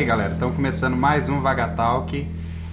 aí, 0.00 0.04
galera. 0.06 0.32
Estamos 0.32 0.56
começando 0.56 0.96
mais 0.96 1.28
um 1.28 1.40
Vagatalk. 1.40 2.26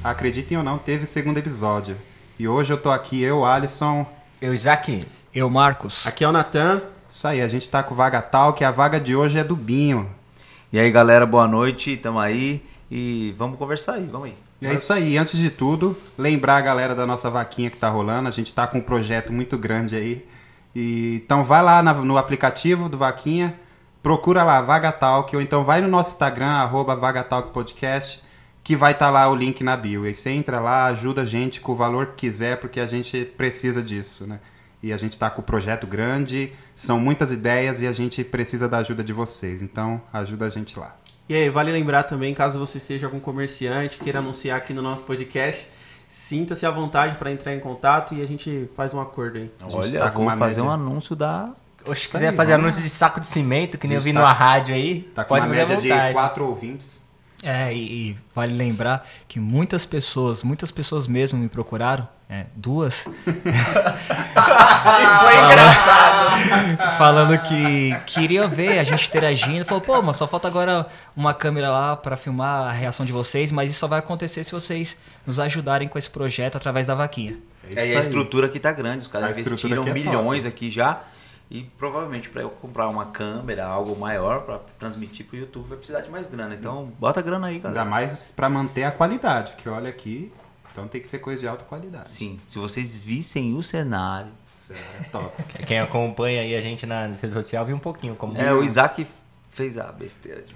Acreditem 0.03 0.57
ou 0.57 0.63
não, 0.63 0.77
teve 0.77 1.05
segundo 1.05 1.37
episódio. 1.37 1.97
E 2.39 2.47
hoje 2.47 2.71
eu 2.71 2.77
tô 2.77 2.89
aqui, 2.89 3.21
eu, 3.21 3.43
Alisson. 3.45 4.05
Eu, 4.41 4.53
Isaac. 4.53 5.05
Eu, 5.33 5.49
Marcos. 5.49 6.05
Aqui 6.05 6.23
é 6.23 6.27
o 6.27 6.31
Natan. 6.31 6.81
Isso 7.09 7.27
aí, 7.27 7.41
a 7.41 7.47
gente 7.47 7.67
tá 7.69 7.83
com 7.83 7.93
o 7.93 7.97
Vagatalk. 7.97 8.63
A 8.63 8.71
vaga 8.71 8.99
de 8.99 9.15
hoje 9.15 9.37
é 9.37 9.43
do 9.43 9.55
Binho. 9.55 10.09
E 10.71 10.79
aí, 10.79 10.89
galera, 10.91 11.25
boa 11.25 11.47
noite. 11.47 11.97
Tamo 11.97 12.19
aí 12.19 12.63
e 12.89 13.33
vamos 13.37 13.57
conversar 13.57 13.93
aí, 13.95 14.05
vamos 14.05 14.27
aí. 14.27 14.35
E 14.61 14.65
é 14.67 14.73
isso 14.73 14.91
aí, 14.91 15.17
antes 15.17 15.37
de 15.39 15.49
tudo, 15.49 15.95
lembrar 16.17 16.57
a 16.57 16.61
galera 16.61 16.95
da 16.95 17.05
nossa 17.05 17.29
vaquinha 17.29 17.69
que 17.69 17.77
tá 17.77 17.89
rolando. 17.89 18.27
A 18.27 18.31
gente 18.31 18.53
tá 18.53 18.65
com 18.65 18.77
um 18.79 18.81
projeto 18.81 19.31
muito 19.31 19.57
grande 19.57 19.95
aí. 19.95 20.25
E, 20.75 21.21
então 21.23 21.43
vai 21.43 21.61
lá 21.61 21.81
na- 21.83 21.93
no 21.93 22.17
aplicativo 22.17 22.87
do 22.89 22.97
Vaquinha, 22.97 23.55
procura 24.01 24.43
lá 24.43 24.61
Vagatalk, 24.61 25.35
ou 25.35 25.41
então 25.41 25.63
vai 25.63 25.81
no 25.81 25.87
nosso 25.87 26.11
Instagram, 26.11 26.47
arroba 26.47 26.95
Vagatalk 26.95 27.51
Podcast, 27.51 28.23
que 28.63 28.75
vai 28.75 28.91
estar 28.91 29.09
lá 29.09 29.29
o 29.29 29.35
link 29.35 29.63
na 29.63 29.77
bio. 29.77 30.05
E 30.05 30.09
aí 30.09 30.13
você 30.13 30.29
entra 30.29 30.59
lá, 30.59 30.85
ajuda 30.85 31.21
a 31.21 31.25
gente 31.25 31.61
com 31.61 31.71
o 31.71 31.75
valor 31.75 32.07
que 32.07 32.27
quiser, 32.27 32.57
porque 32.59 32.79
a 32.79 32.87
gente 32.87 33.25
precisa 33.25 33.81
disso, 33.81 34.27
né? 34.27 34.39
E 34.81 34.93
a 34.93 34.97
gente 34.97 35.13
está 35.13 35.29
com 35.29 35.41
o 35.41 35.43
projeto 35.43 35.87
grande, 35.87 36.53
são 36.75 36.99
muitas 36.99 37.31
ideias 37.31 37.81
e 37.81 37.87
a 37.87 37.91
gente 37.91 38.23
precisa 38.23 38.69
da 38.69 38.77
ajuda 38.77 39.03
de 39.03 39.11
vocês. 39.11 39.61
Então, 39.61 40.01
ajuda 40.13 40.45
a 40.45 40.49
gente 40.49 40.77
lá. 40.77 40.95
E 41.27 41.35
aí, 41.35 41.49
vale 41.49 41.71
lembrar 41.71 42.03
também, 42.03 42.33
caso 42.33 42.57
você 42.59 42.79
seja 42.79 43.07
algum 43.07 43.19
comerciante, 43.19 43.97
queira 43.97 44.19
anunciar 44.19 44.57
aqui 44.57 44.73
no 44.73 44.81
nosso 44.81 45.03
podcast, 45.03 45.67
sinta-se 46.07 46.65
à 46.65 46.71
vontade 46.71 47.17
para 47.17 47.31
entrar 47.31 47.53
em 47.53 47.59
contato 47.59 48.13
e 48.13 48.21
a 48.21 48.25
gente 48.25 48.69
faz 48.75 48.93
um 48.93 49.01
acordo 49.01 49.37
aí. 49.37 49.51
gente 49.61 49.75
Olha, 49.75 49.99
tá 49.99 50.11
com 50.11 50.25
vou 50.25 50.37
fazer 50.37 50.61
média. 50.61 50.63
um 50.63 50.71
anúncio 50.71 51.15
da. 51.15 51.53
Oxe, 51.87 52.01
se 52.03 52.09
quiser 52.09 52.29
aí, 52.29 52.35
fazer 52.35 52.51
vamos 52.53 52.65
anúncio 52.65 52.81
de 52.83 52.89
saco 52.89 53.19
de 53.19 53.27
cimento, 53.27 53.77
que 53.77 53.87
nem 53.87 53.97
A 53.97 53.99
eu 53.99 54.03
vi 54.03 54.13
tá- 54.13 54.19
numa 54.19 54.33
rádio 54.33 54.75
aí, 54.75 55.01
Tá 55.15 55.23
com 55.23 55.29
pode 55.29 55.45
uma 55.45 55.53
média 55.55 55.77
de 55.77 55.89
quatro 56.13 56.45
ouvintes. 56.45 57.05
É, 57.43 57.71
e, 57.71 58.09
e 58.09 58.17
vale 58.33 58.51
lembrar 58.53 59.07
que 59.27 59.39
muitas 59.39 59.85
pessoas, 59.85 60.41
muitas 60.41 60.71
pessoas 60.71 61.07
mesmo 61.07 61.37
me 61.37 61.47
procuraram, 61.47 62.07
é, 62.27 62.45
duas, 62.55 63.03
Foi 63.23 63.31
engraçado. 65.45 66.97
falando 66.97 67.37
que 67.43 67.95
queriam 68.05 68.47
ver 68.49 68.79
a 68.79 68.83
gente 68.83 69.07
interagindo. 69.07 69.65
Falou, 69.65 69.81
pô, 69.81 70.01
mas 70.01 70.17
só 70.17 70.27
falta 70.27 70.47
agora 70.47 70.87
uma 71.15 71.33
câmera 71.33 71.69
lá 71.71 71.95
pra 71.95 72.17
filmar 72.17 72.67
a 72.67 72.71
reação 72.71 73.05
de 73.05 73.11
vocês, 73.11 73.51
mas 73.51 73.69
isso 73.71 73.79
só 73.79 73.87
vai 73.87 73.99
acontecer 73.99 74.43
se 74.43 74.51
vocês 74.51 74.97
nos 75.25 75.39
ajudarem 75.39 75.87
com 75.87 75.97
esse 75.97 76.09
projeto 76.09 76.55
através 76.57 76.85
da 76.87 76.95
vaquinha. 76.95 77.37
É, 77.75 77.87
e 77.87 77.95
a 77.95 78.01
estrutura 78.01 78.47
aqui 78.47 78.59
tá 78.59 78.71
grande, 78.71 78.99
os 79.03 79.07
A 79.07 79.11
caras 79.11 79.37
estrutura 79.37 79.75
investiram 79.75 79.87
é 79.87 79.93
milhões 79.93 80.43
top. 80.43 80.55
aqui 80.55 80.71
já. 80.71 81.01
E 81.49 81.63
provavelmente 81.77 82.27
para 82.29 82.41
eu 82.41 82.49
comprar 82.49 82.89
uma 82.89 83.05
câmera, 83.05 83.65
algo 83.65 83.97
maior 83.97 84.41
para 84.41 84.59
transmitir 84.77 85.25
pro 85.25 85.37
YouTube, 85.37 85.67
vai 85.69 85.77
precisar 85.77 86.01
de 86.01 86.09
mais 86.09 86.27
grana. 86.27 86.53
Então, 86.53 86.91
bota 86.99 87.21
grana 87.21 87.47
aí, 87.47 87.55
Ainda 87.55 87.69
galera. 87.69 87.85
mais 87.89 88.31
pra 88.35 88.49
manter 88.49 88.83
a 88.83 88.91
qualidade, 88.91 89.53
que 89.53 89.69
olha 89.69 89.89
aqui, 89.89 90.31
então 90.71 90.87
tem 90.89 90.99
que 90.99 91.07
ser 91.07 91.19
coisa 91.19 91.39
de 91.39 91.47
alta 91.47 91.63
qualidade. 91.63 92.09
Sim, 92.09 92.39
se 92.49 92.57
vocês 92.59 92.97
vissem 92.97 93.55
o 93.55 93.63
cenário. 93.63 94.31
Isso 94.57 94.73
é 94.73 95.03
top. 95.09 95.41
Quem 95.65 95.79
acompanha 95.79 96.41
aí 96.41 96.53
a 96.53 96.59
gente 96.61 96.85
nas 96.85 97.21
redes 97.21 97.33
sociais 97.33 97.65
viu 97.65 97.77
um 97.77 97.79
pouquinho 97.79 98.15
como 98.15 98.37
É, 98.37 98.53
o 98.53 98.61
Isaac 98.63 99.07
fez 99.49 99.77
a 99.77 99.85
besteira 99.91 100.41
de. 100.41 100.53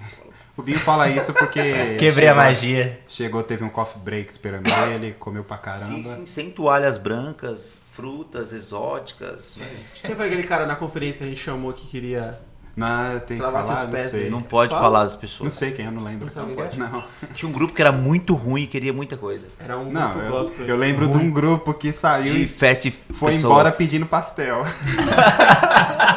O 0.54 0.62
Binho 0.62 0.78
fala 0.78 1.08
isso 1.08 1.32
porque. 1.32 1.96
quebrei 1.98 2.28
a 2.28 2.32
chegou- 2.32 2.34
magia. 2.44 3.00
Chegou, 3.08 3.42
teve 3.42 3.64
um 3.64 3.70
coffee 3.70 3.98
break 4.02 4.30
esperando 4.30 4.68
ele, 4.92 5.12
comeu 5.14 5.42
pra 5.42 5.56
caramba. 5.56 5.86
Sim, 5.86 6.02
sim, 6.02 6.26
sem 6.26 6.50
toalhas 6.50 6.98
brancas, 6.98 7.80
frutas 7.92 8.52
exóticas. 8.52 9.58
Quem 10.02 10.14
foi 10.16 10.26
aquele 10.26 10.42
cara 10.42 10.66
na 10.66 10.74
conferência 10.74 11.18
que 11.18 11.24
a 11.24 11.28
gente 11.28 11.40
chamou 11.40 11.72
que 11.72 11.86
queria. 11.86 12.40
Não, 12.74 13.20
tem 13.20 13.36
que 13.36 13.42
Lavar 13.42 13.62
falar, 13.64 13.76
seus 13.76 13.88
não 13.88 13.94
pés 13.94 14.10
sei. 14.10 14.24
aí. 14.24 14.30
Não 14.30 14.40
pode 14.40 14.70
Fala. 14.70 14.80
falar 14.82 15.04
das 15.04 15.12
Não 15.12 15.20
pessoas. 15.20 15.52
sei 15.52 15.72
quem, 15.72 15.84
eu 15.84 15.92
não 15.92 16.02
lembro. 16.02 16.26
Não 16.34 16.54
quem 16.54 16.64
é? 16.64 16.70
Não, 16.76 17.04
Tinha 17.34 17.46
um 17.46 17.52
grupo 17.52 17.74
que 17.74 17.82
era 17.82 17.92
muito 17.92 18.34
ruim 18.34 18.62
e 18.62 18.66
queria 18.66 18.94
muita 18.94 19.14
coisa. 19.14 19.46
Era 19.60 19.76
um 19.78 19.92
não 19.92 20.10
grupo 20.12 20.24
eu, 20.24 20.30
gospel. 20.30 20.66
eu 20.66 20.76
lembro 20.76 21.06
de 21.06 21.18
um 21.18 21.30
grupo 21.30 21.74
que 21.74 21.92
saiu 21.92 22.32
De 22.32 22.44
e 22.44 22.48
fete 22.48 22.90
foi 22.90 23.32
pessoas. 23.32 23.36
embora 23.44 23.70
pedindo 23.72 24.06
pastel. 24.06 24.64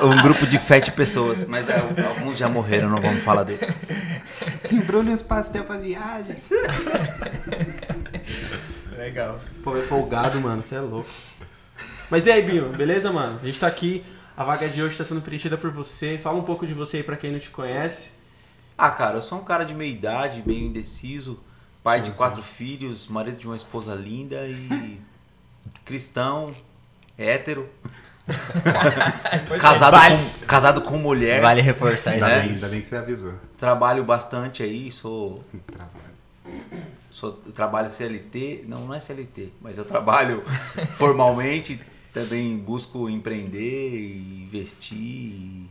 Um 0.01 0.21
grupo 0.21 0.45
de 0.45 0.57
fete 0.59 0.91
pessoas. 0.91 1.45
Mas 1.47 1.69
é, 1.69 1.79
alguns 2.09 2.37
já 2.37 2.49
morreram, 2.49 2.89
não 2.89 3.01
vamos 3.01 3.23
falar 3.23 3.43
deles. 3.43 3.69
Embrulha 4.71 5.13
os 5.13 5.21
pastel 5.21 5.63
pra 5.63 5.77
viagem. 5.77 6.35
Legal. 8.97 9.39
Pô, 9.63 9.77
é 9.77 9.81
folgado, 9.81 10.39
mano, 10.39 10.61
você 10.61 10.75
é 10.75 10.79
louco. 10.81 11.07
Mas 12.09 12.27
e 12.27 12.31
aí, 12.31 12.41
Binho, 12.41 12.69
beleza, 12.69 13.11
mano? 13.11 13.39
A 13.41 13.45
gente 13.45 13.59
tá 13.59 13.67
aqui, 13.67 14.03
a 14.37 14.43
vaga 14.43 14.67
de 14.69 14.81
hoje 14.81 14.93
está 14.93 15.03
sendo 15.05 15.21
preenchida 15.21 15.57
por 15.57 15.71
você. 15.71 16.17
Fala 16.17 16.37
um 16.37 16.43
pouco 16.43 16.65
de 16.67 16.73
você 16.73 16.97
aí 16.97 17.03
pra 17.03 17.17
quem 17.17 17.31
não 17.31 17.39
te 17.39 17.49
conhece. 17.49 18.11
Ah, 18.77 18.91
cara, 18.91 19.17
eu 19.17 19.21
sou 19.21 19.39
um 19.39 19.43
cara 19.43 19.63
de 19.63 19.73
meia 19.73 19.89
idade, 19.91 20.43
meio 20.45 20.65
indeciso, 20.65 21.39
pai 21.83 21.99
Sim, 22.03 22.11
de 22.11 22.17
quatro 22.17 22.43
filhos, 22.43 23.07
marido 23.07 23.37
de 23.37 23.47
uma 23.47 23.55
esposa 23.55 23.95
linda 23.95 24.45
e 24.47 24.99
cristão, 25.85 26.53
hétero, 27.17 27.69
casado, 29.59 29.95
Vale. 29.97 30.17
com, 30.17 30.45
casado 30.45 30.81
com 30.81 30.97
mulher, 30.97 31.41
Vale 31.41 31.61
reforçar 31.61 32.11
Ainda, 32.11 32.25
isso 32.25 32.35
né? 32.35 32.41
bem, 32.41 32.49
aí. 32.49 32.55
ainda 32.55 32.67
bem 32.67 32.81
que 32.81 32.87
você 32.87 32.95
avisou. 32.97 33.33
trabalho 33.57 34.03
bastante 34.03 34.61
aí, 34.61 34.91
sou, 34.91 35.41
Trabalho. 35.67 36.75
sou 37.09 37.31
trabalho 37.31 37.89
CLT, 37.89 38.65
não, 38.67 38.87
não 38.87 38.93
é 38.93 38.99
CLT, 38.99 39.53
mas 39.61 39.77
eu 39.77 39.85
trabalho 39.85 40.43
formalmente, 40.97 41.79
também 42.15 42.57
busco 42.57 43.09
empreender 43.09 43.89
e 43.93 44.43
investir. 44.43 44.97
e- 44.97 45.69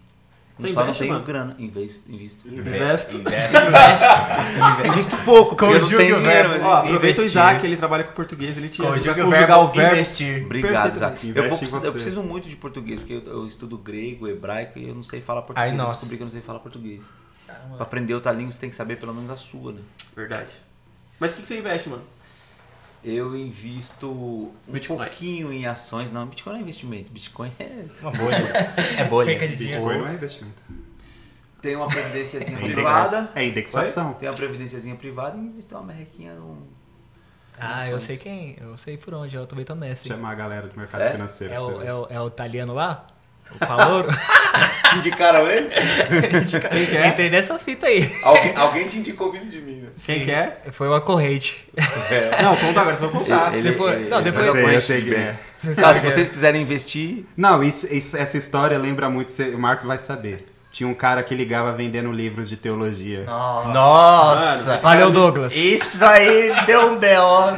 Você 0.59 0.73
só 0.73 0.83
investe, 0.83 0.87
não 0.93 0.99
tenho 1.09 1.13
mano? 1.15 1.25
grana, 1.25 1.57
invisto, 1.59 2.13
invisto. 2.13 2.47
Investo. 2.49 3.17
Invisto 4.87 5.17
pouco, 5.25 5.57
porque 5.57 5.65
eu 5.65 5.73
não 5.73 5.81
Conjugue 5.81 5.97
tenho 6.05 6.19
o 6.19 6.23
dinheiro. 6.23 6.49
Ó, 6.63 6.75
aproveita 6.77 6.97
o 6.97 6.97
Investir. 7.25 7.25
Isaac, 7.25 7.67
ele 7.67 7.77
trabalha 7.77 8.05
com 8.05 8.13
português, 8.13 8.57
ele 8.57 8.69
te 8.69 8.81
ajuda 8.83 8.95
a 8.95 8.99
Conjuga 8.99 9.21
o 9.21 9.25
conjugar 9.25 9.47
verbo 9.49 9.63
o 9.65 9.69
verbo. 9.73 9.95
investir. 9.97 10.45
Obrigado. 10.45 10.95
Isaac. 10.95 11.29
Eu, 11.35 11.49
vou 11.49 11.83
eu 11.83 11.93
preciso 11.93 12.23
muito 12.23 12.49
de 12.49 12.55
português, 12.57 13.01
porque 13.01 13.15
eu, 13.15 13.23
eu 13.27 13.47
estudo 13.49 13.77
grego, 13.77 14.29
hebraico 14.29 14.79
e 14.79 14.89
eu 14.89 14.95
não 14.95 15.03
sei 15.03 15.21
falar 15.21 15.43
português. 15.43 15.73
Ai, 15.73 15.81
eu 15.87 15.89
descobri 15.91 16.17
que 16.17 16.23
eu 16.23 16.27
não 16.27 16.33
sei 16.33 16.41
falar 16.41 16.61
português. 16.61 17.01
Pra 17.77 17.83
aprender 17.83 18.15
outra 18.15 18.31
língua, 18.33 18.53
você 18.53 18.59
tem 18.59 18.71
que 18.71 18.77
saber 18.77 18.97
pelo 19.01 19.13
menos 19.15 19.31
a 19.31 19.37
sua, 19.37 19.73
né? 19.73 19.81
Verdade. 20.15 20.53
Mas 21.19 21.33
o 21.33 21.35
que, 21.35 21.43
que 21.43 21.49
você 21.49 21.59
investe, 21.59 21.89
mano? 21.89 22.03
Eu 23.05 23.37
invisto 23.37 24.11
um 24.11 24.73
Bitcoin. 24.73 24.97
pouquinho 24.99 25.53
em 25.53 25.67
ações. 25.67 26.11
Não, 26.11 26.27
Bitcoin 26.27 26.53
não 26.55 26.61
é 26.61 26.63
investimento. 26.63 27.13
Bitcoin 27.13 27.53
é... 27.59 27.85
Uma 28.01 28.11
bolha. 28.11 28.37
É 28.99 29.05
bolha. 29.05 29.27
Perca 29.27 29.47
de 29.49 29.57
dinheiro. 29.57 29.81
Bitcoin 29.83 29.99
não 30.03 30.09
é 30.09 30.15
investimento. 30.15 30.63
Tem 31.61 31.77
uma 31.77 31.87
previdênciazinha 31.87 32.59
É, 32.59 32.61
privada. 32.61 33.33
é 33.35 33.45
indexação. 33.45 34.15
Tem 34.15 34.29
uma 34.29 34.35
previdênciazinha 34.37 34.97
privada 34.97 35.37
e 35.37 35.41
investir 35.41 35.77
uma 35.77 35.85
merrequinha 35.87 36.35
num... 36.35 36.59
Ah, 37.59 37.89
eu 37.89 38.01
sei 38.01 38.17
quem, 38.17 38.57
eu 38.61 38.77
sei 38.77 38.97
por 38.97 39.15
onde, 39.15 39.37
eu 39.37 39.47
também 39.47 39.65
tô 39.65 39.77
nessa. 39.77 40.05
Chamar 40.05 40.33
a 40.33 40.35
galera 40.35 40.67
do 40.67 40.77
mercado 40.77 41.03
É? 41.03 41.13
financeiro. 41.13 41.55
É 41.55 41.61
o, 41.61 41.83
é, 41.83 41.95
o, 41.95 42.07
é 42.11 42.21
o 42.21 42.27
italiano 42.27 42.75
lá? 42.75 43.07
O 43.55 43.67
Palouro? 43.67 44.09
Te 44.91 44.99
indicaram 44.99 45.51
ele? 45.51 45.69
Quem 46.71 46.87
que 46.87 46.97
é? 46.97 47.09
Entrei 47.09 47.31
nessa 47.31 47.59
fita 47.59 47.87
aí. 47.87 48.09
alguém, 48.23 48.57
alguém 48.57 48.87
te 48.87 48.99
indicou 48.99 49.33
vindo 49.33 49.47
de 49.51 49.61
mim, 49.61 49.77
né? 49.83 49.89
Quem 50.05 50.25
que 50.25 50.31
é? 50.31 50.59
Foi 50.73 50.87
uma 50.89 51.01
corrente. 51.01 51.67
Não, 52.43 52.57
conta 52.57 52.81
agora, 52.81 52.97
só 52.97 53.09
contar. 53.09 53.55
Ele- 53.55 53.71
depois- 53.71 53.97
ele- 53.97 54.09
não, 54.09 54.23
depois- 54.23 54.47
Eu 54.47 54.53
sei, 54.81 54.99
eu 54.99 55.03
quem 55.03 55.11
bem. 55.11 55.21
é. 55.21 55.39
Se 55.95 56.01
vocês 56.03 56.29
quiserem 56.29 56.63
investir, 56.63 57.25
Não, 57.37 57.63
isso, 57.63 57.93
isso- 57.93 58.17
essa 58.17 58.37
história 58.37 58.77
lembra 58.79 59.09
muito, 59.11 59.33
você- 59.33 59.49
o 59.55 59.59
Marcos 59.59 59.85
vai 59.85 59.99
saber. 59.99 60.47
Tinha 60.75 60.89
um 60.89 60.95
cara 60.95 61.23
que 61.23 61.33
ligava 61.37 61.71
vendendo 61.71 62.11
livros 62.11 62.49
de 62.49 62.57
teologia. 62.57 63.23
Nossa. 63.73 64.65
Mano, 64.67 64.79
Valeu, 64.81 65.11
Douglas. 65.13 65.55
Isso 65.55 66.05
aí 66.05 66.53
deu 66.67 66.91
um 66.91 66.97
B.O. 66.99 67.53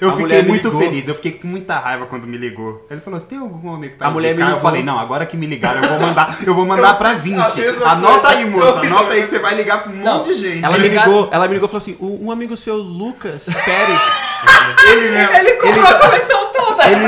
Eu 0.00 0.10
A 0.10 0.16
fiquei 0.16 0.42
muito 0.42 0.70
feliz, 0.78 1.08
eu 1.08 1.16
fiquei 1.16 1.32
com 1.32 1.48
muita 1.48 1.76
raiva 1.80 2.06
quando 2.06 2.24
me 2.24 2.38
ligou. 2.38 2.86
Ele 2.88 3.00
falou: 3.00 3.18
Você 3.18 3.26
tem 3.26 3.38
algum 3.38 3.74
amigo 3.74 3.96
pra 3.98 4.06
A 4.06 4.10
mulher 4.12 4.30
indicar?" 4.30 4.50
me 4.50 4.54
Eu 4.56 4.60
falei: 4.60 4.80
Não, 4.84 4.96
agora 4.96 5.26
que 5.26 5.36
me 5.36 5.44
ligaram, 5.44 5.82
eu 5.82 5.88
vou 5.88 5.98
mandar, 5.98 6.38
eu 6.46 6.54
vou 6.54 6.64
mandar 6.64 6.96
pra 6.98 7.14
20. 7.14 7.36
a 7.40 7.48
mesma 7.52 7.86
Anota 7.90 8.20
coisa. 8.20 8.28
aí, 8.38 8.48
moça, 8.48 8.78
anota 8.78 9.12
aí 9.14 9.22
que 9.22 9.28
você 9.28 9.38
vai 9.40 9.54
ligar 9.56 9.82
pra 9.82 9.92
um 9.92 9.96
Não, 9.96 10.18
monte 10.18 10.26
de 10.28 10.34
gente. 10.34 10.64
Ela 10.64 10.78
me 10.78 10.86
ligou, 10.88 11.28
ela 11.32 11.48
me 11.48 11.54
ligou 11.54 11.66
e 11.66 11.70
falou 11.72 11.78
assim: 11.78 11.96
"Um- 12.00 12.30
amigo 12.30 12.56
seu, 12.56 12.76
Lucas 12.76 13.44
Pérez, 13.44 14.00
Ele. 14.88 15.36
Ele 15.36 15.52
comprou 15.56 15.84
a 15.84 15.94
coleção. 15.98 16.51
Ele, 16.90 17.04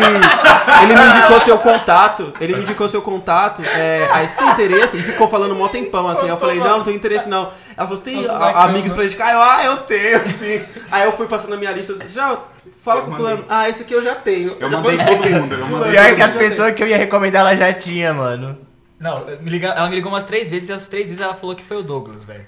ele 0.84 0.94
me 1.00 1.06
indicou 1.18 1.40
seu 1.40 1.58
contato. 1.58 2.32
Ele 2.40 2.54
me 2.56 2.62
indicou 2.62 2.88
seu 2.88 3.02
contato. 3.02 3.62
É, 3.64 4.08
aí 4.12 4.28
você 4.28 4.36
tem 4.38 4.48
interesse? 4.48 4.96
Ele 4.96 5.02
ficou 5.04 5.28
falando 5.28 5.54
mó 5.54 5.68
tempão 5.68 6.08
assim. 6.08 6.24
Aí 6.24 6.28
eu 6.28 6.36
falei, 6.38 6.58
não, 6.58 6.78
não 6.78 6.84
tenho 6.84 6.96
interesse 6.96 7.28
não. 7.28 7.50
Ela 7.76 7.86
falou, 7.86 7.96
você 7.96 8.04
tem 8.04 8.26
a- 8.28 8.64
amigos 8.64 8.92
pra 8.92 9.04
indicar? 9.04 9.32
Eu, 9.32 9.42
ah, 9.42 9.64
eu 9.64 9.76
tenho, 9.78 10.20
sim. 10.26 10.62
Aí 10.90 11.04
eu 11.04 11.12
fui 11.12 11.26
passando 11.26 11.54
a 11.54 11.56
minha 11.56 11.72
lista. 11.72 11.94
Já 12.08 12.38
fala 12.82 13.00
Eu 13.00 13.04
com 13.04 13.10
mandei. 13.12 13.26
fulano. 13.26 13.44
Ah, 13.48 13.68
esse 13.68 13.82
aqui 13.82 13.94
eu 13.94 14.02
já 14.02 14.14
tenho. 14.14 14.56
Eu 14.60 14.70
mandei 14.70 14.96
todo 14.98 15.30
mundo, 15.30 15.54
eu 15.54 15.66
mandei 15.66 15.90
Pior 15.92 16.14
que 16.14 16.22
as 16.22 16.34
pessoas 16.34 16.74
que 16.74 16.82
eu 16.82 16.86
ia 16.86 16.96
recomendar 16.96 17.40
ela 17.40 17.54
já 17.54 17.72
tinha, 17.72 18.12
mano. 18.14 18.58
Não, 19.00 19.22
me 19.40 19.50
liga- 19.50 19.68
ela 19.76 19.88
me 19.88 19.96
ligou 19.96 20.10
umas 20.10 20.24
três 20.24 20.50
vezes 20.50 20.68
e 20.68 20.72
as 20.72 20.86
três 20.88 21.08
vezes 21.08 21.20
ela 21.22 21.34
falou 21.34 21.54
que 21.54 21.62
foi 21.64 21.76
o 21.76 21.82
Douglas, 21.82 22.24
velho. 22.24 22.46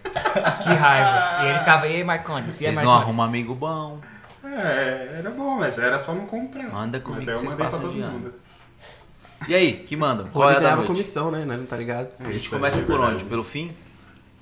Que 0.63 0.73
raiva. 0.73 1.43
E 1.45 1.49
ele 1.51 1.59
ficava, 1.59 1.87
e 1.87 1.97
aí, 1.97 2.05
Marcones? 2.05 2.61
E 2.61 2.67
aí, 2.67 2.73
vocês 2.75 2.87
não 2.87 2.95
arrumam 2.95 3.27
amigo 3.27 3.55
bom. 3.55 3.99
É, 4.59 5.17
era 5.19 5.31
bom, 5.31 5.57
mas 5.59 5.79
era 5.79 5.99
só 5.99 6.15
não 6.15 6.27
comprar. 6.27 6.71
Manda 6.71 6.99
comigo 7.01 7.21
Mas 7.21 7.29
aí 7.29 7.35
eu 7.35 7.41
mandei 7.43 7.57
pra 7.57 7.65
passam 7.67 7.81
todo 7.81 7.93
de 7.93 8.01
ano. 8.01 8.13
mundo. 8.19 8.35
E 9.49 9.55
aí, 9.55 9.75
que 9.75 9.97
mandam? 9.97 10.27
Pô, 10.27 10.41
Qual 10.41 10.51
é 10.51 10.57
a 10.57 10.61
da 10.61 10.75
noite? 10.77 10.87
comissão, 10.89 11.31
né? 11.31 11.45
Nós 11.45 11.59
não 11.59 11.67
tá 11.67 11.77
ligado? 11.77 12.09
A 12.21 12.33
gente 12.33 12.49
começa 12.49 12.79
é 12.81 12.83
por 12.85 12.99
onde? 13.01 13.25
Pelo 13.25 13.45
fim? 13.45 13.71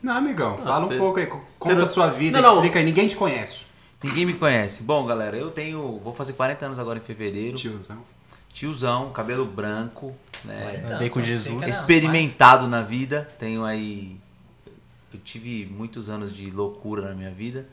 Não, 0.02 0.16
amigão, 0.16 0.56
Ah, 0.60 0.64
fala 0.64 0.86
cê- 0.86 0.94
um 0.94 0.98
pouco 0.98 1.18
aí. 1.18 1.26
Conta 1.26 1.74
não- 1.74 1.84
a 1.84 1.88
sua 1.88 2.08
vida, 2.08 2.40
Não, 2.40 2.48
não. 2.50 2.54
explica 2.56 2.78
aí. 2.78 2.84
Ninguém 2.84 3.08
te 3.08 3.16
conhece. 3.16 3.60
Ninguém 4.02 4.24
me 4.26 4.34
conhece. 4.34 4.82
Bom, 4.82 5.04
galera, 5.06 5.36
eu 5.36 5.50
tenho. 5.50 5.98
Vou 6.04 6.14
fazer 6.14 6.34
40 6.34 6.66
anos 6.66 6.78
agora 6.78 6.98
em 6.98 7.02
fevereiro. 7.02 7.56
Tiozão. 7.56 7.98
Tiozão, 8.52 9.10
cabelo 9.10 9.44
branco, 9.46 10.14
né? 10.44 10.80
Então, 10.84 10.96
Andei 10.96 11.10
com 11.10 11.20
Jesus. 11.20 11.66
experimentado 11.66 12.68
na 12.68 12.82
vida. 12.82 13.28
Tenho 13.38 13.64
aí. 13.64 14.16
Eu 15.12 15.18
tive 15.20 15.66
muitos 15.66 16.08
anos 16.10 16.32
de 16.36 16.50
loucura 16.50 17.08
na 17.08 17.14
minha 17.14 17.30
vida, 17.30 17.66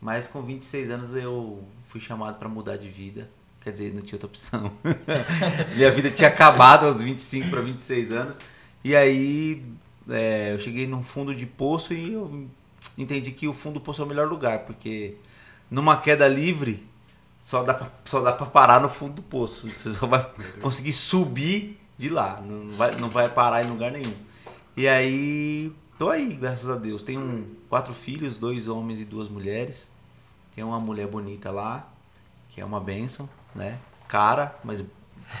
mas 0.00 0.26
com 0.26 0.40
26 0.42 0.90
anos 0.90 1.14
eu 1.14 1.62
fui 1.94 2.00
chamado 2.00 2.40
para 2.40 2.48
mudar 2.48 2.76
de 2.76 2.88
vida. 2.88 3.30
Quer 3.60 3.70
dizer, 3.70 3.94
não 3.94 4.02
tinha 4.02 4.16
outra 4.16 4.26
opção. 4.26 4.72
minha 5.76 5.92
vida 5.92 6.10
tinha 6.10 6.28
acabado 6.28 6.86
aos 6.86 7.00
25 7.00 7.50
para 7.50 7.60
26 7.60 8.10
anos. 8.10 8.40
E 8.82 8.96
aí 8.96 9.64
é, 10.10 10.52
eu 10.52 10.58
cheguei 10.58 10.88
num 10.88 11.04
fundo 11.04 11.32
de 11.32 11.46
poço 11.46 11.94
e 11.94 12.14
eu 12.14 12.48
entendi 12.98 13.30
que 13.30 13.46
o 13.46 13.54
fundo 13.54 13.74
do 13.74 13.80
poço 13.80 14.02
é 14.02 14.04
o 14.04 14.08
melhor 14.08 14.26
lugar, 14.26 14.64
porque 14.64 15.14
numa 15.70 15.96
queda 15.96 16.26
livre 16.26 16.84
só 17.38 17.62
dá 17.62 17.72
pra, 17.72 17.88
só 18.04 18.20
dá 18.20 18.32
pra 18.32 18.46
parar 18.46 18.80
no 18.80 18.88
fundo 18.88 19.14
do 19.14 19.22
poço. 19.22 19.70
Você 19.70 19.92
só 19.94 20.08
vai 20.08 20.28
conseguir 20.60 20.92
subir 20.92 21.78
de 21.96 22.08
lá. 22.08 22.40
Não 22.44 22.70
vai, 22.70 22.96
não 22.96 23.08
vai 23.08 23.28
parar 23.28 23.64
em 23.64 23.70
lugar 23.70 23.92
nenhum. 23.92 24.14
E 24.76 24.88
aí, 24.88 25.70
tô 25.96 26.10
aí, 26.10 26.34
graças 26.34 26.68
a 26.68 26.74
Deus. 26.74 27.04
Tenho 27.04 27.46
quatro 27.68 27.94
filhos, 27.94 28.36
dois 28.36 28.66
homens 28.66 29.00
e 29.00 29.04
duas 29.04 29.28
mulheres. 29.28 29.93
Tem 30.54 30.62
uma 30.64 30.78
mulher 30.78 31.06
bonita 31.06 31.50
lá, 31.50 31.88
que 32.50 32.60
é 32.60 32.64
uma 32.64 32.80
bênção, 32.80 33.28
né? 33.54 33.78
Cara, 34.06 34.54
mas 34.62 34.82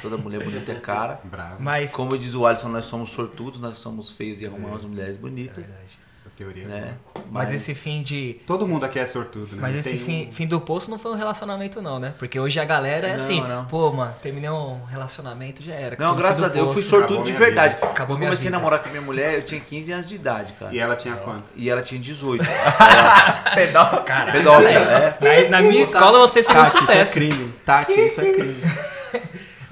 toda 0.02 0.16
mulher 0.16 0.42
bonita 0.42 0.72
é 0.72 0.80
cara. 0.80 1.20
Bravo. 1.24 1.62
Mas. 1.62 1.92
Como 1.92 2.16
diz 2.18 2.34
o 2.34 2.44
Alisson, 2.46 2.68
nós 2.68 2.84
somos 2.86 3.10
sortudos, 3.10 3.60
nós 3.60 3.78
somos 3.78 4.10
feios 4.10 4.40
e 4.40 4.46
arrumamos 4.46 4.82
mulheres 4.84 5.16
É 5.16 5.18
bonitas. 5.20 5.66
verdade. 5.68 5.98
Essa 6.20 6.30
teoria. 6.36 6.64
é 6.64 6.66
Né? 6.66 6.98
boa. 7.13 7.13
Mas 7.30 7.52
esse 7.52 7.74
fim 7.74 8.02
de. 8.02 8.36
Todo 8.46 8.66
mundo 8.66 8.84
aqui 8.84 8.98
é 8.98 9.06
sortudo, 9.06 9.56
né? 9.56 9.58
Mas 9.60 9.76
esse 9.76 9.96
fim, 9.98 10.28
um- 10.28 10.32
fim 10.32 10.46
do 10.46 10.60
poço 10.60 10.90
não 10.90 10.98
foi 10.98 11.12
um 11.12 11.16
relacionamento, 11.16 11.80
não, 11.82 11.98
né? 11.98 12.14
Porque 12.18 12.38
hoje 12.38 12.58
a 12.60 12.64
galera 12.64 13.06
é 13.08 13.16
Não, 13.16 13.16
assim, 13.16 13.40
não. 13.40 13.64
pô, 13.66 13.92
mano, 13.92 14.14
terminei 14.22 14.50
um 14.50 14.84
relacionamento, 14.84 15.62
já 15.62 15.74
era. 15.74 15.96
Não, 15.98 16.14
graças 16.16 16.42
a 16.42 16.48
Deus, 16.48 16.68
eu 16.68 16.74
fui 16.74 16.82
sortudo 16.82 17.04
Acabou 17.14 17.24
de 17.24 17.32
verdade. 17.32 17.74
vida. 17.74 17.86
Acabou 17.86 18.16
eu 18.16 18.22
comecei 18.22 18.48
a 18.48 18.50
namorar 18.50 18.82
com 18.82 18.88
minha 18.90 19.02
mulher, 19.02 19.34
eu 19.34 19.42
tinha 19.42 19.60
15 19.60 19.92
anos 19.92 20.08
de 20.08 20.14
idade, 20.14 20.52
cara. 20.58 20.74
E 20.74 20.78
ela 20.78 20.96
tinha 20.96 21.16
quanto? 21.16 21.50
E 21.56 21.68
ela 21.70 21.82
tinha 21.82 22.00
18. 22.00 22.44
Pedal, 23.54 24.02
cara. 24.04 24.32
Pedófila, 24.32 24.70
é. 24.70 25.18
Na, 25.48 25.58
na 25.60 25.62
minha 25.62 25.82
escola 25.82 26.18
você 26.20 26.42
seria 26.42 26.60
um 26.60 26.64
Tati, 26.64 26.76
isso 26.76 26.78
é 26.78 27.04
sucesso. 27.04 27.12
crime. 27.12 27.54
Tati, 27.64 27.92
isso 28.00 28.20
é 28.20 28.32
crime. 28.32 28.62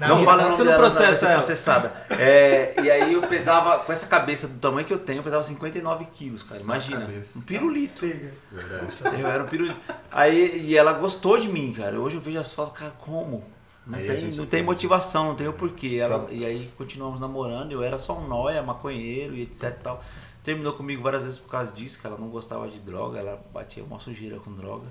Na 0.03 0.15
não 0.15 0.23
fala 0.23 0.49
no 0.49 0.55
você 0.55 0.63
não 0.63 0.75
processa 0.75 1.25
ela. 1.25 1.37
processada. 1.37 2.05
É, 2.11 2.73
e 2.81 2.91
aí 2.91 3.13
eu 3.13 3.21
pesava, 3.21 3.79
com 3.79 3.91
essa 3.91 4.07
cabeça 4.07 4.47
do 4.47 4.59
tamanho 4.59 4.85
que 4.85 4.93
eu 4.93 4.99
tenho, 4.99 5.19
eu 5.19 5.23
pesava 5.23 5.43
59 5.43 6.05
quilos, 6.13 6.43
cara. 6.43 6.59
Só 6.59 6.65
Imagina. 6.65 7.01
cabeça. 7.01 7.39
Um 7.39 7.41
pirulito. 7.41 8.05
Verdade. 8.51 9.21
Eu 9.21 9.27
era 9.27 9.43
um 9.43 9.47
pirulito. 9.47 9.79
Aí, 10.11 10.61
e 10.65 10.77
ela 10.77 10.93
gostou 10.93 11.37
de 11.37 11.47
mim, 11.47 11.73
cara. 11.73 11.99
Hoje 11.99 12.15
eu 12.17 12.21
vejo 12.21 12.39
as 12.39 12.53
fotos, 12.53 12.79
cara, 12.79 12.93
como? 12.99 13.43
Não 13.85 13.99
Aí 13.99 14.07
tem, 14.07 14.17
gente 14.17 14.37
não 14.37 14.45
tem 14.45 14.63
motivação, 14.63 15.25
não 15.25 15.35
tem 15.35 15.47
o 15.47 15.53
porquê. 15.53 15.97
Ela, 16.01 16.27
e 16.31 16.45
aí 16.45 16.71
continuamos 16.77 17.19
namorando, 17.19 17.71
eu 17.71 17.83
era 17.83 17.99
só 17.99 18.17
um 18.17 18.27
nóia, 18.27 18.61
maconheiro 18.61 19.35
e 19.35 19.41
etc 19.43 19.63
e 19.63 19.71
tal. 19.83 20.03
Terminou 20.43 20.73
comigo 20.73 21.01
várias 21.01 21.23
vezes 21.23 21.39
por 21.39 21.49
causa 21.49 21.71
disso, 21.71 21.99
que 21.99 22.05
ela 22.07 22.17
não 22.17 22.29
gostava 22.29 22.67
de 22.67 22.79
droga, 22.79 23.19
ela 23.19 23.41
batia 23.53 23.83
uma 23.83 23.99
sujeira 23.99 24.39
com 24.39 24.53
droga. 24.53 24.87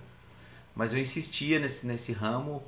Mas 0.75 0.93
eu 0.95 0.99
insistia 0.99 1.59
nesse, 1.59 1.87
nesse 1.87 2.13
ramo, 2.13 2.63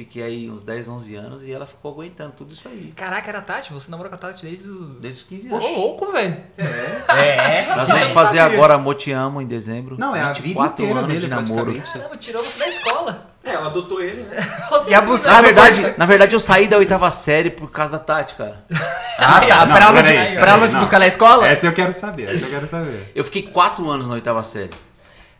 fiquei 0.00 0.22
aí 0.22 0.50
uns 0.50 0.62
10, 0.62 0.88
11 0.88 1.14
anos 1.14 1.42
e 1.42 1.52
ela 1.52 1.66
ficou 1.66 1.92
aguentando 1.92 2.32
tudo 2.32 2.54
isso 2.54 2.66
aí. 2.66 2.90
Caraca, 2.96 3.28
era 3.28 3.40
a 3.40 3.42
Tati? 3.42 3.70
Você 3.70 3.90
namorou 3.90 4.08
com 4.08 4.14
a 4.16 4.18
Tati 4.18 4.46
desde 4.46 4.66
o. 4.66 4.84
Desde 4.98 5.20
os 5.20 5.28
15 5.28 5.50
Ô, 5.52 5.56
anos. 5.56 5.64
louco, 5.76 6.10
velho. 6.12 6.38
É. 6.56 7.66
Nós 7.76 7.86
Eu 7.88 7.94
vamos 7.94 8.08
fazer 8.10 8.38
sabia. 8.38 8.56
agora 8.56 8.74
Amor 8.74 8.94
Te 8.94 9.12
Amo 9.12 9.42
em 9.42 9.46
dezembro. 9.46 9.96
Não, 9.98 10.16
é 10.16 10.22
a 10.22 10.32
vida 10.32 10.40
24 10.40 10.82
inteira 10.82 10.98
anos 11.00 11.12
dele, 11.12 11.20
de 11.20 11.28
namoro. 11.28 11.82
Caramba, 11.82 12.16
tirou 12.16 12.42
você 12.42 12.58
da 12.58 12.68
escola. 12.68 13.30
É, 13.44 13.52
ela 13.52 13.66
adotou 13.66 14.02
ele, 14.02 14.22
né? 14.22 14.36
Você 14.70 14.90
E 14.90 14.94
a? 14.94 15.00
Na 15.00 15.40
verdade, 15.40 15.94
na 15.96 16.04
verdade, 16.06 16.34
eu 16.34 16.40
saí 16.40 16.68
da 16.68 16.76
oitava 16.76 17.10
série 17.10 17.48
por 17.50 17.70
causa 17.70 17.92
da 17.92 17.98
Tati, 17.98 18.34
cara. 18.34 18.64
Ah, 19.22 19.38
tá. 19.40 19.66
Não, 19.66 19.92
pra 19.92 20.02
te, 20.02 20.08
peraí, 20.08 20.38
pra 20.38 20.52
ela 20.52 20.66
te 20.66 20.72
não. 20.72 20.80
buscar 20.80 20.98
na 20.98 21.06
escola? 21.06 21.46
Essa 21.46 21.66
eu 21.66 21.74
quero 21.74 21.92
saber, 21.92 22.34
essa 22.34 22.46
eu 22.46 22.48
quero 22.48 22.66
saber. 22.66 23.12
Eu 23.14 23.22
fiquei 23.22 23.42
quatro 23.42 23.86
anos 23.90 24.06
na 24.08 24.14
oitava 24.14 24.42
série. 24.42 24.70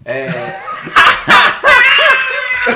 É, 0.05 0.29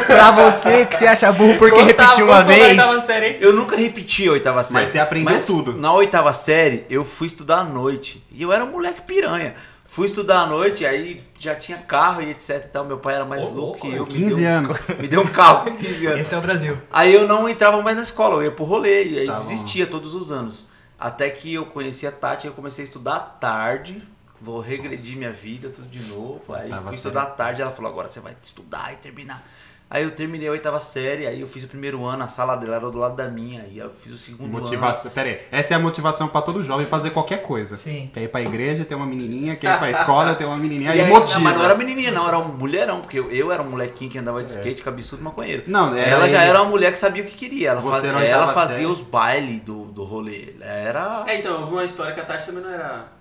Pra 0.07 0.31
você 0.31 0.87
que 0.87 0.97
se 0.97 1.07
acha 1.07 1.31
burro 1.33 1.57
porque 1.59 1.75
Gostava- 1.83 2.09
repetiu 2.09 2.27
uma 2.27 2.43
vez. 2.43 2.81
série, 3.05 3.39
eu 3.41 3.53
nunca 3.53 3.77
repeti 3.77 4.29
a 4.29 4.33
oitava 4.33 4.63
série. 4.63 4.75
Mas 4.85 4.91
você 4.91 4.99
aprendeu 4.99 5.35
Mas 5.35 5.47
tudo. 5.47 5.75
Na 5.77 5.93
oitava 5.93 6.33
série, 6.33 6.85
eu 6.89 7.05
fui 7.05 7.27
estudar 7.27 7.59
à 7.59 7.65
noite. 7.65 8.25
E 8.31 8.43
eu 8.43 8.53
era 8.53 8.65
um 8.65 8.71
moleque 8.71 9.03
piranha. 9.03 9.55
Fui 9.87 10.07
estudar 10.07 10.41
à 10.41 10.47
noite, 10.47 10.85
aí 10.85 11.23
já 11.39 11.55
tinha 11.55 11.79
carro 11.79 12.21
e 12.21 12.31
etc 12.31 12.51
e 12.65 12.69
tal. 12.69 12.85
Meu 12.85 12.99
pai 12.99 13.15
era 13.15 13.25
mais 13.25 13.43
Ô, 13.43 13.51
louco 13.51 13.81
que 13.81 13.95
eu. 13.95 14.05
me 14.07 14.13
15 14.13 14.35
deu 14.41 14.45
um- 14.51 14.57
anos. 14.57 14.87
Me 14.99 15.07
deu 15.09 15.21
um 15.21 15.27
carro 15.27 15.71
com 15.71 15.77
15 15.77 16.07
anos. 16.07 16.21
Esse 16.21 16.35
é 16.35 16.39
o 16.39 16.41
Brasil. 16.41 16.77
Aí 16.91 17.15
eu 17.15 17.29
não 17.29 17.49
entrava 17.49 17.81
mais 17.81 17.97
na 17.97 18.03
escola, 18.03 18.37
eu 18.37 18.43
ia 18.45 18.51
pro 18.51 18.65
rolê 18.65 19.05
e 19.05 19.19
aí 19.21 19.27
Tá 19.27 19.35
bom. 19.35 19.41
desistia 19.43 19.87
todos 19.87 20.15
os 20.15 20.33
anos. 20.33 20.67
Até 20.99 21.29
que 21.31 21.55
eu 21.55 21.67
conheci 21.67 22.07
a 22.07 22.13
Tati, 22.13 22.47
eu 22.47 22.53
comecei 22.55 22.85
a 22.85 22.87
estudar 22.89 23.17
à 23.17 23.21
tarde, 23.21 24.03
vou 24.41 24.59
regredir 24.61 25.17
minha 25.19 25.31
vida, 25.33 25.69
tudo 25.69 25.87
de 25.87 26.03
novo. 26.09 26.43
Aí 26.53 26.71
fui 26.85 26.95
estudar 26.95 27.23
à 27.23 27.27
tarde, 27.27 27.63
ela 27.63 27.71
falou, 27.71 27.91
agora 27.91 28.11
você 28.11 28.19
vai 28.21 28.35
estudar 28.43 28.93
e 28.93 28.97
terminar. 28.97 29.45
Aí 29.89 30.03
eu 30.03 30.11
terminei 30.11 30.49
a 30.49 30.51
oitava 30.51 30.81
série, 30.81 31.27
aí 31.27 31.41
eu 31.41 31.47
fiz 31.47 31.65
o 31.65 31.69
primeiro 31.69 32.05
ano, 32.05 32.25
a 32.25 32.29
sala 32.29 32.57
dela 32.57 32.77
era 32.77 32.91
do 32.91 32.99
lado 32.99 33.15
da 33.15 33.29
minha, 33.29 33.63
aí 33.63 33.79
eu 33.79 33.91
fiz 34.03 34.13
o 34.13 34.19
segundo 34.19 34.51
Motivação. 34.51 35.11
Pera 35.11 35.29
aí, 35.29 35.41
essa 35.53 35.75
é 35.75 35.77
a 35.77 35.81
motivação 35.81 36.27
pra 36.27 36.43
todo 36.43 36.65
jovem 36.65 36.87
fazer 36.87 37.11
qualquer 37.11 37.43
coisa. 37.43 37.77
Sim. 37.77 38.11
Quer 38.13 38.23
ir 38.23 38.29
pra 38.29 38.43
igreja, 38.43 38.85
ter 38.85 38.95
uma 38.95 39.07
menininha, 39.07 39.55
quer 39.55 39.75
ir 39.75 39.79
pra 39.79 39.91
escola, 39.91 40.35
ter 40.35 40.47
uma 40.47 40.57
menininha, 40.57 40.91
ano. 40.91 40.99
E 40.99 41.01
aí 41.03 41.07
aí, 41.07 41.13
motiva. 41.13 41.39
não, 41.39 41.45
mas 41.45 41.55
não 41.59 41.65
era 41.65 41.75
menininha, 41.77 42.11
não, 42.11 42.27
era 42.27 42.39
um 42.39 42.49
mulherão, 42.49 43.01
porque 43.03 43.19
eu, 43.19 43.31
eu 43.31 43.53
era 43.53 43.63
um 43.63 43.71
molequinho 43.71 44.11
que 44.11 44.19
andava 44.19 44.43
de 44.43 44.51
skate, 44.51 44.83
cabeçudo 44.83 45.23
maconheiro. 45.23 45.65
Não, 45.67 45.95
era 45.95 46.11
ela 46.11 46.29
já 46.29 46.41
ele. 46.41 46.51
era 46.51 46.63
uma 46.63 46.71
mulher 46.71 46.93
que 46.93 46.99
sabia 46.99 47.23
o 47.23 47.27
que 47.27 47.35
queria, 47.35 47.71
ela, 47.71 47.99
era 47.99 48.25
ela 48.25 48.53
fazia 48.53 48.77
série. 48.77 48.87
os 48.87 49.01
bailes 49.01 49.61
do, 49.61 49.85
do 49.87 50.03
rolê. 50.05 50.55
Era. 50.61 51.25
É, 51.29 51.37
então, 51.37 51.61
eu 51.61 51.67
vi 51.67 51.73
uma 51.73 51.85
história 51.85 52.13
que 52.13 52.21
a 52.21 52.25
Tati 52.25 52.47
também 52.47 52.63
não 52.63 52.71
era. 52.71 53.14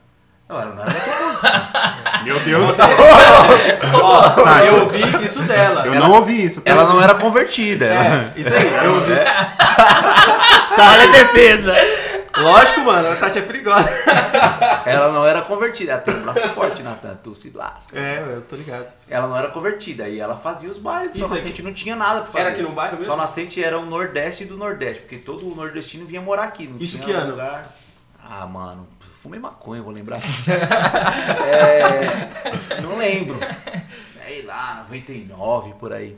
Não, 0.48 0.60
ela 0.60 0.76
não 0.76 0.84
era 0.84 0.94
Meu 2.24 2.40
Deus. 2.40 2.72
Ó, 4.02 4.30
Tati. 4.30 4.68
eu 4.68 4.82
ouvi 4.82 5.26
isso 5.26 5.42
dela. 5.44 5.86
Eu 5.86 5.94
ela, 5.94 6.08
não 6.08 6.16
ouvi 6.16 6.44
isso. 6.46 6.62
Ela 6.64 6.86
não 6.86 7.02
era 7.02 7.16
convertida. 7.16 7.86
É, 7.86 8.34
isso 8.40 8.54
aí, 8.54 8.86
eu 8.86 8.94
ouvi. 8.96 9.12
Olha 10.78 11.04
a 11.04 11.12
defesa. 11.12 11.74
Lógico, 12.38 12.82
mano, 12.82 13.12
a 13.12 13.16
Tati 13.16 13.40
é 13.40 13.42
perigosa. 13.42 13.88
Ela 14.86 15.12
não 15.12 15.26
era 15.26 15.42
convertida. 15.42 15.94
Ela 15.94 16.02
tem 16.02 16.16
um 16.16 16.24
braço 16.24 16.50
forte, 16.50 16.82
Natan. 16.82 17.18
Tu 17.24 17.36
se 17.36 17.52
lasca. 17.54 17.98
É, 17.98 18.24
eu 18.26 18.42
tô 18.42 18.56
ligado. 18.56 18.88
Ela 19.08 19.28
não 19.28 19.38
era 19.38 19.50
convertida. 19.50 20.08
E 20.08 20.20
ela 20.20 20.36
fazia 20.38 20.70
os 20.70 20.78
bailes. 20.78 21.16
Isso 21.16 21.28
Só 21.28 21.34
aí 21.34 21.40
Nascente 21.42 21.62
não 21.62 21.74
tinha 21.74 21.96
nada 21.96 22.22
pra 22.22 22.32
fazer. 22.32 22.40
Era 22.40 22.50
aqui 22.50 22.62
no 22.62 22.72
bairro 22.72 22.98
mesmo? 22.98 23.12
Só 23.12 23.18
Nascente 23.18 23.64
era 23.64 23.78
o 23.78 23.86
Nordeste 23.86 24.46
do 24.46 24.58
Nordeste. 24.58 25.02
Porque 25.02 25.18
todo 25.18 25.52
o 25.52 25.56
nordestino 25.56 26.06
vinha 26.06 26.22
morar 26.22 26.46
aqui. 26.46 26.68
Não 26.68 26.80
Isso 26.80 26.98
tinha 26.98 27.06
que 27.06 27.12
ano? 27.12 27.32
Lugar... 27.32 27.72
Ah, 28.28 28.48
mano. 28.48 28.88
Fumei 29.24 29.40
maconha, 29.40 29.82
vou 29.82 29.94
lembrar. 29.94 30.20
É, 31.48 32.82
não 32.82 32.98
lembro. 32.98 33.38
Sei 34.26 34.42
lá, 34.42 34.84
99, 34.84 35.74
por 35.80 35.94
aí. 35.94 36.18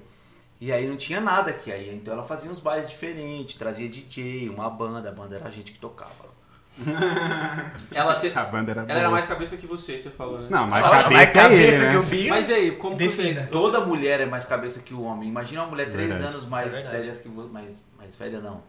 E 0.59 0.71
aí 0.71 0.87
não 0.87 0.97
tinha 0.97 1.21
nada 1.21 1.51
aqui. 1.51 1.71
Aí, 1.71 1.93
então 1.93 2.15
ela 2.15 2.25
fazia 2.25 2.49
uns 2.49 2.59
bailes 2.59 2.89
diferentes, 2.89 3.57
trazia 3.57 3.87
DJ, 3.87 4.49
uma 4.49 4.67
banda. 4.71 5.09
A 5.09 5.11
banda 5.11 5.35
era 5.35 5.47
a 5.47 5.51
gente 5.51 5.71
que 5.71 5.77
tocava. 5.77 6.33
Ela, 7.93 8.15
se- 8.19 8.33
A 8.35 8.43
banda 8.45 8.71
era 8.71 8.81
ela 8.81 8.87
boa. 8.87 8.99
era 8.99 9.09
mais 9.11 9.25
cabeça 9.25 9.55
que 9.55 9.65
você, 9.67 9.97
você 9.97 10.09
falou, 10.09 10.39
né? 10.39 10.47
Não, 10.49 10.67
mas 10.67 10.83
Lógico, 10.83 11.03
cabeça, 11.03 11.15
mais 11.15 11.29
é 11.29 11.41
cabeça 11.41 11.77
que 11.77 11.83
né? 11.93 11.97
o 11.99 12.03
Binho. 12.03 12.29
Mas 12.31 12.49
aí, 12.51 12.71
como 12.75 12.97
que 12.97 13.03
Defina. 13.07 13.33
vocês... 13.35 13.49
Toda 13.49 13.79
mulher 13.85 14.19
é 14.19 14.25
mais 14.25 14.43
cabeça 14.45 14.81
que 14.81 14.93
o 14.93 15.03
homem. 15.03 15.29
Imagina 15.29 15.61
uma 15.61 15.69
mulher 15.69 15.89
três 15.91 16.09
Verdade. 16.09 16.35
anos 16.35 16.45
mais 16.49 16.73
é 16.73 16.81
velha 16.81 17.13
que 17.13 17.29
você. 17.29 17.49
Mais, 17.49 17.81
mais 17.97 18.15
velha 18.17 18.39
não. 18.39 18.61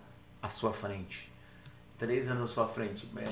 À 0.42 0.48
sua 0.48 0.72
frente. 0.74 1.28
Três 1.98 2.28
anos 2.28 2.44
à 2.44 2.46
sua 2.54 2.68
frente. 2.68 3.10
É, 3.16 3.24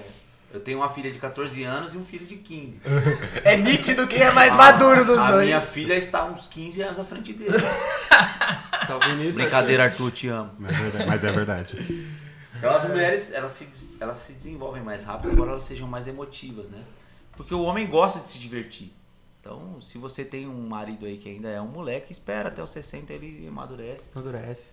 eu 0.55 0.61
tenho 0.61 0.79
uma 0.79 0.89
filha 0.89 1.11
de 1.11 1.19
14 1.19 1.65
anos 1.65 1.95
e 1.95 1.99
um 1.99 2.05
filho 2.05 2.25
de 2.25 2.37
15. 2.37 2.81
É 3.45 3.57
nítido 3.57 4.07
quem 4.07 4.23
é 4.23 4.31
mais 4.31 4.55
maduro 4.55 5.05
dos 5.05 5.19
a 5.19 5.33
dois. 5.33 5.47
minha 5.47 5.61
filha 5.61 5.95
está 5.95 6.25
uns 6.25 6.47
15 6.47 6.81
anos 6.81 6.99
à 6.99 7.05
frente 7.05 7.33
dele. 7.33 7.53
Tá 8.87 9.09
isso? 9.15 9.39
Brincadeira, 9.39 9.85
Arthur, 9.85 10.11
te 10.11 10.29
amo. 10.29 10.51
Mas 10.59 10.75
é 10.75 10.83
verdade. 10.83 11.07
Mas 11.07 11.25
é 11.25 11.33
verdade. 11.33 12.17
Então 12.57 12.71
as 12.71 12.85
mulheres, 12.87 13.33
elas 13.33 13.53
se, 13.53 13.97
elas 13.99 14.19
se 14.19 14.35
desenvolvem 14.35 14.83
mais 14.83 15.03
rápido, 15.03 15.33
embora 15.33 15.53
elas 15.53 15.65
sejam 15.65 15.89
mais 15.89 16.07
emotivas, 16.07 16.69
né? 16.69 16.85
Porque 17.33 17.55
o 17.55 17.63
homem 17.63 17.87
gosta 17.89 18.21
de 18.21 18.29
se 18.29 18.39
divertir. 18.39 18.93
Então, 19.41 19.81
se 19.81 19.97
você 19.97 20.23
tem 20.23 20.47
um 20.47 20.69
marido 20.69 21.07
aí 21.07 21.17
que 21.17 21.31
ainda 21.31 21.49
é 21.49 21.61
um 21.61 21.67
moleque, 21.67 22.13
espera 22.13 22.49
até 22.49 22.63
os 22.63 22.71
60 22.71 23.13
ele 23.13 23.49
amadurece. 23.49 24.11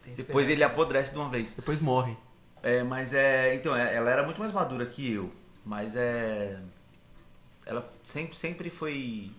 Tem 0.04 0.14
Depois 0.14 0.50
ele 0.50 0.64
apodrece 0.64 1.12
de 1.12 1.18
uma 1.18 1.30
vez. 1.30 1.54
Depois 1.54 1.80
morre. 1.80 2.16
É, 2.62 2.84
mas 2.84 3.14
é. 3.14 3.56
Então, 3.56 3.76
é, 3.76 3.96
ela 3.96 4.12
era 4.12 4.24
muito 4.24 4.40
mais 4.40 4.52
madura 4.54 4.86
que 4.86 5.12
eu. 5.12 5.32
Mas 5.66 5.96
é. 5.96 6.60
Ela 7.66 7.88
sempre, 8.04 8.36
sempre 8.36 8.70
foi. 8.70 9.32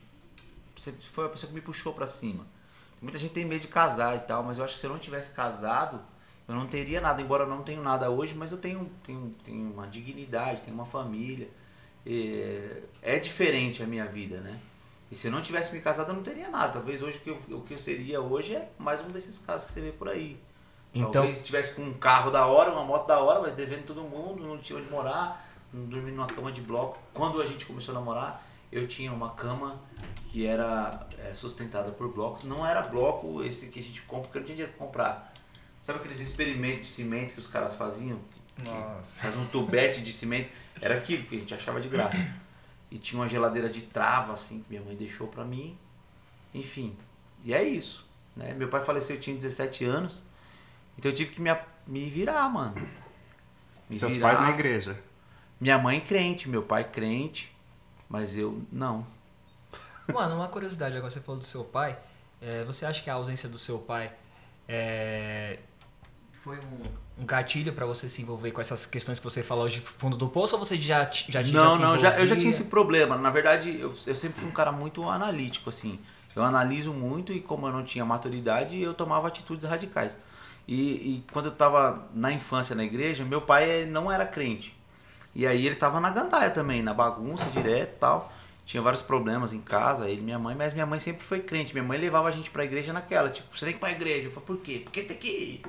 Sempre 0.77 1.07
foi 1.07 1.27
a 1.27 1.29
pessoa 1.29 1.49
que 1.49 1.55
me 1.55 1.61
puxou 1.61 1.93
pra 1.93 2.07
cima. 2.07 2.47
Muita 3.01 3.19
gente 3.19 3.35
tem 3.35 3.45
medo 3.45 3.63
de 3.63 3.69
casar 3.69 4.17
e 4.17 4.21
tal, 4.21 4.45
mas 4.45 4.59
eu 4.59 4.65
acho 4.65 4.75
que 4.75 4.81
se 4.81 4.87
eu 4.87 4.91
não 4.91 4.99
tivesse 4.99 5.33
casado, 5.33 6.01
eu 6.47 6.55
não 6.55 6.69
teria 6.69 7.01
nada. 7.01 7.21
Embora 7.21 7.43
eu 7.43 7.49
não 7.49 7.63
tenha 7.63 7.81
nada 7.83 8.09
hoje, 8.09 8.35
mas 8.35 8.53
eu 8.53 8.59
tenho, 8.59 8.89
tenho, 9.03 9.35
tenho 9.45 9.73
uma 9.73 9.87
dignidade, 9.89 10.63
tenho 10.63 10.75
uma 10.75 10.87
família. 10.87 11.49
É, 12.07 12.83
é 13.03 13.19
diferente 13.19 13.83
a 13.83 13.87
minha 13.87 14.07
vida, 14.07 14.41
né? 14.41 14.59
E 15.11 15.17
se 15.17 15.27
eu 15.27 15.33
não 15.33 15.43
tivesse 15.43 15.75
me 15.75 15.81
casado, 15.81 16.11
eu 16.11 16.15
não 16.15 16.23
teria 16.23 16.49
nada. 16.49 16.75
Talvez 16.75 17.03
hoje 17.03 17.19
o 17.19 17.21
que 17.21 17.31
eu, 17.31 17.59
o 17.59 17.61
que 17.61 17.75
eu 17.75 17.79
seria 17.79 18.21
hoje 18.21 18.55
é 18.55 18.71
mais 18.79 19.01
um 19.01 19.09
desses 19.09 19.39
casos 19.39 19.67
que 19.67 19.75
você 19.75 19.81
vê 19.81 19.93
por 19.93 20.09
aí. 20.09 20.41
Então, 20.95 21.11
Talvez 21.11 21.43
tivesse 21.45 21.75
com 21.75 21.83
um 21.83 21.95
carro 21.95 22.31
da 22.31 22.47
hora, 22.47 22.73
uma 22.73 22.85
moto 22.85 23.07
da 23.07 23.19
hora, 23.21 23.41
mas 23.41 23.55
devendo 23.55 23.85
todo 23.85 24.03
mundo, 24.03 24.43
não 24.43 24.59
tinha 24.59 24.79
onde 24.79 24.91
morar, 24.91 25.52
não 25.73 25.87
dormia 25.87 26.13
numa 26.13 26.27
cama 26.27 26.53
de 26.53 26.61
bloco. 26.61 26.99
Quando 27.15 27.41
a 27.41 27.47
gente 27.47 27.65
começou 27.65 27.95
a 27.95 27.99
namorar, 27.99 28.47
eu 28.71 28.87
tinha 28.87 29.13
uma 29.13 29.31
cama 29.31 29.81
que 30.31 30.47
era 30.47 31.07
é, 31.19 31.35
sustentada 31.35 31.91
por 31.93 32.13
blocos. 32.13 32.45
Não 32.45 32.67
era 32.67 32.83
bloco 32.83 33.43
esse 33.43 33.69
que 33.69 33.79
a 33.79 33.83
gente 33.83 34.03
compra, 34.03 34.25
porque 34.29 34.39
eu 34.39 34.41
não 34.41 34.47
tinha 34.47 34.57
dinheiro 34.57 34.73
pra 34.77 34.87
comprar. 34.87 35.33
Sabe 35.81 35.99
aqueles 35.99 36.21
experimentos 36.21 36.87
de 36.89 36.93
cimento 36.93 37.35
que 37.35 37.41
os 37.41 37.49
caras 37.49 37.75
faziam? 37.75 38.19
Que 38.57 38.63
Nossa. 38.63 39.21
Faz 39.21 39.37
um 39.37 39.47
tubete 39.47 40.01
de 40.01 40.13
cimento. 40.13 40.51
Era 40.81 40.97
aquilo 40.97 41.25
que 41.25 41.37
a 41.37 41.39
gente 41.39 41.55
achava 41.55 41.81
de 41.81 41.89
graça. 41.89 42.19
E 42.91 42.99
tinha 42.99 43.21
uma 43.21 43.29
geladeira 43.29 43.69
de 43.69 43.83
trava, 43.83 44.33
assim, 44.33 44.61
que 44.61 44.67
minha 44.69 44.83
mãe 44.83 44.95
deixou 44.95 45.27
pra 45.27 45.45
mim. 45.45 45.77
Enfim. 46.55 46.97
E 47.45 47.53
é 47.53 47.63
isso. 47.63 48.07
Né? 48.37 48.55
Meu 48.55 48.69
pai 48.69 48.85
faleceu, 48.85 49.17
eu 49.17 49.21
tinha 49.21 49.35
17 49.37 49.85
anos. 49.85 50.23
Então 50.97 51.11
eu 51.11 51.17
tive 51.17 51.33
que 51.33 51.41
me, 51.41 51.51
me 51.87 52.09
virar, 52.09 52.49
mano. 52.49 52.75
Me 53.89 53.99
Seus 53.99 54.15
virar. 54.15 54.37
pais 54.37 54.41
na 54.41 54.51
igreja. 54.51 54.99
Minha 55.63 55.79
mãe 55.79 56.01
crente, 56.01 56.49
meu 56.49 56.65
pai 56.65 56.83
crente. 56.83 57.55
Mas 58.09 58.37
eu 58.37 58.61
não. 58.73 59.07
Mano, 60.13 60.35
uma 60.35 60.49
curiosidade, 60.49 60.97
agora 60.97 61.13
você 61.13 61.21
falou 61.21 61.39
do 61.39 61.47
seu 61.47 61.63
pai. 61.63 61.97
É, 62.41 62.65
você 62.65 62.85
acha 62.85 63.01
que 63.01 63.09
a 63.09 63.15
ausência 63.15 63.49
do 63.49 63.57
seu 63.57 63.79
pai 63.79 64.13
é, 64.69 65.61
foi 66.33 66.57
um, 66.59 67.23
um 67.23 67.25
gatilho 67.25 67.73
pra 67.73 67.87
você 67.87 68.09
se 68.09 68.21
envolver 68.21 68.51
com 68.51 68.61
essas 68.61 68.87
questões 68.87 69.21
que 69.21 69.25
você 69.25 69.41
falou 69.41 69.69
de 69.69 69.81
fundo 69.81 70.17
do 70.17 70.29
poço 70.29 70.57
ou 70.57 70.59
você 70.59 70.77
já, 70.77 71.09
já, 71.09 71.41
já 71.41 71.53
Não, 71.53 71.79
não, 71.79 71.97
já, 71.97 72.19
eu 72.19 72.27
já 72.27 72.35
tinha 72.35 72.51
esse 72.51 72.65
problema. 72.65 73.17
Na 73.17 73.31
verdade, 73.31 73.79
eu, 73.79 73.95
eu 74.05 74.17
sempre 74.17 74.41
fui 74.41 74.49
um 74.49 74.53
cara 74.53 74.73
muito 74.73 75.09
analítico, 75.09 75.71
assim. 75.71 76.01
Eu 76.35 76.43
analiso 76.43 76.93
muito 76.93 77.33
e 77.33 77.41
como 77.41 77.69
eu 77.69 77.73
não 77.73 77.85
tinha 77.85 78.05
maturidade, 78.05 78.81
eu 78.81 78.95
tomava 78.95 79.29
atitudes 79.29 79.65
radicais. 79.65 80.19
E, 80.67 80.75
e 80.75 81.25
quando 81.33 81.47
eu 81.47 81.53
tava 81.53 82.09
na 82.13 82.33
infância 82.33 82.75
na 82.75 82.83
igreja, 82.83 83.25
meu 83.25 83.43
pai 83.43 83.87
não 83.87 84.11
era 84.11 84.27
crente. 84.27 84.82
E 85.35 85.47
aí 85.47 85.67
ele 85.67 85.77
tava 85.77 86.01
na 86.01 86.11
gandaia 86.11 86.51
também, 86.51 86.83
na 86.83 86.93
bagunça 86.93 87.47
direto 87.47 87.95
e 87.97 87.99
tal. 87.99 88.33
Tinha 88.65 88.83
vários 88.83 89.03
problemas 89.03 89.53
em 89.53 89.61
casa, 89.61 90.09
ele 90.09 90.21
minha 90.21 90.39
mãe, 90.39 90.55
mas 90.55 90.73
minha 90.73 90.87
mãe 90.87 91.01
sempre 91.01 91.25
foi 91.25 91.41
crente. 91.41 91.73
Minha 91.73 91.85
mãe 91.85 91.99
levava 91.99 92.29
a 92.29 92.31
gente 92.31 92.51
pra 92.51 92.65
igreja 92.65 92.93
naquela, 92.93 93.29
tipo, 93.29 93.57
você 93.57 93.65
tem 93.65 93.75
que 93.75 93.79
ir 93.79 93.81
pra 93.81 93.91
igreja. 93.91 94.29
Eu 94.29 94.31
falei, 94.31 94.47
por 94.47 94.59
quê? 94.59 94.81
Porque 94.85 95.03
tem 95.03 95.17
que 95.17 95.29
ir. 95.29 95.63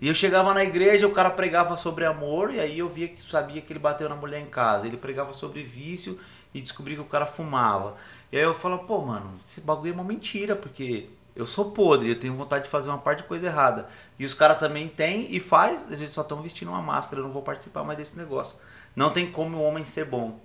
E 0.00 0.08
eu 0.08 0.14
chegava 0.14 0.52
na 0.54 0.64
igreja, 0.64 1.06
o 1.06 1.12
cara 1.12 1.30
pregava 1.30 1.76
sobre 1.76 2.06
amor, 2.06 2.54
e 2.54 2.58
aí 2.58 2.78
eu 2.78 2.88
via 2.88 3.08
que 3.08 3.22
sabia 3.22 3.60
que 3.60 3.72
ele 3.72 3.78
bateu 3.78 4.08
na 4.08 4.16
mulher 4.16 4.40
em 4.40 4.46
casa. 4.46 4.86
Ele 4.86 4.96
pregava 4.96 5.34
sobre 5.34 5.62
vício 5.62 6.18
e 6.54 6.60
descobri 6.60 6.94
que 6.94 7.00
o 7.00 7.04
cara 7.04 7.26
fumava. 7.26 7.96
E 8.32 8.36
aí 8.36 8.42
eu 8.42 8.54
falava, 8.54 8.82
pô, 8.84 9.02
mano, 9.02 9.38
esse 9.46 9.60
bagulho 9.60 9.90
é 9.90 9.94
uma 9.94 10.02
mentira, 10.04 10.56
porque 10.56 11.10
eu 11.36 11.46
sou 11.46 11.70
podre, 11.70 12.08
eu 12.08 12.18
tenho 12.18 12.34
vontade 12.34 12.64
de 12.64 12.70
fazer 12.70 12.88
uma 12.88 12.98
parte 12.98 13.22
de 13.22 13.28
coisa 13.28 13.46
errada. 13.46 13.86
E 14.18 14.24
os 14.24 14.34
caras 14.34 14.58
também 14.58 14.88
têm 14.88 15.26
e 15.30 15.38
faz, 15.38 15.84
eles 15.90 16.12
só 16.12 16.22
estão 16.22 16.42
vestindo 16.42 16.68
uma 16.68 16.82
máscara, 16.82 17.20
eu 17.20 17.24
não 17.24 17.32
vou 17.32 17.42
participar 17.42 17.84
mais 17.84 17.98
desse 17.98 18.16
negócio. 18.16 18.58
Não 18.94 19.12
tem 19.12 19.30
como 19.30 19.58
o 19.58 19.62
homem 19.62 19.84
ser 19.84 20.04
bom. 20.04 20.40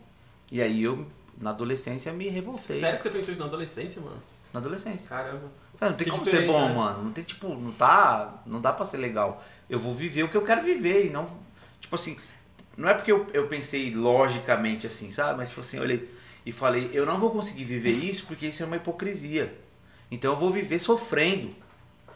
E 0.52 0.62
aí 0.62 0.84
eu, 0.84 1.06
na 1.40 1.50
adolescência, 1.50 2.12
me 2.14 2.28
revoltei. 2.30 2.80
Sério 2.80 2.98
que 2.98 3.04
você 3.04 3.10
pensou 3.10 3.32
isso 3.32 3.40
na 3.40 3.48
adolescência, 3.48 4.02
mano? 4.02 4.22
Na 4.54 4.60
adolescência. 4.60 5.08
Caramba. 5.10 5.52
Cara, 5.80 5.92
não 5.92 5.98
tem 5.98 6.06
Que 6.06 6.12
como 6.12 6.26
ser 6.26 6.48
bom, 6.48 6.68
né? 6.70 6.74
mano. 6.76 7.04
Não 7.04 7.12
tem, 7.12 7.24
tipo, 7.24 7.50
não 7.50 7.72
tá. 7.72 8.42
Não 8.46 8.62
dá 8.62 8.72
pra 8.72 8.86
ser 8.86 8.98
legal. 8.98 9.44
Eu 9.70 9.80
vou 9.80 9.94
viver 9.94 10.24
o 10.24 10.30
que 10.30 10.38
eu 10.38 10.46
quero 10.46 10.64
viver 10.64 11.08
e 11.08 11.10
não. 11.10 11.28
Tipo 11.82 11.96
assim, 11.96 12.18
não 12.78 12.88
é 12.88 12.94
porque 12.94 13.12
eu, 13.12 13.28
eu 13.34 13.48
pensei 13.48 13.94
logicamente 13.94 14.88
assim, 14.88 15.12
sabe? 15.12 15.38
Mas 15.38 15.50
tipo 15.50 15.62
assim, 15.62 15.78
eu 15.78 15.84
olhei 15.84 16.10
e 16.46 16.52
falei, 16.52 16.90
eu 16.94 17.06
não 17.06 17.20
vou 17.20 17.32
conseguir 17.32 17.64
viver 17.64 17.92
isso 17.92 18.26
porque 18.28 18.48
isso 18.48 18.64
é 18.64 18.66
uma 18.66 18.76
hipocrisia. 18.78 19.54
Então 20.10 20.34
eu 20.34 20.40
vou 20.40 20.52
viver 20.52 20.80
sofrendo. 20.80 21.54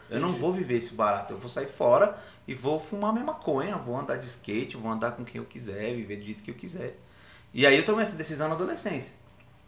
Eu 0.09 0.19
não 0.19 0.29
Entendi. 0.29 0.41
vou 0.41 0.53
viver 0.53 0.77
esse 0.77 0.93
barato. 0.93 1.33
Eu 1.33 1.37
vou 1.37 1.49
sair 1.49 1.67
fora 1.67 2.17
e 2.49 2.55
vou 2.55 2.79
fumar 2.79 3.13
minha 3.13 3.23
maconha, 3.23 3.77
vou 3.77 3.95
andar 3.95 4.15
de 4.17 4.25
skate, 4.25 4.75
vou 4.75 4.91
andar 4.91 5.11
com 5.11 5.23
quem 5.23 5.37
eu 5.37 5.45
quiser, 5.45 5.93
viver 5.93 6.15
do 6.15 6.23
jeito 6.25 6.41
que 6.41 6.49
eu 6.49 6.55
quiser. 6.55 6.97
E 7.53 7.63
aí 7.63 7.77
eu 7.77 7.85
tomei 7.85 8.01
essa 8.01 8.15
decisão 8.15 8.49
na 8.49 8.55
adolescência. 8.55 9.13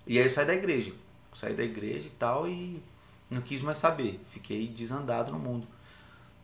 E 0.07 0.17
aí 0.17 0.25
eu 0.25 0.31
saí 0.31 0.47
da 0.47 0.55
igreja. 0.55 0.91
Saí 1.31 1.53
da 1.53 1.61
igreja 1.63 2.07
e 2.07 2.11
tal 2.11 2.47
e 2.47 2.81
não 3.29 3.39
quis 3.39 3.61
mais 3.61 3.77
saber. 3.77 4.19
Fiquei 4.31 4.67
desandado 4.67 5.31
no 5.31 5.38
mundo. 5.38 5.67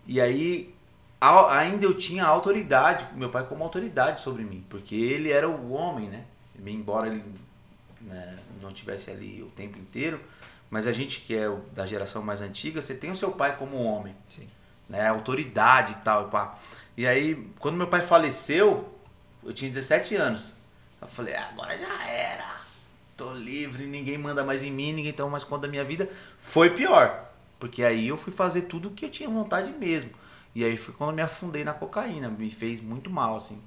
E 0.06 0.22
aí 0.22 0.76
a- 1.20 1.58
ainda 1.58 1.86
eu 1.86 1.96
tinha 1.96 2.24
autoridade, 2.24 3.08
meu 3.16 3.32
pai 3.32 3.44
como 3.48 3.64
autoridade 3.64 4.20
sobre 4.20 4.44
mim, 4.44 4.64
porque 4.70 4.94
ele 4.96 5.32
era 5.32 5.50
o 5.50 5.72
homem, 5.72 6.08
né? 6.08 6.24
Embora 6.64 7.08
ele 7.08 7.24
né, 8.02 8.38
não 8.62 8.72
tivesse 8.72 9.10
ali 9.10 9.42
o 9.42 9.48
tempo 9.48 9.80
inteiro, 9.80 10.22
mas 10.70 10.86
a 10.86 10.94
gente 10.94 11.22
que 11.22 11.36
é 11.36 11.50
da 11.74 11.88
geração 11.88 12.22
mais 12.22 12.42
antiga, 12.42 12.80
você 12.80 12.94
tem 12.94 13.10
o 13.10 13.16
seu 13.16 13.32
pai 13.32 13.58
como 13.58 13.82
homem, 13.82 14.16
Sim. 14.30 14.48
Né? 14.90 15.08
Autoridade 15.08 15.94
e 15.94 15.96
tal, 15.98 16.28
e 16.28 16.32
pá. 16.32 16.58
E 16.96 17.06
aí, 17.08 17.36
quando 17.60 17.76
meu 17.78 17.88
pai 17.88 18.02
faleceu, 18.02 18.94
eu 19.44 19.54
tinha 19.54 19.70
17 19.72 20.16
anos. 20.16 20.54
Eu 21.02 21.08
falei, 21.08 21.36
"Ah, 21.36 21.50
agora 21.52 21.78
já 21.78 22.08
era. 22.08 22.58
Tô 23.16 23.34
livre, 23.34 23.86
ninguém 23.86 24.18
manda 24.18 24.44
mais 24.44 24.64
em 24.64 24.72
mim, 24.72 24.94
ninguém 24.94 25.14
toma 25.14 25.32
mais 25.32 25.44
conta 25.44 25.64
da 25.64 25.68
minha 25.68 25.84
vida. 25.84 26.10
Foi 26.40 26.72
pior. 26.72 27.26
Porque 27.60 27.84
aí 27.84 28.08
eu 28.08 28.18
fui 28.18 28.32
fazer 28.32 28.64
tudo 28.64 28.90
o 28.90 28.92
que 28.92 29.06
eu 29.06 29.12
tinha 29.12 29.30
vontade 29.30 29.72
mesmo. 29.72 30.12
E 30.54 30.64
aí 30.64 30.78
foi 30.78 30.94
quando 30.94 31.12
eu 31.12 31.16
me 31.16 31.22
afundei 31.22 31.64
na 31.64 31.74
cocaína. 31.74 32.30
Me 32.30 32.52
fez 32.52 32.82
muito 32.82 33.10
mal, 33.10 33.36
assim. 33.38 33.62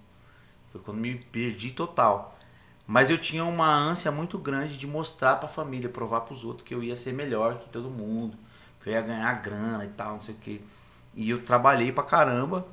Foi 0.73 0.81
quando 0.81 0.99
me 0.99 1.17
perdi 1.17 1.71
total. 1.73 2.37
Mas 2.87 3.11
eu 3.11 3.19
tinha 3.19 3.45
uma 3.45 3.73
ânsia 3.73 4.11
muito 4.11 4.39
grande 4.39 4.77
de 4.77 4.87
mostrar 4.87 5.37
pra 5.37 5.49
família, 5.49 5.89
provar 5.89 6.23
pros 6.23 6.45
outros 6.45 6.67
que 6.67 6.75
eu 6.75 6.83
ia 6.83 6.97
ser 6.97 7.13
melhor 7.13 7.59
que 7.59 7.69
todo 7.69 7.91
mundo. 7.91 8.37
Que 8.83 8.91
eu 8.91 8.95
ia 8.95 9.03
ganhar 9.03 9.33
grana 9.43 9.85
e 9.85 9.89
tal, 9.89 10.15
não 10.15 10.21
sei 10.21 10.35
o 10.35 10.39
quê. 10.39 10.61
E 11.21 11.29
eu 11.29 11.43
trabalhei 11.45 11.93
pra 11.93 12.03
caramba. 12.03 12.67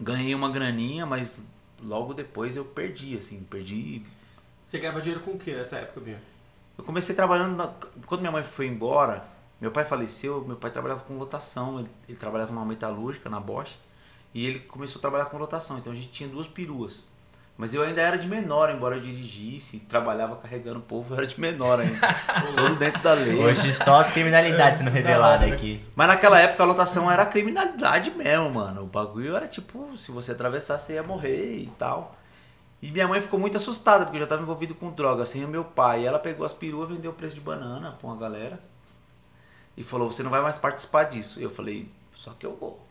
Ganhei 0.00 0.32
uma 0.34 0.48
graninha, 0.50 1.04
mas 1.04 1.34
logo 1.82 2.14
depois 2.14 2.54
eu 2.54 2.64
perdi, 2.64 3.16
assim. 3.18 3.42
Perdi 3.50 4.02
Você 4.64 4.78
ganhava 4.78 5.00
dinheiro 5.00 5.22
com 5.24 5.32
o 5.32 5.38
que 5.38 5.52
nessa 5.52 5.76
época, 5.78 6.00
Binho? 6.00 6.18
eu 6.78 6.84
comecei 6.84 7.14
trabalhando. 7.16 7.56
na- 7.56 7.72
Quando 8.06 8.20
minha 8.20 8.30
mãe 8.32 8.42
foi 8.44 8.66
embora, 8.68 9.24
meu 9.60 9.70
pai 9.72 9.84
faleceu, 9.84 10.44
meu 10.46 10.56
pai 10.56 10.70
trabalhava 10.70 11.00
com 11.00 11.18
lotação. 11.18 11.80
Ele, 11.80 11.90
ele 12.08 12.16
trabalhava 12.16 12.52
numa 12.52 12.64
metalúrgica, 12.64 13.28
na 13.28 13.40
Bosch. 13.40 13.76
E 14.32 14.46
ele 14.46 14.60
começou 14.60 14.98
a 14.98 15.02
trabalhar 15.02 15.24
com 15.26 15.36
lotação. 15.36 15.78
Então 15.78 15.92
a 15.92 15.96
gente 15.96 16.08
tinha 16.08 16.28
duas 16.28 16.46
peruas. 16.46 17.04
Mas 17.56 17.74
eu 17.74 17.82
ainda 17.82 18.00
era 18.00 18.16
de 18.16 18.26
menor, 18.26 18.70
embora 18.70 18.96
eu 18.96 19.00
dirigisse, 19.00 19.78
trabalhava 19.80 20.36
carregando 20.36 20.78
o 20.78 20.82
povo, 20.82 21.12
eu 21.12 21.18
era 21.18 21.26
de 21.26 21.38
menor 21.38 21.80
ainda. 21.80 21.98
Todo 22.56 22.76
dentro 22.76 23.02
da 23.02 23.12
lei. 23.12 23.36
Hoje 23.36 23.72
só 23.72 24.00
as 24.00 24.10
criminalidades 24.10 24.78
sendo 24.78 24.90
reveladas 24.90 25.52
aqui. 25.52 25.80
Mas 25.94 26.08
naquela 26.08 26.40
época 26.40 26.62
a 26.62 26.66
lotação 26.66 27.10
era 27.10 27.26
criminalidade 27.26 28.10
mesmo, 28.10 28.50
mano. 28.50 28.82
O 28.82 28.86
bagulho 28.86 29.36
era 29.36 29.46
tipo, 29.46 29.96
se 29.96 30.10
você 30.10 30.32
atravessar, 30.32 30.78
você 30.78 30.94
ia 30.94 31.02
morrer 31.02 31.58
e 31.58 31.70
tal. 31.78 32.16
E 32.82 32.90
minha 32.90 33.06
mãe 33.06 33.20
ficou 33.20 33.38
muito 33.38 33.56
assustada, 33.56 34.04
porque 34.04 34.16
eu 34.16 34.20
já 34.20 34.24
estava 34.24 34.42
envolvido 34.42 34.74
com 34.74 34.90
droga, 34.90 35.24
sem 35.24 35.44
o 35.44 35.48
meu 35.48 35.62
pai. 35.62 36.02
E 36.02 36.06
ela 36.06 36.18
pegou 36.18 36.44
as 36.44 36.52
peruas, 36.52 36.88
vendeu 36.88 37.12
o 37.12 37.14
preço 37.14 37.34
de 37.34 37.40
banana 37.40 37.92
pra 37.92 38.08
uma 38.08 38.16
galera. 38.16 38.58
E 39.76 39.84
falou, 39.84 40.10
você 40.10 40.22
não 40.22 40.30
vai 40.30 40.40
mais 40.40 40.58
participar 40.58 41.04
disso. 41.04 41.38
E 41.38 41.44
eu 41.44 41.50
falei, 41.50 41.88
só 42.16 42.32
que 42.32 42.44
eu 42.44 42.56
vou. 42.56 42.84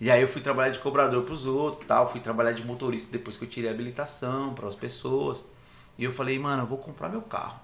E 0.00 0.10
aí 0.10 0.20
eu 0.20 0.28
fui 0.28 0.42
trabalhar 0.42 0.70
de 0.70 0.78
cobrador 0.78 1.22
pros 1.24 1.46
outros 1.46 1.82
e 1.82 1.86
tal. 1.86 2.08
Fui 2.08 2.20
trabalhar 2.20 2.52
de 2.52 2.64
motorista 2.64 3.10
depois 3.10 3.36
que 3.36 3.44
eu 3.44 3.48
tirei 3.48 3.70
a 3.70 3.72
habilitação 3.72 4.54
para 4.54 4.68
as 4.68 4.74
pessoas. 4.74 5.42
E 5.98 6.04
eu 6.04 6.12
falei, 6.12 6.38
mano, 6.38 6.62
eu 6.62 6.66
vou 6.66 6.78
comprar 6.78 7.08
meu 7.08 7.22
carro. 7.22 7.58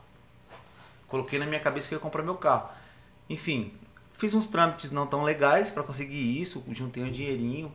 Coloquei 1.09 1.39
na 1.39 1.45
minha 1.45 1.61
cabeça 1.61 1.89
que 1.89 1.95
eu 1.95 1.99
ia 1.99 2.03
comprar 2.03 2.23
meu 2.23 2.37
carro. 2.37 2.71
Enfim, 3.29 3.73
fiz 4.15 4.33
uns 4.33 4.47
trâmites 4.47 4.91
não 4.91 5.07
tão 5.07 5.23
legais 5.23 5.71
para 5.71 5.83
conseguir 5.83 6.41
isso, 6.41 6.65
juntei 6.71 7.03
um 7.03 7.13
dinheirinho. 7.13 7.71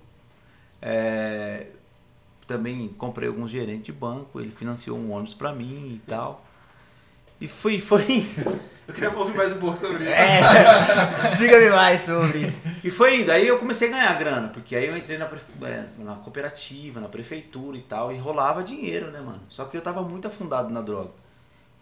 É, 0.82 1.68
também 2.48 2.88
comprei 2.88 3.28
alguns 3.28 3.52
gerentes 3.52 3.86
de 3.86 3.92
banco, 3.92 4.40
ele 4.40 4.52
financiou 4.52 4.98
um 4.98 5.12
ônibus 5.12 5.36
para 5.36 5.54
mim 5.54 5.96
e 5.96 6.02
tal. 6.08 6.47
E 7.40 7.48
fui, 7.48 7.80
foi 7.80 8.04
indo. 8.10 8.60
Eu 8.88 8.94
queria 8.94 9.12
ouvir 9.12 9.36
mais 9.36 9.52
um 9.54 9.60
pouco 9.60 9.78
sobre 9.78 10.04
isso. 10.04 10.10
É, 10.14 11.36
diga-me 11.38 11.70
mais 11.70 12.02
sobre. 12.02 12.54
E 12.84 12.90
foi 12.90 13.22
indo. 13.22 13.32
Aí 13.32 13.46
eu 13.46 13.60
comecei 13.60 13.90
a 13.90 13.92
ganhar 13.92 14.14
grana, 14.18 14.48
porque 14.48 14.76
aí 14.76 14.86
eu 14.88 14.96
entrei 14.96 15.18
na, 15.18 15.26
prefe- 15.26 15.52
é, 15.66 15.84
na 16.00 16.16
cooperativa, 16.16 17.00
na 17.02 17.10
prefeitura 17.10 17.76
e 17.78 17.82
tal, 17.82 18.14
e 18.14 18.18
rolava 18.18 18.64
dinheiro, 18.64 19.12
né, 19.12 19.20
mano? 19.20 19.42
Só 19.50 19.66
que 19.66 19.76
eu 19.76 19.82
tava 19.82 20.02
muito 20.02 20.28
afundado 20.28 20.70
na 20.70 20.82
droga. 20.82 21.10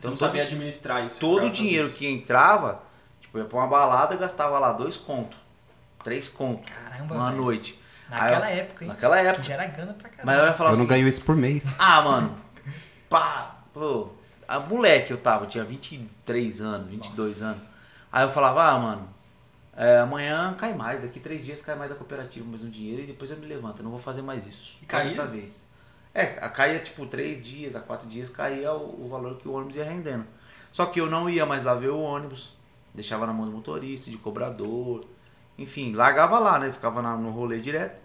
Você 0.01 0.07
não 0.07 0.15
sabia 0.15 0.43
administrar 0.43 1.05
isso. 1.05 1.19
todo 1.19 1.45
o 1.45 1.49
dinheiro 1.49 1.85
disso. 1.87 1.97
que 1.99 2.07
entrava, 2.07 2.81
tipo, 3.21 3.37
eu 3.37 3.43
ia 3.43 3.47
pra 3.49 3.59
uma 3.59 3.67
balada, 3.67 4.13
eu 4.15 4.19
gastava 4.19 4.57
lá 4.59 4.73
dois 4.73 4.97
contos, 4.97 5.37
três 6.03 6.27
contos, 6.27 6.65
Caramba, 6.89 7.15
uma 7.15 7.29
velho. 7.29 7.41
noite. 7.43 7.79
Naquela 8.09 8.51
eu- 8.51 8.57
época, 8.57 8.83
hein? 8.83 8.87
Naquela 8.89 9.17
Que 9.21 9.27
época. 9.27 9.43
já 9.43 9.53
era 9.53 9.65
grana 9.67 9.93
pra 9.93 10.09
caramba. 10.09 10.23
Mas 10.25 10.39
eu 10.39 10.45
ia 10.47 10.53
falar 10.53 10.69
Eu 10.69 10.73
assim, 10.73 10.81
não 10.81 10.87
ganho 10.89 11.07
isso 11.07 11.21
por 11.23 11.35
mês. 11.35 11.75
ah, 11.79 12.01
mano, 12.01 12.37
pá, 13.09 13.57
pô, 13.73 14.09
a 14.47 14.59
moleque 14.59 15.11
eu 15.11 15.17
tava, 15.17 15.45
eu 15.45 15.49
tinha 15.49 15.63
23 15.63 16.61
anos, 16.61 16.87
22 16.89 17.41
anos. 17.41 17.61
Aí 18.11 18.23
eu 18.23 18.29
falava, 18.31 18.63
ah, 18.63 18.79
mano, 18.79 19.09
é, 19.75 19.99
amanhã 19.99 20.53
cai 20.57 20.73
mais, 20.73 21.01
daqui 21.01 21.19
três 21.19 21.43
dias 21.45 21.61
cai 21.61 21.75
mais 21.75 21.89
da 21.89 21.95
cooperativa, 21.95 22.45
mais 22.47 22.63
um 22.63 22.69
dinheiro 22.69 23.01
e 23.03 23.07
depois 23.07 23.29
eu 23.31 23.37
me 23.37 23.45
levanto, 23.45 23.79
eu 23.79 23.83
não 23.83 23.91
vou 23.91 23.99
fazer 23.99 24.21
mais 24.21 24.45
isso. 24.47 24.73
E 24.81 24.85
caía? 24.85 25.09
Dessa 25.09 25.25
vez. 25.25 25.65
É, 26.13 26.37
a- 26.41 26.49
caía 26.49 26.79
tipo 26.79 27.05
três 27.05 27.45
dias, 27.45 27.75
a 27.75 27.81
quatro 27.81 28.07
dias 28.07 28.29
caía 28.29 28.71
o, 28.73 29.05
o 29.05 29.09
valor 29.09 29.35
que 29.37 29.47
o 29.47 29.53
ônibus 29.53 29.75
ia 29.75 29.83
rendendo. 29.83 30.25
Só 30.71 30.85
que 30.85 30.99
eu 31.01 31.09
não 31.09 31.29
ia 31.29 31.45
mais 31.45 31.63
lá 31.65 31.73
ver 31.75 31.89
o 31.89 31.99
ônibus. 31.99 32.53
Deixava 32.93 33.27
na 33.27 33.33
mão 33.33 33.45
do 33.45 33.51
motorista, 33.51 34.09
de 34.09 34.17
cobrador. 34.17 35.03
Enfim, 35.57 35.93
largava 35.93 36.39
lá, 36.39 36.57
né? 36.59 36.71
Ficava 36.71 37.01
na- 37.01 37.17
no 37.17 37.31
rolê 37.31 37.59
direto. 37.59 37.99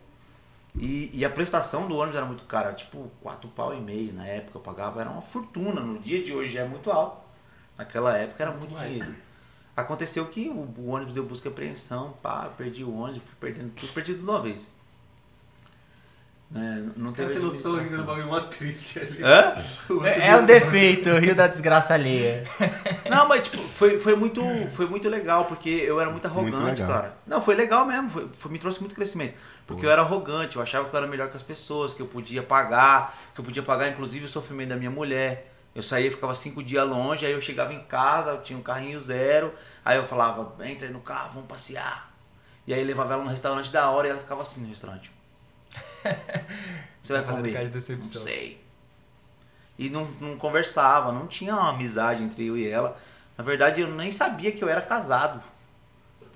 E, 0.75 1.11
e 1.13 1.25
a 1.25 1.31
prestação 1.31 1.89
do 1.89 1.97
ônibus 1.97 2.17
era 2.17 2.27
muito 2.27 2.45
cara, 2.45 2.73
tipo 2.73 3.11
quatro 3.21 3.49
pau 3.49 3.75
e 3.75 3.81
meio 3.81 4.13
na 4.13 4.27
época 4.27 4.59
eu 4.59 4.63
pagava, 4.63 5.01
era 5.01 5.11
uma 5.11 5.23
fortuna. 5.23 5.81
No 5.81 5.99
dia 5.99 6.23
de 6.23 6.33
hoje 6.33 6.57
é 6.59 6.65
muito 6.65 6.91
alto. 6.91 7.27
Naquela 7.77 8.17
época 8.17 8.43
era 8.43 8.53
muito 8.53 8.73
mais. 8.73 8.93
dinheiro. 8.93 9.17
Aconteceu 9.77 10.27
que 10.27 10.49
o, 10.49 10.69
o 10.79 10.89
ônibus 10.89 11.15
deu 11.15 11.25
busca 11.25 11.49
e 11.49 11.51
apreensão, 11.51 12.15
pá, 12.23 12.51
perdi 12.57 12.85
o 12.85 12.95
ônibus, 12.95 13.23
fui 13.23 13.37
perdendo 13.41 13.73
tudo, 13.73 13.93
perdi 13.93 14.15
de 14.15 14.21
uma 14.21 14.41
vez. 14.41 14.71
É, 16.53 16.83
não 16.97 17.13
teve 17.13 17.31
Essa 17.31 17.39
ilusão 17.39 17.77
ainda 17.77 17.97
no 17.99 18.05
bagulho 18.05 18.27
mó 18.27 18.41
triste 18.41 18.99
ali. 18.99 19.23
Hã? 19.23 19.55
É, 20.05 20.31
é 20.31 20.37
um 20.37 20.45
defeito, 20.45 21.09
o 21.09 21.19
rio 21.19 21.35
da 21.35 21.47
desgraça 21.47 21.95
alheia. 21.95 22.43
Não, 23.09 23.29
mas 23.29 23.47
tipo, 23.47 23.63
foi, 23.69 24.01
foi, 24.01 24.17
muito, 24.17 24.43
foi 24.73 24.87
muito 24.87 25.09
legal, 25.09 25.45
porque 25.45 25.69
eu 25.71 26.01
era 26.01 26.11
muito 26.11 26.27
arrogante, 26.27 26.57
Muito 26.63 26.87
cara. 26.87 27.15
Não, 27.25 27.41
foi 27.41 27.55
legal 27.55 27.87
mesmo, 27.87 28.11
foi, 28.11 28.29
foi- 28.37 28.51
me 28.51 28.59
trouxe 28.59 28.81
muito 28.81 28.97
crescimento. 28.97 29.35
Porque 29.65 29.87
eu 29.87 29.91
era 29.91 30.03
arrogante, 30.03 30.57
eu 30.57 30.63
achava 30.63 30.89
que 30.89 30.95
eu 30.95 30.99
era 30.99 31.07
melhor 31.07 31.31
que 31.31 31.37
as 31.37 31.43
pessoas, 31.43 31.95
que 31.95 32.03
eu 32.03 32.07
podia 32.07 32.43
pagar, 32.43 33.17
que 33.33 33.41
eu 33.41 33.45
podia 33.45 33.63
pagar 33.63 33.89
inclusive 33.89 34.25
o 34.25 34.29
sofrimento 34.29 34.71
da 34.71 34.77
minha 34.77 34.91
mulher. 34.91 35.53
Eu 35.73 35.85
saía, 35.85 36.11
ficava 36.11 36.35
cinco 36.35 36.65
dias 36.65 36.85
longe, 36.89 37.25
aí 37.25 37.31
eu 37.31 37.41
chegava 37.41 37.73
em 37.73 37.85
casa, 37.85 38.31
eu 38.31 38.43
tinha 38.43 38.59
um 38.59 38.63
carrinho 38.63 38.99
zero, 38.99 39.55
aí 39.85 39.97
eu 39.97 40.05
falava, 40.05 40.53
entra 40.67 40.89
aí 40.89 40.93
no 40.93 40.99
carro, 41.01 41.31
vamos 41.35 41.49
passear. 41.49 42.11
E 42.67 42.75
aí 42.75 42.83
levava 42.83 43.15
ela 43.15 43.23
num 43.23 43.31
restaurante 43.31 43.71
da 43.71 43.89
hora 43.89 44.09
e 44.09 44.11
ela 44.11 44.19
ficava 44.19 44.43
assim 44.43 44.61
no 44.63 44.69
restaurante. 44.69 45.13
Você 47.03 47.13
vai 47.13 47.23
cara 47.25 47.43
de 47.67 47.71
Não 47.71 47.71
decepção. 47.73 48.23
sei. 48.23 48.61
E 49.79 49.89
não, 49.89 50.05
não 50.21 50.37
conversava, 50.37 51.13
não 51.13 51.27
tinha 51.27 51.55
uma 51.55 51.71
amizade 51.71 52.23
entre 52.23 52.47
eu 52.47 52.57
e 52.57 52.69
ela. 52.69 52.99
Na 53.37 53.43
verdade, 53.45 53.81
eu 53.81 53.89
nem 53.89 54.11
sabia 54.13 54.53
que 54.53 54.63
eu 54.63 54.69
era 54.69 54.83
casado. 54.83 55.43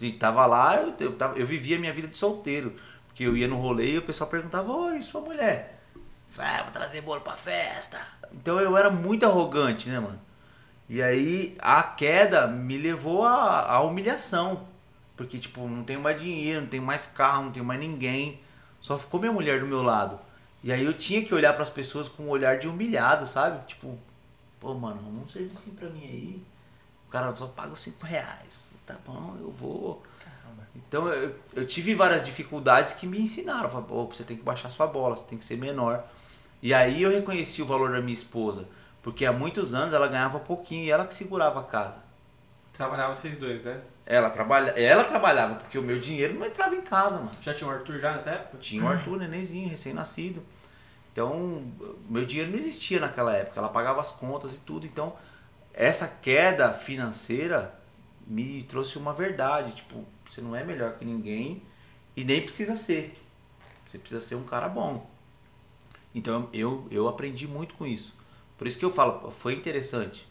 E 0.00 0.12
tava 0.12 0.46
lá, 0.46 0.76
eu, 0.76 0.94
eu, 1.00 1.16
tava- 1.16 1.38
eu 1.38 1.46
vivia 1.46 1.76
a 1.76 1.80
minha 1.80 1.92
vida 1.92 2.08
de 2.08 2.16
solteiro. 2.16 2.74
Porque 3.08 3.24
eu 3.24 3.36
ia 3.36 3.48
no 3.48 3.56
rolê 3.58 3.92
e 3.94 3.98
o 3.98 4.02
pessoal 4.02 4.30
perguntava, 4.30 4.72
oi, 4.72 5.02
sua 5.02 5.20
mulher? 5.20 5.80
Vai, 6.36 6.62
vou 6.62 6.72
trazer 6.72 7.00
bolo 7.00 7.20
pra 7.22 7.34
festa. 7.36 7.98
Então 8.32 8.60
eu 8.60 8.76
era 8.76 8.90
muito 8.90 9.24
arrogante, 9.24 9.88
né, 9.88 10.00
mano? 10.00 10.18
E 10.88 11.02
aí 11.02 11.56
a 11.60 11.82
queda 11.82 12.46
me 12.48 12.78
levou 12.78 13.24
à, 13.24 13.62
à 13.72 13.80
humilhação. 13.82 14.68
Porque, 15.16 15.38
tipo, 15.38 15.68
não 15.68 15.84
tenho 15.84 16.00
mais 16.00 16.20
dinheiro, 16.20 16.62
não 16.62 16.68
tenho 16.68 16.82
mais 16.84 17.06
carro, 17.06 17.44
não 17.46 17.52
tenho 17.52 17.64
mais 17.66 17.80
ninguém. 17.80 18.40
Só 18.84 18.98
ficou 18.98 19.18
minha 19.18 19.32
mulher 19.32 19.60
do 19.60 19.66
meu 19.66 19.82
lado. 19.82 20.20
E 20.62 20.70
aí 20.70 20.84
eu 20.84 20.92
tinha 20.92 21.24
que 21.24 21.34
olhar 21.34 21.54
pras 21.54 21.70
pessoas 21.70 22.06
com 22.06 22.24
um 22.24 22.28
olhar 22.28 22.58
de 22.58 22.68
humilhado, 22.68 23.26
sabe? 23.26 23.66
Tipo, 23.66 23.98
pô, 24.60 24.74
mano, 24.74 25.00
arruma 25.00 25.22
um 25.22 25.28
serviço 25.28 25.70
pra 25.70 25.88
mim 25.88 26.04
aí. 26.04 26.42
O 27.08 27.10
cara 27.10 27.34
só 27.34 27.46
paga 27.46 27.72
os 27.72 27.80
5 27.80 28.04
reais. 28.04 28.68
Tá 28.86 28.94
bom, 29.06 29.36
eu 29.40 29.50
vou. 29.50 30.02
Então 30.76 31.08
eu, 31.08 31.34
eu 31.54 31.66
tive 31.66 31.94
várias 31.94 32.26
dificuldades 32.26 32.92
que 32.92 33.06
me 33.06 33.18
ensinaram. 33.18 33.70
Falaram, 33.70 33.88
pô, 33.88 34.04
você 34.04 34.22
tem 34.22 34.36
que 34.36 34.42
baixar 34.42 34.68
sua 34.68 34.86
bola, 34.86 35.16
você 35.16 35.24
tem 35.24 35.38
que 35.38 35.46
ser 35.46 35.56
menor. 35.56 36.04
E 36.62 36.74
aí 36.74 37.02
eu 37.02 37.10
reconheci 37.10 37.62
o 37.62 37.66
valor 37.66 37.90
da 37.90 38.02
minha 38.02 38.14
esposa. 38.14 38.68
Porque 39.02 39.24
há 39.24 39.32
muitos 39.32 39.72
anos 39.72 39.94
ela 39.94 40.08
ganhava 40.08 40.38
pouquinho 40.38 40.84
e 40.84 40.90
ela 40.90 41.06
que 41.06 41.14
segurava 41.14 41.60
a 41.60 41.64
casa. 41.64 41.96
Trabalhava 42.74 43.14
vocês 43.14 43.38
dois, 43.38 43.64
né? 43.64 43.80
Ela, 44.06 44.28
trabalha, 44.28 44.70
ela 44.72 45.04
trabalhava, 45.04 45.54
porque 45.54 45.78
o 45.78 45.82
meu 45.82 45.98
dinheiro 45.98 46.38
não 46.38 46.46
entrava 46.46 46.74
em 46.74 46.82
casa, 46.82 47.16
mano. 47.16 47.30
Já 47.40 47.54
tinha 47.54 47.68
o 47.68 47.72
Arthur 47.72 47.98
já 47.98 48.12
nessa 48.12 48.30
época? 48.30 48.58
Tinha 48.58 48.84
o 48.84 48.88
Arthur, 48.88 49.18
nenenzinho, 49.18 49.68
recém-nascido. 49.68 50.42
Então, 51.10 51.62
meu 52.08 52.26
dinheiro 52.26 52.50
não 52.50 52.58
existia 52.58 53.00
naquela 53.00 53.34
época. 53.34 53.58
Ela 53.58 53.68
pagava 53.68 54.00
as 54.00 54.12
contas 54.12 54.54
e 54.54 54.58
tudo. 54.58 54.84
Então, 54.84 55.16
essa 55.72 56.06
queda 56.06 56.72
financeira 56.72 57.74
me 58.26 58.62
trouxe 58.64 58.98
uma 58.98 59.14
verdade. 59.14 59.76
Tipo, 59.76 60.04
você 60.28 60.40
não 60.40 60.54
é 60.54 60.62
melhor 60.62 60.98
que 60.98 61.04
ninguém 61.04 61.62
e 62.16 62.24
nem 62.24 62.42
precisa 62.42 62.76
ser. 62.76 63.18
Você 63.86 63.98
precisa 63.98 64.20
ser 64.20 64.34
um 64.34 64.44
cara 64.44 64.68
bom. 64.68 65.08
Então, 66.14 66.48
eu, 66.52 66.86
eu 66.90 67.08
aprendi 67.08 67.46
muito 67.46 67.74
com 67.74 67.86
isso. 67.86 68.14
Por 68.58 68.66
isso 68.66 68.78
que 68.78 68.84
eu 68.84 68.90
falo, 68.90 69.30
foi 69.30 69.54
interessante. 69.54 70.28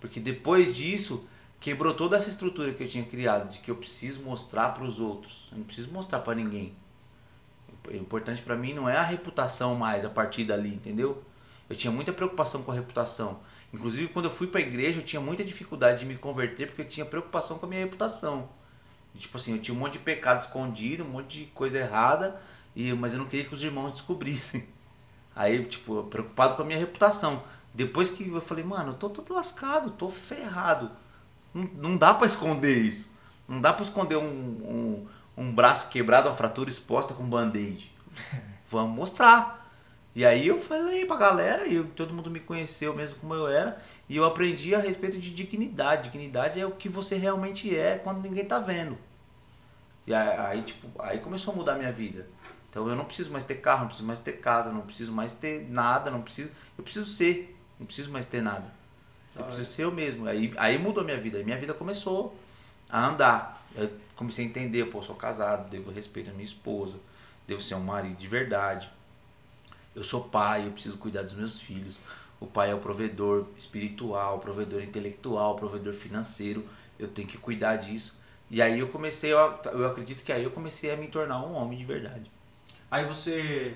Porque 0.00 0.18
depois 0.18 0.74
disso, 0.74 1.26
quebrou 1.62 1.94
toda 1.94 2.16
essa 2.16 2.28
estrutura 2.28 2.74
que 2.74 2.82
eu 2.82 2.88
tinha 2.88 3.04
criado. 3.04 3.50
De 3.50 3.60
que 3.60 3.70
eu 3.70 3.76
preciso 3.76 4.20
mostrar 4.20 4.70
para 4.70 4.84
os 4.84 4.98
outros. 4.98 5.48
Eu 5.50 5.58
não 5.58 5.64
preciso 5.64 5.90
mostrar 5.90 6.18
para 6.18 6.34
ninguém. 6.34 6.74
O 7.88 7.96
importante 7.96 8.42
pra 8.42 8.56
mim 8.56 8.74
não 8.74 8.88
é 8.88 8.96
a 8.96 9.02
reputação 9.02 9.74
mais 9.76 10.04
a 10.04 10.10
partir 10.10 10.44
dali, 10.44 10.74
entendeu? 10.74 11.22
Eu 11.70 11.76
tinha 11.76 11.90
muita 11.90 12.12
preocupação 12.12 12.62
com 12.62 12.70
a 12.70 12.74
reputação. 12.74 13.40
Inclusive, 13.72 14.08
quando 14.08 14.26
eu 14.26 14.30
fui 14.30 14.46
pra 14.48 14.60
igreja, 14.60 14.98
eu 14.98 15.04
tinha 15.04 15.20
muita 15.22 15.42
dificuldade 15.42 16.00
de 16.00 16.04
me 16.04 16.16
converter 16.16 16.66
porque 16.66 16.82
eu 16.82 16.88
tinha 16.88 17.06
preocupação 17.06 17.58
com 17.58 17.66
a 17.66 17.68
minha 17.68 17.80
reputação. 17.80 18.48
Tipo 19.16 19.36
assim, 19.36 19.52
eu 19.54 19.60
tinha 19.60 19.74
um 19.74 19.78
monte 19.78 19.94
de 19.94 19.98
pecado 20.00 20.40
escondido, 20.40 21.04
um 21.04 21.08
monte 21.08 21.40
de 21.40 21.46
coisa 21.46 21.78
errada, 21.78 22.40
e 22.74 22.92
mas 22.92 23.12
eu 23.12 23.20
não 23.20 23.26
queria 23.26 23.44
que 23.46 23.54
os 23.54 23.62
irmãos 23.62 23.92
descobrissem. 23.92 24.66
Aí, 25.34 25.64
tipo, 25.64 26.02
preocupado 26.04 26.56
com 26.56 26.62
a 26.62 26.64
minha 26.64 26.78
reputação. 26.78 27.42
Depois 27.72 28.10
que 28.10 28.28
eu 28.28 28.40
falei, 28.40 28.64
mano, 28.64 28.90
eu 28.90 28.94
tô 28.94 29.08
todo 29.08 29.32
lascado, 29.32 29.92
tô 29.92 30.08
ferrado. 30.08 30.90
Não, 31.54 31.64
não 31.74 31.96
dá 31.96 32.14
pra 32.14 32.26
esconder 32.26 32.76
isso. 32.78 33.10
Não 33.48 33.60
dá 33.60 33.72
pra 33.72 33.82
esconder 33.82 34.16
um, 34.16 34.24
um, 34.24 35.06
um 35.36 35.52
braço 35.52 35.88
quebrado, 35.88 36.28
uma 36.28 36.36
fratura 36.36 36.70
exposta 36.70 37.14
com 37.14 37.24
band-aid. 37.24 37.90
Vamos 38.70 38.96
mostrar. 38.96 39.60
E 40.14 40.24
aí 40.26 40.46
eu 40.46 40.60
falei 40.60 41.06
pra 41.06 41.16
galera, 41.16 41.66
e 41.66 41.74
eu- 41.76 41.86
todo 41.86 42.12
mundo 42.14 42.30
me 42.30 42.40
conheceu 42.40 42.94
mesmo 42.94 43.18
como 43.20 43.34
eu 43.34 43.48
era, 43.48 43.82
e 44.08 44.16
eu 44.16 44.24
aprendi 44.24 44.74
a 44.74 44.78
respeito 44.78 45.18
de 45.18 45.30
dignidade. 45.32 46.04
Dignidade 46.10 46.60
é 46.60 46.66
o 46.66 46.72
que 46.72 46.88
você 46.88 47.16
realmente 47.16 47.74
é 47.74 47.98
quando 47.98 48.20
ninguém 48.22 48.44
tá 48.44 48.58
vendo. 48.58 48.98
E 50.06 50.12
aí, 50.14 50.28
aí, 50.38 50.62
tipo, 50.62 50.88
aí 51.00 51.18
começou 51.18 51.52
a 51.54 51.56
mudar 51.56 51.74
a 51.74 51.78
minha 51.78 51.92
vida. 51.92 52.26
Então 52.68 52.88
eu 52.88 52.96
não 52.96 53.04
preciso 53.04 53.30
mais 53.30 53.44
ter 53.44 53.56
carro, 53.56 53.80
não 53.82 53.86
preciso 53.88 54.06
mais 54.06 54.18
ter 54.18 54.32
casa, 54.32 54.72
não 54.72 54.80
preciso 54.82 55.12
mais 55.12 55.32
ter 55.32 55.68
nada, 55.70 56.10
não 56.10 56.22
preciso. 56.22 56.50
Eu 56.76 56.82
preciso 56.84 57.08
ser, 57.10 57.56
não 57.78 57.86
preciso 57.86 58.10
mais 58.10 58.26
ter 58.26 58.42
nada. 58.42 58.64
Eu 59.34 59.44
preciso 59.44 59.70
ser 59.70 59.84
eu 59.84 59.92
mesmo. 59.92 60.26
Aí, 60.26 60.52
aí 60.56 60.78
mudou 60.78 61.04
minha 61.04 61.18
vida. 61.18 61.38
Aí 61.38 61.44
minha 61.44 61.58
vida 61.58 61.72
começou 61.72 62.36
a 62.88 63.08
andar. 63.08 63.66
Eu 63.74 63.90
comecei 64.14 64.44
a 64.44 64.48
entender, 64.48 64.84
pô, 64.86 65.02
sou 65.02 65.16
casado, 65.16 65.70
devo 65.70 65.90
respeito 65.90 66.30
à 66.30 66.32
minha 66.32 66.44
esposa, 66.44 66.98
devo 67.46 67.62
ser 67.62 67.74
um 67.74 67.80
marido 67.80 68.16
de 68.16 68.28
verdade. 68.28 68.90
Eu 69.94 70.04
sou 70.04 70.22
pai, 70.24 70.66
eu 70.66 70.70
preciso 70.70 70.98
cuidar 70.98 71.22
dos 71.22 71.34
meus 71.34 71.58
filhos. 71.58 71.98
O 72.38 72.46
pai 72.46 72.70
é 72.70 72.74
o 72.74 72.78
provedor 72.78 73.46
espiritual, 73.56 74.36
o 74.36 74.40
provedor 74.40 74.82
intelectual, 74.82 75.52
o 75.52 75.56
provedor 75.56 75.94
financeiro. 75.94 76.66
Eu 76.98 77.08
tenho 77.08 77.28
que 77.28 77.38
cuidar 77.38 77.76
disso. 77.76 78.18
E 78.50 78.60
aí 78.60 78.78
eu 78.78 78.88
comecei, 78.88 79.32
eu 79.32 79.86
acredito 79.86 80.22
que 80.22 80.32
aí 80.32 80.44
eu 80.44 80.50
comecei 80.50 80.90
a 80.90 80.96
me 80.96 81.08
tornar 81.08 81.42
um 81.42 81.54
homem 81.54 81.78
de 81.78 81.84
verdade. 81.84 82.30
Aí 82.90 83.06
você. 83.06 83.74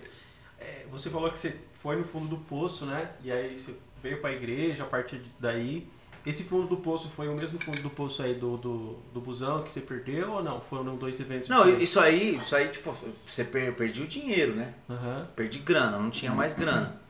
é, 0.60 0.84
você 0.90 1.08
falou 1.08 1.30
que 1.30 1.38
você 1.38 1.56
foi 1.74 1.96
no 1.96 2.04
fundo 2.04 2.28
do 2.28 2.36
poço, 2.36 2.84
né? 2.84 3.10
E 3.22 3.32
aí 3.32 3.56
você 3.56 3.74
veio 4.02 4.20
pra 4.20 4.32
igreja 4.32 4.84
a 4.84 4.86
partir 4.86 5.20
daí. 5.38 5.86
Esse 6.24 6.42
fundo 6.42 6.66
do 6.66 6.76
poço 6.78 7.08
foi 7.08 7.28
o 7.28 7.34
mesmo 7.34 7.56
fundo 7.60 7.80
do 7.80 7.88
poço 7.88 8.20
aí 8.20 8.34
do, 8.34 8.56
do, 8.56 8.98
do 9.14 9.20
busão 9.20 9.62
que 9.62 9.70
você 9.70 9.80
perdeu 9.80 10.32
ou 10.32 10.42
não? 10.42 10.60
Foram 10.60 10.96
dois 10.96 11.20
eventos 11.20 11.48
Não, 11.48 11.58
diferentes? 11.58 11.88
isso 11.88 12.00
aí, 12.00 12.36
isso 12.36 12.56
aí, 12.56 12.68
tipo, 12.68 12.92
você 13.24 13.44
per, 13.44 13.72
perdi 13.74 14.02
o 14.02 14.08
dinheiro, 14.08 14.56
né? 14.56 14.74
Aham. 14.90 15.28
Perdi 15.36 15.60
grana, 15.60 15.98
não 15.98 16.10
tinha 16.10 16.32
mais 16.32 16.52
grana. 16.52 17.00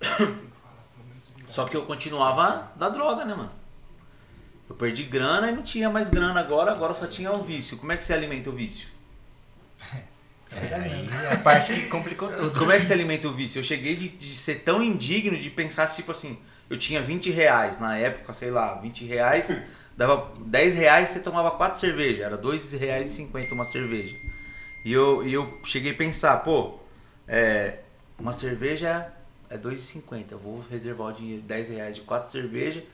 Só 1.48 1.64
que 1.66 1.76
eu 1.76 1.86
continuava 1.86 2.72
da 2.74 2.88
droga, 2.88 3.24
né, 3.24 3.34
mano? 3.34 3.52
Eu 4.68 4.74
perdi 4.74 5.04
grana 5.04 5.50
e 5.50 5.54
não 5.54 5.62
tinha 5.62 5.88
mais 5.88 6.08
grana 6.10 6.38
agora, 6.40 6.72
agora 6.72 6.94
só 6.94 7.06
tinha 7.06 7.32
o 7.32 7.42
vício. 7.42 7.76
Como 7.76 7.90
é 7.90 7.96
que 7.96 8.04
você 8.04 8.12
alimenta 8.12 8.50
o 8.50 8.52
vício? 8.52 8.88
É, 10.52 10.74
aí 10.74 11.08
é 11.26 11.32
a 11.34 11.38
parte 11.38 11.72
que 11.72 11.86
complicou 11.88 12.28
tudo. 12.32 12.58
Como 12.58 12.72
é 12.72 12.78
que 12.78 12.84
você 12.84 12.92
alimenta 12.92 13.28
o 13.28 13.32
vício? 13.32 13.60
Eu 13.60 13.64
cheguei 13.64 13.94
de, 13.94 14.08
de 14.08 14.34
ser 14.34 14.56
tão 14.56 14.82
indigno 14.82 15.38
de 15.38 15.50
pensar, 15.50 15.86
tipo 15.88 16.10
assim, 16.10 16.38
eu 16.68 16.78
tinha 16.78 17.00
20 17.00 17.30
reais 17.30 17.78
na 17.78 17.96
época, 17.96 18.34
sei 18.34 18.50
lá, 18.50 18.74
20 18.74 19.04
reais, 19.04 19.56
dava 19.96 20.32
10 20.40 20.74
reais 20.74 21.08
você 21.10 21.20
tomava 21.20 21.50
4 21.52 21.78
cervejas, 21.78 22.24
era 22.24 22.36
2 22.36 22.72
reais 22.72 23.12
e 23.12 23.14
50 23.14 23.54
uma 23.54 23.64
cerveja. 23.64 24.16
E 24.84 24.92
eu, 24.92 25.26
e 25.26 25.32
eu 25.32 25.60
cheguei 25.64 25.92
a 25.92 25.96
pensar, 25.96 26.38
pô, 26.38 26.78
é, 27.28 27.80
uma 28.18 28.32
cerveja 28.32 29.12
é 29.48 29.58
2,50, 29.58 30.26
eu 30.30 30.38
vou 30.38 30.64
reservar 30.70 31.08
o 31.08 31.12
dinheiro, 31.12 31.42
10 31.42 31.68
reais 31.70 31.96
de 31.96 32.02
4 32.02 32.30
cervejas, 32.30 32.84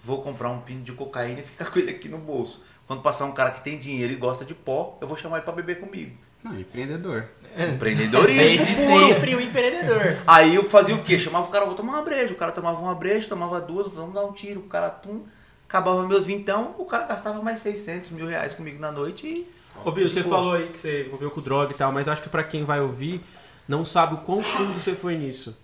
vou 0.00 0.22
comprar 0.22 0.50
um 0.50 0.60
pino 0.60 0.82
de 0.82 0.92
cocaína 0.92 1.40
e 1.40 1.42
ficar 1.42 1.66
com 1.70 1.78
ele 1.78 1.90
aqui 1.90 2.08
no 2.08 2.18
bolso. 2.18 2.62
Quando 2.86 3.02
passar 3.02 3.24
um 3.24 3.32
cara 3.32 3.50
que 3.50 3.62
tem 3.62 3.78
dinheiro 3.78 4.12
e 4.12 4.16
gosta 4.16 4.44
de 4.44 4.54
pó, 4.54 4.98
eu 5.00 5.08
vou 5.08 5.16
chamar 5.16 5.38
ele 5.38 5.44
pra 5.44 5.54
beber 5.54 5.80
comigo. 5.80 6.16
Não, 6.44 6.60
empreendedor. 6.60 7.24
Empreendedorismo 7.56 8.36
Desde 8.42 8.74
puro. 8.74 9.08
sempre 9.08 9.34
o 9.34 9.40
empreendedor. 9.40 10.18
Aí 10.26 10.54
eu 10.56 10.64
fazia 10.64 10.94
o 10.94 11.02
quê? 11.02 11.18
Chamava 11.18 11.46
o 11.46 11.50
cara, 11.50 11.64
vou 11.64 11.74
tomar 11.74 11.94
uma 11.94 12.02
breja. 12.02 12.32
O 12.32 12.36
cara 12.36 12.52
tomava 12.52 12.80
uma 12.80 12.94
breja, 12.94 13.28
tomava 13.28 13.60
duas, 13.60 13.92
vamos 13.92 14.12
dar 14.14 14.24
um 14.24 14.32
tiro. 14.32 14.60
O 14.60 14.64
cara, 14.64 14.90
tum, 14.90 15.22
acabava 15.68 16.06
meus 16.06 16.26
vintão, 16.26 16.74
o 16.78 16.84
cara 16.84 17.06
gastava 17.06 17.40
mais 17.42 17.60
600 17.60 18.10
mil 18.10 18.26
reais 18.26 18.52
comigo 18.52 18.78
na 18.80 18.90
noite 18.92 19.26
e... 19.26 19.54
Ô 19.84 19.90
Bill, 19.90 20.08
você 20.08 20.22
Pô. 20.22 20.30
falou 20.30 20.52
aí 20.52 20.68
que 20.68 20.78
você 20.78 21.04
envolveu 21.06 21.30
com 21.32 21.40
droga 21.40 21.72
e 21.72 21.76
tal, 21.76 21.90
mas 21.90 22.06
acho 22.06 22.22
que 22.22 22.28
pra 22.28 22.44
quem 22.44 22.64
vai 22.64 22.80
ouvir, 22.80 23.20
não 23.66 23.84
sabe 23.84 24.14
o 24.14 24.18
quão 24.18 24.40
fundo 24.42 24.72
você 24.74 24.94
foi 24.94 25.16
nisso. 25.16 25.56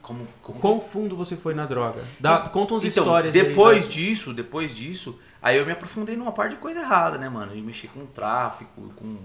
Como, 0.00 0.26
como 0.42 0.58
Quão 0.60 0.80
fundo 0.80 1.14
você 1.14 1.36
foi 1.36 1.52
na 1.54 1.66
droga? 1.66 2.02
Dá, 2.18 2.38
conta 2.40 2.74
uns 2.74 2.84
Então, 2.84 3.02
histórias 3.04 3.36
aí 3.36 3.42
depois 3.42 3.84
das- 3.84 3.92
disso, 3.92 4.32
depois 4.32 4.74
disso, 4.74 5.18
aí 5.42 5.58
eu 5.58 5.66
me 5.66 5.72
aprofundei 5.72 6.16
numa 6.16 6.32
parte 6.32 6.52
de 6.54 6.60
coisa 6.60 6.80
errada, 6.80 7.18
né, 7.18 7.28
mano? 7.28 7.54
E 7.54 7.60
mexi 7.60 7.86
com 7.86 8.06
tráfico, 8.06 8.92
com, 8.96 9.18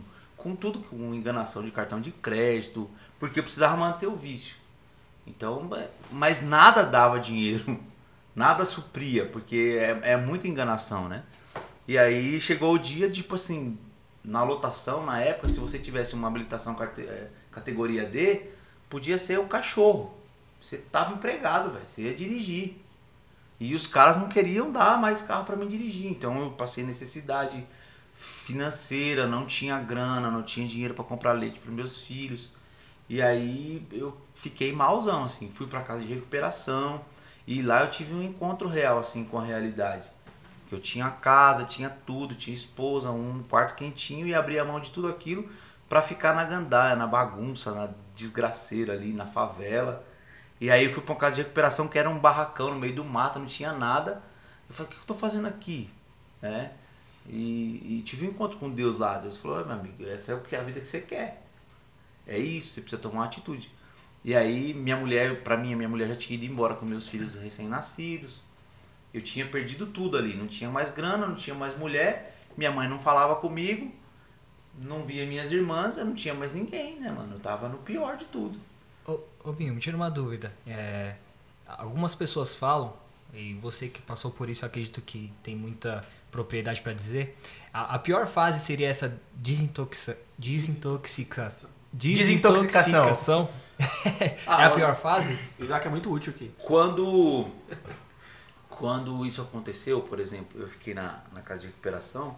com 0.46 0.56
tudo, 0.56 0.78
com 0.78 1.12
enganação 1.16 1.64
de 1.64 1.72
cartão 1.72 2.00
de 2.00 2.12
crédito, 2.12 2.88
porque 3.20 3.40
eu 3.40 3.44
precisava 3.44 3.76
manter 3.76 4.06
o 4.06 4.16
vício. 4.16 4.56
Então, 5.26 5.68
é- 5.76 5.90
mas 6.12 6.44
nada 6.44 6.84
dava 6.84 7.20
dinheiro, 7.20 7.80
nada 8.36 8.64
supria, 8.64 9.26
porque 9.26 9.76
é, 9.80 10.12
é 10.12 10.18
muita 10.18 10.48
enganação, 10.48 11.10
né? 11.10 11.24
E 11.88 11.98
aí 11.98 12.40
chegou 12.40 12.76
o 12.76 12.78
dia, 12.78 13.10
tipo 13.10 13.34
assim, 13.34 13.76
na 14.24 14.44
lotação, 14.44 15.04
na 15.04 15.20
época, 15.20 15.50
se 15.50 15.60
você 15.60 15.80
tivesse 15.80 16.14
uma 16.14 16.28
habilitação 16.28 16.78
eh, 17.00 17.28
categoria 17.52 18.06
D, 18.06 18.44
podia 18.88 19.18
ser 19.18 19.40
o 19.40 19.48
cachorro. 19.48 20.14
Você 20.62 20.78
tava 20.78 21.14
empregado, 21.14 21.72
velho. 21.72 21.86
Você 21.88 22.04
ia 22.04 22.14
dirigir. 22.14 22.78
E 23.60 23.74
os 23.74 23.88
caras 23.88 24.18
não 24.18 24.28
queriam 24.28 24.72
dar 24.72 25.00
mais 25.00 25.24
carro 25.24 25.46
para 25.46 25.56
mim 25.56 25.68
dirigir. 25.68 26.12
Então 26.12 26.40
eu 26.40 26.52
passei 26.52 26.84
necessidade 26.84 27.66
financeira, 28.16 29.28
não 29.28 29.46
tinha 29.46 29.78
grana, 29.80 30.32
não 30.32 30.42
tinha 30.42 30.68
dinheiro 30.68 30.94
para 30.94 31.04
comprar 31.04 31.34
leite 31.34 31.60
para 31.60 31.72
meus 31.72 32.04
filhos. 32.04 32.52
E 33.08 33.22
aí 33.22 33.86
eu 33.92 34.18
fiquei 34.34 34.72
malzão, 34.74 35.24
assim. 35.24 35.50
Fui 35.52 35.68
para 35.68 35.82
casa 35.82 36.02
de 36.02 36.14
recuperação. 36.14 37.02
E 37.46 37.62
lá 37.62 37.82
eu 37.82 37.92
tive 37.92 38.14
um 38.14 38.24
encontro 38.24 38.68
real, 38.68 39.00
assim, 39.00 39.24
com 39.24 39.40
a 39.40 39.44
realidade. 39.44 40.08
Que 40.68 40.74
eu 40.74 40.80
tinha 40.80 41.10
casa, 41.10 41.66
tinha 41.66 41.90
tudo, 41.90 42.34
tinha 42.34 42.56
esposa, 42.56 43.12
um 43.12 43.44
quarto 43.44 43.76
quentinho 43.76 44.26
e 44.26 44.34
abria 44.34 44.66
mão 44.66 44.80
de 44.80 44.90
tudo 44.90 45.08
aquilo 45.08 45.48
para 45.88 46.02
ficar 46.02 46.34
na 46.34 46.44
gandaia, 46.44 46.96
na 46.96 47.06
bagunça, 47.06 47.72
na 47.72 47.90
desgraceira 48.16 48.94
ali, 48.94 49.14
na 49.14 49.28
favela. 49.28 50.04
E 50.60 50.72
aí 50.72 50.86
eu 50.86 50.92
fui 50.92 51.04
pra 51.04 51.14
uma 51.14 51.20
casa 51.20 51.36
de 51.36 51.42
recuperação 51.42 51.88
que 51.88 52.00
era 52.00 52.10
um 52.10 52.18
barracão 52.18 52.74
no 52.74 52.80
meio 52.80 52.96
do 52.96 53.04
mato, 53.04 53.38
não 53.38 53.46
tinha 53.46 53.72
nada. 53.72 54.24
Eu 54.68 54.74
falei, 54.74 54.92
o 54.92 54.96
que 54.96 55.02
eu 55.02 55.06
tô 55.06 55.14
fazendo 55.14 55.48
aqui? 55.48 55.90
Né? 56.42 56.72
E, 57.28 58.00
e 58.00 58.04
tive 58.06 58.28
um 58.28 58.30
encontro 58.30 58.58
com 58.58 58.70
Deus 58.70 59.00
lá. 59.00 59.18
Deus 59.18 59.38
falou, 59.38 59.62
"Ô, 59.62 59.66
meu 59.66 59.76
amigo, 59.76 60.06
essa 60.08 60.32
é 60.32 60.36
o 60.36 60.42
que 60.42 60.56
a 60.56 60.62
vida 60.62 60.80
que 60.80 60.88
você 60.88 61.02
quer. 61.02 61.46
É 62.28 62.38
isso, 62.38 62.70
você 62.74 62.82
precisa 62.82 63.02
tomar 63.02 63.16
uma 63.16 63.26
atitude. 63.26 63.70
E 64.24 64.36
aí 64.36 64.74
minha 64.74 64.98
mulher, 64.98 65.44
pra 65.44 65.56
mim, 65.56 65.76
minha 65.76 65.90
mulher 65.90 66.08
já 66.10 66.16
tinha 66.16 66.36
ido 66.38 66.52
embora 66.52 66.76
com 66.76 66.86
meus 66.86 67.08
filhos 67.08 67.36
recém-nascidos. 67.36 68.42
Eu 69.14 69.22
tinha 69.22 69.46
perdido 69.48 69.86
tudo 69.88 70.18
ali, 70.18 70.36
não 70.36 70.48
tinha 70.48 70.70
mais 70.70 70.94
grana, 70.94 71.28
não 71.28 71.36
tinha 71.36 71.56
mais 71.56 71.78
mulher, 71.78 72.36
minha 72.58 72.72
mãe 72.72 72.90
não 72.90 73.00
falava 73.00 73.36
comigo, 73.36 73.92
não 74.78 75.06
via 75.06 75.26
minhas 75.26 75.52
irmãs, 75.52 75.98
eu 75.98 76.06
não 76.06 76.16
tinha 76.16 76.34
mais 76.34 76.54
ninguém, 76.54 77.00
né, 77.00 77.10
mano? 77.12 77.36
Eu 77.36 77.40
tava 77.40 77.70
no 77.70 77.78
pior 77.78 78.18
de 78.18 78.26
tudo. 78.26 78.60
Ô, 79.08 79.20
ô 79.44 79.54
Binho, 79.54 79.74
me 79.74 79.80
tira 79.80 79.96
uma 79.96 80.10
dúvida. 80.10 80.52
É, 80.68 81.16
algumas 81.66 82.14
pessoas 82.16 82.56
falam, 82.56 82.94
e 83.34 83.54
você 83.54 83.88
que 83.88 84.02
passou 84.02 84.32
por 84.32 84.50
isso, 84.50 84.66
acredito 84.66 85.02
que 85.02 85.32
tem 85.44 85.56
muita 85.56 86.06
propriedade 86.36 86.82
pra 86.82 86.94
dizer. 86.94 87.38
A, 87.74 87.96
a 87.96 88.00
pior 88.00 88.28
fase 88.28 88.60
seria 88.66 88.90
essa 88.90 89.18
desintoxica, 89.34 90.18
desintoxicação. 90.38 91.70
Desintoxicação. 91.94 93.06
Desintoxicação. 93.06 93.50
é 94.20 94.38
Ah, 94.46 94.66
a 94.68 94.70
pior 94.70 94.96
fase? 94.96 95.38
Isaac 95.60 95.88
é 95.88 95.90
muito 95.90 96.12
útil 96.12 96.34
aqui. 96.36 96.52
Quando, 96.60 97.48
quando 98.70 99.26
isso 99.26 99.42
aconteceu, 99.42 100.02
por 100.02 100.20
exemplo, 100.20 100.62
eu 100.62 100.68
fiquei 100.68 100.94
na, 100.94 101.24
na 101.32 101.42
casa 101.42 101.62
de 101.62 101.68
recuperação, 101.68 102.38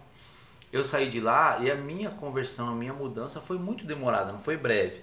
eu 0.72 0.84
saí 0.84 1.08
de 1.08 1.20
lá 1.20 1.58
e 1.60 1.70
a 1.70 1.74
minha 1.74 2.10
conversão, 2.10 2.68
a 2.68 2.74
minha 2.74 2.92
mudança 2.92 3.40
foi 3.40 3.58
muito 3.58 3.84
demorada, 3.84 4.32
não 4.32 4.40
foi 4.40 4.56
breve. 4.56 5.02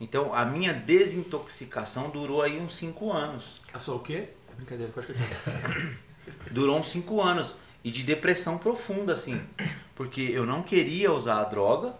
Então 0.00 0.34
a 0.34 0.44
minha 0.44 0.72
desintoxicação 0.72 2.10
durou 2.10 2.42
aí 2.42 2.58
uns 2.58 2.76
5 2.76 3.12
anos. 3.12 3.60
A 3.72 3.78
sua 3.78 3.96
o 3.96 4.00
quê? 4.00 4.28
É 4.50 4.54
brincadeira, 4.56 4.90
pode 4.92 5.06
continuar. 5.06 5.96
Durou 6.50 6.78
uns 6.78 6.90
5 6.90 7.20
anos. 7.20 7.58
E 7.82 7.90
de 7.90 8.02
depressão 8.02 8.58
profunda, 8.58 9.12
assim. 9.12 9.40
Porque 9.94 10.20
eu 10.20 10.44
não 10.44 10.62
queria 10.62 11.12
usar 11.12 11.40
a 11.40 11.44
droga 11.44 11.94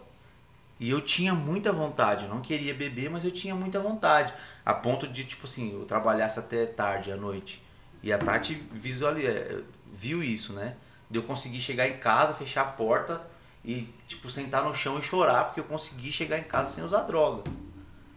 e 0.79 0.89
eu 0.89 1.01
tinha 1.01 1.33
muita 1.33 1.71
vontade. 1.71 2.25
Eu 2.25 2.29
não 2.29 2.41
queria 2.41 2.73
beber, 2.73 3.09
mas 3.09 3.23
eu 3.23 3.31
tinha 3.31 3.55
muita 3.55 3.79
vontade. 3.79 4.33
A 4.65 4.73
ponto 4.73 5.07
de, 5.07 5.23
tipo 5.25 5.45
assim, 5.45 5.73
eu 5.73 5.85
trabalhasse 5.85 6.39
até 6.39 6.65
tarde 6.65 7.11
à 7.11 7.15
noite. 7.15 7.61
E 8.03 8.11
a 8.11 8.17
Tati 8.17 8.55
visuali- 8.71 9.25
eh, 9.25 9.61
viu 9.93 10.23
isso, 10.23 10.53
né? 10.53 10.75
De 11.09 11.19
eu 11.19 11.23
conseguir 11.23 11.61
chegar 11.61 11.87
em 11.87 11.97
casa, 11.97 12.33
fechar 12.33 12.61
a 12.61 12.65
porta 12.65 13.21
e, 13.63 13.87
tipo, 14.07 14.29
sentar 14.29 14.63
no 14.63 14.73
chão 14.73 14.97
e 14.97 15.03
chorar 15.03 15.45
porque 15.45 15.59
eu 15.59 15.65
consegui 15.65 16.11
chegar 16.11 16.39
em 16.39 16.43
casa 16.43 16.73
sem 16.73 16.83
usar 16.83 17.01
droga. 17.01 17.43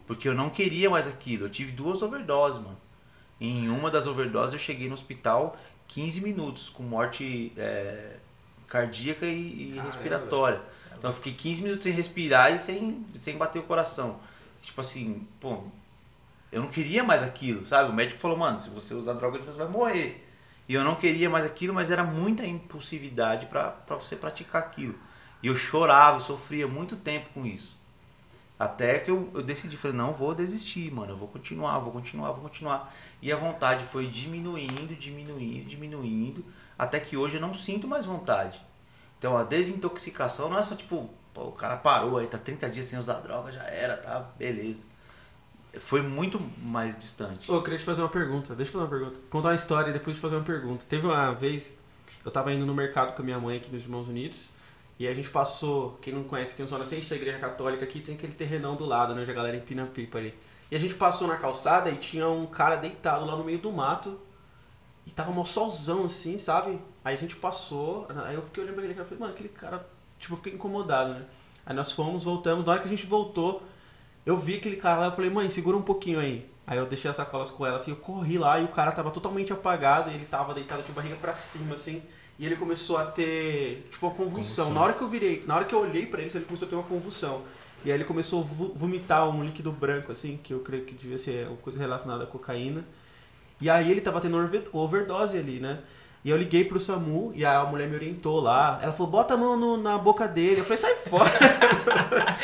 Porque 0.06 0.28
eu 0.28 0.34
não 0.34 0.48
queria 0.50 0.88
mais 0.88 1.06
aquilo. 1.06 1.46
Eu 1.46 1.50
tive 1.50 1.72
duas 1.72 2.02
overdoses, 2.02 2.60
mano. 2.62 2.78
Em 3.40 3.68
uma 3.68 3.90
das 3.90 4.06
overdoses 4.06 4.52
eu 4.52 4.58
cheguei 4.58 4.88
no 4.88 4.94
hospital 4.94 5.56
15 5.88 6.20
minutos 6.20 6.68
com 6.68 6.82
morte 6.82 7.52
é, 7.56 8.16
cardíaca 8.68 9.26
e, 9.26 9.30
e 9.30 9.68
Caramba. 9.70 9.90
respiratória. 9.90 10.62
Então 10.96 11.10
eu 11.10 11.14
fiquei 11.14 11.32
15 11.32 11.62
minutos 11.62 11.84
sem 11.84 11.92
respirar 11.92 12.54
e 12.54 12.58
sem, 12.58 13.04
sem 13.14 13.36
bater 13.36 13.58
o 13.58 13.62
coração. 13.62 14.18
Tipo 14.62 14.80
assim, 14.80 15.26
pô, 15.40 15.64
eu 16.50 16.62
não 16.62 16.68
queria 16.70 17.04
mais 17.04 17.22
aquilo, 17.22 17.66
sabe? 17.66 17.90
O 17.90 17.92
médico 17.92 18.20
falou, 18.20 18.36
mano, 18.36 18.58
se 18.58 18.70
você 18.70 18.94
usar 18.94 19.14
droga 19.14 19.38
você 19.38 19.58
vai 19.58 19.68
morrer. 19.68 20.26
E 20.68 20.74
eu 20.74 20.82
não 20.82 20.94
queria 20.94 21.28
mais 21.28 21.44
aquilo, 21.44 21.74
mas 21.74 21.90
era 21.90 22.02
muita 22.02 22.46
impulsividade 22.46 23.46
pra 23.46 23.76
você 23.90 24.16
praticar 24.16 24.62
aquilo. 24.62 24.94
E 25.42 25.46
eu 25.46 25.54
chorava, 25.54 26.16
eu 26.16 26.20
sofria 26.22 26.66
muito 26.66 26.96
tempo 26.96 27.28
com 27.34 27.44
isso. 27.44 27.76
Até 28.58 29.00
que 29.00 29.10
eu, 29.10 29.30
eu 29.34 29.42
decidi, 29.42 29.76
falei, 29.76 29.96
não 29.96 30.12
vou 30.12 30.34
desistir, 30.34 30.90
mano, 30.92 31.12
eu 31.12 31.16
vou 31.16 31.26
continuar, 31.26 31.78
vou 31.80 31.92
continuar, 31.92 32.32
vou 32.32 32.42
continuar. 32.42 32.94
E 33.20 33.32
a 33.32 33.36
vontade 33.36 33.84
foi 33.84 34.06
diminuindo, 34.06 34.94
diminuindo, 34.94 35.68
diminuindo, 35.68 36.44
até 36.78 37.00
que 37.00 37.16
hoje 37.16 37.36
eu 37.36 37.40
não 37.40 37.52
sinto 37.52 37.88
mais 37.88 38.04
vontade. 38.04 38.60
Então 39.18 39.36
a 39.36 39.42
desintoxicação 39.42 40.48
não 40.48 40.58
é 40.58 40.62
só 40.62 40.76
tipo, 40.76 41.10
pô, 41.32 41.48
o 41.48 41.52
cara 41.52 41.76
parou 41.76 42.18
aí, 42.18 42.26
tá 42.28 42.38
30 42.38 42.70
dias 42.70 42.86
sem 42.86 42.98
usar 42.98 43.14
droga, 43.14 43.50
já 43.50 43.64
era, 43.64 43.96
tá, 43.96 44.20
beleza. 44.38 44.84
Foi 45.80 46.00
muito 46.00 46.40
mais 46.62 46.96
distante. 46.96 47.50
Ô, 47.50 47.56
eu 47.56 47.62
queria 47.62 47.78
te 47.78 47.84
fazer 47.84 48.02
uma 48.02 48.08
pergunta. 48.08 48.54
Deixa 48.54 48.70
eu 48.70 48.80
fazer 48.80 48.84
uma 48.84 48.98
pergunta. 49.00 49.20
Contar 49.28 49.48
uma 49.48 49.54
história 49.56 49.90
e 49.90 49.92
depois 49.92 50.14
te 50.14 50.22
fazer 50.22 50.36
uma 50.36 50.44
pergunta. 50.44 50.84
Teve 50.88 51.04
uma 51.06 51.32
vez, 51.32 51.76
eu 52.24 52.30
tava 52.30 52.52
indo 52.52 52.64
no 52.64 52.72
mercado 52.72 53.16
com 53.16 53.22
a 53.22 53.24
minha 53.24 53.40
mãe 53.40 53.56
aqui 53.56 53.72
nos 53.72 53.82
Irmãos 53.82 54.06
Unidos. 54.06 54.50
E 54.98 55.08
a 55.08 55.14
gente 55.14 55.28
passou, 55.30 55.98
quem 56.00 56.14
não 56.14 56.24
conhece, 56.24 56.54
quem 56.54 56.66
Zona 56.66 56.86
Centro 56.86 57.08
da 57.08 57.16
Igreja 57.16 57.38
Católica 57.38 57.84
aqui, 57.84 58.00
tem 58.00 58.14
aquele 58.14 58.32
terrenão 58.32 58.76
do 58.76 58.84
lado, 58.84 59.14
né? 59.14 59.22
Onde 59.22 59.30
a 59.30 59.34
galera 59.34 59.56
empina 59.56 59.86
pipa 59.86 60.18
ali. 60.18 60.34
E 60.70 60.76
a 60.76 60.78
gente 60.78 60.94
passou 60.94 61.26
na 61.26 61.36
calçada 61.36 61.90
e 61.90 61.96
tinha 61.96 62.28
um 62.28 62.46
cara 62.46 62.76
deitado 62.76 63.24
lá 63.24 63.36
no 63.36 63.44
meio 63.44 63.58
do 63.58 63.72
mato. 63.72 64.18
E 65.06 65.10
tava 65.10 65.32
mó 65.32 65.44
solzão 65.44 66.04
assim, 66.04 66.38
sabe? 66.38 66.80
Aí 67.04 67.14
a 67.14 67.18
gente 67.18 67.36
passou, 67.36 68.06
aí 68.24 68.34
eu 68.34 68.42
fiquei 68.42 68.62
olhando 68.62 68.74
pra 68.74 68.84
aquele 68.84 68.94
cara 68.94 69.06
e 69.06 69.08
falei, 69.08 69.20
mano, 69.20 69.34
aquele 69.34 69.48
cara, 69.50 69.86
tipo, 70.18 70.32
eu 70.32 70.38
fiquei 70.38 70.54
incomodado, 70.54 71.14
né? 71.14 71.24
Aí 71.66 71.74
nós 71.74 71.92
fomos, 71.92 72.24
voltamos, 72.24 72.64
na 72.64 72.72
hora 72.72 72.80
que 72.80 72.86
a 72.86 72.90
gente 72.90 73.04
voltou, 73.04 73.62
eu 74.24 74.36
vi 74.36 74.56
aquele 74.56 74.76
cara 74.76 75.00
lá, 75.00 75.06
eu 75.06 75.12
falei, 75.12 75.30
mãe, 75.30 75.50
segura 75.50 75.76
um 75.76 75.82
pouquinho 75.82 76.20
aí. 76.20 76.48
Aí 76.66 76.78
eu 76.78 76.86
deixei 76.86 77.10
as 77.10 77.16
sacolas 77.16 77.50
com 77.50 77.66
ela, 77.66 77.76
assim, 77.76 77.90
eu 77.90 77.96
corri 77.98 78.38
lá 78.38 78.58
e 78.58 78.64
o 78.64 78.68
cara 78.68 78.90
tava 78.92 79.10
totalmente 79.10 79.52
apagado, 79.52 80.10
ele 80.10 80.24
tava 80.24 80.54
deitado 80.54 80.82
de 80.82 80.92
barriga 80.92 81.16
pra 81.16 81.34
cima, 81.34 81.74
assim, 81.74 82.02
e 82.38 82.44
ele 82.46 82.56
começou 82.56 82.96
a 82.98 83.06
ter, 83.06 83.86
tipo, 83.90 84.06
uma 84.06 84.14
convulsão. 84.14 84.72
Na 84.72 84.80
hora 84.80 84.92
que 84.94 85.02
eu 85.02 85.08
virei, 85.08 85.44
na 85.46 85.56
hora 85.56 85.64
que 85.64 85.74
eu 85.74 85.80
olhei 85.80 86.06
pra 86.06 86.20
ele, 86.20 86.30
ele 86.34 86.44
começou 86.44 86.66
a 86.66 86.68
ter 86.68 86.74
uma 86.74 86.82
convulsão. 86.84 87.42
E 87.84 87.90
aí 87.92 87.96
ele 87.96 88.04
começou 88.04 88.40
a 88.40 88.42
vo- 88.42 88.72
vomitar 88.74 89.28
um 89.28 89.44
líquido 89.44 89.70
branco, 89.70 90.10
assim, 90.10 90.38
que 90.42 90.52
eu 90.54 90.60
creio 90.60 90.84
que 90.84 90.94
devia 90.94 91.18
ser 91.18 91.46
uma 91.48 91.56
coisa 91.58 91.78
relacionada 91.78 92.24
à 92.24 92.26
cocaína. 92.26 92.84
E 93.60 93.70
aí 93.70 93.90
ele 93.90 94.00
tava 94.00 94.20
tendo 94.20 94.36
over- 94.36 94.68
overdose 94.72 95.36
ali, 95.36 95.60
né? 95.60 95.80
E 96.24 96.30
eu 96.30 96.38
liguei 96.38 96.64
pro 96.64 96.80
SAMU 96.80 97.32
e 97.34 97.44
a 97.44 97.62
mulher 97.64 97.86
me 97.86 97.96
orientou 97.96 98.40
lá. 98.40 98.78
Ela 98.82 98.92
falou, 98.92 99.12
bota 99.12 99.34
a 99.34 99.36
mão 99.36 99.58
no- 99.58 99.76
na 99.76 99.98
boca 99.98 100.26
dele. 100.26 100.60
Eu 100.60 100.64
falei, 100.64 100.78
sai 100.78 100.94
fora. 100.94 101.30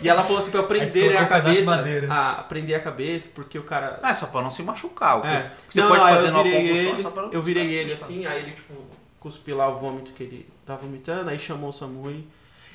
e 0.00 0.08
ela 0.08 0.22
falou 0.22 0.38
assim 0.38 0.50
pra 0.50 0.60
eu 0.60 0.66
prender 0.66 1.16
a 1.16 1.26
cabeça. 1.26 1.64
madeira. 1.64 2.06
A, 2.12 2.34
prender 2.44 2.76
a 2.76 2.80
cabeça, 2.80 3.28
porque 3.34 3.58
o 3.58 3.62
cara. 3.64 3.98
Ah, 4.02 4.10
é 4.10 4.14
só 4.14 4.26
pra 4.26 4.42
não 4.42 4.50
se 4.50 4.62
machucar. 4.62 5.18
O 5.18 5.22
que, 5.22 5.28
É. 5.28 5.50
você 5.68 5.80
Não, 5.80 5.88
pode 5.88 6.00
não, 6.00 6.08
fazer 6.08 6.28
eu 6.28 6.42
virei 6.42 6.68
ele, 6.68 7.02
só 7.02 7.10
pra 7.10 7.22
não 7.22 7.32
eu 7.32 7.42
virei 7.42 7.68
se 7.68 7.74
ele 7.74 7.90
machucar. 7.90 8.04
assim, 8.08 8.26
aí 8.26 8.42
ele 8.42 8.52
tipo 8.52 8.74
cuspiu 9.18 9.56
lá 9.56 9.68
o 9.68 9.76
vômito 9.76 10.12
que 10.12 10.22
ele 10.22 10.48
tava 10.64 10.80
vomitando, 10.80 11.28
aí 11.28 11.38
chamou 11.38 11.68
o 11.68 11.72
SAMU 11.72 12.10
e... 12.10 12.26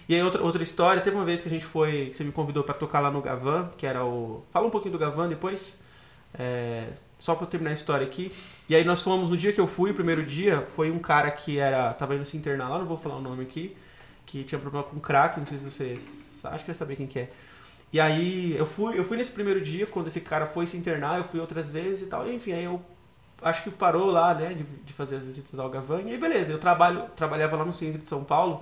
E 0.08 0.14
aí 0.14 0.22
outra, 0.22 0.44
outra 0.44 0.62
história, 0.62 1.02
teve 1.02 1.16
uma 1.16 1.26
vez 1.26 1.42
que 1.42 1.48
a 1.48 1.52
gente 1.52 1.66
foi, 1.66 2.12
você 2.14 2.24
me 2.24 2.32
convidou 2.32 2.64
pra 2.64 2.76
tocar 2.76 3.00
lá 3.00 3.10
no 3.10 3.20
Gavan, 3.20 3.72
que 3.76 3.88
era 3.88 4.06
o... 4.06 4.46
Fala 4.52 4.68
um 4.68 4.70
pouquinho 4.70 4.92
do 4.92 5.00
Gavan 5.00 5.28
depois, 5.28 5.80
é, 6.38 6.90
só 7.18 7.34
pra 7.34 7.48
terminar 7.48 7.72
a 7.72 7.74
história 7.74 8.06
aqui. 8.06 8.32
E 8.67 8.75
aí 8.75 8.84
nós 8.84 9.01
fomos, 9.01 9.30
no 9.30 9.38
dia 9.38 9.54
que 9.54 9.62
eu 9.62 9.67
fui, 9.67 9.91
o 9.91 9.93
primeiro 9.93 10.25
dia, 10.25 10.62
foi 10.62 10.89
um 10.89 10.99
cara 10.99 11.30
que 11.30 11.60
era, 11.60 11.93
tava 11.93 12.15
indo 12.15 12.25
se 12.25 12.36
internar 12.36 12.69
lá, 12.69 12.80
não 12.80 12.86
vou 12.86 12.97
falar 12.97 13.17
o 13.17 13.21
nome 13.21 13.43
aqui, 13.43 13.75
que 14.25 14.43
tinha 14.43 14.60
problema 14.60 14.84
com 14.84 14.99
crack, 14.99 15.39
não 15.39 15.45
sei 15.45 15.60
se 15.60 15.69
vocês, 15.69 16.45
acho 16.45 16.63
que 16.63 16.67
vai 16.67 16.75
saber 16.75 16.95
quem 16.95 17.06
que 17.06 17.19
é. 17.19 17.30
E 17.93 17.99
aí 17.99 18.58
eu 18.58 18.65
fui, 18.65 18.97
eu 18.97 19.06
fui 19.06 19.17
nesse 19.17 19.32
primeiro 19.32 19.62
dia, 19.62 19.86
quando 19.86 20.08
esse 20.08 20.19
cara 20.19 20.47
foi 20.47 20.65
se 20.67 20.75
internar, 20.75 21.19
eu 21.19 21.23
fui 21.23 21.39
outras 21.39 21.69
vezes 21.71 22.08
e 22.08 22.10
tal. 22.10 22.28
E, 22.28 22.36
enfim, 22.36 22.54
aí 22.54 22.63
eu 22.63 22.82
acho 23.41 23.63
que 23.63 23.71
parou 23.71 24.10
lá, 24.12 24.34
né, 24.34 24.54
de, 24.54 24.63
de 24.63 24.93
fazer 24.93 25.17
as 25.17 25.23
visitas 25.23 25.60
ao 25.60 25.69
Gavan. 25.69 26.01
E 26.01 26.12
aí 26.12 26.17
beleza, 26.17 26.51
eu 26.51 26.60
trabalho, 26.60 27.06
trabalhava 27.15 27.56
lá 27.56 27.65
no 27.65 27.71
centro 27.73 28.01
de 28.01 28.10
São 28.10 28.23
Paulo. 28.23 28.56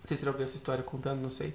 Não 0.00 0.06
sei 0.06 0.16
se 0.16 0.20
você 0.22 0.26
já 0.26 0.30
ouviu 0.30 0.44
essa 0.46 0.56
história 0.56 0.82
contando, 0.82 1.20
não 1.20 1.30
sei. 1.30 1.54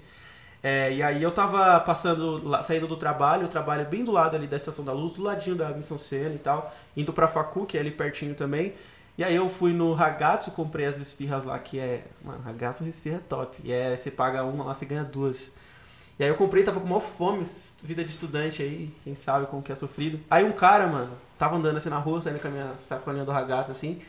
É, 0.63 0.93
e 0.93 1.02
aí 1.02 1.24
eu 1.24 1.32
tava 1.32 1.80
passando, 1.80 2.41
saindo 2.63 2.88
do 2.88 2.95
trabalho, 2.95 3.43
eu 3.43 3.47
trabalho 3.47 3.86
bem 3.86 4.04
do 4.04 4.12
lado 4.12 4.36
ali 4.36 4.45
da 4.45 4.58
Estação 4.58 4.86
da 4.86 4.93
Luz, 4.93 5.12
do 5.13 5.24
ladinho 5.24 5.56
da 5.56 5.69
Missão 5.69 5.97
Sena 5.97 6.36
e 6.36 6.38
tal, 6.38 6.71
indo 6.95 7.12
pra 7.12 7.28
Facu, 7.28 7.65
que 7.65 7.78
é 7.78 7.80
ali 7.80 7.89
pertinho 7.89 8.36
também. 8.36 8.74
E 9.17 9.24
aí 9.24 9.36
eu 9.36 9.50
fui 9.50 9.74
no 9.74 9.93
Ragazzo, 9.93 10.52
comprei 10.52 10.86
as 10.86 11.00
esfirras 11.00 11.45
lá, 11.45 11.58
que 11.60 11.80
é... 11.80 12.06
Mano, 12.24 12.41
Ragazzo 12.43 12.88
esfirra 12.88 13.17
é 13.17 13.21
top. 13.28 13.58
E 13.63 13.71
é, 13.71 13.95
você 13.97 14.10
paga 14.12 14.43
uma 14.43 14.63
lá, 14.63 14.74
você 14.74 14.86
ganha 14.86 15.04
duas. 15.04 15.52
E 16.17 16.24
aí 16.24 16.30
eu 16.30 16.36
comprei, 16.36 16.63
tava 16.63 16.80
com 16.80 16.88
maior 16.88 17.02
fome, 17.02 17.43
vida 17.84 18.04
de 18.04 18.12
estudante 18.12 18.62
aí, 18.62 18.93
quem 19.04 19.15
sabe 19.15 19.47
como 19.47 19.62
que 19.62 19.71
é 19.71 19.76
sofrido. 19.76 20.19
Aí 20.30 20.43
um 20.43 20.52
cara, 20.52 20.88
mano, 20.88 21.12
tava 21.38 21.56
andando 21.56 21.78
assim 21.78 21.89
na 21.89 21.97
rua, 21.97 22.21
saindo 22.21 22.39
com 22.39 22.47
a 22.47 22.52
minha 22.52 22.74
sacolinha 22.78 23.26
do 23.26 23.32
ragazzo, 23.32 23.71
assim. 23.71 24.00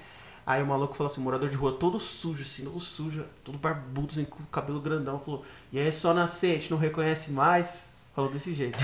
Aí 0.44 0.62
o 0.62 0.66
maluco 0.66 0.94
falou 0.94 1.10
assim, 1.10 1.20
morador 1.20 1.48
de 1.48 1.56
rua, 1.56 1.72
todo 1.78 2.00
sujo, 2.00 2.42
assim, 2.42 2.64
todo 2.64 2.80
sujo, 2.80 3.24
todo 3.44 3.56
barbudo, 3.58 4.08
assim, 4.10 4.24
com 4.24 4.42
o 4.42 4.46
cabelo 4.46 4.80
grandão. 4.80 5.20
Falou, 5.20 5.44
e 5.72 5.78
aí 5.78 5.86
é 5.88 5.92
só 5.92 6.12
nascer, 6.12 6.50
a 6.50 6.54
gente 6.58 6.70
não 6.70 6.78
reconhece 6.78 7.30
mais. 7.30 7.90
Falou 8.14 8.30
desse 8.30 8.52
jeito. 8.52 8.78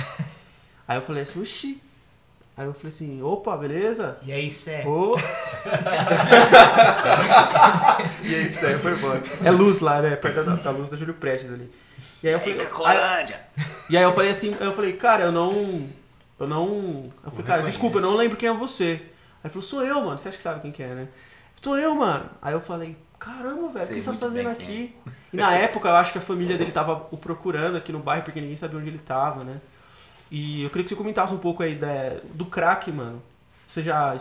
aí 0.86 0.96
eu 0.98 1.02
falei 1.02 1.22
assim, 1.24 1.40
oxi. 1.40 1.82
Aí 2.56 2.66
eu 2.66 2.74
falei 2.74 2.88
assim, 2.88 3.22
opa, 3.22 3.56
beleza? 3.56 4.18
E 4.22 4.32
aí, 4.32 4.50
Sé? 4.50 4.84
Ô. 4.86 5.16
e 8.24 8.34
aí, 8.34 8.46
isso 8.46 8.66
aí 8.66 8.78
foi 8.78 8.94
bom. 8.96 9.20
É 9.44 9.50
luz 9.50 9.80
lá, 9.80 10.00
né? 10.02 10.16
Perto 10.16 10.44
da, 10.44 10.54
da 10.56 10.70
luz 10.70 10.88
da 10.88 10.96
Júlio 10.96 11.14
Prestes 11.14 11.52
ali. 11.52 11.70
E 12.22 12.28
aí 12.28 12.34
eu 12.34 12.40
falei. 12.40 12.56
aí- 12.88 13.34
e 13.90 13.96
aí 13.96 14.02
eu 14.02 14.12
falei 14.12 14.30
assim, 14.30 14.56
eu 14.60 14.72
falei, 14.72 14.92
cara, 14.94 15.24
eu 15.24 15.32
não. 15.32 15.88
Eu 16.38 16.46
não. 16.46 17.12
Eu 17.24 17.30
falei, 17.30 17.46
cara, 17.46 17.62
desculpa, 17.62 17.98
eu 17.98 18.02
não 18.02 18.16
lembro 18.16 18.36
quem 18.36 18.48
é 18.48 18.52
você. 18.52 19.00
Aí 19.02 19.44
ele 19.44 19.50
falou, 19.52 19.62
sou 19.62 19.84
eu, 19.84 20.02
mano. 20.04 20.18
Você 20.18 20.28
acha 20.28 20.36
que 20.36 20.42
sabe 20.42 20.60
quem 20.60 20.72
que 20.72 20.82
é, 20.82 20.94
né? 20.94 21.08
Sou 21.62 21.76
eu, 21.78 21.94
mano. 21.94 22.30
Aí 22.40 22.52
eu 22.54 22.60
falei, 22.60 22.96
caramba, 23.18 23.68
velho, 23.68 23.84
o 23.86 23.88
que 23.88 24.00
você 24.00 24.10
tá 24.12 24.16
fazendo 24.18 24.44
bem 24.44 24.52
aqui? 24.52 24.94
E 25.32 25.36
na 25.36 25.54
época 25.54 25.88
eu 25.88 25.96
acho 25.96 26.12
que 26.12 26.18
a 26.18 26.22
família 26.22 26.56
dele 26.56 26.72
tava 26.72 27.06
o 27.10 27.16
procurando 27.16 27.76
aqui 27.76 27.92
no 27.92 27.98
bairro, 27.98 28.24
porque 28.24 28.40
ninguém 28.40 28.56
sabia 28.56 28.78
onde 28.78 28.88
ele 28.88 28.98
tava, 28.98 29.44
né? 29.44 29.60
E 30.30 30.62
eu 30.62 30.70
queria 30.70 30.84
que 30.84 30.90
você 30.90 30.96
comentasse 30.96 31.32
um 31.32 31.38
pouco 31.38 31.62
aí 31.62 31.74
da- 31.74 32.20
do 32.34 32.46
crack, 32.46 32.90
mano. 32.92 33.22
Você 33.66 33.82
já 33.82 34.16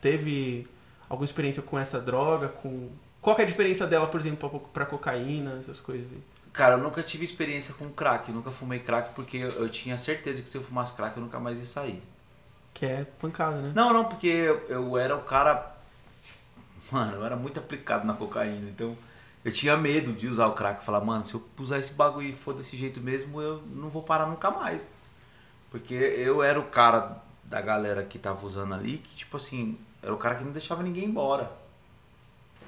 teve 0.00 0.66
alguma 1.08 1.24
experiência 1.24 1.62
com 1.62 1.78
essa 1.78 2.00
droga? 2.00 2.48
Com... 2.48 2.90
Qual 3.20 3.34
que 3.34 3.42
é 3.42 3.44
a 3.44 3.48
diferença 3.48 3.86
dela, 3.86 4.06
por 4.06 4.20
exemplo, 4.20 4.48
pra, 4.50 4.58
pra 4.60 4.86
cocaína, 4.86 5.56
essas 5.60 5.80
coisas 5.80 6.10
aí? 6.12 6.22
Cara, 6.52 6.74
eu 6.74 6.78
nunca 6.78 7.02
tive 7.02 7.24
experiência 7.24 7.74
com 7.74 7.88
crack, 7.90 8.28
eu 8.28 8.34
nunca 8.34 8.50
fumei 8.50 8.78
crack 8.78 9.12
porque 9.14 9.38
eu, 9.38 9.48
eu 9.50 9.68
tinha 9.68 9.98
certeza 9.98 10.40
que 10.40 10.48
se 10.48 10.56
eu 10.56 10.62
fumasse 10.62 10.92
crack 10.94 11.16
eu 11.16 11.22
nunca 11.22 11.40
mais 11.40 11.58
ia 11.58 11.66
sair. 11.66 12.02
Que 12.72 12.86
é 12.86 13.04
pancada, 13.20 13.56
né? 13.56 13.72
Não, 13.74 13.92
não, 13.92 14.04
porque 14.04 14.26
eu, 14.26 14.62
eu 14.68 14.98
era 14.98 15.16
o 15.16 15.22
cara. 15.22 15.73
Mano, 16.90 17.16
eu 17.16 17.24
era 17.24 17.36
muito 17.36 17.58
aplicado 17.58 18.06
na 18.06 18.14
cocaína, 18.14 18.68
então 18.68 18.96
eu 19.44 19.52
tinha 19.52 19.76
medo 19.76 20.12
de 20.12 20.26
usar 20.26 20.46
o 20.46 20.54
crack. 20.54 20.84
Falar, 20.84 21.00
mano, 21.00 21.26
se 21.26 21.34
eu 21.34 21.44
usar 21.58 21.78
esse 21.78 21.92
bagulho 21.92 22.28
e 22.28 22.32
for 22.34 22.54
desse 22.54 22.76
jeito 22.76 23.00
mesmo, 23.00 23.40
eu 23.40 23.62
não 23.66 23.88
vou 23.88 24.02
parar 24.02 24.26
nunca 24.26 24.50
mais. 24.50 24.92
Porque 25.70 25.94
eu 25.94 26.42
era 26.42 26.58
o 26.58 26.64
cara 26.64 27.22
da 27.42 27.60
galera 27.60 28.02
que 28.04 28.18
tava 28.18 28.44
usando 28.46 28.74
ali, 28.74 28.98
que 28.98 29.16
tipo 29.16 29.36
assim, 29.36 29.76
era 30.02 30.14
o 30.14 30.18
cara 30.18 30.36
que 30.36 30.44
não 30.44 30.52
deixava 30.52 30.82
ninguém 30.82 31.04
embora. 31.04 31.50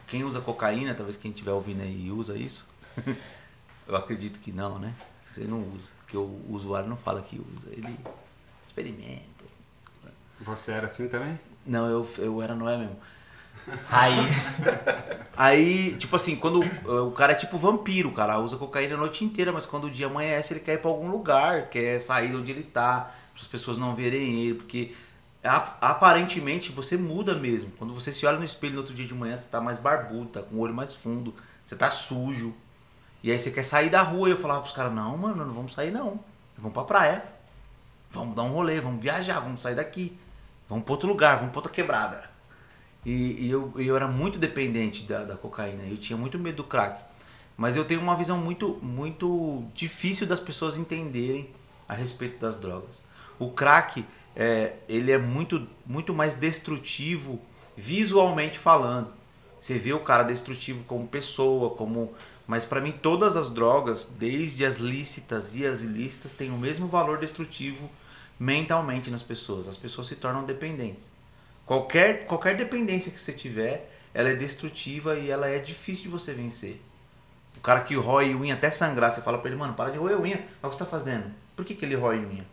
Quem 0.07 0.23
usa 0.23 0.41
cocaína, 0.41 0.95
talvez 0.95 1.17
quem 1.17 1.31
estiver 1.31 1.53
ouvindo 1.53 1.83
aí 1.83 2.11
usa 2.11 2.37
isso. 2.37 2.67
eu 3.87 3.97
acredito 3.97 4.39
que 4.41 4.53
não, 4.53 4.79
né? 4.79 4.95
Você 5.29 5.45
não 5.45 5.61
usa, 5.75 5.89
porque 5.99 6.17
o 6.17 6.45
usuário 6.49 6.89
não 6.89 6.97
fala 6.97 7.23
que 7.23 7.41
usa, 7.55 7.69
ele 7.71 7.97
experimenta. 8.65 9.45
Você 10.41 10.73
era 10.73 10.87
assim 10.87 11.09
também? 11.09 11.39
Não, 11.65 11.89
eu, 11.89 12.09
eu 12.19 12.43
era 12.43 12.55
Noé 12.55 12.77
mesmo. 12.77 12.97
Raiz. 13.89 14.61
Aí, 15.37 15.97
tipo 15.97 16.17
assim, 16.17 16.37
quando 16.37 16.61
o 16.85 17.11
cara 17.13 17.33
é 17.33 17.35
tipo 17.37 17.59
vampiro, 17.59 18.09
o 18.09 18.13
cara 18.13 18.39
usa 18.39 18.57
cocaína 18.57 18.95
a 18.95 18.99
noite 18.99 19.25
inteira, 19.25 19.53
mas 19.53 19.67
quando 19.67 19.85
o 19.85 19.91
dia 19.91 20.07
amanhece, 20.07 20.53
ele 20.55 20.61
quer 20.61 20.75
ir 20.75 20.79
pra 20.79 20.91
algum 20.91 21.09
lugar, 21.11 21.69
quer 21.69 22.01
sair 22.01 22.29
de 22.31 22.37
onde 22.37 22.51
ele 22.53 22.63
tá, 22.63 23.13
para 23.35 23.43
as 23.43 23.47
pessoas 23.47 23.77
não 23.79 23.95
verem 23.95 24.41
ele, 24.41 24.55
porque 24.55 24.95
ap- 25.45 25.77
aparentemente 25.81 26.73
você 26.73 26.97
muda 26.97 27.35
mesmo. 27.35 27.71
Quando 27.79 27.93
você 27.95 28.13
se 28.13 28.25
olha 28.25 28.39
no 28.39 28.45
espelho 28.45 28.75
no 28.75 28.81
outro 28.81 28.95
dia 28.95 29.07
de 29.07 29.15
manhã, 29.15 29.37
você 29.37 29.47
tá 29.49 29.61
mais 29.61 29.79
barbudo, 29.79 30.27
tá 30.31 30.43
com 30.43 30.57
o 30.57 30.61
olho 30.61 30.75
mais 30.75 30.95
fundo, 30.95 31.35
você 31.65 31.77
tá 31.77 31.91
sujo. 31.91 32.55
E 33.23 33.31
aí 33.31 33.39
você 33.39 33.51
quer 33.51 33.65
sair 33.65 33.91
da 33.91 34.03
rua 34.03 34.29
e 34.29 34.33
eu 34.33 34.37
falava 34.39 34.63
pros 34.63 34.75
caras, 34.75 34.93
não, 34.93 35.17
mano, 35.19 35.45
não 35.45 35.53
vamos 35.53 35.75
sair 35.75 35.91
não. 35.91 36.21
Vamos 36.57 36.73
pra 36.73 36.85
praia. 36.85 37.25
Vamos 38.11 38.35
dar 38.37 38.43
um 38.45 38.53
rolê, 38.53 38.81
vamos 38.81 39.03
viajar, 39.03 39.41
vamos 39.41 39.61
sair 39.63 39.75
daqui. 39.75 40.17
Vamos 40.69 40.85
pra 40.85 40.93
outro 40.95 41.09
lugar, 41.09 41.37
vamos 41.37 41.51
pra 41.53 41.59
outra 41.59 41.73
quebrada. 41.73 42.36
E, 43.07 43.47
e 43.47 43.51
eu, 43.53 43.73
eu 43.77 43.95
era 43.95 44.09
muito 44.09 44.37
dependente 44.37 45.05
da, 45.05 45.23
da 45.23 45.37
cocaína, 45.37 45.85
eu 45.85 45.97
tinha 45.97 46.17
muito 46.17 46.37
medo 46.41 46.57
do 46.57 46.65
crack. 46.65 47.05
Mas 47.57 47.77
eu 47.77 47.85
tenho 47.85 48.01
uma 48.01 48.17
visão 48.17 48.37
muito, 48.37 48.81
muito 48.83 49.65
difícil 49.73 50.27
das 50.27 50.41
pessoas 50.41 50.77
entenderem 50.77 51.49
a 51.89 51.95
respeito 51.95 52.41
das 52.41 52.57
drogas. 52.57 53.01
O 53.39 53.51
crack, 53.51 54.05
é, 54.35 54.75
ele 54.89 55.13
é 55.13 55.19
muito, 55.19 55.69
muito 55.87 56.13
mais 56.13 56.35
destrutivo 56.35 57.41
visualmente 57.77 58.59
falando. 58.59 59.13
Você 59.63 59.79
vê 59.79 59.93
o 59.93 60.01
cara 60.01 60.25
destrutivo 60.25 60.83
como 60.83 61.07
pessoa, 61.07 61.71
como... 61.77 62.13
Mas 62.45 62.65
para 62.65 62.81
mim 62.81 62.91
todas 62.91 63.37
as 63.37 63.51
drogas, 63.51 64.11
desde 64.19 64.67
as 64.67 64.79
lícitas 64.79 65.55
e 65.55 65.65
as 65.65 65.83
ilícitas, 65.83 66.35
têm 66.35 66.51
o 66.51 66.59
mesmo 66.59 66.89
valor 66.89 67.19
destrutivo 67.19 67.89
mentalmente 68.39 69.13
nas 69.13 69.23
pessoas. 69.23 69.69
As 69.69 69.77
pessoas 69.77 70.09
se 70.09 70.17
tornam 70.17 70.45
dependentes. 70.45 71.16
Qualquer, 71.67 72.27
qualquer 72.27 72.57
dependência 72.57 73.11
que 73.11 73.21
você 73.21 73.33
tiver, 73.33 73.91
ela 74.15 74.31
é 74.31 74.35
destrutiva 74.37 75.19
e 75.19 75.29
ela 75.31 75.49
é 75.49 75.59
difícil 75.59 76.05
de 76.05 76.09
você 76.09 76.33
vencer. 76.33 76.81
O 77.57 77.61
cara 77.61 77.81
que 77.81 77.97
rói 77.97 78.35
unha 78.35 78.55
até 78.55 78.71
sangrar, 78.71 79.13
você 79.13 79.21
fala 79.21 79.39
pra 79.39 79.51
ele, 79.51 79.59
mano, 79.59 79.75
para 79.75 79.91
de 79.91 79.99
roer 79.99 80.21
unha. 80.21 80.37
Olha 80.37 80.47
o 80.63 80.71
que 80.71 80.77
você 80.77 80.85
tá 80.85 80.87
fazendo. 80.87 81.25
Por 81.57 81.65
que, 81.65 81.75
que 81.75 81.85
ele 81.85 81.97
rói 81.97 82.19
unha? 82.19 82.45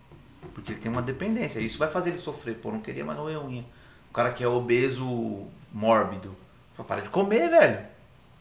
Porque 0.54 0.72
ele 0.72 0.80
tem 0.80 0.92
uma 0.92 1.02
dependência. 1.02 1.60
Isso 1.60 1.78
vai 1.78 1.90
fazer 1.90 2.10
ele 2.10 2.18
sofrer. 2.18 2.56
Pô, 2.56 2.72
não 2.72 2.80
queria 2.80 3.06
mais 3.06 3.20
roer 3.20 3.40
unha. 3.40 3.64
O 4.10 4.14
cara 4.14 4.32
que 4.32 4.44
é 4.44 4.48
obeso 4.48 5.48
mórbido. 5.72 6.36
Fala, 6.76 6.88
para 6.88 7.02
de 7.02 7.10
comer, 7.10 7.50
velho. 7.50 7.80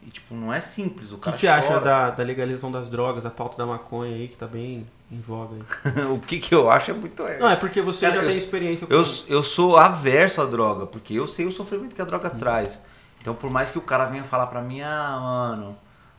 E 0.02 0.10
tipo, 0.10 0.34
não 0.34 0.52
é 0.52 0.60
simples. 0.60 1.12
O 1.12 1.16
O 1.16 1.18
que, 1.18 1.30
você 1.30 1.48
acha 1.48 1.78
da, 1.80 2.10
da 2.10 2.24
legalização 2.24 2.72
das 2.72 2.88
drogas, 2.88 3.26
a 3.26 3.30
pauta 3.30 3.56
da 3.56 3.66
maconha 3.66 4.14
aí, 4.14 4.28
que 4.28 4.36
tá 4.36 4.46
bem 4.46 4.86
em 5.12 5.20
voga 5.20 5.56
aí? 5.56 6.04
o 6.10 6.18
que, 6.18 6.38
que 6.38 6.54
eu 6.54 6.70
acho 6.70 6.90
é 6.90 6.94
muito 6.94 7.22
errado. 7.22 7.40
Não, 7.40 7.48
é 7.50 7.56
porque 7.56 7.80
você 7.80 8.06
Cara, 8.06 8.18
já 8.18 8.22
eu- 8.22 8.28
tem 8.28 8.38
experiência 8.38 8.86
com 8.86 8.92
Eu, 8.92 9.02
eu 9.28 9.42
sou 9.42 9.76
averso 9.76 10.40
à 10.40 10.44
droga, 10.44 10.86
porque 10.86 11.14
eu 11.14 11.26
sei 11.26 11.46
o 11.46 11.52
sofrimento 11.52 11.94
que 11.94 12.02
a 12.02 12.04
droga 12.04 12.30
traz. 12.30 12.80
Então, 13.20 13.34
por 13.34 13.50
mais 13.50 13.70
que 13.70 13.78
o 13.78 13.82
cara 13.82 14.06
venha 14.06 14.24
falar 14.24 14.46
pra 14.48 14.60
mim, 14.60 14.80
ah, 14.80 15.18
mano, 15.20 15.76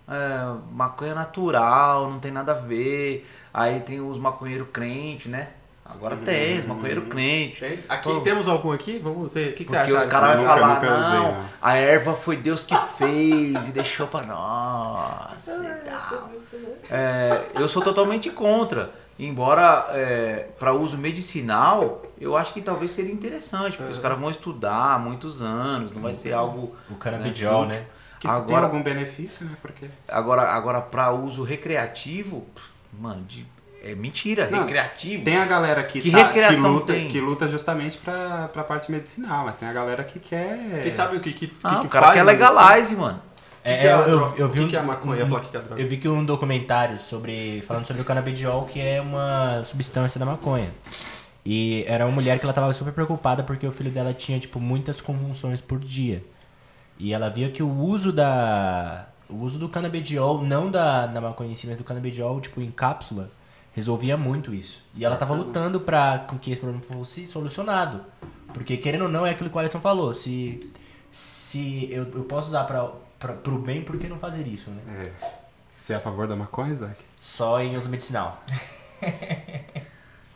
é, 0.07 0.55
maconha 0.71 1.13
natural, 1.15 2.09
não 2.09 2.19
tem 2.19 2.31
nada 2.31 2.51
a 2.53 2.55
ver. 2.55 3.27
Aí 3.53 3.79
tem 3.81 3.99
os 3.99 4.17
maconheiros 4.17 4.67
crente, 4.71 5.27
né? 5.27 5.49
Agora 5.85 6.15
tem, 6.17 6.59
os 6.59 6.65
maconheiros 6.65 7.07
crente. 7.09 7.59
Tem? 7.59 7.79
Aqui 7.89 8.09
Pô. 8.09 8.21
temos 8.21 8.47
algum 8.47 8.71
aqui? 8.71 8.99
Vamos 8.99 9.33
ver. 9.33 9.49
O 9.49 9.53
que, 9.53 9.65
que 9.65 9.69
você 9.71 9.77
Porque 9.77 9.95
acha? 9.95 10.05
os 10.05 10.11
caras 10.11 10.37
vão 10.37 10.45
falar, 10.45 10.75
nunca 10.75 10.97
usei, 10.99 11.19
não, 11.19 11.31
não. 11.33 11.45
a 11.61 11.75
erva 11.75 12.15
foi 12.15 12.37
Deus 12.37 12.63
que 12.63 12.75
fez 12.97 13.67
e 13.67 13.71
deixou 13.71 14.07
pra 14.07 14.21
nós 14.23 15.45
e 15.47 15.89
tal. 15.89 16.29
É, 16.89 17.41
eu 17.55 17.67
sou 17.67 17.81
totalmente 17.81 18.29
contra. 18.29 18.91
Embora 19.19 19.85
é, 19.89 20.47
para 20.57 20.73
uso 20.73 20.97
medicinal, 20.97 22.01
eu 22.19 22.35
acho 22.35 22.51
que 22.53 22.61
talvez 22.61 22.91
seria 22.91 23.13
interessante, 23.13 23.77
porque 23.77 23.91
os 23.91 23.99
caras 23.99 24.19
vão 24.19 24.31
estudar 24.31 24.95
há 24.95 24.99
muitos 24.99 25.41
anos, 25.41 25.91
não 25.91 26.01
vai 26.01 26.13
ser 26.15 26.33
algo. 26.33 26.75
O 26.89 26.95
canabidiol, 26.95 27.65
Né, 27.67 27.75
né? 27.75 27.85
Que 28.19 28.27
se 28.27 28.33
tem 28.35 28.43
Agora- 28.43 28.65
algum 28.65 28.81
benefício, 28.81 29.45
né? 29.45 29.51
Porque... 29.61 29.87
Agora, 30.07 30.43
agora 30.43 30.79
para 30.81 31.11
uso 31.11 31.43
recreativo, 31.43 32.47
mano, 32.97 33.21
de- 33.25 33.45
é 33.83 33.93
mentira, 33.95 34.49
Não, 34.49 34.61
recreativo. 34.61 35.23
Tem 35.25 35.37
a 35.37 35.45
galera 35.45 35.83
que, 35.83 35.99
Que 36.01 36.09
tá- 36.11 36.17
recreação 36.27 36.71
luta, 36.71 36.93
tem? 36.93 37.07
que 37.09 37.19
luta 37.19 37.47
justamente 37.49 37.97
pra, 37.97 38.47
pra 38.53 38.63
parte 38.63 38.91
medicinal, 38.91 39.45
mas 39.45 39.57
tem 39.57 39.67
a 39.67 39.73
galera 39.73 40.03
que 40.03 40.19
quer. 40.19 40.81
Vocês 40.81 40.93
sabem 40.93 41.19
o 41.19 41.21
que, 41.21 41.33
que, 41.33 41.47
que, 41.47 41.55
Ah, 41.63 41.79
que 41.81 41.87
o 41.87 41.89
cara 41.89 42.05
faz, 42.07 42.17
quer 42.17 42.23
legalize, 42.23 42.95
mano. 42.95 43.19
O 43.19 43.63
que, 43.69 43.77
que 43.77 43.87
é 43.87 43.93
eu 44.37 44.49
vi 44.49 44.59
que 44.59 44.65
um, 44.65 44.67
que 44.69 44.75
é 44.75 44.79
a 44.79 44.83
maconha? 44.83 45.25
Um- 45.25 45.39
que 45.39 45.49
que 45.49 45.55
é 45.57 45.59
a 45.59 45.63
droga. 45.63 45.81
eu 45.81 45.87
vi 45.87 45.97
que 45.97 46.07
um 46.09 46.23
documentário 46.25 46.97
sobre 46.97 47.61
falando 47.67 47.85
sobre 47.85 48.01
o 48.01 48.05
canabidiol, 48.05 48.65
que 48.65 48.79
é 48.79 48.99
uma 49.01 49.63
substância 49.63 50.19
da 50.19 50.25
maconha. 50.25 50.71
E 51.45 51.83
era 51.87 52.05
uma 52.05 52.11
mulher 52.13 52.39
que 52.39 52.45
ela 52.45 52.53
tava 52.53 52.73
super 52.73 52.93
preocupada 52.93 53.43
porque 53.43 53.67
o 53.67 53.71
filho 53.71 53.91
dela 53.91 54.13
tinha 54.13 54.39
tipo 54.39 54.59
muitas 54.59 55.01
convulsões 55.01 55.61
por 55.61 55.79
dia. 55.79 56.23
E 56.97 57.13
ela 57.13 57.29
via 57.29 57.49
que 57.49 57.61
o 57.63 57.69
uso 57.69 58.11
da 58.13 59.07
o 59.29 59.35
uso 59.37 59.57
do 59.57 59.67
canabidiol, 59.67 60.41
não 60.43 60.69
da, 60.69 61.07
da 61.07 61.19
maconha 61.19 61.51
em 61.51 61.55
si, 61.55 61.65
mas 61.67 61.77
do 61.77 61.83
canabidiol 61.83 62.39
tipo 62.39 62.61
em 62.61 62.69
cápsula, 62.71 63.29
resolvia 63.73 64.15
muito 64.15 64.53
isso. 64.53 64.83
E 64.95 65.03
ela 65.03 65.15
tava 65.15 65.33
lutando 65.33 65.79
pra 65.79 66.19
com 66.19 66.37
que 66.37 66.51
esse 66.51 66.61
problema 66.61 66.83
fosse 66.83 67.27
solucionado. 67.27 68.01
Porque 68.53 68.77
querendo 68.77 69.03
ou 69.03 69.09
não 69.09 69.25
é 69.25 69.31
aquilo 69.31 69.49
que 69.49 69.55
o 69.55 69.59
Alisson 69.59 69.79
falou, 69.79 70.13
se 70.13 70.71
se 71.11 71.87
eu, 71.91 72.03
eu 72.03 72.23
posso 72.23 72.47
usar 72.47 72.63
para 72.63 73.33
pro 73.33 73.57
bem, 73.57 73.83
por 73.83 73.97
que 73.97 74.07
não 74.07 74.17
fazer 74.17 74.47
isso, 74.47 74.69
né? 74.71 75.11
É. 75.21 75.43
Você 75.77 75.93
é 75.93 75.95
a 75.95 75.99
favor 75.99 76.27
da 76.27 76.35
maconha, 76.35 76.73
Isaac? 76.73 76.95
Só 77.19 77.61
em 77.61 77.77
uso 77.77 77.89
medicinal. 77.89 78.43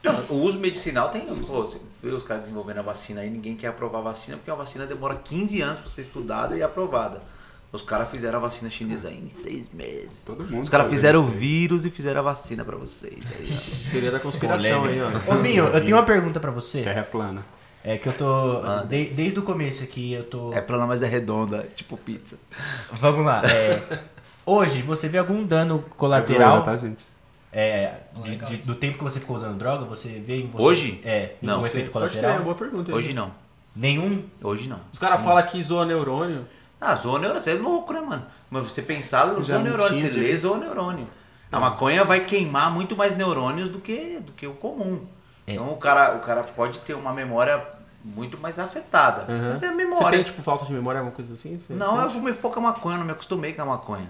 Não, 0.03 0.23
o 0.29 0.41
uso 0.41 0.59
medicinal 0.59 1.09
tem. 1.09 1.25
Pô, 1.25 1.63
você 1.63 1.81
vê 2.01 2.09
os 2.09 2.23
caras 2.23 2.43
desenvolvendo 2.43 2.79
a 2.79 2.81
vacina 2.81 3.21
aí, 3.21 3.29
ninguém 3.29 3.55
quer 3.55 3.67
aprovar 3.67 3.99
a 3.99 4.03
vacina, 4.03 4.37
porque 4.37 4.51
a 4.51 4.55
vacina 4.55 4.85
demora 4.85 5.15
15 5.15 5.61
anos 5.61 5.79
para 5.79 5.89
ser 5.89 6.03
estudada 6.03 6.55
e 6.55 6.63
aprovada. 6.63 7.21
Os 7.71 7.81
caras 7.81 8.09
fizeram 8.09 8.37
a 8.39 8.41
vacina 8.41 8.69
chinesa 8.69 9.09
aí 9.09 9.17
em 9.25 9.29
seis 9.29 9.69
meses. 9.73 10.21
Todo 10.25 10.43
mundo. 10.45 10.63
Os 10.63 10.69
caras 10.69 10.89
fizeram 10.89 11.19
o 11.19 11.27
vírus 11.27 11.83
e 11.85 11.89
fizeram 11.89 12.21
a 12.21 12.23
vacina 12.23 12.63
pra 12.63 12.77
vocês. 12.77 13.13
Aí, 13.37 13.49
ó. 13.51 13.91
Teoria 13.91 14.11
da 14.11 14.19
conspiração 14.19 14.85
aí, 14.85 14.97
ó. 15.01 15.33
Ô, 15.33 15.37
Vinho, 15.39 15.65
eu 15.65 15.83
tenho 15.83 15.97
uma 15.97 16.03
pergunta 16.03 16.39
pra 16.39 16.49
você. 16.51 16.81
Terra 16.83 17.03
plana. 17.03 17.45
É 17.83 17.97
que 17.97 18.07
eu 18.09 18.13
tô. 18.13 18.61
Manda. 18.61 18.85
de- 18.85 19.05
desde 19.11 19.39
o 19.39 19.43
começo 19.43 19.83
aqui, 19.83 20.13
eu 20.13 20.23
tô. 20.23 20.51
É 20.53 20.61
plana, 20.61 20.87
mas 20.87 21.01
é 21.01 21.07
redonda, 21.07 21.67
tipo 21.75 21.95
pizza. 21.97 22.37
Vamos 22.93 23.25
lá. 23.25 23.41
é, 23.45 23.99
hoje, 24.45 24.81
você 24.81 25.07
vê 25.09 25.17
algum 25.17 25.43
dano 25.45 25.75
É 25.75 25.77
zoeira, 25.77 25.95
colateral 25.95 26.63
tá, 26.63 26.77
gente? 26.77 27.05
é, 27.51 27.93
de- 28.23 28.31
Legal. 28.31 28.49
de- 28.49 28.57
do 28.57 28.75
tempo 28.75 28.97
que 28.97 29.03
você 29.03 29.19
ficou 29.19 29.35
usando 29.35 29.57
droga? 29.57 29.85
Você 29.85 30.09
vê 30.25 30.37
em 30.41 30.47
você. 30.47 30.63
Hoje? 30.63 31.01
É, 31.03 31.33
Não. 31.41 31.61
um 31.61 31.65
efeito 31.65 31.91
Pode 31.91 32.11
crer, 32.13 32.23
é 32.23 32.27
uma 32.27 32.33
colateral? 32.37 32.43
boa 32.43 32.55
pergunta. 32.55 32.93
Hoje 32.93 33.13
não. 33.13 33.31
Nenhum? 33.75 34.23
Hoje 34.41 34.67
não. 34.67 34.79
Os 34.91 34.97
caras 34.99 35.21
falam 35.23 35.45
que 35.45 35.61
zoa 35.61 35.85
neurônio. 35.85 36.45
Ah, 36.79 36.95
zoa 36.95 37.19
neurônio, 37.19 37.41
você 37.41 37.51
é 37.51 37.55
louco, 37.55 37.91
né, 37.93 38.01
mano? 38.01 38.25
Mas 38.49 38.63
você 38.65 38.81
pensar, 38.81 39.25
zoa 39.41 39.59
neurônio, 39.59 39.99
você 39.99 40.09
lê, 40.09 40.37
zoa 40.37 40.57
neurônio. 40.57 41.07
A 41.51 41.59
maconha 41.59 42.03
vai 42.03 42.21
queimar 42.25 42.69
muito 42.71 42.95
mais 42.95 43.15
neurônios 43.15 43.69
do 43.69 43.79
que, 43.79 44.19
do 44.19 44.31
que 44.33 44.45
o 44.45 44.53
comum. 44.53 45.05
É. 45.45 45.53
Então 45.53 45.69
o 45.71 45.77
cara, 45.77 46.15
o 46.15 46.19
cara 46.19 46.43
pode 46.43 46.79
ter 46.79 46.93
uma 46.93 47.13
memória 47.13 47.63
muito 48.03 48.37
mais 48.37 48.59
afetada. 48.59 49.21
Aham. 49.23 49.49
Mas 49.51 49.63
é 49.63 49.67
Você 49.69 49.73
memória. 49.75 50.09
tem, 50.11 50.23
tipo, 50.23 50.41
falta 50.41 50.65
de 50.65 50.71
memória, 50.73 50.99
alguma 50.99 51.15
coisa 51.15 51.33
assim? 51.33 51.57
Você 51.57 51.73
Não, 51.73 51.95
eu 51.95 52.01
sente? 52.03 52.13
fumei 52.19 52.33
pouca 52.33 52.59
maconha, 52.59 52.97
não 52.97 53.05
me 53.05 53.11
acostumei 53.11 53.53
com 53.53 53.61
a 53.61 53.65
maconha. 53.65 54.09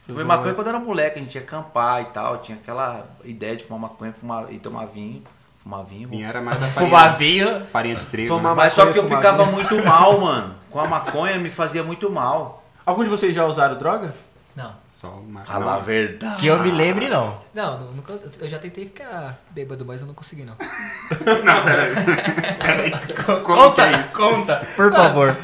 Você 0.00 0.12
Fumei 0.12 0.24
maconha 0.24 0.46
mais? 0.48 0.56
quando 0.56 0.66
eu 0.68 0.74
era 0.74 0.84
moleque, 0.84 1.18
a 1.18 1.22
gente 1.22 1.34
ia 1.34 1.40
acampar 1.40 2.02
e 2.02 2.04
tal, 2.06 2.38
tinha 2.38 2.58
aquela 2.58 3.06
ideia 3.24 3.56
de 3.56 3.64
fumar 3.64 3.80
maconha 3.90 4.12
fumar, 4.12 4.52
e 4.52 4.58
tomar 4.58 4.84
vinho. 4.86 5.22
Fumar 5.64 5.84
vinho. 5.84 6.08
Vinho 6.08 6.28
era 6.28 6.40
mais 6.42 6.60
da 6.60 6.66
Fumar 6.68 7.12
farinha, 7.14 7.46
vinho? 7.54 7.66
farinha 7.66 7.94
de 7.96 8.04
trigo. 8.06 8.28
Tomar 8.28 8.50
né? 8.50 8.54
Mas 8.56 8.72
só 8.74 8.92
que 8.92 8.98
eu 8.98 9.08
ficava 9.08 9.42
vinho. 9.44 9.56
muito 9.56 9.82
mal, 9.84 10.20
mano. 10.20 10.54
Com 10.70 10.78
a 10.78 10.86
maconha 10.86 11.38
me 11.38 11.48
fazia 11.50 11.82
muito 11.82 12.08
mal. 12.10 12.62
Algum 12.84 13.02
de 13.02 13.08
vocês 13.10 13.34
já 13.34 13.44
usaram 13.46 13.74
droga? 13.76 14.14
Não. 14.54 14.72
Só 14.86 15.08
uma... 15.08 15.42
Falar 15.44 15.76
a 15.76 15.80
verdade. 15.80 16.36
Que 16.40 16.46
eu 16.46 16.62
me 16.62 16.70
lembre, 16.70 17.08
não. 17.08 17.36
Não, 17.52 17.80
nu- 17.80 17.92
nunca, 17.92 18.12
eu 18.38 18.48
já 18.48 18.58
tentei 18.58 18.84
ficar 18.86 19.40
bêbado, 19.50 19.84
mas 19.84 20.00
eu 20.02 20.06
não 20.06 20.14
consegui, 20.14 20.44
não. 20.44 20.54
Como 23.42 23.72
que 23.72 23.80
é 23.80 24.00
isso? 24.00 24.16
conta, 24.16 24.64
por 24.76 24.92
favor. 24.92 25.34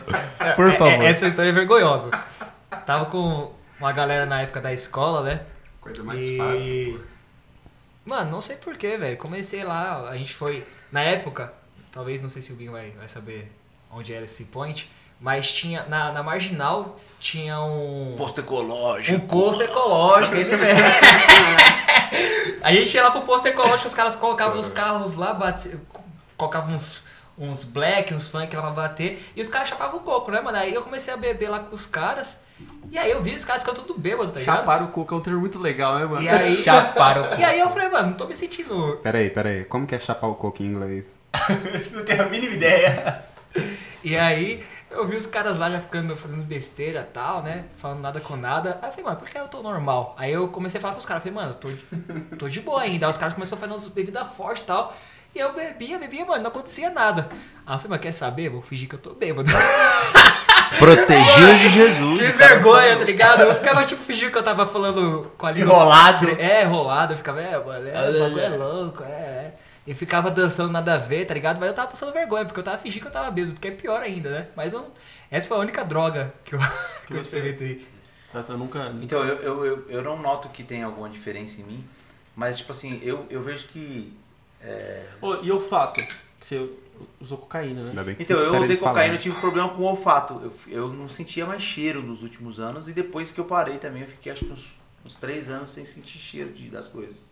Por 0.54 0.70
É- 0.70 0.76
favor. 0.78 1.02
é- 1.02 1.06
essa 1.06 1.26
história 1.26 1.48
é 1.48 1.52
vergonhosa. 1.52 2.10
Tava 2.86 3.06
com 3.06 3.50
uma 3.80 3.90
galera 3.92 4.26
na 4.26 4.42
época 4.42 4.60
da 4.60 4.72
escola, 4.72 5.22
né? 5.22 5.40
Coisa 5.80 6.04
mais 6.04 6.22
E- 6.22 6.36
fácil. 6.36 6.98
pô. 6.98 7.04
Mano, 8.10 8.28
não 8.28 8.40
sei 8.40 8.56
porquê, 8.56 8.96
velho. 8.96 9.16
Comecei 9.16 9.62
lá, 9.62 10.08
a 10.08 10.16
gente 10.16 10.34
foi. 10.34 10.66
Na 10.90 11.00
época, 11.00 11.54
talvez 11.92 12.20
não 12.20 12.28
sei 12.28 12.42
se 12.42 12.52
o 12.52 12.56
Binho 12.56 12.72
vai, 12.72 12.90
vai 12.90 13.06
saber 13.06 13.52
onde 13.88 14.12
era 14.12 14.24
esse 14.24 14.46
point, 14.46 14.90
mas 15.20 15.48
tinha. 15.52 15.84
Na, 15.86 16.10
na 16.10 16.20
marginal 16.20 16.98
tinha 17.20 17.60
um. 17.60 18.16
Posto 18.18 18.40
ecológico. 18.40 19.16
Um 19.16 19.28
posto 19.28 19.62
ecológico, 19.62 20.34
ele 20.34 20.56
mesmo. 20.56 20.82
A 22.62 22.72
gente 22.72 22.92
ia 22.92 23.04
lá 23.04 23.12
pro 23.12 23.22
posto 23.22 23.46
ecológico, 23.46 23.86
os 23.86 23.94
caras 23.94 24.16
colocavam 24.16 24.58
os 24.58 24.68
carros 24.68 25.14
lá, 25.14 25.32
bate, 25.32 25.78
colocavam 26.36 26.74
uns, 26.74 27.06
uns 27.38 27.64
black, 27.64 28.12
uns 28.12 28.28
funk 28.28 28.54
lá 28.54 28.60
pra 28.60 28.70
bater, 28.72 29.32
e 29.34 29.40
os 29.40 29.48
caras 29.48 29.68
chapavam 29.68 30.00
o 30.00 30.02
coco, 30.02 30.30
né, 30.30 30.40
mano? 30.40 30.58
Aí 30.58 30.74
eu 30.74 30.82
comecei 30.82 31.14
a 31.14 31.16
beber 31.16 31.48
lá 31.48 31.60
com 31.60 31.74
os 31.74 31.86
caras, 31.86 32.38
e 32.90 32.98
aí 32.98 33.10
eu 33.10 33.22
vi 33.22 33.34
os 33.34 33.44
caras 33.44 33.62
ficando 33.62 33.82
tudo 33.82 33.98
bêbado, 33.98 34.32
tá 34.32 34.40
ligado? 34.40 34.56
Chapar 34.58 34.82
o 34.82 34.88
coco 34.88 35.14
é 35.14 35.16
um 35.18 35.20
termo 35.20 35.40
muito 35.40 35.58
legal, 35.58 35.98
né, 35.98 36.04
mano? 36.06 36.22
E 36.22 36.28
aí, 36.28 36.56
Chaparam. 36.56 37.38
e 37.38 37.44
aí 37.44 37.58
eu 37.60 37.68
falei, 37.70 37.88
mano, 37.88 38.08
não 38.10 38.16
tô 38.16 38.26
me 38.26 38.34
sentindo. 38.34 38.98
Peraí, 39.02 39.30
peraí. 39.30 39.64
Como 39.64 39.86
que 39.86 39.94
é 39.94 39.98
chapar 40.00 40.26
o 40.28 40.34
coco 40.34 40.62
em 40.62 40.66
inglês? 40.66 41.06
Não 41.92 42.04
tenho 42.04 42.22
a 42.22 42.26
mínima 42.28 42.54
ideia. 42.54 43.24
E 44.02 44.16
aí 44.16 44.64
eu 44.90 45.06
vi 45.06 45.14
os 45.16 45.26
caras 45.26 45.56
lá 45.56 45.70
já 45.70 45.80
ficando 45.80 46.16
fazendo 46.16 46.42
besteira 46.42 47.06
e 47.08 47.12
tal, 47.12 47.40
né? 47.44 47.66
Falando 47.76 48.00
nada 48.00 48.18
com 48.20 48.34
nada. 48.34 48.78
Aí 48.82 48.88
eu 48.88 48.90
falei, 48.90 49.04
mano, 49.04 49.16
por 49.18 49.28
que 49.28 49.38
eu 49.38 49.46
tô 49.46 49.62
normal? 49.62 50.16
Aí 50.18 50.32
eu 50.32 50.48
comecei 50.48 50.78
a 50.78 50.80
falar 50.80 50.94
com 50.94 50.98
os 50.98 51.06
caras, 51.06 51.22
falei, 51.22 51.36
mano, 51.36 51.50
eu 51.52 51.54
tô, 51.54 51.68
de- 51.70 52.36
tô 52.36 52.48
de 52.48 52.60
boa 52.60 52.80
ainda. 52.82 53.06
Aí 53.06 53.10
os 53.10 53.16
caras 53.18 53.34
começaram 53.34 53.58
a 53.58 53.60
fazer 53.60 53.72
umas 53.72 53.86
bebidas 53.88 54.26
fortes 54.36 54.64
e 54.64 54.66
tal. 54.66 54.92
E 55.32 55.38
eu 55.38 55.52
bebia, 55.54 55.96
bebia, 56.00 56.24
mano, 56.26 56.42
não 56.42 56.50
acontecia 56.50 56.90
nada. 56.90 57.28
Aí 57.64 57.74
eu 57.74 57.78
falei, 57.78 57.90
mas 57.90 58.00
quer 58.00 58.10
saber? 58.12 58.48
Vou 58.48 58.62
fingir 58.62 58.88
que 58.88 58.96
eu 58.96 59.00
tô 59.00 59.14
bêbado. 59.14 59.48
Protegido 60.78 61.58
de 61.58 61.68
Jesus. 61.68 62.18
que 62.18 62.26
o 62.26 62.32
vergonha, 62.36 62.96
tá 62.96 63.04
ligado? 63.04 63.42
Eu 63.42 63.54
ficava 63.54 63.84
tipo 63.84 64.02
fingindo 64.02 64.30
que 64.30 64.38
eu 64.38 64.42
tava 64.42 64.66
falando 64.66 65.32
com 65.36 65.46
a 65.46 65.50
língua. 65.50 65.74
Enrolado. 65.74 66.28
É, 66.38 66.62
enrolado. 66.62 67.12
Eu 67.12 67.16
ficava, 67.16 67.40
é, 67.40 67.58
mano, 67.58 67.88
é, 67.88 68.10
o 68.10 68.20
bagulho 68.20 68.40
é 68.40 68.48
louco, 68.50 69.02
é, 69.02 69.08
é. 69.08 69.54
E 69.86 69.94
ficava 69.94 70.30
dançando 70.30 70.72
nada 70.72 70.94
a 70.94 70.98
ver, 70.98 71.24
tá 71.24 71.34
ligado? 71.34 71.58
Mas 71.58 71.70
eu 71.70 71.74
tava 71.74 71.88
passando 71.88 72.12
vergonha, 72.12 72.44
porque 72.44 72.60
eu 72.60 72.64
tava 72.64 72.78
fingindo 72.78 73.02
que 73.02 73.08
eu 73.08 73.12
tava 73.12 73.30
bêbado, 73.30 73.58
que 73.58 73.68
é 73.68 73.70
pior 73.70 74.02
ainda, 74.02 74.30
né? 74.30 74.46
Mas 74.54 74.72
eu, 74.72 74.86
essa 75.30 75.48
foi 75.48 75.56
a 75.56 75.60
única 75.60 75.84
droga 75.84 76.32
que 76.44 76.54
eu, 76.54 76.60
que 77.06 77.14
eu 77.14 77.18
experimentei. 77.18 77.86
Eu 78.32 78.44
tô 78.44 78.56
nunca... 78.56 78.92
Então, 79.02 79.24
eu, 79.24 79.36
eu, 79.36 79.64
eu, 79.64 79.86
eu 79.88 80.02
não 80.02 80.16
noto 80.16 80.48
que 80.50 80.62
tem 80.62 80.84
alguma 80.84 81.08
diferença 81.08 81.60
em 81.60 81.64
mim, 81.64 81.84
mas, 82.36 82.58
tipo 82.58 82.72
assim, 82.72 83.00
eu, 83.02 83.26
eu 83.28 83.42
vejo 83.42 83.68
que. 83.68 84.16
é, 84.62 85.04
Ô, 85.20 85.36
e 85.42 85.50
olfato? 85.50 86.00
Que 86.00 86.46
você 86.46 86.70
usou 87.20 87.38
cocaína, 87.38 87.82
né? 87.82 87.88
Ainda 87.90 88.04
bem 88.04 88.14
que 88.14 88.22
Então, 88.22 88.36
eu 88.36 88.62
usei 88.62 88.76
cocaína, 88.76 89.14
eu 89.14 89.20
tive 89.20 89.38
problema 89.40 89.68
com 89.70 89.82
o 89.82 89.86
olfato. 89.86 90.40
Eu, 90.42 90.52
eu 90.72 90.88
não 90.92 91.08
sentia 91.08 91.46
mais 91.46 91.62
cheiro 91.62 92.02
nos 92.02 92.22
últimos 92.22 92.58
anos, 92.60 92.88
e 92.88 92.92
depois 92.92 93.30
que 93.30 93.40
eu 93.40 93.44
parei 93.44 93.78
também, 93.78 94.02
eu 94.02 94.08
fiquei 94.08 94.32
acho 94.32 94.44
que 94.44 94.52
uns, 94.52 94.66
uns 95.04 95.14
três 95.14 95.48
anos 95.50 95.70
sem 95.70 95.84
sentir 95.84 96.18
cheiro 96.18 96.52
de, 96.52 96.68
das 96.68 96.88
coisas. 96.88 97.28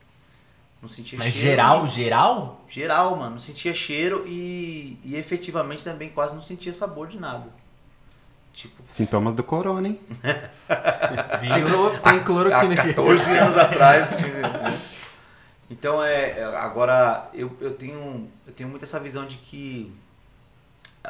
Não 0.81 0.89
sentia 0.89 1.19
Mas 1.19 1.33
cheiro. 1.33 1.49
geral, 1.49 1.89
geral? 1.89 2.65
Geral, 2.69 3.17
mano. 3.17 3.33
Não 3.33 3.41
sentia 3.41 3.75
cheiro 3.75 4.25
e, 4.27 4.99
e 5.05 5.17
efetivamente 5.17 5.83
também 5.83 6.09
quase 6.09 6.35
não 6.35 6.43
sentia 6.43 6.73
sabor 6.73 7.09
de 7.09 7.19
nada. 7.19 7.47
Tipo, 8.53 8.83
Sintomas 8.85 9.35
do 9.35 9.43
corona, 9.45 9.87
hein? 9.87 10.01
Tem, 11.41 11.65
cloro, 11.65 12.01
tem 12.01 12.25
cloroquina 12.25 12.75
aqui. 12.75 12.89
14 12.89 13.31
anos 13.39 13.57
atrás. 13.57 14.11
né? 14.11 14.79
Então 15.71 16.03
é. 16.03 16.41
é, 16.41 16.45
Agora 16.45 17.29
eu, 17.33 17.57
eu 17.61 17.75
tenho. 17.75 18.29
Tenho 18.59 18.69
muito 18.69 18.85
essa 18.85 18.99
visão 18.99 19.25
de 19.25 19.37
que 19.37 19.93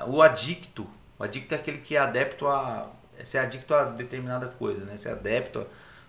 o 0.07 0.21
adicto, 0.21 0.87
o 1.19 1.25
adicto 1.25 1.55
é 1.55 1.57
aquele 1.57 1.79
que 1.79 1.97
é 1.97 1.99
adepto 1.99 2.47
a. 2.47 2.87
é 3.19 3.25
Ser 3.25 3.39
adicto 3.39 3.73
a 3.75 3.87
determinada 3.87 4.49
coisa, 4.49 4.85
né? 4.85 4.99
Ser 4.99 5.09
adepto 5.13 5.61
a. 5.61 5.65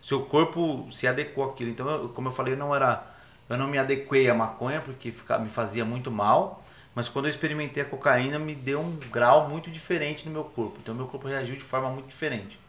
Seu 0.06 0.24
corpo 0.26 0.90
se 0.92 1.08
adequou 1.08 1.46
àquilo. 1.50 1.70
Então, 1.70 1.90
eu- 1.90 2.10
como 2.10 2.28
eu 2.28 2.32
falei, 2.34 2.56
eu 2.56 2.58
não 2.58 2.76
era. 2.76 3.02
Eu 3.48 3.56
não 3.58 3.68
me 3.70 3.78
adequei 3.78 4.30
à 4.30 4.34
maconha 4.36 4.82
porque 4.82 5.12
fica- 5.14 5.40
me 5.40 5.48
fazia 5.50 5.86
muito 5.86 6.12
mal. 6.12 6.62
Mas 6.94 7.08
quando 7.08 7.26
eu 7.26 7.32
experimentei 7.32 7.84
a 7.84 7.86
cocaína, 7.86 8.38
me 8.38 8.54
deu 8.54 8.82
um 8.82 8.98
grau 9.10 9.48
muito 9.48 9.72
diferente 9.72 10.26
no 10.26 10.32
meu 10.34 10.44
corpo. 10.44 10.78
Então, 10.84 10.94
meu 10.94 11.08
corpo 11.08 11.26
reagiu 11.30 11.56
de 11.56 11.64
forma 11.64 11.90
muito 11.90 12.08
diferente. 12.10 12.60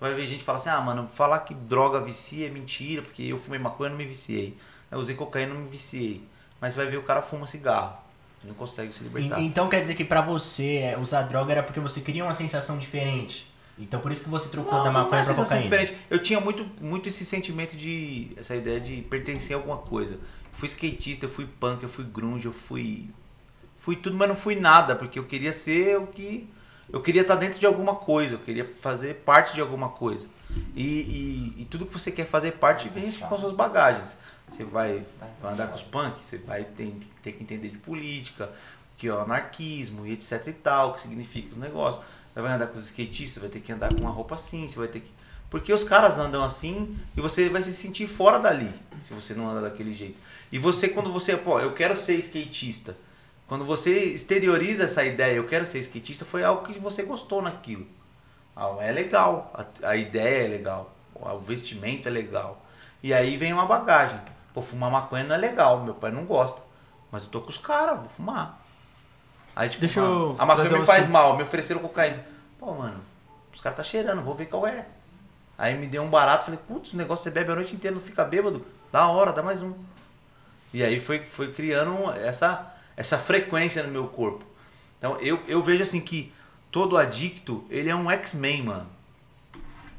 Vai 0.00 0.14
ver 0.14 0.26
gente 0.26 0.44
falar 0.44 0.58
assim, 0.58 0.70
ah, 0.70 0.80
mano, 0.80 1.08
falar 1.14 1.40
que 1.40 1.52
droga 1.54 2.00
vicia 2.00 2.46
é 2.46 2.50
mentira, 2.50 3.02
porque 3.02 3.22
eu 3.24 3.36
fumei 3.38 3.58
maconha 3.60 3.88
e 3.88 3.92
não 3.92 3.98
me 3.98 4.06
viciei. 4.06 4.56
Eu 4.90 4.98
usei 4.98 5.14
cocaína 5.14 5.52
e 5.52 5.54
não 5.54 5.62
me 5.64 5.68
viciei. 5.70 6.22
Mas 6.60 6.74
você 6.74 6.80
vai 6.82 6.90
ver 6.90 6.96
o 6.96 7.02
cara 7.02 7.22
fuma 7.22 7.46
cigarro. 7.46 7.96
Não 8.44 8.54
consegue 8.54 8.92
se 8.92 9.02
libertar. 9.02 9.40
En- 9.40 9.46
Então 9.46 9.68
quer 9.68 9.80
dizer 9.80 9.94
que 9.94 10.04
pra 10.04 10.20
você 10.20 10.76
é, 10.78 10.98
usar 10.98 11.22
droga 11.22 11.52
era 11.52 11.62
porque 11.62 11.80
você 11.80 12.00
queria 12.00 12.24
uma 12.24 12.34
sensação 12.34 12.78
diferente. 12.78 13.52
Então 13.78 14.00
por 14.00 14.10
isso 14.10 14.22
que 14.24 14.28
você 14.28 14.48
trocou 14.48 14.72
Não, 14.74 14.82
da 14.84 14.90
é 14.90 14.92
maconha 14.92 15.24
pra 15.24 15.34
cocaína. 15.34 15.62
diferente. 15.62 15.96
Eu 16.10 16.18
tinha 16.20 16.40
muito, 16.40 16.66
muito 16.80 17.08
esse 17.08 17.24
sentimento 17.24 17.76
de. 17.76 18.32
essa 18.36 18.54
ideia 18.56 18.80
de 18.80 19.02
pertencer 19.02 19.54
a 19.54 19.58
alguma 19.58 19.78
coisa. 19.78 20.14
Eu 20.14 20.20
fui 20.52 20.66
skatista, 20.68 21.26
eu 21.26 21.30
fui 21.30 21.46
punk, 21.46 21.82
eu 21.82 21.88
fui 21.88 22.04
grunge, 22.04 22.46
eu 22.46 22.52
fui. 22.52 23.08
Fui 23.76 23.94
tudo, 23.96 24.16
mas 24.16 24.28
não 24.28 24.34
fui 24.36 24.56
nada, 24.56 24.96
porque 24.96 25.18
eu 25.18 25.24
queria 25.24 25.52
ser 25.52 25.96
o 25.98 26.06
que. 26.08 26.48
Eu 26.92 27.00
queria 27.00 27.22
estar 27.22 27.34
dentro 27.36 27.58
de 27.58 27.66
alguma 27.66 27.94
coisa, 27.94 28.34
eu 28.34 28.38
queria 28.38 28.68
fazer 28.80 29.14
parte 29.16 29.54
de 29.54 29.60
alguma 29.60 29.90
coisa. 29.90 30.26
E, 30.74 30.82
e, 30.82 31.62
e 31.62 31.64
tudo 31.66 31.84
que 31.86 31.92
você 31.92 32.10
quer 32.10 32.26
fazer 32.26 32.52
parte 32.52 32.88
vem 32.88 33.12
com 33.12 33.34
as 33.34 33.40
suas 33.40 33.52
bagagens. 33.52 34.16
Você 34.48 34.64
vai, 34.64 35.04
vai 35.40 35.52
andar 35.52 35.68
com 35.68 35.74
os 35.74 35.82
punks, 35.82 36.24
você 36.24 36.38
vai 36.38 36.64
ter, 36.64 36.94
ter 37.22 37.32
que 37.32 37.42
entender 37.42 37.68
de 37.68 37.78
política, 37.78 38.50
que 38.96 39.06
é 39.06 39.12
o 39.12 39.20
anarquismo 39.20 40.06
e 40.06 40.12
etc 40.12 40.46
e 40.46 40.52
tal, 40.52 40.90
o 40.90 40.94
que 40.94 41.02
significa 41.02 41.52
os 41.52 41.56
negócios. 41.56 42.04
Você 42.34 42.42
vai 42.42 42.52
andar 42.52 42.66
com 42.66 42.78
os 42.78 42.84
skatistas, 42.86 43.40
vai 43.40 43.50
ter 43.50 43.60
que 43.60 43.72
andar 43.72 43.92
com 43.92 44.00
uma 44.00 44.10
roupa 44.10 44.34
assim, 44.34 44.66
você 44.66 44.78
vai 44.78 44.88
ter 44.88 45.00
que. 45.00 45.10
Porque 45.50 45.72
os 45.72 45.82
caras 45.82 46.18
andam 46.18 46.44
assim 46.44 46.96
e 47.16 47.20
você 47.20 47.48
vai 47.48 47.62
se 47.62 47.72
sentir 47.72 48.06
fora 48.06 48.38
dali, 48.38 48.72
se 49.00 49.14
você 49.14 49.34
não 49.34 49.48
anda 49.48 49.62
daquele 49.62 49.94
jeito. 49.94 50.18
E 50.52 50.58
você, 50.58 50.88
quando 50.88 51.12
você, 51.12 51.36
pô, 51.36 51.58
eu 51.58 51.72
quero 51.72 51.96
ser 51.96 52.16
skatista. 52.16 52.96
Quando 53.46 53.64
você 53.64 54.04
exterioriza 54.04 54.84
essa 54.84 55.02
ideia, 55.04 55.34
eu 55.36 55.46
quero 55.46 55.66
ser 55.66 55.78
skatista, 55.78 56.24
foi 56.24 56.44
algo 56.44 56.62
que 56.62 56.78
você 56.78 57.02
gostou 57.02 57.40
naquilo. 57.40 57.86
Ah, 58.54 58.76
é 58.80 58.92
legal, 58.92 59.50
a, 59.54 59.90
a 59.90 59.96
ideia 59.96 60.44
é 60.44 60.48
legal, 60.48 60.94
o 61.14 61.38
vestimento 61.38 62.08
é 62.08 62.10
legal. 62.10 62.66
E 63.02 63.14
aí 63.14 63.36
vem 63.36 63.52
uma 63.52 63.64
bagagem. 63.64 64.20
Pô, 64.58 64.62
fumar 64.62 64.90
maconha 64.90 65.22
não 65.22 65.36
é 65.36 65.38
legal, 65.38 65.84
meu 65.84 65.94
pai 65.94 66.10
não 66.10 66.24
gosta. 66.24 66.60
Mas 67.12 67.22
eu 67.22 67.28
tô 67.28 67.40
com 67.40 67.48
os 67.48 67.56
caras, 67.56 68.00
vou 68.00 68.08
fumar. 68.08 68.60
Aí, 69.54 69.68
tipo, 69.68 69.80
Deixa 69.80 70.00
eu 70.00 70.34
a 70.36 70.44
maconha 70.44 70.68
me 70.70 70.84
faz 70.84 71.06
mal, 71.06 71.36
me 71.36 71.44
ofereceram 71.44 71.80
cocaína. 71.80 72.26
Pô, 72.58 72.74
mano, 72.74 73.00
os 73.54 73.60
caras 73.60 73.76
tá 73.76 73.84
cheirando, 73.84 74.20
vou 74.20 74.34
ver 74.34 74.46
qual 74.46 74.66
é. 74.66 74.84
Aí 75.56 75.78
me 75.78 75.86
deu 75.86 76.02
um 76.02 76.10
barato, 76.10 76.46
falei, 76.46 76.58
putz, 76.66 76.92
o 76.92 76.96
negócio 76.96 77.22
você 77.22 77.30
bebe 77.30 77.52
a 77.52 77.54
noite 77.54 77.76
inteira, 77.76 77.94
não 77.94 78.02
fica 78.02 78.24
bêbado. 78.24 78.66
Da 78.90 79.06
hora, 79.06 79.32
dá 79.32 79.44
mais 79.44 79.62
um. 79.62 79.74
E 80.74 80.82
aí 80.82 80.98
foi, 80.98 81.20
foi 81.20 81.52
criando 81.52 82.10
essa, 82.14 82.74
essa 82.96 83.16
frequência 83.16 83.84
no 83.84 83.92
meu 83.92 84.08
corpo. 84.08 84.44
Então 84.98 85.20
eu, 85.20 85.40
eu 85.46 85.62
vejo 85.62 85.84
assim 85.84 86.00
que 86.00 86.32
todo 86.72 86.96
adicto, 86.98 87.64
ele 87.70 87.88
é 87.88 87.94
um 87.94 88.10
X-Men, 88.10 88.64
mano. 88.64 88.86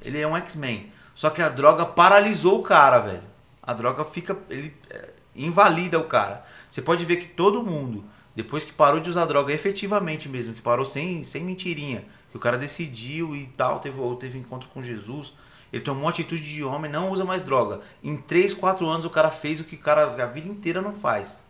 Ele 0.03 0.19
é 0.19 0.27
um 0.27 0.35
X-Men. 0.35 0.91
Só 1.15 1.29
que 1.29 1.41
a 1.41 1.47
droga 1.47 1.85
paralisou 1.85 2.59
o 2.59 2.63
cara, 2.63 2.99
velho. 2.99 3.29
A 3.69 3.73
droga 3.73 4.03
fica. 4.03 4.35
Ele 4.49 4.73
é, 4.89 5.09
invalida 5.35 5.99
o 5.99 6.05
cara. 6.05 6.43
Você 6.67 6.81
pode 6.81 7.05
ver 7.05 7.17
que 7.17 7.27
todo 7.27 7.61
mundo, 7.61 8.03
depois 8.35 8.63
que 8.63 8.73
parou 8.73 8.99
de 8.99 9.11
usar 9.11 9.25
droga 9.25 9.53
efetivamente 9.53 10.27
mesmo, 10.27 10.55
que 10.55 10.61
parou 10.61 10.85
sem, 10.85 11.23
sem 11.23 11.43
mentirinha, 11.43 12.03
que 12.31 12.37
o 12.37 12.39
cara 12.39 12.57
decidiu 12.57 13.35
e 13.35 13.45
tal, 13.55 13.79
teve, 13.79 13.97
teve 14.19 14.39
encontro 14.39 14.69
com 14.69 14.81
Jesus, 14.81 15.33
ele 15.71 15.83
tomou 15.83 16.05
uma 16.05 16.09
atitude 16.09 16.41
de 16.41 16.63
homem, 16.63 16.91
não 16.91 17.11
usa 17.11 17.23
mais 17.23 17.43
droga. 17.43 17.81
Em 18.03 18.17
3, 18.17 18.55
4 18.55 18.87
anos 18.87 19.05
o 19.05 19.09
cara 19.09 19.29
fez 19.29 19.59
o 19.59 19.63
que 19.63 19.75
o 19.75 19.79
cara 19.79 20.03
a 20.03 20.25
vida 20.25 20.47
inteira 20.47 20.81
não 20.81 20.95
faz. 20.95 21.47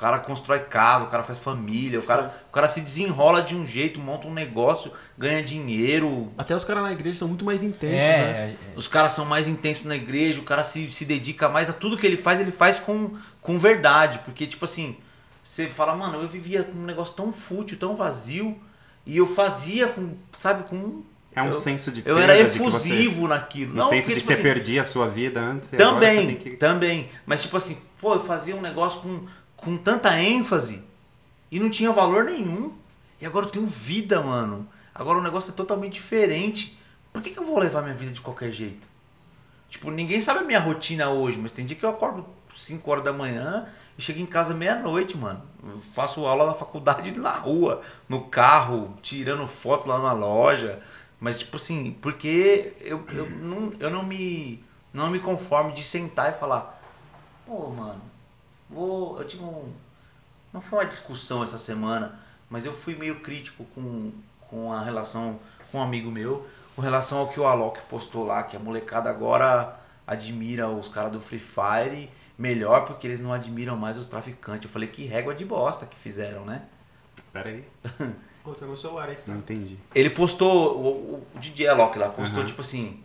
O 0.00 0.02
cara 0.02 0.18
constrói 0.18 0.60
casa, 0.60 1.04
o 1.04 1.08
cara 1.08 1.22
faz 1.22 1.38
família, 1.38 2.00
o 2.00 2.02
cara, 2.02 2.34
o 2.48 2.52
cara 2.52 2.66
se 2.68 2.80
desenrola 2.80 3.42
de 3.42 3.54
um 3.54 3.66
jeito, 3.66 4.00
monta 4.00 4.26
um 4.26 4.32
negócio, 4.32 4.90
ganha 5.18 5.42
dinheiro. 5.42 6.32
Até 6.38 6.56
os 6.56 6.64
caras 6.64 6.82
na 6.84 6.90
igreja 6.92 7.18
são 7.18 7.28
muito 7.28 7.44
mais 7.44 7.62
intensos, 7.62 7.98
né? 7.98 7.98
É, 8.08 8.50
é, 8.50 8.56
Os 8.74 8.88
caras 8.88 9.12
são 9.12 9.26
mais 9.26 9.46
intensos 9.46 9.84
na 9.84 9.94
igreja, 9.94 10.40
o 10.40 10.42
cara 10.42 10.64
se, 10.64 10.90
se 10.90 11.04
dedica 11.04 11.50
mais 11.50 11.68
a 11.68 11.74
tudo 11.74 11.98
que 11.98 12.06
ele 12.06 12.16
faz, 12.16 12.40
ele 12.40 12.50
faz 12.50 12.78
com, 12.78 13.10
com 13.42 13.58
verdade. 13.58 14.20
Porque, 14.24 14.46
tipo 14.46 14.64
assim, 14.64 14.96
você 15.44 15.66
fala, 15.66 15.94
mano, 15.94 16.22
eu 16.22 16.28
vivia 16.30 16.62
com 16.62 16.78
um 16.78 16.86
negócio 16.86 17.14
tão 17.14 17.30
fútil, 17.30 17.76
tão 17.78 17.94
vazio, 17.94 18.56
e 19.04 19.18
eu 19.18 19.26
fazia 19.26 19.86
com, 19.86 20.14
sabe, 20.32 20.62
com. 20.62 21.02
É 21.36 21.42
um 21.42 21.48
eu, 21.48 21.54
senso 21.54 21.92
de 21.92 22.02
Eu 22.06 22.16
era 22.18 22.42
de 22.42 22.50
que 22.52 22.58
você- 22.58 22.88
efusivo 22.88 23.28
naquilo. 23.28 23.74
Um 23.74 23.76
Não, 23.76 23.88
senso 23.90 24.06
porque, 24.08 24.14
de 24.14 24.14
que 24.14 24.20
tipo 24.22 24.26
você 24.28 24.32
assim, 24.32 24.42
perdia 24.42 24.80
a 24.80 24.84
sua 24.86 25.08
vida 25.08 25.40
antes 25.40 25.70
e 25.74 25.76
agora 25.76 25.90
você 25.90 26.06
Também, 26.06 26.26
tem 26.26 26.36
que... 26.36 26.50
também. 26.56 27.08
Mas 27.26 27.42
tipo 27.42 27.54
assim, 27.58 27.76
pô, 28.00 28.14
eu 28.14 28.20
fazia 28.20 28.56
um 28.56 28.60
negócio 28.62 29.00
com, 29.02 29.26
com 29.60 29.76
tanta 29.76 30.18
ênfase 30.20 30.82
e 31.50 31.58
não 31.58 31.70
tinha 31.70 31.92
valor 31.92 32.24
nenhum. 32.24 32.72
E 33.20 33.26
agora 33.26 33.46
eu 33.46 33.50
tenho 33.50 33.66
vida, 33.66 34.20
mano. 34.22 34.66
Agora 34.94 35.18
o 35.18 35.22
negócio 35.22 35.50
é 35.50 35.54
totalmente 35.54 35.94
diferente. 35.94 36.78
Por 37.12 37.22
que, 37.22 37.30
que 37.30 37.38
eu 37.38 37.44
vou 37.44 37.58
levar 37.58 37.82
minha 37.82 37.94
vida 37.94 38.12
de 38.12 38.20
qualquer 38.20 38.52
jeito? 38.52 38.86
Tipo, 39.68 39.90
ninguém 39.90 40.20
sabe 40.20 40.40
a 40.40 40.42
minha 40.42 40.58
rotina 40.58 41.10
hoje, 41.10 41.38
mas 41.38 41.52
tem 41.52 41.64
dia 41.64 41.76
que 41.76 41.84
eu 41.84 41.90
acordo 41.90 42.24
5 42.56 42.90
horas 42.90 43.04
da 43.04 43.12
manhã 43.12 43.68
e 43.96 44.02
chego 44.02 44.20
em 44.20 44.26
casa 44.26 44.54
meia-noite, 44.54 45.16
mano. 45.16 45.42
Eu 45.62 45.80
faço 45.94 46.24
aula 46.26 46.46
na 46.46 46.54
faculdade 46.54 47.12
na 47.12 47.30
rua, 47.30 47.82
no 48.08 48.22
carro, 48.22 48.96
tirando 49.02 49.46
foto 49.46 49.88
lá 49.88 49.98
na 50.00 50.12
loja. 50.12 50.80
Mas, 51.20 51.38
tipo 51.38 51.56
assim, 51.56 51.96
porque 52.00 52.72
eu, 52.80 53.04
eu, 53.12 53.28
não, 53.30 53.72
eu 53.78 53.90
não, 53.90 54.02
me, 54.02 54.64
não 54.92 55.10
me 55.10 55.20
conformo 55.20 55.72
de 55.72 55.82
sentar 55.82 56.32
e 56.32 56.38
falar, 56.38 56.82
pô, 57.46 57.68
mano, 57.68 58.00
vou. 58.70 59.18
Eu 59.18 59.26
tive 59.26 59.42
um. 59.42 59.72
Não 60.52 60.60
foi 60.60 60.78
uma 60.80 60.86
discussão 60.86 61.42
essa 61.42 61.58
semana, 61.58 62.18
mas 62.48 62.64
eu 62.64 62.72
fui 62.72 62.94
meio 62.94 63.20
crítico 63.20 63.64
com, 63.74 64.10
com 64.48 64.72
a 64.72 64.82
relação 64.82 65.38
com 65.70 65.78
um 65.78 65.82
amigo 65.82 66.10
meu, 66.10 66.46
com 66.74 66.82
relação 66.82 67.18
ao 67.18 67.28
que 67.28 67.38
o 67.38 67.46
Alok 67.46 67.80
postou 67.88 68.24
lá, 68.24 68.42
que 68.42 68.56
a 68.56 68.60
molecada 68.60 69.08
agora 69.08 69.76
admira 70.06 70.68
os 70.68 70.88
caras 70.88 71.12
do 71.12 71.20
Free 71.20 71.38
Fire 71.38 72.10
melhor 72.40 72.86
porque 72.86 73.06
eles 73.06 73.20
não 73.20 73.32
admiram 73.32 73.76
mais 73.76 73.98
os 73.98 74.06
traficantes. 74.06 74.64
Eu 74.64 74.70
falei, 74.70 74.88
que 74.88 75.04
régua 75.04 75.34
de 75.34 75.44
bosta 75.44 75.84
que 75.84 75.96
fizeram, 75.96 76.44
né? 76.46 76.62
Pera 77.32 77.50
aí, 77.50 77.64
Pô, 78.42 78.54
tem 78.54 78.66
meu 78.66 78.76
celular 78.76 79.08
aí 79.10 79.14
tá. 79.14 79.22
não 79.26 79.36
entendi. 79.36 79.76
Ele 79.94 80.08
postou, 80.08 80.74
o, 80.78 81.26
o 81.34 81.38
DJ 81.38 81.68
Alok 81.68 81.98
lá 81.98 82.08
postou, 82.08 82.38
Aham. 82.38 82.46
tipo 82.46 82.62
assim, 82.62 82.98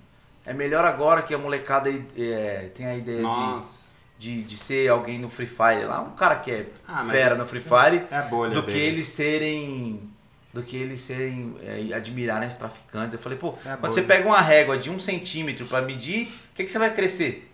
é 0.46 0.54
melhor 0.54 0.86
agora 0.86 1.22
que 1.22 1.34
a 1.34 1.38
molecada 1.38 1.90
é, 2.18 2.72
tem 2.74 2.86
a 2.86 2.96
ideia 2.96 3.18
de, 3.18 3.24
Nossa. 3.24 3.85
de, 3.85 3.85
de 4.18 4.58
ser 4.58 4.90
alguém 4.90 5.20
no 5.20 5.30
Free 5.30 5.48
Fire 5.48 5.86
lá, 5.86 6.02
um 6.02 6.12
cara 6.12 6.38
que 6.38 6.52
é 6.52 6.68
Ah, 6.88 7.06
fera 7.06 7.36
no 7.36 7.46
Free 7.46 7.62
Fire, 7.62 8.04
É 8.10 8.22
do 8.22 8.64
que 8.64 8.72
dele. 8.72 8.80
eles 8.80 9.10
serem 9.10 10.10
do 10.54 10.64
que 10.64 10.78
eles 10.78 11.02
serem 11.02 11.54
é, 11.62 11.94
admirarem 11.94 12.48
os 12.48 12.56
traficantes. 12.56 13.14
Eu 13.14 13.20
falei, 13.20 13.38
pô, 13.38 13.56
É 13.66 13.76
quando 13.76 13.94
você 13.94 14.02
pega 14.02 14.26
uma 14.26 14.40
régua 14.40 14.78
de 14.78 14.90
um 14.90 14.98
centímetro 14.98 15.66
pra 15.66 15.82
medir, 15.82 16.28
o 16.28 16.56
que, 16.56 16.64
que 16.64 16.72
você 16.72 16.80
vai 16.80 16.94
crescer? 16.94 17.52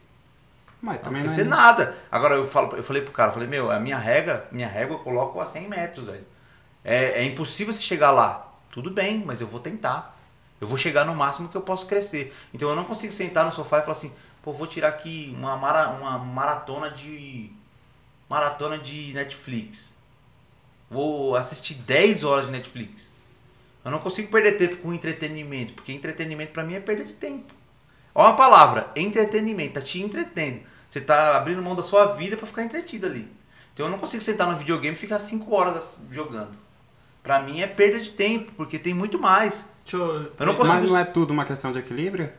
Mas 0.80 0.98
Não 0.98 1.04
também 1.06 1.22
vai 1.22 1.28
não 1.30 1.36
crescer 1.36 1.48
é... 1.48 1.50
nada. 1.50 1.96
Agora 2.12 2.36
eu, 2.36 2.46
falo, 2.46 2.76
eu 2.76 2.84
falei 2.84 3.02
pro 3.02 3.12
cara, 3.12 3.30
eu 3.30 3.34
falei, 3.34 3.48
meu, 3.50 3.72
a 3.72 3.80
minha 3.80 3.98
régua, 3.98 4.46
minha 4.52 4.68
régua 4.68 4.96
eu 4.98 5.00
coloco 5.00 5.40
a 5.40 5.48
100 5.48 5.68
metros, 5.68 6.06
velho. 6.06 6.26
É, 6.86 7.22
é 7.22 7.24
impossível 7.24 7.74
você 7.74 7.82
chegar 7.82 8.12
lá. 8.12 8.52
Tudo 8.72 8.92
bem, 8.92 9.24
mas 9.26 9.42
eu 9.42 9.48
vou 9.48 9.60
tentar. 9.60 10.18
Eu 10.60 10.68
vou 10.68 10.78
chegar 10.78 11.04
no 11.04 11.16
máximo 11.16 11.50
que 11.50 11.58
eu 11.58 11.62
posso 11.62 11.88
crescer. 11.88 12.32
Então 12.54 12.70
eu 12.70 12.76
não 12.76 12.84
consigo 12.84 13.12
sentar 13.12 13.44
no 13.46 13.52
sofá 13.52 13.80
e 13.80 13.82
falar 13.82 13.94
assim, 13.94 14.12
pô, 14.44 14.52
vou 14.52 14.68
tirar 14.68 14.90
aqui 14.90 15.34
uma, 15.38 15.56
mara, 15.56 15.90
uma 15.90 16.18
maratona 16.18 16.90
de. 16.90 17.52
Maratona 18.30 18.78
de 18.78 19.14
Netflix. 19.14 19.96
Vou 20.90 21.36
assistir 21.36 21.76
10 21.76 22.24
horas 22.24 22.46
de 22.46 22.52
Netflix. 22.52 23.14
Eu 23.84 23.92
não 23.92 24.00
consigo 24.00 24.32
perder 24.32 24.58
tempo 24.58 24.78
com 24.78 24.94
entretenimento, 24.94 25.74
porque 25.74 25.92
entretenimento 25.92 26.52
pra 26.52 26.64
mim 26.64 26.76
é 26.76 26.80
perda 26.80 27.04
de 27.04 27.14
tempo. 27.14 27.54
Olha 28.14 28.30
a 28.30 28.34
palavra, 28.34 28.92
entretenimento, 28.96 29.76
tá 29.76 29.82
te 29.82 30.02
entretendo. 30.02 30.62
Você 30.90 31.02
tá 31.02 31.38
abrindo 31.38 31.62
mão 31.62 31.76
da 31.76 31.84
sua 31.84 32.08
vida 32.14 32.38
pra 32.38 32.46
ficar 32.46 32.64
entretido 32.64 33.06
ali. 33.06 33.28
Então 33.74 33.86
eu 33.86 33.92
não 33.92 33.98
consigo 33.98 34.22
sentar 34.22 34.48
no 34.50 34.58
videogame 34.58 34.96
e 34.96 35.00
ficar 35.00 35.20
5 35.20 35.54
horas 35.54 35.98
jogando. 36.12 36.52
Pra 37.24 37.42
mim 37.42 37.62
é 37.62 37.68
perda 37.68 38.00
de 38.00 38.12
tempo, 38.12 38.52
porque 38.58 38.78
tem 38.78 38.94
muito 38.94 39.18
mais. 39.20 39.70
Eu 40.40 40.46
não 40.46 40.56
consigo. 40.56 40.80
Mas 40.80 40.90
não 40.90 40.98
é 40.98 41.06
tudo 41.06 41.32
uma 41.32 41.46
questão 41.46 41.72
de 41.72 41.80
equilíbrio? 41.80 42.32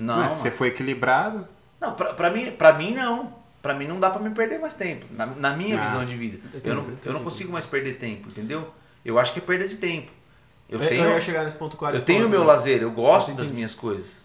Não, 0.00 0.16
Mas 0.16 0.34
você 0.38 0.50
for 0.50 0.66
equilibrado, 0.66 1.46
não 1.80 1.92
pra, 1.94 2.14
pra, 2.14 2.30
mim, 2.30 2.50
pra 2.52 2.72
mim 2.72 2.94
não. 2.94 3.38
Pra 3.62 3.74
mim 3.74 3.86
não 3.86 4.00
dá 4.00 4.08
pra 4.08 4.20
me 4.20 4.30
perder 4.30 4.58
mais 4.58 4.72
tempo. 4.72 5.04
Na, 5.10 5.26
na 5.26 5.52
minha 5.54 5.78
Ah, 5.78 5.84
visão 5.84 6.04
de 6.06 6.16
vida. 6.16 6.38
entendi, 6.46 6.68
eu, 6.70 6.74
não, 6.74 6.82
entendi. 6.84 7.00
eu 7.04 7.12
não 7.12 7.22
consigo 7.22 7.52
mais 7.52 7.66
perder 7.66 7.98
tempo, 7.98 8.28
entendeu? 8.28 8.70
Eu 9.04 9.18
acho 9.18 9.32
que 9.34 9.38
é 9.38 9.42
perda 9.42 9.68
de 9.68 9.76
tempo. 9.76 10.10
Eu 10.68 10.80
Eu, 10.80 10.88
tenho, 10.88 11.04
eu 11.04 11.10
ia 11.12 11.20
chegar 11.20 11.44
nesse 11.44 11.56
ponto 11.58 11.76
quase. 11.76 11.98
eu 11.98 12.02
tenho 12.02 12.26
o 12.26 12.30
meu 12.30 12.42
lazer, 12.42 12.80
eu 12.80 12.90
gosto 12.90 13.32
das 13.32 13.50
minhas 13.50 13.74
coisas. 13.74 14.24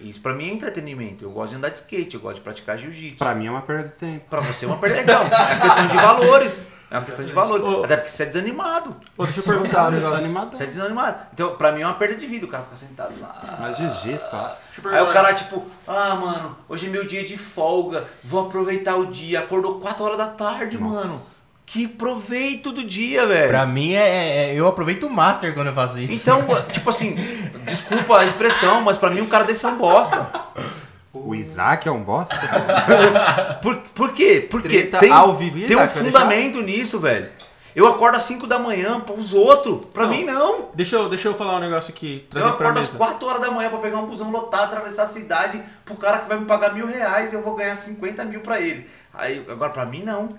Isso 0.00 0.20
pra 0.20 0.34
mim 0.34 0.50
é 0.50 0.52
entretenimento. 0.52 1.24
Eu 1.24 1.30
gosto 1.30 1.50
de 1.50 1.56
andar 1.56 1.68
de 1.70 1.78
skate, 1.78 2.14
eu 2.16 2.20
gosto 2.20 2.36
de 2.36 2.40
praticar 2.42 2.76
jiu-jitsu. 2.78 3.16
pra 3.18 3.34
mim 3.34 3.46
é 3.46 3.50
uma 3.50 3.62
perda 3.62 3.84
de 3.84 3.92
tempo. 3.94 4.24
Pra 4.28 4.40
você 4.40 4.64
é 4.64 4.68
uma 4.68 4.76
perda 4.78 4.96
legal. 4.96 5.22
É 5.24 5.26
uma 5.54 5.60
questão 5.60 5.86
de 5.88 5.96
valores. 5.96 6.66
É 6.90 6.96
uma 6.98 7.04
questão 7.04 7.24
de 7.24 7.32
valores. 7.32 7.64
Ô. 7.66 7.84
Até 7.84 7.96
porque 7.96 8.10
você 8.10 8.22
é 8.22 8.26
desanimado. 8.26 8.96
Ô, 9.18 9.24
deixa 9.24 9.40
eu 9.40 9.44
perguntar 9.44 9.82
um 9.88 9.90
Sou 9.90 10.00
negócio. 10.00 10.18
animador. 10.18 10.56
Você 10.56 10.62
é 10.62 10.66
desanimado. 10.66 11.18
Então, 11.34 11.56
pra 11.56 11.72
mim 11.72 11.82
é 11.82 11.86
uma 11.86 11.94
perda 11.94 12.14
de 12.14 12.26
vida 12.26 12.46
o 12.46 12.48
cara 12.48 12.62
ficar 12.64 12.76
sentado 12.76 13.12
lá. 13.20 13.56
Mas 13.60 13.76
jiu-jitsu, 13.78 14.28
ó. 14.32 14.48
Deixa 14.72 14.88
eu 14.88 14.94
Aí 14.94 15.02
o 15.02 15.12
cara, 15.12 15.34
tipo, 15.34 15.66
ah, 15.86 16.14
mano, 16.14 16.56
hoje 16.68 16.86
é 16.86 16.88
meu 16.88 17.04
dia 17.06 17.24
de 17.24 17.36
folga, 17.36 18.04
vou 18.22 18.46
aproveitar 18.46 18.96
o 18.96 19.06
dia. 19.06 19.40
Acordou 19.40 19.80
4 19.80 20.04
horas 20.04 20.18
da 20.18 20.28
tarde, 20.28 20.78
Nossa. 20.78 21.08
mano. 21.08 21.22
Que 21.68 21.88
proveito 21.88 22.70
do 22.70 22.84
dia, 22.84 23.26
velho. 23.26 23.48
Pra 23.48 23.66
mim, 23.66 23.92
é, 23.92 24.50
é- 24.50 24.54
eu 24.54 24.68
aproveito 24.68 25.02
o 25.04 25.10
Master 25.10 25.52
quando 25.52 25.66
eu 25.66 25.74
faço 25.74 25.98
isso. 25.98 26.12
Então, 26.14 26.44
tipo 26.70 26.88
assim, 26.88 27.16
desculpa 27.64 28.18
a 28.20 28.24
expressão, 28.24 28.80
mas 28.82 28.96
pra 28.96 29.10
mim 29.10 29.20
um 29.22 29.26
cara 29.26 29.42
desse 29.42 29.64
é 29.66 29.68
um 29.68 29.76
bosta. 29.76 30.24
O 31.26 31.34
Isaac 31.34 31.88
é 31.88 31.90
um 31.90 32.02
bosta? 32.02 32.36
Por, 33.60 33.76
por 33.94 34.12
quê? 34.12 34.46
Porque 34.50 34.68
Treta 34.68 34.98
tem, 34.98 35.10
ao 35.10 35.34
vivo. 35.36 35.58
E 35.58 35.66
tem 35.66 35.76
um 35.76 35.84
Isaac, 35.84 35.98
fundamento 35.98 36.62
nisso, 36.62 37.00
velho. 37.00 37.28
Eu 37.74 37.86
acordo 37.88 38.14
às 38.16 38.22
5 38.22 38.46
da 38.46 38.58
manhã 38.58 39.00
pros 39.00 39.34
outros. 39.34 39.84
Pra 39.92 40.04
Não. 40.04 40.10
mim, 40.10 40.24
não. 40.24 40.70
Deixa 40.72 40.96
eu, 40.96 41.08
deixa 41.10 41.28
eu 41.28 41.34
falar 41.34 41.56
um 41.56 41.60
negócio 41.60 41.92
aqui, 41.92 42.26
Eu 42.34 42.46
acordo 42.48 42.78
às 42.78 42.86
mesa. 42.86 42.96
4 42.96 43.26
horas 43.28 43.40
da 43.42 43.50
manhã 43.50 43.68
pra 43.68 43.78
pegar 43.80 43.98
um 43.98 44.06
busão 44.06 44.30
lotado, 44.30 44.64
atravessar 44.72 45.02
a 45.02 45.06
cidade 45.08 45.62
pro 45.84 45.94
cara 45.96 46.20
que 46.20 46.28
vai 46.28 46.38
me 46.38 46.46
pagar 46.46 46.72
mil 46.72 46.86
reais 46.86 47.32
e 47.32 47.36
eu 47.36 47.42
vou 47.42 47.54
ganhar 47.54 47.76
50 47.76 48.24
mil 48.24 48.40
pra 48.40 48.60
ele. 48.60 48.88
Aí, 49.12 49.44
agora 49.50 49.70
pra 49.72 49.84
mim, 49.84 50.02
não. 50.02 50.28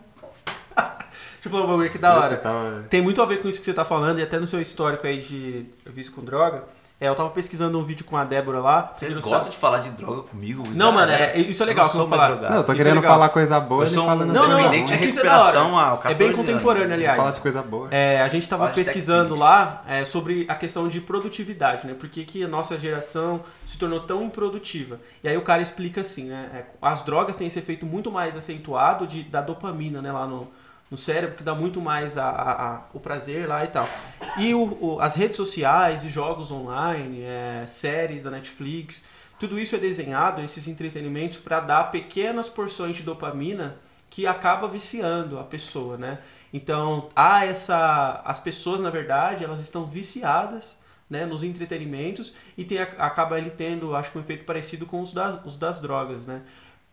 Deixa 0.75 1.45
eu 1.45 1.51
falar 1.51 1.65
um 1.65 1.67
bagulho 1.67 1.87
aqui 1.87 1.97
da 1.99 2.17
hora. 2.17 2.37
tava- 2.37 2.85
Tem 2.89 3.01
muito 3.01 3.21
a 3.21 3.25
ver 3.25 3.41
com 3.41 3.47
isso 3.47 3.59
que 3.59 3.65
você 3.65 3.73
tá 3.73 3.85
falando 3.85 4.17
e 4.19 4.23
até 4.23 4.39
no 4.39 4.47
seu 4.47 4.59
histórico 4.59 5.05
aí 5.05 5.19
de 5.21 5.65
vício 5.85 6.11
com 6.13 6.23
droga. 6.23 6.63
É, 6.99 7.07
eu 7.07 7.13
tava 7.13 7.29
pesquisando 7.29 7.77
um 7.77 7.83
vídeo 7.83 8.03
com 8.05 8.17
a 8.17 8.23
Débora 8.23 8.59
lá. 8.59 8.93
Vocês 8.97 9.13
gostam 9.13 9.41
seu- 9.41 9.51
de 9.51 9.57
falar 9.57 9.77
de 9.79 9.91
droga 9.91 10.23
comigo? 10.23 10.63
Não, 10.73 10.91
mano, 10.91 11.11
né? 11.11 11.31
é- 11.35 11.39
isso 11.39 11.61
é 11.61 11.65
legal 11.67 11.85
Eu 11.85 11.91
que 11.91 11.97
não 11.97 12.05
eu 12.05 12.09
vou 12.09 12.17
falar. 12.17 12.29
drogado. 12.31 12.51
Não, 12.53 12.59
eu 12.61 12.65
tô 12.65 12.71
Isso 12.73 12.81
é 12.81 12.83
querendo 12.83 13.01
legal. 13.01 13.13
falar 13.13 13.29
coisa 13.29 13.59
boa 13.59 13.83
Eu 13.83 13.85
ele 13.87 13.93
sou 13.93 14.03
um 14.03 14.07
falando 14.07 14.33
Não, 14.33 14.47
não, 14.47 14.57
dependente 14.57 14.93
é 14.93 14.95
de 14.95 15.01
que 15.03 15.09
isso 15.09 15.19
é 15.19 15.23
da 15.23 15.39
hora. 15.43 15.51
14 15.53 16.11
É 16.11 16.13
bem 16.15 16.27
anos. 16.29 16.39
contemporâneo, 16.39 16.93
aliás. 16.95 17.17
Fala 17.17 17.31
de 17.31 17.39
coisa 17.41 17.61
boa. 17.61 17.87
É, 17.91 18.19
a 18.23 18.27
gente 18.27 18.49
tava 18.49 18.63
Fala 18.63 18.73
pesquisando 18.75 19.35
lá 19.35 19.83
é, 19.87 20.05
sobre 20.05 20.45
a 20.49 20.55
questão 20.55 20.87
de 20.87 20.99
produtividade, 20.99 21.85
né? 21.85 21.93
Por 21.93 22.09
que, 22.09 22.23
que 22.25 22.43
a 22.43 22.47
nossa 22.47 22.79
geração 22.79 23.41
se 23.63 23.77
tornou 23.77 23.99
tão 23.99 24.23
improdutiva? 24.23 24.99
E 25.23 25.29
aí 25.29 25.37
o 25.37 25.43
cara 25.43 25.61
explica 25.61 26.01
assim, 26.01 26.29
né? 26.29 26.49
é, 26.51 26.63
as 26.81 27.03
drogas 27.03 27.35
têm 27.35 27.45
esse 27.47 27.59
efeito 27.59 27.85
muito 27.85 28.11
mais 28.11 28.35
acentuado 28.35 29.05
de, 29.05 29.21
da 29.21 29.39
dopamina, 29.39 30.01
né? 30.01 30.11
Lá 30.11 30.25
no, 30.25 30.47
no 30.89 30.97
cérebro, 30.97 31.35
que 31.35 31.43
dá 31.43 31.53
muito 31.53 31.81
mais 31.81 32.17
a, 32.17 32.29
a- 32.29 32.67
a- 32.75 32.81
o 32.93 32.99
prazer 32.99 33.47
lá 33.47 33.63
e 33.63 33.67
tal. 33.67 33.87
E 34.37 34.53
o, 34.53 34.77
o- 34.95 34.99
as 35.01 35.15
redes 35.15 35.35
sociais 35.35 36.03
e 36.03 36.09
jogos 36.09 36.51
online, 36.51 37.21
é, 37.23 37.65
séries 37.67 38.23
da 38.23 38.31
Netflix, 38.31 39.03
tudo 39.39 39.59
isso 39.59 39.75
é 39.75 39.77
desenhado, 39.79 40.41
esses 40.41 40.67
entretenimentos, 40.67 41.37
para 41.37 41.59
dar 41.59 41.91
pequenas 41.91 42.49
porções 42.49 42.95
de 42.97 43.03
dopamina 43.03 43.75
que 44.09 44.25
acaba 44.25 44.67
viciando 44.67 45.37
a 45.37 45.43
pessoa, 45.43 45.97
né? 45.97 46.19
Então, 46.53 47.09
há 47.15 47.45
essa 47.45 48.21
as 48.25 48.39
pessoas, 48.39 48.79
na 48.79 48.89
verdade, 48.89 49.43
elas 49.43 49.61
estão 49.61 49.85
viciadas, 49.85 50.77
né, 51.09 51.25
nos 51.25 51.43
entretenimentos 51.43 52.33
e 52.57 52.63
tem, 52.65 52.79
acaba 52.79 53.37
ele 53.37 53.49
tendo, 53.49 53.95
acho 53.95 54.11
que 54.11 54.17
um 54.17 54.21
efeito 54.21 54.43
parecido 54.45 54.85
com 54.85 55.01
os 55.01 55.13
das, 55.13 55.39
os 55.45 55.57
das 55.57 55.79
drogas, 55.79 56.25
né? 56.25 56.41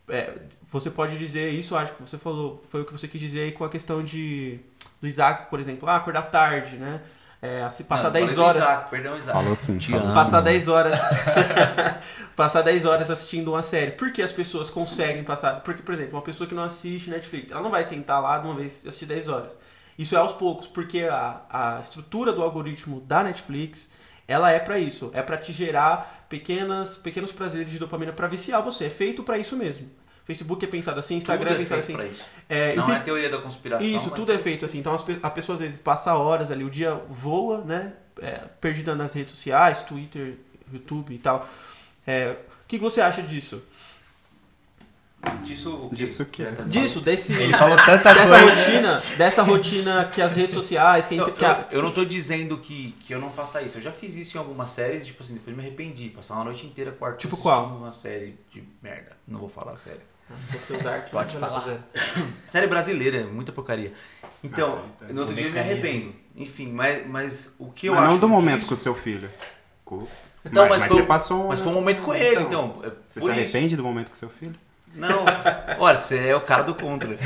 É, 0.07 0.33
você 0.71 0.89
pode 0.89 1.17
dizer 1.17 1.49
isso, 1.49 1.75
acho 1.75 1.93
que 1.93 2.01
você 2.01 2.17
falou, 2.17 2.61
foi 2.65 2.81
o 2.81 2.85
que 2.85 2.91
você 2.91 3.07
quis 3.07 3.19
dizer 3.19 3.41
aí 3.41 3.51
com 3.51 3.63
a 3.63 3.69
questão 3.69 4.03
de 4.03 4.59
do 5.01 5.07
Isaac, 5.07 5.49
por 5.49 5.59
exemplo, 5.59 5.89
ah, 5.89 5.97
acordar 5.97 6.23
tarde, 6.23 6.77
né? 6.77 7.01
é, 7.45 7.69
se 7.69 7.83
passar 7.83 8.05
Não, 8.05 8.11
10 8.11 8.25
falei 8.25 8.35
do 8.35 8.43
horas. 8.43 8.57
Isaac, 8.57 8.89
perdão, 8.89 9.17
Isaac. 9.17 9.31
Falou 9.31 9.55
sim. 9.55 9.77
Te 9.77 9.93
amo. 9.93 10.13
Passar 10.13 10.39
sim. 10.39 10.43
10 10.45 10.67
horas. 10.67 10.99
passar 12.35 12.61
10 12.63 12.85
horas 12.85 13.11
assistindo 13.11 13.51
uma 13.51 13.61
série. 13.61 13.91
Por 13.91 14.11
que 14.11 14.21
as 14.21 14.31
pessoas 14.31 14.69
conseguem 14.69 15.23
passar? 15.23 15.61
Porque, 15.61 15.83
por 15.83 15.93
exemplo, 15.93 16.15
uma 16.15 16.21
pessoa 16.21 16.47
que 16.47 16.55
não 16.55 16.63
assiste 16.63 17.09
Netflix, 17.09 17.51
ela 17.51 17.61
não 17.61 17.69
vai 17.69 17.83
sentar 17.83 18.21
lá 18.21 18.39
de 18.39 18.47
uma 18.47 18.55
vez 18.55 18.83
e 18.83 18.87
assistir 18.87 19.05
10 19.05 19.29
horas. 19.29 19.51
Isso 19.97 20.15
é 20.15 20.19
aos 20.19 20.33
poucos, 20.33 20.67
porque 20.67 21.03
a, 21.03 21.41
a 21.49 21.79
estrutura 21.81 22.33
do 22.33 22.41
algoritmo 22.41 22.99
da 23.01 23.23
Netflix, 23.23 23.87
ela 24.27 24.51
é 24.51 24.59
pra 24.59 24.79
isso. 24.79 25.11
É 25.13 25.21
pra 25.21 25.37
te 25.37 25.53
gerar 25.53 26.25
pequenas, 26.29 26.97
pequenos 26.97 27.31
prazeres 27.31 27.69
de 27.71 27.77
dopamina 27.79 28.11
pra 28.11 28.27
viciar 28.27 28.61
você. 28.61 28.85
É 28.85 28.89
feito 28.89 29.23
pra 29.23 29.37
isso 29.37 29.55
mesmo. 29.55 29.87
Facebook 30.25 30.65
é 30.65 30.67
pensado 30.67 30.99
assim, 30.99 31.17
Instagram 31.17 31.49
Tudo 31.51 31.59
é 31.59 31.61
é 31.61 31.65
pensado 31.65 31.83
feito 31.83 31.99
assim. 32.01 32.09
pra 32.17 32.25
isso. 32.25 32.25
É, 32.49 32.75
Não 32.75 32.85
que- 32.87 32.91
é 32.93 32.99
teoria 32.99 33.29
da 33.29 33.37
conspiração. 33.37 33.85
isso, 33.85 34.09
tudo 34.11 34.31
é 34.31 34.37
feito 34.39 34.65
assim. 34.65 34.79
Então 34.79 34.95
as 34.95 35.05
a 35.21 35.29
pessoa 35.29 35.53
às 35.53 35.59
vezes 35.61 35.77
passa 35.77 36.15
horas 36.15 36.49
ali, 36.49 36.63
o 36.63 36.69
dia 36.69 36.95
voa, 37.09 37.61
né? 37.61 37.93
É, 38.19 38.39
perdida 38.59 38.95
nas 38.95 39.13
redes 39.13 39.31
sociais, 39.31 39.81
Twitter, 39.83 40.37
YouTube 40.73 41.13
e 41.13 41.17
tal. 41.19 41.47
É, 42.07 42.35
o 42.63 42.67
que, 42.67 42.77
que 42.79 42.83
você 42.83 43.01
acha 43.01 43.21
disso? 43.21 43.61
Disso 45.43 45.73
o 45.75 45.89
quê? 45.89 45.95
Disso 45.95 46.23
o 46.23 46.25
quê? 46.25 46.43
Já 46.43 46.51
tá 46.53 46.63
Disso, 46.63 47.01
desse, 47.01 47.33
Ele 47.33 47.51
falou 47.57 47.77
tanta 47.77 48.13
dessa 48.13 48.39
coisa. 48.39 48.55
rotina, 48.55 49.01
dessa 49.17 49.43
rotina 49.43 50.05
que 50.05 50.21
as 50.21 50.35
redes 50.35 50.55
sociais, 50.55 51.07
que, 51.07 51.15
inter- 51.15 51.33
que 51.33 51.45
a- 51.45 51.67
eu- 51.71 51.77
eu 51.79 51.83
não 51.83 51.91
tô 51.91 52.03
dizendo 52.05 52.57
que, 52.57 52.91
que 53.01 53.13
eu 53.13 53.19
não 53.19 53.29
faça 53.29 53.61
isso. 53.61 53.77
Eu 53.77 53.81
já 53.81 53.91
fiz 53.91 54.15
isso 54.15 54.37
em 54.37 54.39
algumas 54.39 54.69
séries, 54.71 55.05
tipo 55.05 55.21
assim, 55.23 55.33
depois 55.35 55.55
me 55.55 55.61
arrependi. 55.61 56.09
Passar 56.09 56.35
uma 56.35 56.45
noite 56.45 56.65
inteira 56.65 56.91
com 56.91 57.03
o 57.03 57.07
Arthur 57.07 57.19
Tipo 57.19 57.35
assistindo 57.35 57.51
qual? 57.51 57.77
uma 57.77 57.91
série 57.91 58.37
de 58.51 58.63
merda. 58.81 59.11
Não 59.27 59.39
vou 59.39 59.49
falar 59.49 59.75
série. 59.77 59.99
você 60.51 60.75
usar 60.75 60.95
aqui, 60.95 61.11
Pode 61.11 61.37
falar. 61.37 61.61
Série 62.49 62.65
brasileira, 62.67 63.17
é 63.17 63.23
muita 63.23 63.51
porcaria. 63.51 63.93
Então, 64.43 64.79
Ah, 64.83 64.89
então, 65.03 65.13
no 65.15 65.21
outro 65.21 65.35
dia 65.35 65.45
eu 65.47 65.51
me 65.51 65.59
arrependo. 65.59 66.13
Enfim, 66.35 66.71
mas, 66.71 67.05
mas 67.07 67.55
o 67.59 67.71
que 67.71 67.85
eu 67.87 67.93
Mas 67.93 68.03
acho 68.03 68.11
não 68.13 68.19
do 68.19 68.27
momento 68.27 68.55
disso- 68.57 68.67
com 68.69 68.73
o 68.73 68.77
seu 68.77 68.95
filho. 68.95 69.29
Com- 69.85 70.07
Então, 70.43 70.67
mas, 70.67 70.83
foi, 70.85 70.97
você 70.97 71.03
passou 71.03 71.45
um- 71.45 71.47
mas 71.49 71.59
foi 71.61 71.71
um 71.71 71.75
momento 71.75 72.01
com 72.01 72.13
ele, 72.13 72.41
então. 72.41 72.81
é 72.83 72.89
Você 72.89 72.95
se 73.07 73.19
isso. 73.19 73.29
arrepende 73.29 73.75
do 73.77 73.83
momento 73.83 74.09
com 74.09 74.15
seu 74.15 74.29
filho? 74.29 74.55
Não, 74.95 75.25
olha, 75.79 75.97
você 75.97 76.27
é 76.29 76.35
o 76.35 76.41
cara 76.41 76.63
do 76.63 76.73
contra. 76.73 77.17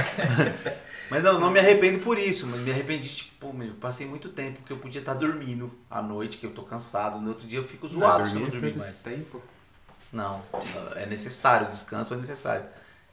Mas 1.09 1.23
não, 1.23 1.39
não 1.39 1.49
me 1.49 1.59
arrependo 1.59 1.99
por 1.99 2.17
isso, 2.19 2.45
mas 2.45 2.59
me 2.61 2.71
arrependi, 2.71 3.09
tipo, 3.09 3.31
pô, 3.39 3.53
meu, 3.53 3.73
passei 3.75 4.05
muito 4.05 4.29
tempo 4.29 4.61
que 4.63 4.71
eu 4.71 4.77
podia 4.77 4.99
estar 4.99 5.15
dormindo 5.15 5.71
à 5.89 6.01
noite, 6.01 6.37
que 6.37 6.45
eu 6.45 6.51
tô 6.51 6.61
cansado, 6.63 7.19
no 7.19 7.29
outro 7.29 7.47
dia 7.47 7.57
eu 7.59 7.63
fico 7.63 7.87
zoado 7.87 8.27
se 8.27 8.35
eu 8.35 8.41
não 8.41 8.47
é 8.47 8.51
dormir 8.51 8.67
perda 8.73 8.79
mais. 8.79 8.97
de 8.97 9.03
tempo. 9.03 9.41
Não, 10.11 10.41
é 10.95 11.05
necessário, 11.05 11.67
descanso 11.69 12.13
é 12.13 12.17
necessário. 12.17 12.65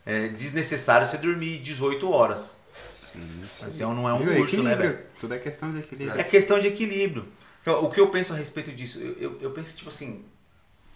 É 0.04 0.28
desnecessário 0.28 1.06
você 1.06 1.16
dormir 1.18 1.58
18 1.58 2.10
horas. 2.10 2.56
Sim. 2.88 3.42
Assim, 3.62 3.82
não 3.82 4.08
é 4.08 4.12
um 4.14 4.18
Viu? 4.24 4.40
urso, 4.40 4.62
né, 4.62 4.74
velho? 4.74 4.98
Tudo 5.20 5.34
é 5.34 5.38
questão 5.38 5.70
de 5.70 5.78
equilíbrio. 5.78 6.20
É 6.20 6.24
questão 6.24 6.58
de 6.60 6.66
equilíbrio. 6.68 7.26
Então, 7.62 7.84
O 7.84 7.90
que 7.90 8.00
eu 8.00 8.08
penso 8.08 8.32
a 8.32 8.36
respeito 8.36 8.70
disso? 8.72 8.98
Eu, 9.00 9.12
eu, 9.18 9.38
eu 9.40 9.50
penso, 9.50 9.76
tipo 9.76 9.88
assim, 9.88 10.24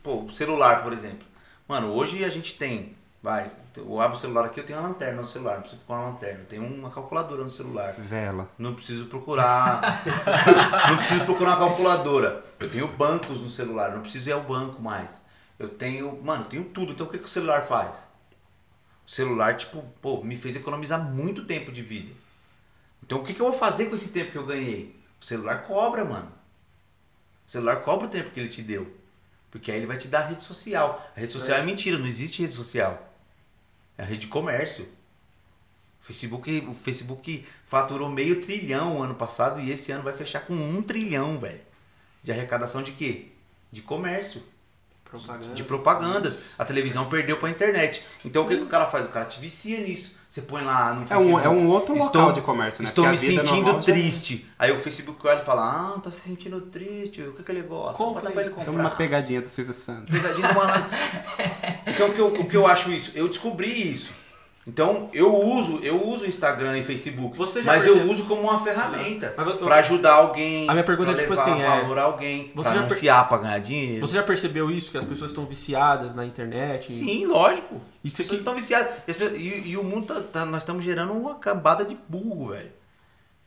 pô, 0.03 0.23
o 0.25 0.31
celular, 0.31 0.83
por 0.83 0.93
exemplo. 0.93 1.27
Mano, 1.67 1.89
hoje 1.93 2.25
a 2.25 2.29
gente 2.29 2.57
tem, 2.57 2.95
vai, 3.23 3.51
eu 3.77 4.01
abro 4.01 4.17
o 4.17 4.21
celular 4.21 4.47
aqui, 4.47 4.61
eu 4.61 4.67
tenho 4.67 4.79
uma 4.79 4.89
lanterna 4.89 5.21
no 5.23 5.29
celular, 5.29 5.55
não 5.55 5.63
preciso 5.63 5.83
procurar 5.83 6.01
uma 6.01 6.11
lanterna. 6.11 6.41
Eu 6.41 6.47
tenho 6.47 6.65
uma 6.65 6.91
calculadora 6.91 7.45
no 7.45 7.51
celular. 7.51 7.95
Vela. 7.99 8.49
Não 8.59 8.75
preciso 8.75 9.07
procurar. 9.07 10.03
não 10.89 10.97
preciso 10.97 11.25
procurar 11.25 11.57
uma 11.57 11.69
calculadora. 11.69 12.45
Eu 12.59 12.71
tenho 12.71 12.89
bancos 12.89 13.41
no 13.41 13.51
celular, 13.51 13.93
não 13.93 14.03
preciso 14.03 14.29
ir 14.29 14.33
ao 14.33 14.43
banco 14.43 14.81
mais. 14.83 15.11
Eu 15.59 15.69
tenho. 15.69 16.21
Mano, 16.23 16.45
eu 16.45 16.49
tenho 16.49 16.65
tudo. 16.65 16.93
Então 16.93 17.07
o 17.07 17.11
que, 17.11 17.19
que 17.19 17.27
o 17.27 17.29
celular 17.29 17.67
faz? 17.67 17.93
O 19.07 19.11
celular, 19.11 19.57
tipo, 19.57 19.83
pô, 20.01 20.23
me 20.23 20.37
fez 20.37 20.57
economizar 20.57 21.03
muito 21.03 21.45
tempo 21.45 21.71
de 21.71 21.83
vida. 21.83 22.15
Então 23.03 23.19
o 23.19 23.25
que, 23.25 23.35
que 23.35 23.41
eu 23.41 23.51
vou 23.51 23.59
fazer 23.59 23.87
com 23.87 23.95
esse 23.97 24.09
tempo 24.11 24.33
que 24.33 24.39
eu 24.39 24.47
ganhei? 24.47 24.99
O 25.21 25.25
celular 25.25 25.65
cobra, 25.65 26.05
mano. 26.05 26.33
O 27.47 27.51
celular 27.51 27.83
cobra 27.83 28.07
o 28.07 28.11
tempo 28.11 28.31
que 28.31 28.41
ele 28.41 28.49
te 28.49 28.63
deu. 28.63 28.97
Porque 29.51 29.71
aí 29.71 29.79
ele 29.79 29.87
vai 29.87 29.99
te 29.99 30.09
dar 30.09 30.21
a 30.21 30.27
rede 30.29 30.45
social. 30.45 31.11
A 31.17 31.21
rede 31.21 31.33
social 31.33 31.59
é, 31.59 31.63
mentira, 31.63 31.99
não 31.99 32.07
existe 32.07 32.41
rede 32.41 32.55
social. 32.55 33.10
É 34.01 34.03
a 34.03 34.07
rede 34.07 34.23
de 34.23 34.27
comércio. 34.29 34.89
O 36.01 36.07
Facebook, 36.07 36.67
o 36.67 36.73
Facebook 36.73 37.47
faturou 37.67 38.09
meio 38.09 38.41
trilhão 38.41 39.03
ano 39.03 39.15
passado 39.15 39.61
e 39.61 39.71
esse 39.71 39.93
ano 39.93 40.03
vai 40.03 40.17
fechar 40.17 40.41
com 40.41 40.55
um 40.55 40.83
trilhão, 40.83 41.39
velho. 41.39 41.61
De 42.23 42.33
arrecadação 42.33 42.83
de 42.83 42.93
quê? 42.93 43.27
De 43.71 43.83
comércio, 43.83 44.43
Propaganda. 45.05 45.55
de 45.55 45.63
propagandas. 45.65 46.39
A 46.59 46.65
televisão 46.65 47.11
perdeu 47.11 47.37
pra 47.37 47.51
internet. 47.51 48.03
Então 48.25 48.47
o 48.47 48.49
que, 48.49 48.57
que 48.57 48.63
o 48.63 48.69
cara 48.69 48.87
faz? 48.87 49.05
O 49.05 49.11
cara 49.11 49.27
te 49.27 49.39
vicia 49.39 49.79
nisso. 49.79 50.17
Você 50.31 50.43
põe 50.43 50.63
lá 50.63 50.95
no 50.95 51.01
É 51.01 51.05
um, 51.05 51.07
Facebook. 51.09 51.45
é 51.45 51.49
um 51.49 51.67
outro 51.69 51.93
local 51.93 52.07
Estou- 52.07 52.33
de 52.33 52.41
comércio, 52.41 52.85
né? 52.85 52.89
Estou 52.89 53.05
Porque 53.05 53.17
me 53.21 53.27
a 53.27 53.31
vida 53.33 53.45
sentindo 53.45 53.65
normal 53.65 53.83
já- 53.83 53.93
triste. 53.93 54.47
Aí 54.57 54.71
o 54.71 54.79
Facebook 54.79 55.27
olha 55.27 55.41
e 55.41 55.45
fala: 55.45 55.95
Ah, 55.97 55.99
tá 55.99 56.09
se 56.09 56.21
sentindo 56.21 56.61
triste. 56.61 57.21
O 57.23 57.33
que, 57.33 57.43
que 57.43 57.51
ele 57.51 57.63
gosta? 57.63 57.97
Compra 57.97 58.31
pra 58.31 58.41
ele 58.43 58.51
comprar. 58.51 58.67
Toma 58.67 58.79
uma 58.79 58.91
pegadinha 58.91 59.43
do 59.43 59.49
Silvio 59.49 59.75
Santos. 59.75 60.15
Pegadinha 60.17 60.47
do 60.47 60.55
malandro. 60.55 60.89
Então 61.85 62.09
o 62.11 62.13
que, 62.15 62.21
eu, 62.21 62.27
o 62.29 62.45
que 62.49 62.57
eu 62.57 62.67
acho 62.69 62.93
isso? 62.93 63.11
Eu 63.15 63.27
descobri 63.29 63.91
isso. 63.93 64.13
Então 64.73 65.11
eu 65.13 65.35
uso, 65.35 65.81
eu 65.83 66.01
uso 66.07 66.25
Instagram 66.27 66.79
e 66.79 66.85
Facebook, 66.85 67.37
Você 67.37 67.61
já 67.61 67.73
mas 67.73 67.83
percebe- 67.85 68.07
eu 68.07 68.13
uso 68.13 68.25
como 68.27 68.43
uma 68.43 68.63
ferramenta 68.63 69.35
eu- 69.37 69.57
para 69.59 69.77
ajudar 69.77 70.13
alguém, 70.15 70.69
A 70.69 70.73
minha 70.73 70.85
pergunta 70.85 71.11
pra 71.13 71.21
é 71.21 71.25
tipo 71.25 71.35
assim, 71.35 71.61
é, 71.61 71.67
alguém, 72.01 72.53
você 72.55 72.71
per- 72.71 72.79
anunciar, 72.79 73.29
para 73.29 73.39
ganhar 73.39 73.59
dinheiro. 73.59 74.07
Você 74.07 74.15
já 74.15 74.23
percebeu 74.23 74.71
isso? 74.71 74.91
Que 74.93 74.97
as 74.99 75.05
pessoas 75.05 75.33
estão 75.33 75.45
viciadas 75.45 76.15
na 76.15 76.25
internet? 76.25 76.93
Sim, 76.93 77.27
lógico. 77.27 77.81
Isso 78.05 78.15
As 78.15 78.19
pessoas 78.19 78.39
estão 78.41 78.55
viciadas. 78.55 78.93
E, 79.09 79.13
e- 79.37 79.69
e 79.71 79.77
o 79.77 79.83
mundo 79.83 80.07
tá, 80.07 80.21
tá- 80.21 80.47
nós 80.47 80.63
estamos 80.63 80.85
gerando 80.85 81.13
uma 81.15 81.35
cambada 81.35 81.85
de 81.85 81.99
burro, 82.09 82.51
velho. 82.51 82.71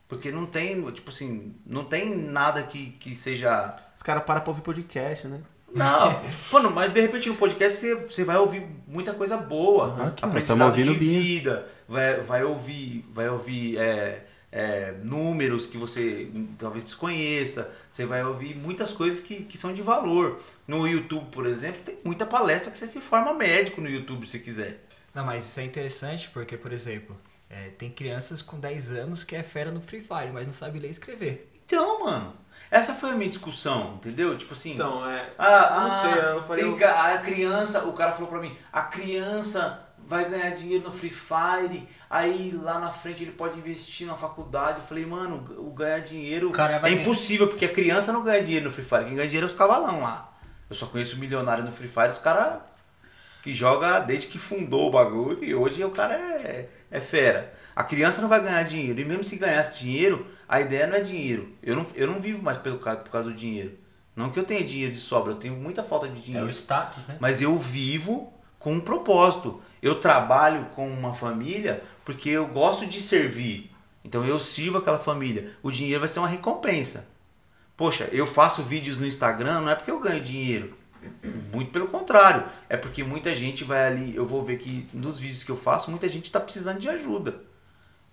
Porque 0.06 0.30
não 0.30 0.44
tem, 0.44 0.82
tipo 0.92 1.10
assim, 1.10 1.54
não 1.66 1.84
tem 1.84 2.14
nada 2.14 2.62
que, 2.62 2.90
que 3.00 3.14
seja 3.16 3.74
Os 3.96 4.02
caras 4.02 4.22
param 4.24 4.42
pra 4.42 4.50
ouvir 4.50 4.60
podcast, 4.62 5.26
né? 5.26 5.40
Não, 5.74 6.22
mano, 6.52 6.70
mas 6.70 6.92
de 6.92 7.00
repente 7.00 7.28
no 7.28 7.34
podcast 7.34 7.80
você, 7.80 7.94
você 7.94 8.24
vai 8.24 8.36
ouvir 8.36 8.66
muita 8.86 9.12
coisa 9.12 9.36
boa. 9.36 10.06
Aqui, 10.06 10.24
ó, 10.24 10.28
aprendizado 10.28 10.74
de 10.74 10.94
vida, 10.94 11.68
vai, 11.88 12.20
vai 12.20 12.44
ouvir, 12.44 13.04
vai 13.12 13.28
ouvir 13.28 13.76
é, 13.76 14.24
é, 14.52 14.94
números 15.02 15.66
que 15.66 15.76
você 15.76 16.30
talvez 16.56 16.84
desconheça, 16.84 17.72
você 17.90 18.06
vai 18.06 18.24
ouvir 18.24 18.54
muitas 18.54 18.92
coisas 18.92 19.18
que, 19.18 19.42
que 19.42 19.58
são 19.58 19.74
de 19.74 19.82
valor. 19.82 20.40
No 20.66 20.86
YouTube, 20.86 21.26
por 21.32 21.44
exemplo, 21.44 21.82
tem 21.84 21.98
muita 22.04 22.24
palestra 22.24 22.70
que 22.70 22.78
você 22.78 22.86
se 22.86 23.00
forma 23.00 23.34
médico 23.34 23.80
no 23.80 23.90
YouTube 23.90 24.28
se 24.28 24.38
quiser. 24.38 24.84
Não, 25.12 25.24
mas 25.24 25.44
isso 25.44 25.58
é 25.58 25.64
interessante 25.64 26.30
porque, 26.30 26.56
por 26.56 26.72
exemplo, 26.72 27.16
é, 27.50 27.70
tem 27.70 27.90
crianças 27.90 28.42
com 28.42 28.58
10 28.58 28.92
anos 28.92 29.24
que 29.24 29.34
é 29.34 29.42
fera 29.42 29.72
no 29.72 29.80
Free 29.80 30.02
Fire, 30.02 30.32
mas 30.32 30.46
não 30.46 30.54
sabe 30.54 30.78
ler 30.78 30.88
e 30.88 30.92
escrever. 30.92 31.50
Então, 31.66 32.04
mano, 32.04 32.34
essa 32.76 32.94
foi 32.94 33.10
a 33.10 33.14
minha 33.14 33.28
discussão, 33.28 33.94
entendeu? 33.94 34.36
Tipo 34.36 34.52
assim, 34.52 34.72
Então, 34.72 35.08
é. 35.08 35.30
Ah, 35.38 35.76
não 35.80 35.86
ah, 35.86 35.90
sei, 35.90 36.12
eu 36.12 36.42
falei. 36.42 36.64
tem 36.74 36.84
a 36.86 37.18
criança, 37.18 37.84
o 37.84 37.92
cara 37.92 38.12
falou 38.12 38.28
pra 38.28 38.40
mim, 38.40 38.56
a 38.72 38.82
criança 38.82 39.80
vai 40.06 40.28
ganhar 40.28 40.50
dinheiro 40.50 40.84
no 40.84 40.90
Free 40.92 41.08
Fire, 41.10 41.88
aí 42.10 42.52
lá 42.62 42.78
na 42.78 42.90
frente 42.90 43.22
ele 43.22 43.32
pode 43.32 43.58
investir 43.58 44.06
na 44.06 44.16
faculdade. 44.16 44.78
Eu 44.78 44.84
falei, 44.84 45.06
mano, 45.06 45.54
o 45.58 45.70
ganhar 45.70 46.00
dinheiro 46.00 46.48
O 46.50 46.52
cara 46.52 46.74
é 46.74 46.78
ganhar- 46.80 47.00
impossível, 47.00 47.48
porque 47.48 47.64
a 47.64 47.72
criança 47.72 48.12
não 48.12 48.22
ganha 48.22 48.42
dinheiro 48.42 48.66
no 48.66 48.72
Free 48.72 48.84
Fire, 48.84 49.04
quem 49.04 49.14
ganha 49.14 49.28
dinheiro 49.28 49.46
é 49.46 49.50
os 49.50 49.56
cavalão 49.56 50.00
lá. 50.00 50.30
Eu 50.68 50.76
só 50.76 50.86
conheço 50.86 51.18
milionário 51.18 51.64
no 51.64 51.72
Free 51.72 51.88
Fire, 51.88 52.10
os 52.10 52.18
caras 52.18 52.60
que 53.42 53.54
joga 53.54 53.98
desde 54.00 54.26
que 54.28 54.38
fundou 54.38 54.88
o 54.88 54.90
bagulho 54.90 55.44
e 55.44 55.54
hoje 55.54 55.84
o 55.84 55.90
cara 55.90 56.14
é, 56.14 56.68
é 56.90 57.00
fera. 57.00 57.52
A 57.76 57.84
criança 57.84 58.20
não 58.22 58.28
vai 58.28 58.40
ganhar 58.40 58.62
dinheiro, 58.64 59.00
e 59.00 59.04
mesmo 59.04 59.22
se 59.24 59.36
ganhasse 59.36 59.78
dinheiro, 59.78 60.26
a 60.48 60.60
ideia 60.60 60.86
não 60.86 60.96
é 60.96 61.00
dinheiro. 61.00 61.48
Eu 61.62 61.76
não, 61.76 61.86
eu 61.94 62.06
não 62.06 62.20
vivo 62.20 62.42
mais 62.42 62.58
pelo, 62.58 62.78
por 62.78 63.10
causa 63.10 63.28
do 63.30 63.34
dinheiro. 63.34 63.72
Não 64.16 64.30
que 64.30 64.38
eu 64.38 64.44
tenha 64.44 64.64
dinheiro 64.64 64.92
de 64.94 65.00
sobra, 65.00 65.32
eu 65.32 65.36
tenho 65.36 65.54
muita 65.56 65.82
falta 65.82 66.08
de 66.08 66.18
É 66.18 66.22
dinheiro. 66.22 66.46
o 66.46 66.50
status, 66.50 67.04
né? 67.08 67.16
Mas 67.20 67.42
eu 67.42 67.58
vivo 67.58 68.32
com 68.58 68.74
um 68.74 68.80
propósito. 68.80 69.60
Eu 69.82 70.00
trabalho 70.00 70.66
com 70.74 70.88
uma 70.88 71.12
família 71.12 71.82
porque 72.04 72.30
eu 72.30 72.46
gosto 72.46 72.86
de 72.86 73.02
servir. 73.02 73.70
Então 74.04 74.24
eu 74.24 74.38
sirvo 74.38 74.78
aquela 74.78 74.98
família. 74.98 75.50
O 75.62 75.70
dinheiro 75.70 76.00
vai 76.00 76.08
ser 76.08 76.18
uma 76.20 76.28
recompensa. 76.28 77.06
Poxa, 77.76 78.08
eu 78.12 78.26
faço 78.26 78.62
vídeos 78.62 78.98
no 78.98 79.06
Instagram 79.06 79.62
não 79.62 79.70
é 79.70 79.74
porque 79.74 79.90
eu 79.90 79.98
ganho 79.98 80.22
dinheiro. 80.22 80.74
Muito 81.52 81.70
pelo 81.72 81.88
contrário. 81.88 82.44
É 82.68 82.76
porque 82.76 83.02
muita 83.02 83.34
gente 83.34 83.64
vai 83.64 83.86
ali. 83.86 84.14
Eu 84.14 84.24
vou 84.24 84.42
ver 84.44 84.58
que 84.58 84.86
nos 84.92 85.18
vídeos 85.18 85.42
que 85.42 85.50
eu 85.50 85.56
faço, 85.56 85.90
muita 85.90 86.08
gente 86.08 86.24
está 86.26 86.38
precisando 86.40 86.78
de 86.78 86.88
ajuda. 86.88 87.34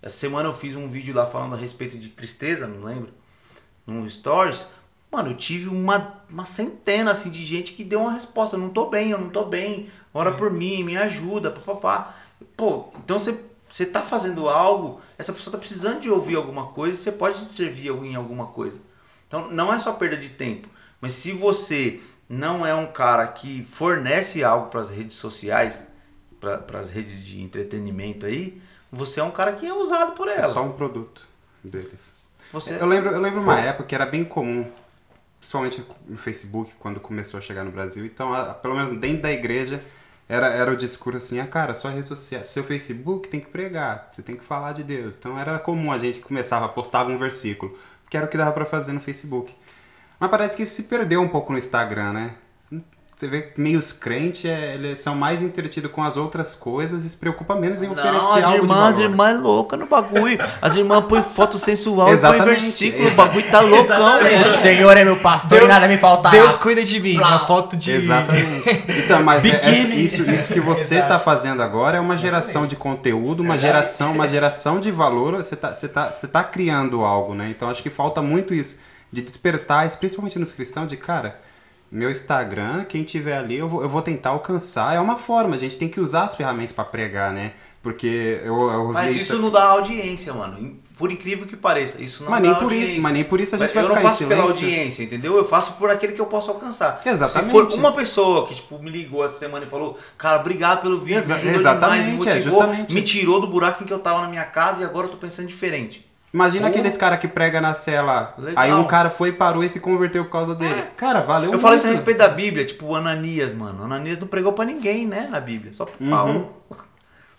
Essa 0.02 0.16
semana 0.16 0.48
eu 0.48 0.54
fiz 0.54 0.74
um 0.74 0.88
vídeo 0.88 1.14
lá 1.14 1.26
falando 1.26 1.54
a 1.54 1.58
respeito 1.58 1.96
de 1.96 2.08
tristeza, 2.08 2.66
não 2.66 2.84
lembro? 2.84 3.12
No 3.86 4.08
Stories. 4.10 4.66
Mano, 5.10 5.30
eu 5.30 5.36
tive 5.36 5.68
uma, 5.68 6.24
uma 6.28 6.44
centena 6.44 7.12
assim 7.12 7.30
de 7.30 7.44
gente 7.44 7.72
que 7.74 7.84
deu 7.84 8.00
uma 8.00 8.12
resposta. 8.12 8.56
Eu 8.56 8.60
não 8.60 8.70
tô 8.70 8.86
bem, 8.86 9.10
eu 9.10 9.18
não 9.18 9.30
tô 9.30 9.44
bem. 9.44 9.88
Ora 10.12 10.32
por 10.32 10.50
mim, 10.50 10.82
me 10.82 10.96
ajuda, 10.96 11.52
papapá. 11.52 12.16
Pô, 12.56 12.88
então 12.96 13.18
você, 13.18 13.38
você 13.68 13.86
tá 13.86 14.02
fazendo 14.02 14.48
algo, 14.48 15.00
essa 15.16 15.32
pessoa 15.32 15.52
tá 15.52 15.58
precisando 15.58 16.00
de 16.00 16.10
ouvir 16.10 16.34
alguma 16.34 16.68
coisa, 16.68 16.96
você 16.96 17.12
pode 17.12 17.38
servir 17.38 17.88
em 17.88 18.16
alguma 18.16 18.48
coisa. 18.48 18.80
Então 19.28 19.50
não 19.52 19.72
é 19.72 19.78
só 19.78 19.92
perda 19.92 20.16
de 20.16 20.30
tempo. 20.30 20.68
Mas 21.00 21.12
se 21.12 21.32
você 21.32 22.00
não 22.28 22.66
é 22.66 22.74
um 22.74 22.90
cara 22.90 23.26
que 23.28 23.62
fornece 23.64 24.42
algo 24.42 24.68
para 24.68 24.80
as 24.80 24.90
redes 24.90 25.16
sociais, 25.16 25.88
para 26.40 26.80
as 26.80 26.90
redes 26.90 27.22
de 27.22 27.40
entretenimento 27.40 28.26
aí, 28.26 28.60
você 28.92 29.18
é 29.20 29.24
um 29.24 29.30
cara 29.30 29.52
que 29.54 29.66
é 29.66 29.72
usado 29.72 30.12
por 30.12 30.28
É 30.28 30.36
ela. 30.36 30.52
só 30.52 30.62
um 30.62 30.72
produto 30.72 31.26
deles. 31.64 32.14
Você 32.52 32.74
Eu 32.74 32.86
lembro, 32.86 33.10
eu 33.10 33.20
lembro 33.20 33.40
uma 33.40 33.58
época 33.58 33.84
que 33.88 33.94
era 33.94 34.04
bem 34.04 34.24
comum, 34.24 34.70
principalmente 35.40 35.84
no 36.06 36.18
Facebook, 36.18 36.72
quando 36.78 37.00
começou 37.00 37.38
a 37.38 37.40
chegar 37.40 37.64
no 37.64 37.70
Brasil. 37.72 38.04
Então, 38.04 38.32
a- 38.34 38.52
pelo 38.54 38.74
menos 38.76 38.92
dentro 39.00 39.22
da 39.22 39.32
igreja, 39.32 39.82
era, 40.28 40.48
era 40.48 40.70
o 40.70 40.76
discurso 40.76 41.16
assim, 41.16 41.40
ah, 41.40 41.46
cara, 41.46 41.74
sua 41.74 41.90
rede 41.90 42.08
social, 42.08 42.44
seu 42.44 42.62
Facebook 42.64 43.28
tem 43.28 43.40
que 43.40 43.46
pregar, 43.48 44.10
você 44.12 44.22
tem 44.22 44.36
que 44.36 44.44
falar 44.44 44.72
de 44.72 44.82
Deus. 44.84 45.16
Então, 45.16 45.38
era 45.38 45.58
comum 45.58 45.90
a 45.90 45.98
gente 45.98 46.20
começava, 46.20 46.68
postava 46.68 47.10
um 47.10 47.18
versículo, 47.18 47.76
que 48.10 48.16
era 48.16 48.26
o 48.26 48.28
que 48.28 48.36
dava 48.36 48.52
pra 48.52 48.66
fazer 48.66 48.92
no 48.92 49.00
Facebook. 49.00 49.54
Mas 50.20 50.30
parece 50.30 50.56
que 50.56 50.62
isso 50.62 50.74
se 50.74 50.82
perdeu 50.84 51.20
um 51.20 51.28
pouco 51.28 51.52
no 51.52 51.58
Instagram, 51.58 52.12
né? 52.12 52.34
Você 53.22 53.28
vê 53.28 53.42
que 53.42 53.60
meio 53.60 53.78
os 53.78 53.92
crentes, 53.92 54.46
é, 54.46 54.74
eles 54.74 54.98
são 54.98 55.14
mais 55.14 55.40
entretidos 55.42 55.92
com 55.92 56.02
as 56.02 56.16
outras 56.16 56.56
coisas 56.56 57.04
e 57.04 57.08
se 57.08 57.16
preocupam 57.16 57.54
menos 57.54 57.80
em 57.80 57.88
oferecer 57.88 58.10
Não, 58.18 58.32
as 58.34 58.44
algo 58.46 58.56
irmãs, 58.56 58.88
as 58.88 58.96
de 58.96 59.02
valor. 59.02 59.10
irmãs 59.12 59.30
é 59.36 59.38
louca 59.38 59.76
no 59.76 59.86
bagulho. 59.86 60.38
As 60.60 60.74
irmãs 60.74 61.04
põem 61.04 61.22
foto 61.22 61.56
sensual 61.56 62.08
e 62.08 62.10
põem 62.10 62.14
Exatamente. 62.14 62.60
versículo. 62.62 63.06
O 63.06 63.10
bagulho 63.12 63.48
tá 63.48 63.60
loucão, 63.60 64.16
O 64.18 64.22
velho. 64.24 64.44
Senhor 64.58 64.96
é 64.96 65.04
meu 65.04 65.16
pastor 65.18 65.62
e 65.62 65.68
nada 65.68 65.86
me 65.86 65.98
faltará. 65.98 66.32
Deus 66.34 66.56
cuida 66.56 66.82
de 66.82 66.98
mim. 66.98 67.16
Uma 67.16 67.46
foto 67.46 67.76
de. 67.76 67.92
Exatamente. 67.92 68.82
Então, 69.04 69.22
mas 69.22 69.44
é- 69.44 69.50
é- 69.50 69.70
Biquíni. 69.84 70.04
isso, 70.04 70.28
isso 70.28 70.52
que 70.52 70.58
você 70.60 70.96
Exato. 70.96 71.02
está 71.12 71.20
fazendo 71.20 71.62
agora 71.62 71.98
é 71.98 72.00
uma 72.00 72.16
geração 72.18 72.66
de 72.66 72.74
conteúdo, 72.74 73.40
uma 73.40 73.56
geração, 73.56 74.10
uma 74.10 74.26
geração 74.28 74.80
de 74.80 74.90
valor. 74.90 75.36
Você 75.36 75.54
está 75.54 75.72
você 75.72 75.86
tá, 75.86 76.12
você 76.12 76.26
tá 76.26 76.42
criando 76.42 77.04
algo, 77.04 77.34
né? 77.34 77.48
Então 77.50 77.70
acho 77.70 77.84
que 77.84 77.90
falta 77.90 78.20
muito 78.20 78.52
isso 78.52 78.76
de 79.12 79.22
despertar, 79.22 79.88
principalmente 79.96 80.40
nos 80.40 80.50
cristãos, 80.50 80.88
de 80.88 80.96
cara. 80.96 81.38
Meu 81.92 82.10
Instagram, 82.10 82.84
quem 82.84 83.04
tiver 83.04 83.36
ali, 83.36 83.58
eu 83.58 83.68
vou, 83.68 83.82
eu 83.82 83.88
vou 83.88 84.00
tentar 84.00 84.30
alcançar. 84.30 84.96
É 84.96 85.00
uma 85.00 85.18
forma, 85.18 85.54
a 85.54 85.58
gente 85.58 85.76
tem 85.76 85.90
que 85.90 86.00
usar 86.00 86.22
as 86.22 86.34
ferramentas 86.34 86.72
para 86.72 86.84
pregar, 86.86 87.30
né? 87.34 87.52
Porque 87.82 88.40
eu, 88.42 88.70
eu 88.70 88.92
Mas 88.92 89.14
isso 89.14 89.38
não 89.38 89.50
dá 89.50 89.64
audiência, 89.64 90.32
mano. 90.32 90.80
Por 90.96 91.10
incrível 91.12 91.46
que 91.46 91.54
pareça, 91.56 92.00
isso 92.00 92.22
não 92.22 92.30
mas 92.30 92.40
dá 92.40 92.48
nem 92.48 92.54
por 92.56 92.62
audiência. 92.64 92.92
isso, 92.92 93.02
mas 93.02 93.12
nem 93.12 93.24
por 93.24 93.40
isso 93.40 93.54
a 93.56 93.58
gente 93.58 93.74
vai 93.74 93.84
eu 93.84 93.88
não 93.88 93.96
ficar 93.96 94.08
faço 94.08 94.26
pela 94.26 94.42
audiência, 94.44 95.02
entendeu? 95.02 95.36
Eu 95.36 95.44
faço 95.44 95.72
por 95.74 95.90
aquele 95.90 96.12
que 96.14 96.20
eu 96.20 96.26
posso 96.26 96.50
alcançar. 96.50 97.00
Exatamente. 97.04 97.46
Se 97.46 97.50
for 97.52 97.74
uma 97.74 97.92
pessoa 97.92 98.46
que 98.46 98.54
tipo, 98.54 98.78
me 98.78 98.88
ligou 98.90 99.22
essa 99.22 99.38
semana 99.38 99.66
e 99.66 99.68
falou, 99.68 99.98
cara, 100.16 100.40
obrigado 100.40 100.80
pelo 100.80 101.00
vídeo, 101.00 101.18
Exa- 101.18 101.34
me 101.34 101.40
ajudou 101.40 101.60
exatamente, 101.60 102.04
demais, 102.04 102.06
me 102.06 102.12
é, 102.12 102.34
motivou, 102.34 102.60
justamente. 102.62 102.94
me 102.94 103.02
tirou 103.02 103.40
do 103.40 103.48
buraco 103.48 103.82
em 103.82 103.86
que 103.86 103.92
eu 103.92 103.98
tava 103.98 104.22
na 104.22 104.28
minha 104.28 104.44
casa 104.44 104.80
e 104.80 104.84
agora 104.84 105.08
eu 105.08 105.10
tô 105.10 105.16
pensando 105.18 105.48
diferente. 105.48 106.06
Imagina 106.32 106.62
Pô. 106.62 106.68
aqueles 106.70 106.96
cara 106.96 107.16
que 107.18 107.28
prega 107.28 107.60
na 107.60 107.74
cela. 107.74 108.34
Legal. 108.38 108.62
Aí 108.64 108.72
um 108.72 108.86
cara 108.86 109.10
foi 109.10 109.28
e 109.28 109.32
parou 109.32 109.62
e 109.62 109.68
se 109.68 109.80
converteu 109.80 110.24
por 110.24 110.30
causa 110.32 110.54
dele. 110.54 110.82
Cara, 110.96 111.20
valeu 111.20 111.52
Eu 111.52 111.58
falo 111.58 111.74
isso 111.74 111.84
a 111.84 111.88
muito. 111.88 111.98
respeito 111.98 112.18
da 112.18 112.28
Bíblia, 112.28 112.64
tipo 112.64 112.86
o 112.86 112.94
Ananias, 112.96 113.54
mano. 113.54 113.82
O 113.82 113.84
Ananias 113.84 114.18
não 114.18 114.26
pregou 114.26 114.52
pra 114.54 114.64
ninguém, 114.64 115.06
né, 115.06 115.28
na 115.30 115.40
Bíblia, 115.40 115.74
só 115.74 115.84
pro 115.84 116.02
Uhum. 116.02 116.10
Paulo. 116.10 116.56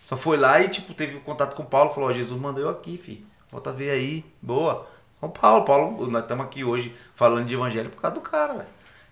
Só 0.04 0.18
foi 0.18 0.36
lá 0.36 0.60
e, 0.60 0.68
tipo, 0.68 0.94
teve 0.94 1.18
contato 1.20 1.56
com 1.56 1.64
o 1.64 1.66
Paulo, 1.66 1.90
falou, 1.92 2.10
ó, 2.10 2.12
Jesus 2.14 2.38
mandou 2.38 2.62
eu 2.62 2.70
aqui, 2.70 2.98
fi. 2.98 3.26
Volta 3.50 3.70
a 3.70 3.74
ver 3.74 3.90
aí, 3.92 4.26
boa. 4.42 4.86
São 5.22 5.30
Paulo, 5.30 5.64
Paulo, 5.64 6.08
nós 6.12 6.24
estamos 6.24 6.46
aqui 6.46 6.62
hoje 6.62 6.94
falando 7.16 7.46
de 7.46 7.54
evangelho 7.54 7.90
por 7.90 8.02
causa 8.02 8.16
do 8.16 8.20
cara, 8.22 8.52
velho. 8.54 8.66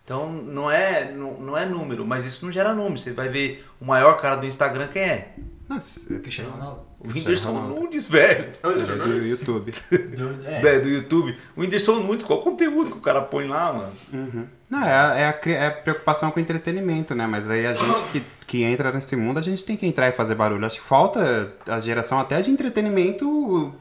Então, 0.04 0.30
não 0.30 0.70
é, 0.70 1.10
não, 1.10 1.36
não 1.36 1.58
é 1.58 1.66
número, 1.66 2.06
mas 2.06 2.26
isso 2.26 2.44
não 2.44 2.52
gera 2.52 2.74
número. 2.74 2.98
Você 2.98 3.14
vai 3.14 3.30
ver 3.30 3.66
o 3.80 3.86
maior 3.86 4.18
cara 4.18 4.36
do 4.36 4.46
Instagram, 4.46 4.88
quem 4.88 5.02
é? 5.02 5.34
Nossa, 5.70 6.06
Cristiano 6.06 6.52
Ronaldo. 6.52 6.82
O 7.04 7.08
Whindersson 7.08 7.52
Ronaldo. 7.54 7.76
Nunes, 7.82 8.08
velho. 8.08 8.52
ele 8.64 8.82
é 8.92 8.96
do 8.96 9.26
YouTube. 9.28 9.72
Do- 9.72 10.40
é. 10.48 10.76
É, 10.76 10.80
do 10.80 10.88
YouTube. 10.88 11.36
O 11.56 11.62
Whindersson 11.62 11.96
Nunes, 11.96 12.22
qual 12.24 12.40
o 12.40 12.44
conteúdo 12.44 12.92
que 12.92 12.98
o 12.98 13.02
cara 13.02 13.22
põe 13.22 13.48
lá, 13.48 13.74
mano? 13.74 13.94
Uhum. 14.14 14.48
Não, 14.70 14.84
é, 14.86 15.22
é, 15.22 15.26
a, 15.26 15.40
é 15.52 15.68
a 15.68 15.72
preocupação 15.72 16.30
com 16.32 16.40
entretenimento, 16.40 17.16
né? 17.16 17.26
Mas 17.26 17.50
aí 17.50 17.66
a 17.66 17.74
gente 17.74 18.04
que, 18.12 18.24
que 18.46 18.64
entra 18.64 18.92
nesse 18.92 19.16
mundo, 19.16 19.40
a 19.40 19.42
gente 19.42 19.66
tem 19.66 19.76
que 19.76 19.86
entrar 19.86 20.08
e 20.10 20.12
fazer 20.12 20.36
barulho. 20.36 20.66
Acho 20.66 20.80
que 20.80 20.88
falta 20.88 21.52
a 21.68 21.80
geração 21.80 22.20
até 22.20 22.42
de 22.42 22.52
entretenimento 22.52 23.74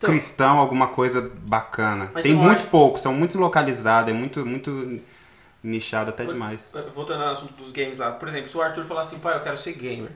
cristão, 0.00 0.58
alguma 0.58 0.88
coisa 0.88 1.30
bacana. 1.46 2.10
Tem 2.22 2.34
muito 2.34 2.60
acho- 2.60 2.66
pouco, 2.68 2.98
são 2.98 3.12
muito 3.12 3.38
localizados, 3.38 4.10
é 4.10 4.14
muito, 4.14 4.44
muito 4.44 5.00
nichado 5.62 6.10
até 6.10 6.24
demais. 6.26 6.72
Voltando 6.94 7.22
ao 7.24 7.32
assunto 7.32 7.54
dos 7.54 7.72
games 7.72 7.96
lá. 7.98 8.10
Por 8.12 8.28
exemplo, 8.28 8.50
se 8.50 8.56
o 8.56 8.60
Arthur 8.62 8.84
falar 8.84 9.02
assim, 9.02 9.18
pai, 9.18 9.36
eu 9.36 9.40
quero 9.42 9.56
ser 9.56 9.72
gamer. 9.72 10.10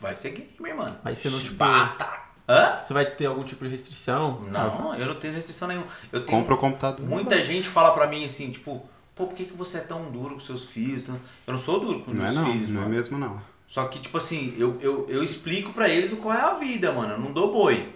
Vai 0.00 0.14
ser 0.16 0.30
gamer, 0.30 0.76
mano. 0.76 0.96
Aí 1.04 1.14
você 1.16 1.30
não, 1.30 1.38
tipo... 1.38 1.54
Bata. 1.56 2.08
Hã? 2.48 2.80
Você 2.82 2.92
vai 2.92 3.06
ter 3.06 3.26
algum 3.26 3.44
tipo 3.44 3.64
de 3.64 3.70
restrição? 3.70 4.32
Não, 4.50 4.94
eu 4.96 5.06
não 5.06 5.14
tenho 5.14 5.32
restrição 5.32 5.68
nenhuma. 5.68 5.86
Eu 6.10 6.24
tenho 6.24 6.38
Compra 6.38 6.54
o 6.54 6.58
computador. 6.58 7.06
Muita 7.06 7.42
gente 7.44 7.68
fala 7.68 7.92
pra 7.92 8.06
mim 8.06 8.24
assim, 8.24 8.50
tipo, 8.50 8.84
pô, 9.14 9.26
por 9.26 9.34
que, 9.34 9.44
que 9.44 9.56
você 9.56 9.78
é 9.78 9.82
tão 9.82 10.10
duro 10.10 10.34
com 10.34 10.40
seus 10.40 10.66
filhos? 10.66 11.08
Eu 11.08 11.18
não 11.46 11.58
sou 11.58 11.78
duro 11.80 12.00
com 12.00 12.12
Não 12.12 12.26
é 12.26 12.32
meus 12.32 12.44
não, 12.44 12.52
filhos, 12.52 12.68
não 12.68 12.80
é 12.80 12.84
mano. 12.84 12.94
mesmo 12.94 13.18
não. 13.18 13.40
Só 13.68 13.86
que, 13.86 14.00
tipo 14.00 14.18
assim, 14.18 14.54
eu, 14.58 14.76
eu, 14.82 15.06
eu 15.08 15.22
explico 15.22 15.72
pra 15.72 15.88
eles 15.88 16.12
o 16.12 16.16
qual 16.16 16.34
é 16.36 16.40
a 16.40 16.54
vida, 16.54 16.92
mano. 16.92 17.14
Eu 17.14 17.18
não 17.20 17.32
dou 17.32 17.52
boi. 17.52 17.88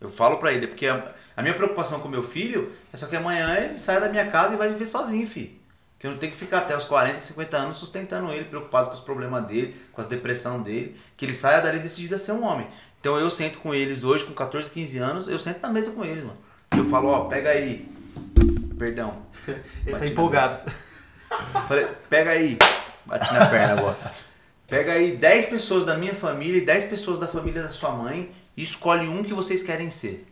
Eu 0.00 0.10
falo 0.10 0.36
pra 0.36 0.52
ele, 0.52 0.66
porque 0.66 0.86
a, 0.86 1.12
a 1.36 1.42
minha 1.42 1.54
preocupação 1.54 1.98
com 2.00 2.08
meu 2.08 2.22
filho 2.22 2.72
é 2.92 2.96
só 2.96 3.06
que 3.06 3.16
amanhã 3.16 3.56
ele 3.56 3.78
sai 3.78 4.00
da 4.00 4.08
minha 4.08 4.30
casa 4.30 4.54
e 4.54 4.56
vai 4.56 4.68
viver 4.68 4.86
sozinho, 4.86 5.26
filho. 5.26 5.50
Que 6.02 6.08
eu 6.08 6.10
não 6.10 6.18
tenho 6.18 6.32
que 6.32 6.38
ficar 6.38 6.58
até 6.58 6.76
os 6.76 6.82
40, 6.82 7.20
50 7.20 7.56
anos 7.56 7.76
sustentando 7.76 8.32
ele, 8.32 8.46
preocupado 8.46 8.88
com 8.88 8.94
os 8.94 9.00
problemas 9.00 9.46
dele, 9.46 9.76
com 9.92 10.00
as 10.00 10.08
depressão 10.08 10.60
dele. 10.60 10.96
Que 11.16 11.24
ele 11.24 11.32
saia 11.32 11.62
dali 11.62 11.78
decidido 11.78 12.16
a 12.16 12.18
ser 12.18 12.32
um 12.32 12.42
homem. 12.42 12.66
Então 13.00 13.16
eu 13.16 13.30
sento 13.30 13.60
com 13.60 13.72
eles 13.72 14.02
hoje, 14.02 14.24
com 14.24 14.32
14, 14.34 14.68
15 14.68 14.98
anos, 14.98 15.28
eu 15.28 15.38
sento 15.38 15.62
na 15.62 15.68
mesa 15.68 15.92
com 15.92 16.04
eles, 16.04 16.24
mano. 16.24 16.38
Eu 16.76 16.84
falo, 16.86 17.06
ó, 17.06 17.26
pega 17.26 17.50
aí. 17.50 17.88
Perdão. 18.76 19.22
Ele 19.86 19.96
tá 19.96 20.04
empolgado. 20.04 20.72
Falei, 21.68 21.86
pega 22.10 22.30
aí. 22.30 22.58
Bati 23.06 23.32
na 23.32 23.46
perna 23.46 23.74
agora. 23.74 24.12
Pega 24.66 24.94
aí 24.94 25.16
10 25.16 25.46
pessoas 25.50 25.86
da 25.86 25.96
minha 25.96 26.16
família 26.16 26.58
e 26.58 26.66
10 26.66 26.86
pessoas 26.86 27.20
da 27.20 27.28
família 27.28 27.62
da 27.62 27.70
sua 27.70 27.92
mãe 27.92 28.32
e 28.56 28.64
escolhe 28.64 29.06
um 29.06 29.22
que 29.22 29.32
vocês 29.32 29.62
querem 29.62 29.88
ser. 29.92 30.26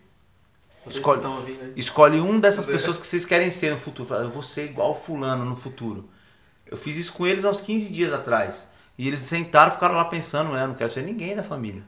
Escolhe, 0.87 1.21
escolhe 1.77 2.21
um 2.21 2.41
dessas 2.41 2.65
pessoas 2.65 2.99
que 2.99 3.07
vocês 3.07 3.25
querem 3.25 3.51
ser 3.51 3.71
no 3.71 3.79
futuro. 3.79 4.09
Fala, 4.09 4.25
eu 4.25 4.31
vou 4.31 4.43
ser 4.43 4.65
igual 4.65 4.95
fulano 4.95 5.45
no 5.45 5.55
futuro. 5.55 6.09
Eu 6.67 6.77
fiz 6.77 6.97
isso 6.97 7.13
com 7.13 7.27
eles 7.27 7.45
há 7.45 7.51
uns 7.51 7.61
15 7.61 7.89
dias 7.91 8.13
atrás. 8.13 8.67
E 8.97 9.07
eles 9.07 9.21
sentaram, 9.21 9.73
ficaram 9.73 9.95
lá 9.95 10.05
pensando, 10.05 10.57
é, 10.57 10.67
não 10.67 10.75
quero 10.75 10.91
ser 10.91 11.03
ninguém 11.03 11.37
da 11.37 11.43
família. 11.43 11.83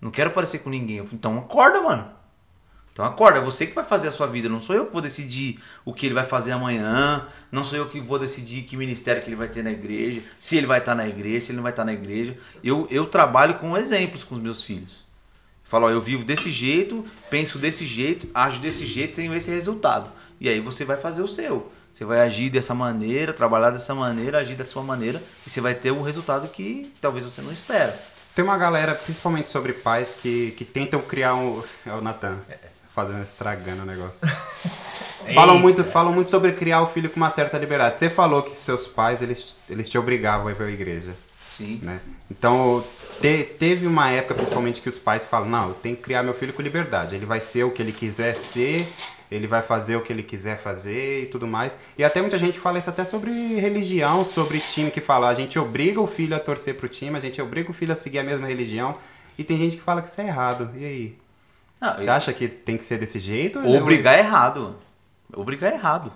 Não 0.00 0.10
quero 0.10 0.30
parecer 0.30 0.58
com 0.58 0.70
ninguém. 0.70 0.98
Falei, 0.98 1.14
então 1.14 1.38
acorda, 1.38 1.80
mano. 1.80 2.10
Então 2.92 3.04
acorda, 3.06 3.38
é 3.38 3.42
você 3.42 3.66
que 3.66 3.74
vai 3.74 3.84
fazer 3.84 4.08
a 4.08 4.10
sua 4.10 4.26
vida, 4.26 4.50
não 4.50 4.60
sou 4.60 4.76
eu 4.76 4.84
que 4.84 4.92
vou 4.92 5.00
decidir 5.00 5.58
o 5.82 5.94
que 5.94 6.04
ele 6.04 6.14
vai 6.14 6.24
fazer 6.24 6.52
amanhã, 6.52 7.26
não 7.50 7.64
sou 7.64 7.78
eu 7.78 7.88
que 7.88 7.98
vou 7.98 8.18
decidir 8.18 8.64
que 8.64 8.76
ministério 8.76 9.22
que 9.22 9.30
ele 9.30 9.36
vai 9.36 9.48
ter 9.48 9.64
na 9.64 9.70
igreja, 9.70 10.22
se 10.38 10.58
ele 10.58 10.66
vai 10.66 10.78
estar 10.78 10.94
na 10.94 11.08
igreja, 11.08 11.46
se 11.46 11.52
ele 11.52 11.56
não 11.56 11.62
vai 11.62 11.72
estar 11.72 11.86
na 11.86 11.94
igreja. 11.94 12.36
Eu, 12.62 12.86
eu 12.90 13.06
trabalho 13.06 13.54
com 13.54 13.78
exemplos 13.78 14.24
com 14.24 14.34
os 14.34 14.40
meus 14.42 14.62
filhos. 14.62 15.04
Falo, 15.72 15.86
ó, 15.86 15.90
eu 15.90 16.02
vivo 16.02 16.22
desse 16.22 16.50
jeito, 16.50 17.02
penso 17.30 17.56
desse 17.56 17.86
jeito, 17.86 18.28
ajo 18.34 18.60
desse 18.60 18.84
jeito, 18.84 19.16
tenho 19.16 19.34
esse 19.34 19.50
resultado. 19.50 20.10
E 20.38 20.46
aí 20.46 20.60
você 20.60 20.84
vai 20.84 20.98
fazer 20.98 21.22
o 21.22 21.26
seu. 21.26 21.72
Você 21.90 22.04
vai 22.04 22.20
agir 22.20 22.50
dessa 22.50 22.74
maneira, 22.74 23.32
trabalhar 23.32 23.70
dessa 23.70 23.94
maneira, 23.94 24.36
agir 24.36 24.54
da 24.54 24.66
sua 24.66 24.82
maneira, 24.82 25.22
e 25.46 25.48
você 25.48 25.62
vai 25.62 25.74
ter 25.74 25.90
um 25.90 26.02
resultado 26.02 26.46
que 26.48 26.92
talvez 27.00 27.24
você 27.24 27.40
não 27.40 27.50
espera. 27.50 27.98
Tem 28.34 28.44
uma 28.44 28.58
galera, 28.58 28.94
principalmente 28.94 29.48
sobre 29.48 29.72
pais, 29.72 30.14
que, 30.20 30.50
que 30.58 30.64
tentam 30.66 31.00
criar 31.00 31.36
um. 31.36 31.62
É 31.86 31.92
o 31.94 32.02
Natan. 32.02 32.36
Fazendo, 32.94 33.22
estragando 33.22 33.80
o 33.80 33.86
negócio. 33.86 34.20
falam, 35.32 35.58
muito, 35.58 35.84
falam 35.84 36.12
muito 36.12 36.28
sobre 36.28 36.52
criar 36.52 36.82
o 36.82 36.86
filho 36.86 37.08
com 37.08 37.16
uma 37.16 37.30
certa 37.30 37.56
liberdade. 37.56 37.98
Você 37.98 38.10
falou 38.10 38.42
que 38.42 38.50
seus 38.50 38.86
pais, 38.86 39.22
eles, 39.22 39.54
eles 39.70 39.88
te 39.88 39.96
obrigavam 39.96 40.48
a 40.48 40.52
ir 40.52 40.54
pra 40.54 40.70
igreja, 40.70 41.14
Sim. 41.66 41.80
né? 41.82 42.00
Então, 42.30 42.82
te- 43.20 43.44
teve 43.58 43.86
uma 43.86 44.10
época, 44.10 44.34
principalmente, 44.34 44.80
que 44.80 44.88
os 44.88 44.98
pais 44.98 45.24
falam, 45.24 45.48
não, 45.48 45.68
eu 45.68 45.74
tenho 45.74 45.96
que 45.96 46.02
criar 46.02 46.22
meu 46.22 46.32
filho 46.34 46.52
com 46.52 46.62
liberdade. 46.62 47.14
Ele 47.14 47.26
vai 47.26 47.40
ser 47.40 47.64
o 47.64 47.70
que 47.70 47.82
ele 47.82 47.92
quiser 47.92 48.34
ser, 48.36 48.86
ele 49.30 49.46
vai 49.46 49.62
fazer 49.62 49.96
o 49.96 50.00
que 50.02 50.12
ele 50.12 50.22
quiser 50.22 50.58
fazer 50.58 51.24
e 51.24 51.26
tudo 51.26 51.46
mais. 51.46 51.76
E 51.96 52.02
até 52.04 52.20
muita 52.20 52.38
gente 52.38 52.58
fala 52.58 52.78
isso 52.78 52.88
até 52.90 53.04
sobre 53.04 53.30
religião, 53.30 54.24
sobre 54.24 54.60
time 54.60 54.90
que 54.90 55.00
fala, 55.00 55.28
a 55.28 55.34
gente 55.34 55.58
obriga 55.58 56.00
o 56.00 56.06
filho 56.06 56.34
a 56.34 56.40
torcer 56.40 56.74
pro 56.74 56.88
time, 56.88 57.16
a 57.16 57.20
gente 57.20 57.40
obriga 57.40 57.70
o 57.70 57.74
filho 57.74 57.92
a 57.92 57.96
seguir 57.96 58.18
a 58.18 58.24
mesma 58.24 58.46
religião. 58.46 58.96
E 59.38 59.44
tem 59.44 59.56
gente 59.58 59.76
que 59.76 59.82
fala 59.82 60.02
que 60.02 60.08
isso 60.08 60.20
é 60.20 60.26
errado. 60.26 60.70
E 60.76 60.84
aí? 60.84 61.18
Não, 61.80 61.94
Você 61.96 62.08
acha 62.08 62.32
que 62.32 62.46
tem 62.48 62.76
que 62.78 62.84
ser 62.84 62.98
desse 62.98 63.18
jeito? 63.18 63.58
Obrigar 63.58 64.14
é 64.14 64.20
errado. 64.20 64.76
Obrigar 65.34 65.72
é 65.72 65.74
errado. 65.74 66.12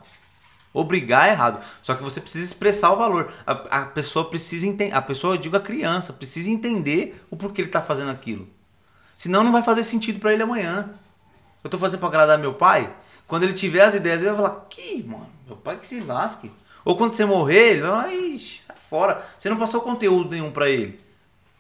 Obrigar 0.79 1.29
é 1.29 1.33
errado. 1.33 1.63
Só 1.83 1.95
que 1.95 2.03
você 2.03 2.21
precisa 2.21 2.45
expressar 2.45 2.93
o 2.93 2.97
valor. 2.97 3.33
A, 3.47 3.53
a 3.53 3.85
pessoa 3.87 4.29
precisa 4.29 4.67
entender. 4.67 4.93
A 4.95 5.01
pessoa, 5.01 5.35
eu 5.35 5.39
digo 5.39 5.57
a 5.57 5.61
criança, 5.61 6.13
precisa 6.13 6.51
entender 6.51 7.23
o 7.31 7.37
porquê 7.37 7.63
ele 7.63 7.69
está 7.69 7.81
fazendo 7.81 8.11
aquilo. 8.11 8.47
Senão 9.17 9.43
não 9.43 9.53
vai 9.53 9.63
fazer 9.63 9.83
sentido 9.85 10.21
para 10.21 10.33
ele 10.33 10.43
amanhã. 10.43 10.91
Eu 11.65 11.71
tô 11.71 11.79
fazendo 11.79 12.01
para 12.01 12.09
agradar 12.09 12.39
meu 12.39 12.55
pai. 12.55 12.93
Quando 13.27 13.45
ele 13.45 13.53
tiver 13.55 13.81
as 13.83 13.95
ideias, 13.95 14.21
ele 14.21 14.31
vai 14.33 14.37
falar: 14.43 14.67
Que, 14.69 15.03
mano, 15.03 15.29
meu 15.47 15.57
pai 15.57 15.77
que 15.79 15.87
se 15.87 15.99
lasque. 16.01 16.53
Ou 16.85 16.97
quando 16.97 17.15
você 17.15 17.25
morrer, 17.25 17.71
ele 17.73 17.81
vai 17.83 17.91
falar: 17.91 18.15
Ixi, 18.15 18.63
sai 18.67 18.77
fora. 18.91 19.27
Você 19.39 19.49
não 19.49 19.57
passou 19.57 19.81
conteúdo 19.81 20.31
nenhum 20.31 20.51
para 20.53 20.69
ele. 20.69 21.01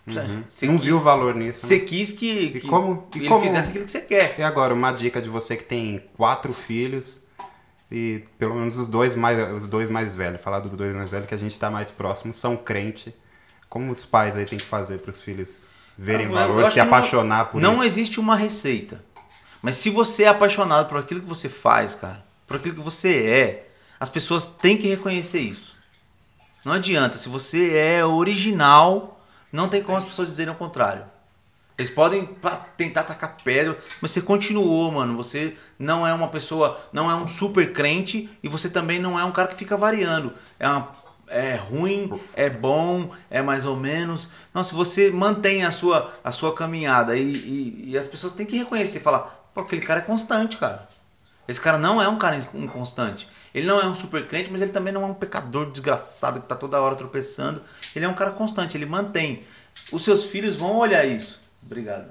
Você 0.06 0.20
Uhum. 0.20 0.44
Não 0.72 0.76
quis- 0.78 0.86
viu 0.86 0.96
o 0.98 1.00
valor 1.00 1.34
nisso. 1.34 1.66
né? 1.66 1.68
Você 1.68 1.80
quis 1.80 2.12
que, 2.12 2.50
que, 2.60 2.68
como- 2.68 3.08
que 3.10 3.18
e 3.18 3.22
ele 3.22 3.28
como- 3.28 3.44
fizesse 3.44 3.70
aquilo 3.70 3.84
que 3.86 3.90
você 3.90 4.00
quer. 4.02 4.36
E 4.38 4.42
agora, 4.42 4.72
uma 4.72 4.92
dica 4.92 5.20
de 5.20 5.28
você 5.28 5.56
que 5.56 5.64
tem 5.64 6.00
quatro 6.16 6.52
filhos 6.52 7.20
e 7.90 8.24
pelo 8.38 8.54
menos 8.54 8.78
os 8.78 8.88
dois 8.88 9.14
mais, 9.14 9.52
os 9.52 9.66
dois 9.66 9.88
mais 9.90 10.14
velhos, 10.14 10.40
falar 10.40 10.60
dos 10.60 10.74
dois 10.76 10.94
mais 10.94 11.10
velhos 11.10 11.28
que 11.28 11.34
a 11.34 11.38
gente 11.38 11.58
tá 11.58 11.70
mais 11.70 11.90
próximo, 11.90 12.32
são 12.32 12.56
crente. 12.56 13.14
Como 13.68 13.90
os 13.92 14.04
pais 14.04 14.36
aí 14.36 14.44
tem 14.44 14.58
que 14.58 14.64
fazer 14.64 14.98
para 14.98 15.10
os 15.10 15.20
filhos 15.20 15.68
verem 15.98 16.26
Eu- 16.26 16.32
eu 16.32 16.38
valor, 16.38 16.60
acho 16.64 16.68
se 16.74 16.74
que 16.74 16.80
não- 16.80 16.86
apaixonar 16.86 17.44
por 17.50 17.60
não 17.60 17.74
isso? 17.74 17.84
existe 17.84 18.20
uma 18.20 18.36
receita. 18.36 19.04
Mas 19.62 19.76
se 19.76 19.90
você 19.90 20.24
é 20.24 20.28
apaixonado 20.28 20.88
por 20.88 20.98
aquilo 20.98 21.20
que 21.20 21.28
você 21.28 21.48
faz, 21.48 21.94
cara, 21.94 22.24
por 22.46 22.56
aquilo 22.56 22.74
que 22.76 22.80
você 22.80 23.26
é, 23.26 23.68
as 23.98 24.08
pessoas 24.08 24.46
têm 24.46 24.76
que 24.76 24.86
reconhecer 24.88 25.40
isso. 25.40 25.74
Não 26.64 26.72
adianta, 26.72 27.16
se 27.18 27.28
você 27.28 27.76
é 27.76 28.04
original, 28.04 29.20
não 29.52 29.68
tem 29.68 29.82
como 29.82 29.96
as 29.98 30.04
pessoas 30.04 30.28
dizerem 30.28 30.52
o 30.52 30.56
contrário. 30.56 31.04
Eles 31.78 31.90
podem 31.90 32.28
tentar 32.76 33.02
tacar 33.02 33.36
pedra, 33.44 33.76
mas 34.00 34.10
você 34.10 34.22
continuou, 34.22 34.90
mano. 34.90 35.14
Você 35.16 35.54
não 35.78 36.06
é 36.06 36.14
uma 36.14 36.28
pessoa, 36.28 36.80
não 36.90 37.10
é 37.10 37.14
um 37.14 37.28
super 37.28 37.72
crente 37.72 38.30
e 38.42 38.48
você 38.48 38.70
também 38.70 38.98
não 38.98 39.18
é 39.18 39.24
um 39.24 39.32
cara 39.32 39.48
que 39.48 39.56
fica 39.56 39.76
variando. 39.76 40.32
É, 40.58 40.66
uma, 40.66 40.90
é 41.28 41.54
ruim, 41.54 42.18
é 42.34 42.48
bom, 42.48 43.10
é 43.28 43.42
mais 43.42 43.66
ou 43.66 43.76
menos. 43.76 44.30
Não, 44.54 44.64
se 44.64 44.74
você 44.74 45.10
mantém 45.10 45.64
a 45.64 45.70
sua, 45.70 46.14
a 46.24 46.32
sua 46.32 46.54
caminhada 46.54 47.14
e, 47.14 47.32
e, 47.32 47.90
e 47.90 47.98
as 47.98 48.06
pessoas 48.06 48.32
têm 48.32 48.46
que 48.46 48.56
reconhecer, 48.56 49.00
falar, 49.00 49.50
pô, 49.52 49.60
aquele 49.60 49.82
cara 49.82 50.00
é 50.00 50.02
constante, 50.02 50.56
cara. 50.56 50.88
Esse 51.46 51.60
cara 51.60 51.78
não 51.78 52.00
é 52.00 52.08
um 52.08 52.18
cara 52.18 52.36
inconstante. 52.54 53.28
Ele 53.54 53.66
não 53.66 53.80
é 53.80 53.86
um 53.86 53.94
super 53.94 54.26
crente, 54.26 54.50
mas 54.50 54.62
ele 54.62 54.72
também 54.72 54.92
não 54.92 55.02
é 55.02 55.06
um 55.06 55.14
pecador 55.14 55.70
desgraçado 55.70 56.40
que 56.40 56.46
tá 56.46 56.56
toda 56.56 56.80
hora 56.80 56.96
tropeçando. 56.96 57.62
Ele 57.94 58.04
é 58.04 58.08
um 58.08 58.14
cara 58.14 58.32
constante, 58.32 58.76
ele 58.76 58.86
mantém. 58.86 59.44
Os 59.92 60.02
seus 60.02 60.24
filhos 60.24 60.56
vão 60.56 60.76
olhar 60.76 61.04
isso. 61.04 61.45
Obrigado. 61.66 62.08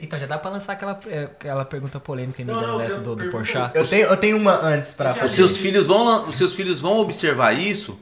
Então, 0.00 0.16
já 0.18 0.26
dá 0.26 0.38
pra 0.38 0.50
lançar 0.50 0.74
aquela, 0.74 0.98
é, 1.08 1.24
aquela 1.24 1.64
pergunta 1.64 1.98
polêmica 1.98 2.44
Não, 2.44 2.54
não, 2.60 2.78
dessa 2.78 2.96
eu- 2.98 3.02
do, 3.02 3.16
do 3.16 3.30
Porchat. 3.30 3.74
Eu 3.74 3.84
tenho, 3.86 4.06
eu 4.06 4.16
tenho 4.16 4.36
uma 4.36 4.52
antes 4.64 4.92
pra 4.94 5.10
Esse 5.10 5.24
Os 5.24 5.32
seus 5.32 5.58
filhos 5.58 5.86
vão, 5.88 6.28
os 6.28 6.36
seus 6.38 6.54
filhos 6.54 6.80
vão 6.80 6.98
observar 6.98 7.52
isso. 7.52 7.98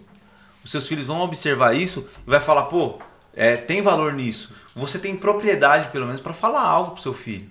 Os 0.62 0.70
seus 0.70 0.86
filhos 0.86 1.06
vão 1.06 1.20
observar 1.22 1.74
isso 1.74 2.06
e 2.26 2.30
vai 2.30 2.40
falar, 2.40 2.64
pô, 2.64 3.00
é, 3.34 3.56
tem 3.56 3.80
valor 3.80 4.12
nisso. 4.12 4.52
Você 4.74 4.98
tem 4.98 5.16
propriedade, 5.16 5.88
pelo 5.88 6.04
menos, 6.04 6.20
pra 6.20 6.34
falar 6.34 6.62
algo 6.62 6.90
pro 6.92 7.02
seu 7.02 7.14
filho. 7.14 7.48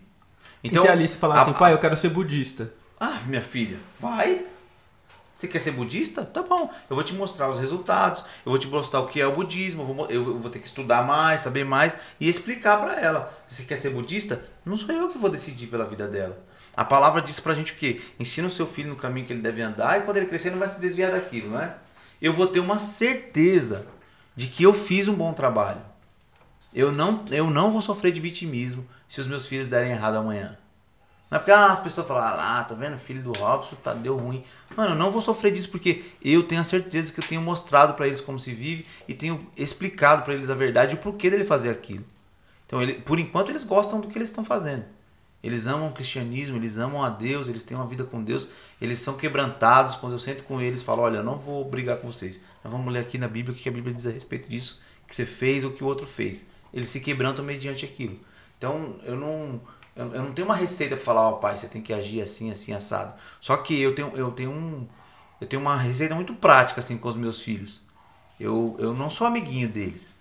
Então, 0.64 0.84
e 0.84 0.86
se 0.86 0.90
a 0.90 0.94
Alice 0.94 1.18
falar 1.18 1.38
a- 1.38 1.42
assim, 1.42 1.54
pai, 1.54 1.74
eu 1.74 1.80
quero 1.80 1.98
ser 1.98 2.10
budista? 2.10 2.72
Ah, 3.00 3.20
minha 3.26 3.42
filha, 3.42 3.78
vai. 4.00 4.46
Você 5.36 5.48
quer 5.48 5.60
ser 5.60 5.72
budista? 5.72 6.24
Tá 6.24 6.42
bom. 6.42 6.74
Eu 6.90 6.96
vou 6.96 7.04
te 7.04 7.14
mostrar 7.14 7.50
os 7.50 7.60
resultados. 7.60 8.24
Eu 8.46 8.52
vou 8.52 8.58
te 8.58 8.68
mostrar 8.68 9.02
o 9.02 9.08
que 9.08 9.20
é 9.20 9.28
o 9.28 9.36
budismo. 9.36 9.82
Eu 9.82 9.86
vou, 9.86 10.10
eu 10.10 10.40
vou 10.40 10.50
ter 10.50 10.60
que 10.60 10.68
estudar 10.68 11.06
mais, 11.06 11.42
saber 11.42 11.66
mais 11.66 11.96
e 12.20 12.30
explicar 12.30 12.82
pra 12.82 13.00
ela. 13.00 13.32
Você 13.50 13.64
quer 13.64 13.78
ser 13.78 13.90
budista? 13.90 14.44
Não 14.66 14.78
sou 14.78 14.96
eu 14.96 15.10
que 15.10 15.18
vou 15.18 15.30
decidir 15.30 15.68
pela 15.68 15.86
vida 15.86 16.08
dela. 16.08 16.42
A 16.76 16.86
palavra 16.86 17.22
diz 17.22 17.40
pra 17.40 17.54
gente 17.54 17.74
o 17.74 17.76
quê? 17.76 18.02
Ensina 18.20 18.48
o 18.48 18.52
seu 18.52 18.66
filho 18.66 18.90
no 18.90 18.96
caminho 18.96 19.26
que 19.26 19.34
ele 19.34 19.42
deve 19.42 19.62
andar 19.62 20.00
e 20.00 20.04
quando 20.04 20.18
ele 20.18 20.26
crescer 20.26 20.52
não 20.52 20.60
vai 20.60 20.70
se 20.70 20.80
desviar 20.80 21.12
daquilo, 21.12 21.52
não 21.52 21.62
é? 21.62 21.76
Eu 22.22 22.34
vou 22.34 22.48
ter 22.48 22.60
uma 22.60 22.80
certeza 22.80 23.86
de 24.36 24.48
que 24.48 24.64
eu 24.64 24.74
fiz 24.74 25.08
um 25.08 25.14
bom 25.14 25.34
trabalho. 25.34 25.82
Eu 26.74 26.92
não, 26.92 27.24
eu 27.32 27.50
não 27.50 27.72
vou 27.72 27.82
sofrer 27.82 28.12
de 28.12 28.20
vitimismo 28.20 28.86
se 29.08 29.22
os 29.22 29.28
meus 29.28 29.48
filhos 29.48 29.68
derem 29.68 29.92
errado 29.92 30.16
amanhã. 30.16 30.58
Não 31.36 31.38
é 31.38 31.40
porque 31.40 31.52
ah, 31.52 31.74
as 31.74 31.82
pessoas 31.82 32.08
falam, 32.08 32.24
ah 32.24 32.64
tá 32.64 32.74
vendo, 32.74 32.98
filho 32.98 33.22
do 33.22 33.38
Robson, 33.38 33.76
tá, 33.84 33.94
deu 33.94 34.16
ruim. 34.16 34.42
Mano, 34.74 34.92
eu 34.92 34.96
não 34.96 35.12
vou 35.12 35.22
sofrer 35.22 35.52
disso 35.52 35.70
porque 35.70 36.06
eu 36.24 36.44
tenho 36.44 36.62
a 36.62 36.64
certeza 36.64 37.12
que 37.12 37.20
eu 37.20 37.28
tenho 37.28 37.42
mostrado 37.42 37.94
pra 37.94 38.08
eles 38.08 38.22
como 38.22 38.40
se 38.40 38.54
vive 38.54 38.86
e 39.06 39.14
tenho 39.14 39.46
explicado 39.58 40.24
pra 40.24 40.34
eles 40.34 40.50
a 40.50 40.56
verdade 40.56 40.94
e 40.94 40.96
o 40.96 40.98
porquê 40.98 41.30
dele 41.30 41.44
fazer 41.44 41.70
aquilo. 41.70 42.06
Então, 42.66 42.82
ele, 42.82 42.94
por 42.94 43.20
enquanto, 43.20 43.50
eles 43.50 43.66
gostam 43.66 44.00
do 44.00 44.08
que 44.08 44.18
eles 44.18 44.30
estão 44.30 44.46
fazendo. 44.46 44.86
Eles 45.44 45.68
amam 45.68 45.90
o 45.90 45.92
cristianismo, 45.92 46.56
eles 46.56 46.78
amam 46.78 47.04
a 47.04 47.10
Deus, 47.10 47.50
eles 47.50 47.66
têm 47.66 47.76
uma 47.76 47.86
vida 47.86 48.06
com 48.06 48.24
Deus, 48.24 48.48
eles 48.82 49.00
são 49.00 49.18
quebrantados. 49.18 49.98
Quando 49.98 50.14
eu 50.14 50.20
sento 50.20 50.46
com 50.46 50.62
eles, 50.62 50.82
falo: 50.82 51.02
Olha, 51.02 51.18
eu 51.18 51.24
não 51.24 51.38
vou 51.38 51.66
brigar 51.66 51.98
com 51.98 52.14
vocês. 52.14 52.40
Nós 52.64 52.72
vamos 52.72 52.94
ler 52.94 53.00
aqui 53.00 53.18
na 53.18 53.28
Bíblia 53.28 53.54
o 53.54 53.60
que 53.60 53.68
a 53.68 53.72
Bíblia 53.74 53.94
diz 53.94 54.08
a 54.08 54.12
respeito 54.12 54.50
disso, 54.50 54.82
que 55.06 55.14
você 55.14 55.26
fez 55.26 55.66
ou 55.66 55.72
que 55.72 55.84
o 55.84 55.88
outro 55.88 56.08
fez. 56.08 56.46
Eles 56.74 56.90
se 56.90 57.02
quebrantam 57.02 57.44
mediante 57.44 57.84
aquilo. 57.84 58.18
Então, 58.58 58.96
eu 59.04 59.18
não, 59.18 59.60
eu, 59.96 60.14
eu 60.14 60.24
não 60.24 60.34
tenho 60.34 60.48
uma 60.48 60.56
receita 60.56 60.96
para 60.96 61.06
falar: 61.06 61.30
Ó, 61.30 61.34
pai, 61.34 61.58
você 61.58 61.68
tem 61.68 61.82
que 61.82 61.94
agir 61.94 62.22
assim, 62.22 62.52
assim, 62.52 62.74
assado. 62.74 63.14
Só 63.40 63.56
que 63.58 63.80
eu 63.80 63.96
tenho, 63.96 64.12
eu 64.16 64.32
tenho, 64.32 64.52
um, 64.52 64.88
eu 65.40 65.48
tenho 65.48 65.62
uma 65.62 65.78
receita 65.78 66.14
muito 66.14 66.34
prática 66.34 66.82
assim 66.82 66.98
com 66.98 67.08
os 67.08 67.16
meus 67.16 67.42
filhos. 67.42 67.82
Eu, 68.40 68.76
eu 68.80 68.94
não 68.94 69.10
sou 69.10 69.26
amiguinho 69.26 69.70
deles. 69.70 70.18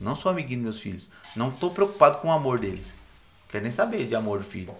Não 0.00 0.14
sou 0.14 0.30
amiguinho 0.30 0.60
dos 0.60 0.64
meus 0.64 0.80
filhos. 0.80 1.10
Não 1.34 1.50
estou 1.50 1.70
preocupado 1.70 2.18
com 2.18 2.28
o 2.28 2.32
amor 2.32 2.58
deles. 2.58 3.02
Quero 3.48 3.62
nem 3.62 3.72
saber 3.72 4.06
de 4.06 4.14
amor 4.14 4.38
do 4.38 4.44
filho. 4.44 4.74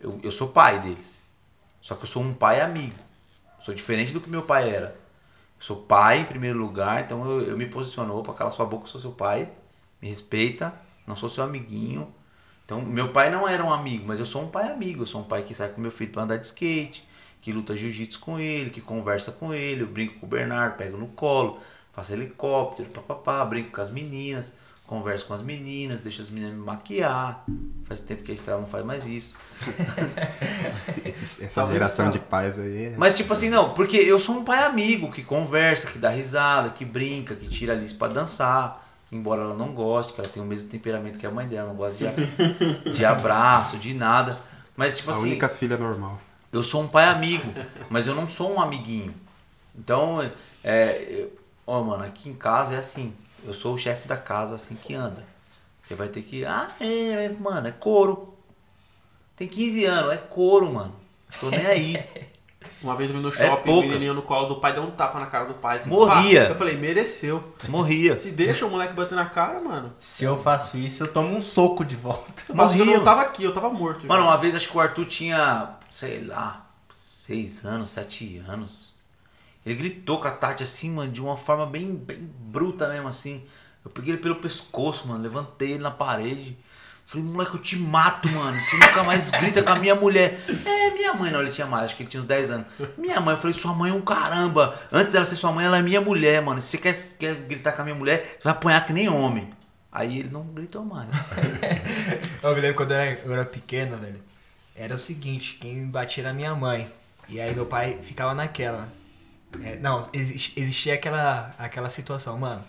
Eu, 0.00 0.18
eu 0.22 0.32
sou 0.32 0.48
pai 0.48 0.80
deles. 0.80 1.22
Só 1.80 1.94
que 1.94 2.02
eu 2.02 2.08
sou 2.08 2.22
um 2.22 2.34
pai 2.34 2.60
amigo. 2.60 2.98
Sou 3.60 3.72
diferente 3.72 4.12
do 4.12 4.20
que 4.20 4.28
meu 4.28 4.42
pai 4.42 4.68
era. 4.68 4.88
Eu 5.58 5.62
sou 5.62 5.76
pai 5.76 6.20
em 6.20 6.24
primeiro 6.24 6.58
lugar, 6.58 7.04
então 7.04 7.24
eu, 7.24 7.48
eu 7.48 7.56
me 7.56 7.66
posiciono. 7.66 8.16
Opa, 8.16 8.34
cala 8.34 8.50
sua 8.50 8.66
boca, 8.66 8.84
eu 8.84 8.88
sou 8.88 9.00
seu 9.00 9.12
pai. 9.12 9.48
Me 10.00 10.08
respeita. 10.08 10.74
Não 11.06 11.16
sou 11.16 11.28
seu 11.28 11.44
amiguinho. 11.44 12.12
Então, 12.64 12.80
meu 12.80 13.08
pai 13.12 13.30
não 13.30 13.46
era 13.48 13.62
um 13.64 13.72
amigo, 13.72 14.04
mas 14.06 14.18
eu 14.20 14.26
sou 14.26 14.42
um 14.42 14.48
pai 14.48 14.70
amigo. 14.70 15.02
Eu 15.02 15.06
sou 15.06 15.20
um 15.20 15.24
pai 15.24 15.42
que 15.42 15.54
sai 15.54 15.68
com 15.68 15.80
meu 15.80 15.90
filho 15.90 16.10
para 16.12 16.22
andar 16.22 16.36
de 16.36 16.46
skate, 16.46 17.06
que 17.40 17.52
luta 17.52 17.76
jiu-jitsu 17.76 18.20
com 18.20 18.38
ele, 18.38 18.70
que 18.70 18.80
conversa 18.80 19.32
com 19.32 19.52
ele. 19.52 19.82
Eu 19.82 19.86
brinco 19.88 20.18
com 20.20 20.26
o 20.26 20.28
Bernardo, 20.28 20.76
pego 20.76 20.96
no 20.96 21.08
colo, 21.08 21.58
faço 21.92 22.12
helicóptero, 22.12 22.88
papapá, 22.88 23.44
brinco 23.44 23.72
com 23.72 23.80
as 23.80 23.90
meninas, 23.90 24.54
converso 24.86 25.26
com 25.26 25.34
as 25.34 25.42
meninas, 25.42 26.00
deixo 26.00 26.22
as 26.22 26.30
meninas 26.30 26.54
me 26.56 26.62
maquiar. 26.64 27.44
Faz 27.84 28.00
tempo 28.00 28.22
que 28.22 28.30
a 28.30 28.34
Estrela 28.34 28.60
não 28.60 28.66
faz 28.68 28.84
mais 28.84 29.06
isso. 29.06 29.34
Essa 31.44 31.62
geração 31.72 32.10
de 32.10 32.18
pais 32.18 32.58
aí. 32.58 32.86
é- 32.86 32.94
Mas 32.96 33.14
tipo 33.14 33.32
assim, 33.32 33.48
não, 33.50 33.74
porque 33.74 33.96
eu 33.96 34.18
sou 34.20 34.36
um 34.38 34.44
pai 34.44 34.64
amigo 34.64 35.10
que 35.10 35.22
conversa, 35.22 35.86
que 35.90 35.98
dá 35.98 36.08
risada, 36.10 36.70
que 36.70 36.84
brinca, 36.84 37.34
que 37.34 37.48
tira 37.48 37.72
a 37.72 37.76
Alice 37.76 37.94
pra 37.94 38.08
dançar. 38.08 38.81
Embora 39.12 39.42
ela 39.42 39.54
não 39.54 39.74
goste, 39.74 40.12
que 40.14 40.20
ela 40.20 40.28
tem 40.28 40.42
o 40.42 40.46
mesmo 40.46 40.68
temperamento 40.68 41.18
que 41.18 41.26
a 41.26 41.30
mãe 41.30 41.46
dela, 41.46 41.68
não 41.68 41.76
gosta 41.76 41.98
de, 41.98 42.06
de 42.92 43.04
abraço, 43.04 43.76
de 43.76 43.92
nada. 43.92 44.38
Mas 44.74 44.96
tipo 44.96 45.10
a 45.10 45.12
assim, 45.14 45.22
única 45.24 45.48
filha 45.50 45.76
normal. 45.76 46.18
eu 46.50 46.62
sou 46.62 46.82
um 46.82 46.88
pai 46.88 47.04
amigo, 47.04 47.52
mas 47.90 48.06
eu 48.06 48.14
não 48.14 48.26
sou 48.26 48.50
um 48.54 48.60
amiguinho. 48.60 49.14
Então, 49.78 50.18
é, 50.64 51.06
eu- 51.08 51.38
ó, 51.66 51.82
mano, 51.82 52.04
aqui 52.04 52.30
em 52.30 52.34
casa 52.34 52.74
é 52.74 52.78
assim. 52.78 53.12
Eu 53.44 53.52
sou 53.52 53.74
o 53.74 53.78
chefe 53.78 54.08
da 54.08 54.16
casa, 54.16 54.54
assim 54.54 54.74
que 54.74 54.94
anda. 54.94 55.24
Você 55.82 55.94
vai 55.94 56.08
ter 56.08 56.22
que. 56.22 56.44
Ah, 56.46 56.70
é, 56.80 57.24
é, 57.26 57.28
mano, 57.28 57.68
é 57.68 57.72
couro. 57.72 58.32
Tem 59.36 59.46
15 59.48 59.84
anos, 59.84 60.12
é 60.12 60.16
couro, 60.16 60.72
mano. 60.72 60.94
Tô 61.40 61.50
nem 61.50 61.66
aí. 61.66 62.02
Uma 62.82 62.96
vez 62.96 63.10
eu 63.10 63.16
vi 63.16 63.22
no 63.22 63.30
shopping, 63.32 63.48
o 63.50 63.52
É 63.52 63.56
poucas. 63.56 63.88
menininho 63.90 64.14
no 64.14 64.22
colo 64.22 64.46
do 64.48 64.56
pai 64.60 64.72
deu 64.72 64.82
um 64.82 64.90
tapa 64.90 65.18
na 65.20 65.26
cara 65.26 65.44
do 65.46 65.54
pai. 65.54 65.76
Assim, 65.76 65.90
Morria. 65.90 66.44
pá. 66.46 66.50
Eu 66.50 66.56
falei, 66.56 66.76
mereceu. 66.76 67.52
Morria. 67.68 68.14
Se 68.16 68.30
deixa 68.30 68.66
o 68.66 68.70
moleque 68.70 68.94
bater 68.94 69.14
na 69.14 69.26
cara, 69.26 69.60
mano. 69.60 69.92
Se 70.00 70.24
eu 70.24 70.42
faço 70.42 70.76
isso, 70.78 71.02
eu 71.02 71.08
tomo 71.08 71.36
um 71.36 71.42
soco 71.42 71.84
de 71.84 71.96
volta. 71.96 72.32
Mas 72.54 72.72
eu 72.72 72.78
Morria. 72.78 72.96
não 72.96 73.04
tava 73.04 73.22
aqui, 73.22 73.44
eu 73.44 73.52
tava 73.52 73.70
morto. 73.70 74.06
Mano, 74.06 74.22
já. 74.22 74.28
uma 74.28 74.36
vez 74.36 74.54
acho 74.54 74.68
que 74.68 74.76
o 74.76 74.80
Arthur 74.80 75.06
tinha, 75.06 75.70
sei 75.90 76.22
lá, 76.24 76.64
6 77.20 77.64
anos, 77.64 77.90
7 77.90 78.42
anos. 78.48 78.90
Ele 79.64 79.76
gritou 79.76 80.18
com 80.20 80.26
a 80.26 80.30
Tati 80.32 80.62
assim, 80.64 80.90
mano, 80.90 81.12
de 81.12 81.20
uma 81.20 81.36
forma 81.36 81.64
bem, 81.66 81.94
bem 81.94 82.18
bruta 82.40 82.88
mesmo, 82.88 83.06
assim. 83.08 83.44
Eu 83.84 83.90
peguei 83.90 84.14
ele 84.14 84.22
pelo 84.22 84.36
pescoço, 84.36 85.06
mano, 85.06 85.22
levantei 85.22 85.72
ele 85.72 85.82
na 85.82 85.90
parede. 85.90 86.56
Falei, 87.04 87.26
moleque, 87.26 87.54
eu 87.54 87.60
te 87.60 87.76
mato, 87.76 88.28
mano. 88.28 88.58
Você 88.58 88.76
nunca 88.76 89.02
mais 89.04 89.30
grita 89.32 89.62
com 89.62 89.70
a 89.72 89.76
minha 89.76 89.94
mulher. 89.94 90.40
É, 90.64 90.90
minha 90.92 91.12
mãe, 91.12 91.30
não, 91.30 91.40
ele 91.40 91.50
tinha 91.50 91.66
mais, 91.66 91.84
acho 91.86 91.96
que 91.96 92.02
ele 92.04 92.10
tinha 92.10 92.20
uns 92.20 92.26
10 92.26 92.50
anos. 92.50 92.66
Minha 92.96 93.20
mãe, 93.20 93.34
eu 93.34 93.38
falei, 93.40 93.54
sua 93.54 93.74
mãe 93.74 93.90
é 93.90 93.94
um 93.94 94.00
caramba. 94.00 94.78
Antes 94.90 95.12
dela 95.12 95.24
ser 95.26 95.36
sua 95.36 95.52
mãe, 95.52 95.66
ela 95.66 95.78
é 95.78 95.82
minha 95.82 96.00
mulher, 96.00 96.40
mano. 96.40 96.62
Se 96.62 96.68
você 96.68 96.78
quer, 96.78 96.94
quer 97.18 97.34
gritar 97.34 97.72
com 97.72 97.82
a 97.82 97.84
minha 97.84 97.94
mulher, 97.96 98.36
você 98.38 98.44
vai 98.44 98.52
apanhar 98.52 98.86
que 98.86 98.92
nem 98.92 99.08
homem. 99.08 99.50
Aí 99.90 100.20
ele 100.20 100.30
não 100.32 100.42
gritou 100.44 100.82
mais. 100.84 101.08
Eu 102.42 102.54
me 102.54 102.60
lembro 102.60 102.76
quando 102.76 102.92
eu 102.92 102.96
era, 102.96 103.20
eu 103.24 103.32
era 103.32 103.44
pequeno, 103.44 103.96
velho. 103.98 104.22
Era 104.74 104.94
o 104.94 104.98
seguinte, 104.98 105.58
quem 105.60 105.86
batia 105.86 106.24
era 106.24 106.32
minha 106.32 106.54
mãe. 106.54 106.90
E 107.28 107.40
aí 107.40 107.54
meu 107.54 107.66
pai 107.66 107.98
ficava 108.02 108.34
naquela. 108.34 108.88
É, 109.62 109.76
não, 109.76 110.00
exi- 110.14 110.52
existia 110.56 110.94
aquela, 110.94 111.54
aquela 111.58 111.90
situação, 111.90 112.38
mano. 112.38 112.64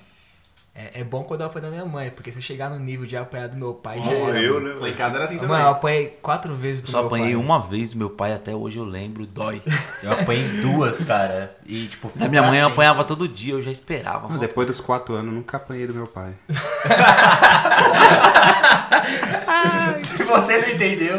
É, 0.76 1.02
é 1.02 1.04
bom 1.04 1.24
quando 1.24 1.42
eu 1.42 1.48
apanho 1.48 1.66
da 1.66 1.72
minha 1.72 1.86
mãe, 1.86 2.10
porque 2.10 2.32
se 2.32 2.40
eu 2.40 2.42
chegar 2.42 2.68
no 2.68 2.80
nível 2.80 3.06
de 3.06 3.16
apanhar 3.16 3.48
do 3.48 3.56
meu 3.56 3.76
pai, 3.76 4.00
já 4.00 4.12
era. 4.12 4.60
né? 4.60 4.74
Lá 4.80 4.90
em 4.90 4.94
casa 4.96 5.18
era 5.18 5.26
assim 5.26 5.36
também. 5.36 5.50
Mano, 5.50 5.66
eu 5.66 5.70
apanhei 5.72 6.18
quatro 6.20 6.56
vezes 6.56 6.82
do 6.82 6.90
Só 6.90 6.98
meu 6.98 7.08
apanhei 7.08 7.34
pai. 7.34 7.36
uma 7.36 7.62
vez 7.62 7.92
do 7.92 7.98
meu 8.00 8.10
pai, 8.10 8.34
até 8.34 8.56
hoje 8.56 8.78
eu 8.80 8.84
lembro, 8.84 9.24
dói. 9.28 9.62
Eu 10.02 10.14
apanhei 10.18 10.48
duas, 10.64 11.04
cara. 11.04 11.56
E, 11.68 11.86
tipo, 11.86 12.12
Da 12.16 12.28
minha 12.28 12.42
mãe 12.42 12.60
eu 12.60 12.66
apanhava 12.68 13.04
todo 13.04 13.28
dia, 13.28 13.54
eu 13.54 13.62
já 13.62 13.70
esperava. 13.70 14.28
Não, 14.28 14.40
depois 14.40 14.66
dos 14.66 14.82
quatro 14.82 15.14
anos, 15.14 15.32
nunca 15.32 15.58
apanhei 15.58 15.86
do 15.86 15.94
meu 15.94 16.08
pai. 16.08 16.34
Se 19.96 20.24
você 20.24 20.58
não 20.58 20.70
entendeu. 20.70 21.18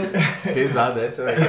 Pesado 0.52 1.00
essa, 1.00 1.24
velho. 1.24 1.40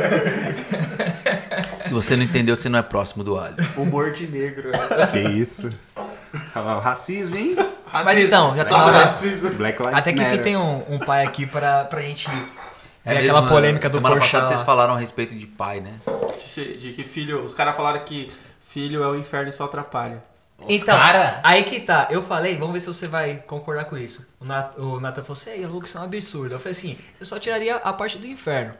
Se 1.85 1.93
você 1.93 2.15
não 2.15 2.23
entendeu, 2.23 2.55
você 2.55 2.69
não 2.69 2.79
é 2.79 2.83
próximo 2.83 3.23
do 3.23 3.37
alho. 3.37 3.55
Humor 3.75 4.11
de 4.11 4.27
negro. 4.27 4.71
é. 4.73 5.07
Que 5.07 5.19
isso? 5.19 5.69
Racismo, 6.53 7.35
hein? 7.35 7.55
Mas 8.03 8.19
então, 8.19 8.55
já 8.55 8.65
tá 8.65 8.77
na 8.77 8.85
hora. 8.85 9.15
Lives 9.21 9.93
Até 9.93 10.13
que 10.13 10.21
enfim 10.21 10.37
tem 10.39 10.57
um, 10.57 10.95
um 10.95 10.99
pai 10.99 11.25
aqui 11.25 11.45
pra, 11.45 11.85
pra 11.85 12.01
gente 12.01 12.29
ver 12.29 12.35
É 13.05 13.13
mesmo, 13.13 13.37
aquela 13.37 13.47
polêmica 13.47 13.87
do 13.89 13.93
Semana 13.95 14.15
Porchat 14.15 14.31
passada 14.31 14.43
lá. 14.49 14.49
vocês 14.55 14.65
falaram 14.65 14.95
a 14.95 14.99
respeito 14.99 15.35
de 15.35 15.45
pai, 15.45 15.79
né? 15.79 15.93
De, 16.55 16.77
de 16.77 16.91
que 16.93 17.03
filho. 17.03 17.43
Os 17.43 17.53
caras 17.53 17.75
falaram 17.75 17.99
que 18.01 18.31
filho 18.69 19.03
é 19.03 19.07
o 19.07 19.15
inferno 19.15 19.49
e 19.49 19.51
só 19.51 19.65
atrapalha. 19.65 20.23
Os 20.57 20.65
Então, 20.69 20.97
cara... 20.97 21.39
aí 21.43 21.63
que 21.63 21.81
tá, 21.81 22.07
eu 22.09 22.21
falei, 22.21 22.55
vamos 22.57 22.73
ver 22.73 22.79
se 22.79 22.87
você 22.87 23.07
vai 23.07 23.43
concordar 23.45 23.85
com 23.85 23.97
isso. 23.97 24.25
O, 24.39 24.45
Nat, 24.45 24.77
o 24.77 24.99
Nathan 24.99 25.21
falou 25.21 25.33
assim, 25.39 25.49
"Ei, 25.51 25.65
Lucas, 25.65 25.89
isso 25.89 25.97
é 25.97 26.01
um 26.01 26.03
absurdo. 26.05 26.55
Eu 26.55 26.59
falei 26.59 26.71
assim, 26.71 26.97
eu 27.19 27.25
só 27.25 27.37
tiraria 27.37 27.75
a 27.75 27.93
parte 27.93 28.17
do 28.17 28.25
inferno. 28.25 28.73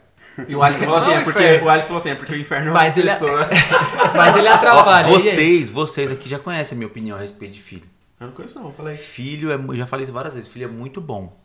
E 0.48 0.56
o 0.56 0.64
Alisson 0.64 0.84
falou 0.86 0.98
assim, 1.00 1.14
é 1.14 1.22
porque, 1.22 1.44
o 1.64 1.70
Alisson 1.70 1.88
falou 1.88 2.00
assim, 2.00 2.10
é 2.12 2.16
porque 2.16 2.34
o 2.34 2.38
inferno 2.38 2.68
é 2.70 2.72
uma 2.72 2.80
Mas 2.80 2.98
ele 2.98 3.10
é- 3.10 3.14
pessoa. 3.14 3.48
Mas 4.16 4.36
ele 4.38 4.48
atrapalha. 4.50 5.08
vocês, 5.08 5.70
vocês 5.70 6.12
aqui 6.12 6.28
já 6.30 6.40
conhecem 6.40 6.76
a 6.76 6.78
minha 6.78 6.88
opinião 6.88 7.18
a 7.18 7.22
respeito 7.22 7.54
de 7.54 7.62
filho. 7.62 7.84
Eu 8.20 8.28
não 8.28 8.34
conheço 8.34 8.60
não, 8.60 8.72
falei. 8.74 8.96
Filho 8.96 9.52
é, 9.52 9.78
já 9.78 9.86
falei 9.86 10.04
isso 10.04 10.14
várias 10.14 10.36
vezes, 10.36 10.50
filho 10.50 10.66
é 10.66 10.68
muito 10.68 11.02
bom. 11.02 11.38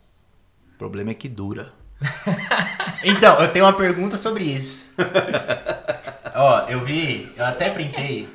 O 0.75 0.79
problema 0.79 1.11
é 1.11 1.15
que 1.15 1.29
dura. 1.29 1.73
Então, 3.03 3.41
eu 3.41 3.51
tenho 3.51 3.65
uma 3.65 3.73
pergunta 3.73 4.19
sobre 4.19 4.45
isso. 4.45 4.93
Ó, 6.37 6.69
eu 6.69 6.85
vi, 6.85 7.33
eu 7.35 7.45
até 7.47 7.71
printei, 7.71 8.29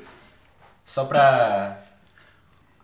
só 0.84 1.04
pra... 1.04 1.85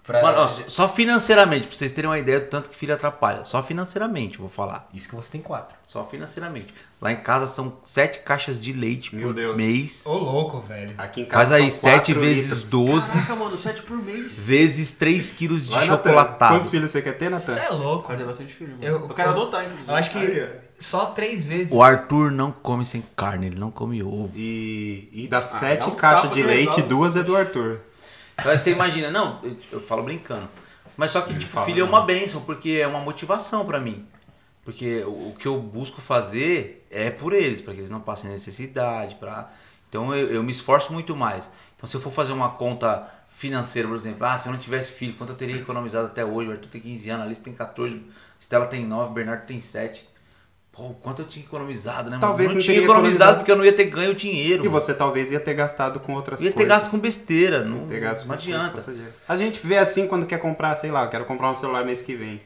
pra... 0.05 0.23
Mano, 0.23 0.39
ó, 0.39 0.49
só 0.69 0.89
financeiramente, 0.89 1.67
pra 1.69 1.77
vocês 1.77 1.93
terem 1.93 2.09
uma 2.11 2.19
ideia 2.19 2.41
do 2.41 2.47
tanto 2.47 2.71
que 2.71 2.77
filho 2.77 2.95
atrapalha. 2.95 3.45
Só 3.45 3.63
financeiramente, 3.63 4.39
vou 4.39 4.49
falar. 4.49 4.89
Isso 4.93 5.09
que 5.09 5.15
você 5.15 5.31
tem 5.31 5.41
quatro. 5.41 5.77
Só 5.87 6.05
financeiramente. 6.05 6.75
Lá 7.01 7.11
em 7.13 7.17
casa 7.17 7.47
são 7.47 7.79
sete 7.83 8.21
caixas 8.21 8.61
de 8.61 8.73
leite 8.73 9.15
Meu 9.15 9.29
por 9.29 9.35
Deus. 9.35 9.57
mês. 9.57 10.03
Ô, 10.07 10.15
louco, 10.19 10.61
velho. 10.61 10.95
Aqui 10.99 11.23
em 11.23 11.25
casa 11.25 11.51
Faz 11.51 11.63
aí 11.63 11.71
são 11.71 11.91
7 11.91 12.13
quatro 12.15 12.21
vezes 12.21 12.43
litros. 12.45 12.71
12 12.71 13.11
Caraca, 13.13 13.35
mano, 13.37 13.59
7 13.59 13.83
por 13.83 13.97
mês. 13.97 14.39
vezes 14.39 14.93
3 14.93 15.31
quilos 15.33 15.65
de 15.65 15.71
Vai, 15.71 15.87
Natan. 15.87 15.97
chocolatado. 16.09 16.55
Quantos 16.55 16.71
filhos 16.71 16.91
você 16.93 17.03
quer 17.03 17.13
ter, 17.19 17.31
Você 17.31 17.51
Natan? 17.53 17.63
é 17.65 17.69
louco. 17.71 18.05
Cara, 18.07 18.19
tem 18.19 18.27
bastante 18.27 18.53
filho, 18.53 18.71
mano. 18.73 18.85
Eu- 18.85 19.01
Eu, 19.01 19.09
quero 19.09 19.31
adotar, 19.31 19.65
inclusive. 19.65 19.89
Eu 19.91 19.95
acho 19.97 20.11
que 20.13 20.19
Aí, 20.19 20.49
só 20.79 21.07
três 21.07 21.49
vezes. 21.49 21.73
O 21.73 21.83
Arthur 21.83 22.31
não 22.31 22.53
come 22.53 22.87
sem 22.87 23.03
carne, 23.17 23.47
ele 23.47 23.59
não 23.59 23.71
come 23.73 24.01
ovo. 24.03 24.31
E, 24.37 25.09
e 25.13 25.27
das 25.29 25.53
Ah, 25.55 25.59
sete 25.59 25.89
uns 25.91 26.01
caixas 26.01 26.31
de 26.31 26.43
leite, 26.43 26.67
resolve. 26.69 26.83
duas 26.89 27.17
é 27.17 27.23
do 27.25 27.37
Arthur. 27.37 27.81
Aí 28.37 28.57
você 28.57 28.71
imagina, 28.71 29.11
não, 29.11 29.41
eu, 29.43 29.57
eu 29.73 29.81
falo 29.81 30.03
brincando. 30.03 30.49
Mas 30.97 31.11
só 31.11 31.23
que, 31.23 31.37
tipo, 31.39 31.65
filho 31.65 31.81
é 31.81 31.85
uma 31.85 32.03
bênção, 32.03 32.41
porque 32.43 32.79
é 32.81 32.87
uma 32.87 33.01
motivação 33.01 33.65
pra 33.65 33.81
mim. 33.81 34.07
Porque 34.65 35.03
o, 35.05 35.31
o 35.31 35.37
que 35.39 35.47
eu 35.47 35.59
busco 35.59 36.01
fazer 36.01 36.87
é 36.91 37.11
por 37.11 37.33
eles, 37.33 37.61
para 37.61 37.75
que 37.75 37.81
eles 37.81 37.91
não 37.91 38.01
passem 38.01 38.31
necessidade, 38.31 39.17
para 39.17 39.51
Então 39.89 40.15
eu, 40.15 40.29
eu 40.29 40.43
me 40.43 40.53
esforço 40.53 40.93
muito 40.93 41.17
mais. 41.17 41.51
Então 41.77 41.89
se 41.89 41.97
eu 41.97 42.01
for 42.01 42.13
fazer 42.13 42.33
uma 42.33 42.51
conta 42.51 43.09
financeira, 43.31 43.89
por 43.89 43.97
exemplo, 43.97 44.25
ah, 44.25 44.39
se 44.39 44.49
eu 44.49 44.53
não 44.53 44.59
tivesse 44.61 44.93
filho, 44.93 45.15
quanto 45.15 45.31
eu 45.31 45.37
teria 45.37 45.57
economizado 45.57 46.07
até 46.07 46.25
hoje? 46.25 46.51
O 46.51 46.53
Arthur 46.53 46.69
tem 46.69 46.81
15 46.81 47.11
anos, 47.11 47.23
a 47.23 47.27
Alice 47.27 47.43
tem 47.43 47.55
14, 47.55 48.01
Stella 48.41 48.67
tem 48.67 48.87
9, 48.87 49.11
o 49.11 49.15
Bernardo 49.15 49.47
tem 49.47 49.61
7. 49.61 50.09
Pô, 50.73 50.95
quanto 51.03 51.21
eu 51.21 51.27
tinha 51.29 51.45
economizado, 51.45 52.05
né? 52.05 52.17
mano? 52.17 52.21
Talvez 52.21 52.49
não 52.49 52.55
não 52.57 52.63
tinha 52.63 52.79
economizado 52.79 53.03
economizado. 53.05 53.39
porque 53.41 53.53
eu 53.53 53.57
não 53.57 53.65
ia 53.65 53.73
ter 53.75 53.85
ganho 53.85 54.15
dinheiro. 54.15 54.65
E 54.65 54.69
mano. 54.69 54.81
você 54.81 54.95
talvez 54.95 55.31
ia 55.31 55.39
ter 55.39 55.53
gastado 55.53 56.01
com 56.01 56.15
outras 56.15 56.41
ia 56.41 56.51
ter 56.51 56.55
coisas. 56.55 56.69
gasto 56.79 56.91
com 56.91 56.99
besteira, 56.99 57.63
não, 57.63 57.83
Ia 57.83 57.89
ter 57.89 58.01
gasto 58.01 58.25
não 58.27 58.35
adianta. 58.35 58.85
A 59.29 59.37
gente 59.37 59.61
vê 59.67 59.77
assim 59.77 60.07
quando 60.09 60.25
quer 60.25 60.39
comprar, 60.39 60.75
sei 60.77 60.91
lá, 60.91 61.05
eu 61.05 61.11
quero 61.11 61.27
comprar 61.27 61.51
um 61.51 61.55
celular 61.55 61.85
mês 61.85 62.01
que 62.01 62.15
vem. 62.17 62.41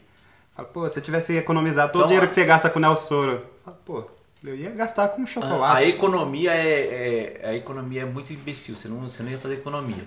Fala, 0.57 0.67
pô, 0.69 0.91
se 0.91 0.99
eu 0.99 1.03
tivesse 1.05 1.37
economizado 1.37 1.93
todo 1.93 2.01
Então, 2.01 2.07
o 2.07 2.09
dinheiro 2.09 2.27
ó. 2.27 2.29
que 2.29 2.35
você 2.35 2.45
gasta 2.45 2.69
com 2.69 2.79
o 2.79 2.83
Nelsoro, 2.83 3.45
fala, 3.65 3.79
pô, 3.85 4.05
eu 4.43 4.57
ia 4.57 4.71
gastar 4.71 5.09
com 5.09 5.23
A, 5.23 5.27
chocolate. 5.27 5.85
a 5.85 5.89
economia 5.89 6.53
é, 6.53 7.41
é- 7.45 7.49
a 7.51 7.55
economia 7.55 8.03
é 8.03 8.05
muito 8.07 8.33
imbecil, 8.33 8.75
você 8.75 8.89
não, 8.89 9.03
você 9.09 9.23
não 9.23 9.31
ia 9.31 9.39
fazer 9.39 9.55
economia. 9.55 10.03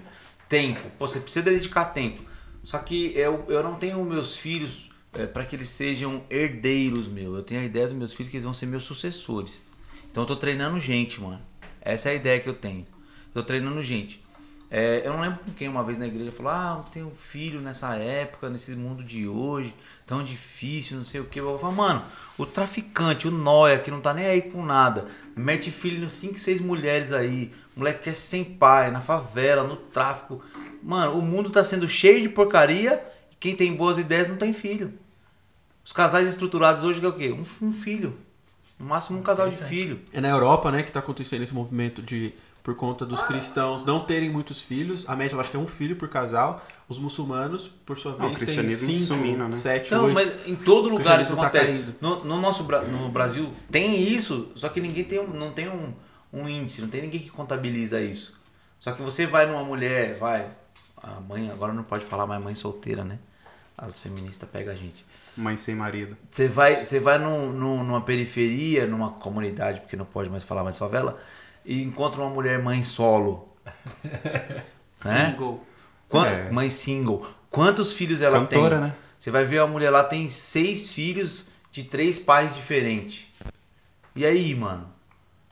Tempo, 0.49 0.82
pô, 0.97 1.07
você 1.07 1.20
precisa 1.22 1.45
dedicar 1.45 1.86
tempo. 1.86 2.22
Só 2.63 2.78
que 2.80 3.13
eu, 3.17 3.45
eu 3.47 3.63
não 3.63 3.76
tenho 3.76 4.03
meus 4.03 4.36
filhos 4.36 4.88
para 5.12 5.45
que 5.45 5.55
eles 5.55 5.70
sejam 5.70 6.24
herdeiros 6.30 7.07
meu. 7.07 7.36
Eu 7.36 7.43
tenho 7.43 7.62
a 7.62 7.66
ideia 7.66 7.88
dos 7.88 7.95
meus 7.95 8.14
filhos 8.14 8.30
que 8.30 8.38
eles 8.38 8.45
vão 8.45 8.53
ser 8.53 8.66
meus 8.66 8.84
sucessores. 8.84 9.64
Então 10.12 10.24
eu 10.24 10.28
tô 10.28 10.36
treinando 10.36 10.80
gente, 10.80 11.20
mano. 11.20 11.41
Essa 11.82 12.10
é 12.10 12.12
a 12.14 12.16
ideia 12.16 12.39
que 12.39 12.49
eu 12.49 12.53
tenho. 12.53 12.86
Eu 13.34 13.41
tô 13.41 13.43
treinando 13.43 13.82
gente. 13.84 14.24
É, 14.72 15.01
eu 15.03 15.14
não 15.14 15.22
lembro 15.22 15.39
com 15.39 15.51
quem 15.51 15.68
uma 15.68 15.84
vez 15.84 15.97
na 15.97 16.05
igreja 16.05 16.32
falou: 16.32 16.51
Ah, 16.51 16.76
eu 16.78 16.91
tenho 16.91 17.07
um 17.07 17.16
filho 17.16 17.60
nessa 17.60 17.95
época, 17.95 18.49
nesse 18.49 18.72
mundo 18.76 19.03
de 19.03 19.28
hoje, 19.28 19.74
tão 20.05 20.24
difícil, 20.24 20.97
não 20.97 21.03
sei 21.03 21.20
o 21.20 21.26
que. 21.26 21.39
Eu 21.39 21.57
falo, 21.57 21.76
mano, 21.76 22.03
o 22.38 22.45
traficante, 22.45 23.28
o 23.28 23.32
noia, 23.32 23.80
que 23.80 23.89
não 23.89 23.99
tá 23.99 24.14
nem 24.14 24.28
aí 24.28 24.43
com 24.43 24.64
nada, 24.64 25.07
mete 25.36 25.72
filho 25.72 25.99
nos 25.99 26.14
5, 26.14 26.38
6 26.38 26.62
mulheres 26.62 27.12
aí, 27.12 27.51
moleque 27.76 28.03
que 28.03 28.10
é 28.12 28.14
sem 28.14 28.43
pai, 28.43 28.91
na 28.91 29.01
favela, 29.01 29.64
no 29.64 29.76
tráfico. 29.76 30.43
Mano, 30.84 31.18
o 31.18 31.22
mundo 31.22 31.49
tá 31.49 31.64
sendo 31.64 31.88
cheio 31.88 32.22
de 32.22 32.30
porcaria 32.30 33.03
quem 33.39 33.55
tem 33.55 33.75
boas 33.75 33.97
ideias 33.97 34.27
não 34.27 34.35
tem 34.37 34.53
filho. 34.53 34.93
Os 35.85 35.93
casais 35.93 36.27
estruturados 36.27 36.83
hoje 36.83 37.03
é 37.03 37.07
o 37.07 37.13
quê? 37.13 37.31
Um, 37.31 37.67
um 37.67 37.73
filho. 37.73 38.17
No 38.77 38.85
máximo 38.85 39.19
um 39.19 39.23
casal 39.23 39.49
de 39.49 39.57
filho. 39.57 39.99
É 40.13 40.21
na 40.21 40.29
Europa, 40.29 40.71
né, 40.71 40.83
que 40.83 40.91
tá 40.91 40.99
acontecendo 40.99 41.41
esse 41.43 41.53
movimento 41.53 42.01
de 42.01 42.33
por 42.61 42.75
conta 42.75 43.05
dos 43.05 43.21
cristãos 43.23 43.83
não 43.85 44.01
terem 44.05 44.29
muitos 44.29 44.61
filhos, 44.61 45.07
a 45.09 45.15
média 45.15 45.33
eu 45.35 45.39
acho 45.39 45.49
que 45.49 45.55
é 45.57 45.59
um 45.59 45.65
filho 45.67 45.95
por 45.95 46.07
casal. 46.09 46.63
Os 46.87 46.99
muçulmanos, 46.99 47.67
por 47.85 47.97
sua 47.97 48.11
Não, 48.11 48.25
o 48.25 48.27
vez, 48.27 48.37
têm 48.39 48.45
cristianismo 48.47 48.87
cinco, 48.87 49.05
sumindo, 49.05 49.47
né? 49.47 49.55
sete, 49.55 49.91
Não, 49.91 50.03
oito. 50.05 50.13
mas 50.13 50.47
em 50.47 50.55
todo 50.55 50.89
lugar 50.89 51.21
isso 51.21 51.33
cristianismo 51.33 51.35
tá 51.37 51.47
acontece. 51.47 51.71
caindo. 51.73 51.95
no, 52.01 52.23
no 52.25 52.41
nosso 52.41 52.63
no 52.63 53.09
Brasil 53.09 53.51
tem 53.71 53.99
isso, 54.01 54.51
só 54.55 54.69
que 54.69 54.79
ninguém 54.81 55.03
tem, 55.03 55.19
um- 55.19 55.27
não 55.33 55.51
tem 55.51 55.67
um, 55.69 55.93
um 56.33 56.47
índice, 56.47 56.81
não 56.81 56.89
tem 56.89 57.01
ninguém 57.01 57.21
que 57.21 57.29
contabiliza 57.29 57.99
isso. 58.01 58.37
Só 58.79 58.91
que 58.91 59.01
você 59.01 59.25
vai 59.25 59.45
numa 59.47 59.63
mulher, 59.63 60.17
vai, 60.17 60.49
a 61.01 61.19
mãe, 61.19 61.49
agora 61.51 61.73
não 61.73 61.83
pode 61.83 62.05
falar 62.05 62.25
mais 62.27 62.43
mãe 62.43 62.55
solteira, 62.55 63.03
né? 63.03 63.17
As 63.77 63.97
feministas 63.99 64.47
pegam 64.49 64.73
a 64.73 64.75
gente. 64.75 65.05
Mãe 65.37 65.55
sem 65.55 65.73
marido. 65.75 66.17
Você 66.29 66.47
vai, 66.47 66.83
você 66.83 66.99
vai 66.99 67.17
num, 67.17 67.51
num- 67.51 67.83
numa 67.83 68.01
periferia, 68.01 68.85
numa 68.85 69.11
comunidade, 69.11 69.79
porque 69.81 69.95
não 69.95 70.05
pode 70.05 70.29
mais 70.29 70.43
falar 70.43 70.63
mais 70.63 70.77
favela, 70.77 71.17
e 71.63 71.81
encontra 71.81 72.19
uma 72.21 72.29
mulher 72.29 72.61
mãe 72.61 72.83
solo. 72.83 73.47
né? 75.05 75.27
Single. 75.31 75.63
Quan- 76.09 76.27
É. 76.27 76.51
Mãe 76.51 76.69
single. 76.69 77.25
Quantos 77.49 77.93
filhos 77.93 78.21
ela 78.21 78.39
Cantora, 78.39 78.75
tem? 78.77 78.87
né? 78.87 78.95
Você 79.19 79.31
vai 79.31 79.45
ver 79.45 79.59
a 79.59 79.67
mulher 79.67 79.89
lá 79.89 80.03
tem 80.03 80.29
seis 80.29 80.91
filhos 80.91 81.47
de 81.71 81.83
três 81.83 82.19
pais 82.19 82.53
diferentes. 82.55 83.25
E 84.15 84.25
aí, 84.25 84.53
mano? 84.55 84.87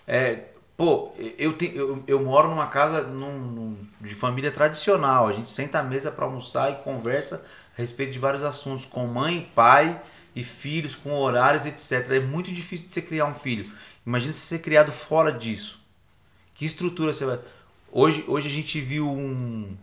É, 0.05 0.45
pô, 0.77 1.13
eu, 1.37 1.53
tenho, 1.53 1.75
eu, 1.75 2.03
eu 2.07 2.23
moro 2.23 2.49
numa 2.49 2.67
casa 2.67 3.01
num- 3.03 3.39
num- 3.39 3.87
de 4.01 4.15
família 4.15 4.51
tradicional. 4.51 5.27
A 5.27 5.33
gente 5.33 5.49
senta 5.49 5.79
à 5.79 5.83
mesa 5.83 6.11
pra 6.11 6.25
almoçar 6.25 6.71
e 6.71 6.75
conversa 6.83 7.43
a 7.77 7.81
respeito 7.81 8.13
de 8.13 8.19
vários 8.19 8.43
assuntos 8.43 8.85
com 8.85 9.05
mãe, 9.07 9.49
pai 9.55 9.99
e 10.35 10.43
filhos, 10.43 10.95
com 10.95 11.11
horários, 11.13 11.65
etc. 11.65 12.11
É 12.11 12.19
muito 12.19 12.51
difícil 12.53 12.87
de 12.87 12.93
você 12.93 13.01
criar 13.01 13.25
um 13.25 13.33
filho. 13.33 13.69
Imagina 14.05 14.33
você 14.33 14.41
ser 14.41 14.59
criado 14.59 14.91
fora 14.91 15.31
disso. 15.31 15.79
Que 16.55 16.65
estrutura 16.65 17.13
você 17.13 17.25
vai. 17.25 17.39
Hoje, 17.91 18.23
hoje 18.27 18.47
a 18.47 18.51
gente 18.51 18.79
viu 18.81 19.09
um. 19.09 19.75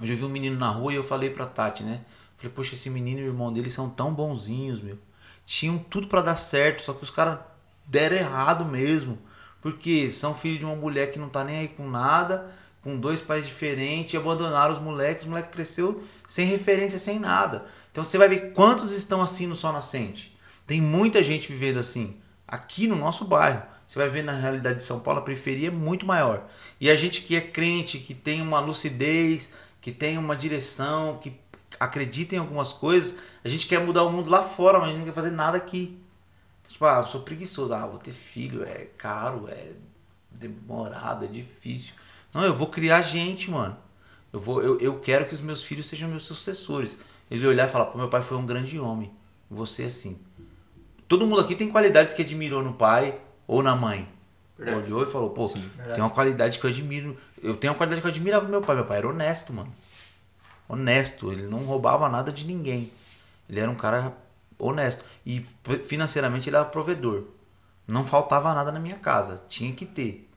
Hoje 0.00 0.12
eu 0.12 0.16
vi 0.16 0.24
um 0.24 0.28
menino 0.28 0.58
na 0.58 0.70
rua 0.70 0.92
e 0.92 0.96
eu 0.96 1.04
falei 1.04 1.30
pra 1.30 1.46
Tati, 1.46 1.82
né? 1.82 2.00
Falei, 2.36 2.52
poxa, 2.54 2.74
esse 2.74 2.88
menino 2.88 3.20
e 3.20 3.24
o 3.24 3.26
irmão 3.26 3.52
dele 3.52 3.70
são 3.70 3.88
tão 3.90 4.12
bonzinhos, 4.14 4.80
meu. 4.82 4.98
Tinham 5.46 5.78
tudo 5.78 6.06
pra 6.08 6.22
dar 6.22 6.36
certo, 6.36 6.82
só 6.82 6.92
que 6.94 7.04
os 7.04 7.10
caras 7.10 7.38
deram 7.86 8.16
errado 8.16 8.64
mesmo. 8.64 9.18
Porque 9.60 10.10
são 10.10 10.34
filhos 10.34 10.58
de 10.58 10.64
uma 10.64 10.74
mulher 10.74 11.10
que 11.10 11.18
não 11.18 11.28
tá 11.28 11.44
nem 11.44 11.58
aí 11.58 11.68
com 11.68 11.88
nada, 11.88 12.50
com 12.82 12.98
dois 12.98 13.20
pais 13.20 13.46
diferentes, 13.46 14.14
abandonaram 14.14 14.72
os 14.72 14.80
moleques, 14.80 15.24
os 15.24 15.28
moleques 15.28 15.50
cresceu 15.52 16.02
sem 16.26 16.46
referência, 16.46 16.98
sem 16.98 17.18
nada. 17.18 17.66
Então 17.92 18.02
você 18.02 18.16
vai 18.16 18.28
ver 18.28 18.52
quantos 18.52 18.92
estão 18.92 19.20
assim 19.20 19.46
no 19.46 19.56
Sol 19.56 19.72
Nascente. 19.72 20.36
Tem 20.66 20.80
muita 20.80 21.22
gente 21.22 21.52
vivendo 21.52 21.78
assim, 21.78 22.16
aqui 22.46 22.86
no 22.86 22.96
nosso 22.96 23.24
bairro. 23.24 23.62
Você 23.86 23.98
vai 23.98 24.08
ver 24.08 24.22
na 24.22 24.32
realidade 24.32 24.78
de 24.78 24.84
São 24.84 25.00
Paulo, 25.00 25.20
a 25.20 25.24
periferia 25.24 25.68
é 25.68 25.70
muito 25.70 26.06
maior. 26.06 26.46
E 26.80 26.88
a 26.88 26.94
gente 26.94 27.22
que 27.22 27.34
é 27.34 27.40
crente, 27.40 27.98
que 27.98 28.14
tem 28.14 28.40
uma 28.40 28.60
lucidez, 28.60 29.50
que 29.80 29.90
tem 29.90 30.16
uma 30.16 30.36
direção, 30.36 31.18
que 31.18 31.32
acredita 31.78 32.36
em 32.36 32.38
algumas 32.38 32.72
coisas, 32.72 33.18
a 33.44 33.48
gente 33.48 33.66
quer 33.66 33.84
mudar 33.84 34.04
o 34.04 34.12
mundo 34.12 34.30
lá 34.30 34.42
fora, 34.42 34.78
mas 34.78 34.88
a 34.88 34.90
gente 34.92 34.98
não 34.98 35.06
quer 35.06 35.14
fazer 35.14 35.32
nada 35.32 35.56
aqui. 35.56 35.98
Tipo, 36.80 36.86
ah, 36.86 37.00
eu 37.00 37.06
sou 37.06 37.20
preguiçoso, 37.20 37.74
ah, 37.74 37.86
vou 37.86 37.98
ter 37.98 38.10
filho, 38.10 38.64
é 38.64 38.86
caro, 38.96 39.46
é 39.50 39.72
demorado, 40.30 41.26
é 41.26 41.28
difícil. 41.28 41.92
Não, 42.32 42.42
eu 42.42 42.54
vou 42.54 42.68
criar 42.68 43.02
gente, 43.02 43.50
mano. 43.50 43.76
Eu, 44.32 44.40
vou, 44.40 44.62
eu, 44.62 44.80
eu 44.80 44.98
quero 44.98 45.26
que 45.28 45.34
os 45.34 45.42
meus 45.42 45.62
filhos 45.62 45.86
sejam 45.86 46.08
meus 46.08 46.22
sucessores. 46.22 46.96
Eles 47.30 47.42
vão 47.42 47.50
olhar 47.52 47.68
e 47.68 47.70
falar, 47.70 47.84
pô, 47.84 47.98
meu 47.98 48.08
pai 48.08 48.22
foi 48.22 48.38
um 48.38 48.46
grande 48.46 48.80
homem. 48.80 49.12
Você 49.50 49.82
assim. 49.82 50.18
Todo 51.06 51.26
mundo 51.26 51.42
aqui 51.42 51.54
tem 51.54 51.68
qualidades 51.68 52.14
que 52.14 52.22
admirou 52.22 52.62
no 52.62 52.72
pai 52.72 53.20
ou 53.46 53.62
na 53.62 53.76
mãe. 53.76 54.08
Verdade. 54.56 54.90
Olhou 54.90 55.02
e 55.02 55.06
falou, 55.06 55.28
pô, 55.28 55.48
verdade. 55.48 55.92
tem 55.92 56.02
uma 56.02 56.08
qualidade 56.08 56.58
que 56.58 56.64
eu 56.64 56.70
admiro. 56.70 57.14
Eu 57.42 57.58
tenho 57.58 57.74
uma 57.74 57.76
qualidade 57.76 58.00
que 58.00 58.06
eu 58.06 58.10
admirava 58.10 58.48
meu 58.48 58.62
pai. 58.62 58.76
Meu 58.76 58.86
pai 58.86 58.96
era 58.96 59.08
honesto, 59.08 59.52
mano. 59.52 59.70
Honesto. 60.66 61.30
Ele 61.30 61.42
não 61.42 61.58
roubava 61.58 62.08
nada 62.08 62.32
de 62.32 62.46
ninguém. 62.46 62.90
Ele 63.50 63.60
era 63.60 63.70
um 63.70 63.76
cara 63.76 64.14
honesto. 64.58 65.04
E 65.30 65.46
financeiramente 65.84 66.48
ele 66.48 66.56
era 66.56 66.64
provedor. 66.64 67.26
Não 67.86 68.04
faltava 68.04 68.52
nada 68.52 68.72
na 68.72 68.80
minha 68.80 68.96
casa. 68.96 69.40
Tinha 69.48 69.72
que 69.72 69.86
ter. 69.86 70.28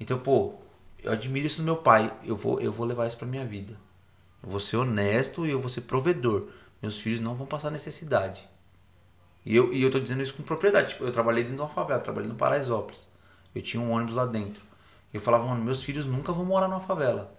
Então, 0.00 0.18
pô, 0.18 0.54
eu 1.00 1.12
admiro 1.12 1.46
isso 1.46 1.60
no 1.60 1.64
meu 1.64 1.76
pai. 1.76 2.12
Eu 2.24 2.34
vou, 2.34 2.58
eu 2.60 2.72
vou 2.72 2.84
levar 2.84 3.06
isso 3.06 3.16
pra 3.16 3.26
minha 3.28 3.44
vida. 3.44 3.76
Eu 4.42 4.50
vou 4.50 4.58
ser 4.58 4.78
honesto 4.78 5.46
e 5.46 5.52
eu 5.52 5.60
vou 5.60 5.70
ser 5.70 5.82
provedor. 5.82 6.48
Meus 6.82 6.98
filhos 6.98 7.20
não 7.20 7.36
vão 7.36 7.46
passar 7.46 7.70
necessidade. 7.70 8.48
E 9.46 9.54
eu, 9.54 9.72
e 9.72 9.80
eu 9.80 9.92
tô 9.92 10.00
dizendo 10.00 10.24
isso 10.24 10.34
com 10.34 10.42
propriedade. 10.42 10.88
Tipo, 10.88 11.04
eu 11.04 11.12
trabalhei 11.12 11.44
dentro 11.44 11.58
de 11.58 11.62
uma 11.62 11.68
favela, 11.68 12.00
trabalhei 12.00 12.28
no 12.28 12.34
Paraisópolis. 12.34 13.08
Eu 13.54 13.62
tinha 13.62 13.80
um 13.80 13.92
ônibus 13.92 14.16
lá 14.16 14.26
dentro. 14.26 14.60
Eu 15.14 15.20
falava, 15.20 15.46
mano, 15.46 15.62
meus 15.62 15.84
filhos 15.84 16.04
nunca 16.04 16.32
vão 16.32 16.44
morar 16.44 16.66
numa 16.66 16.80
favela. 16.80 17.32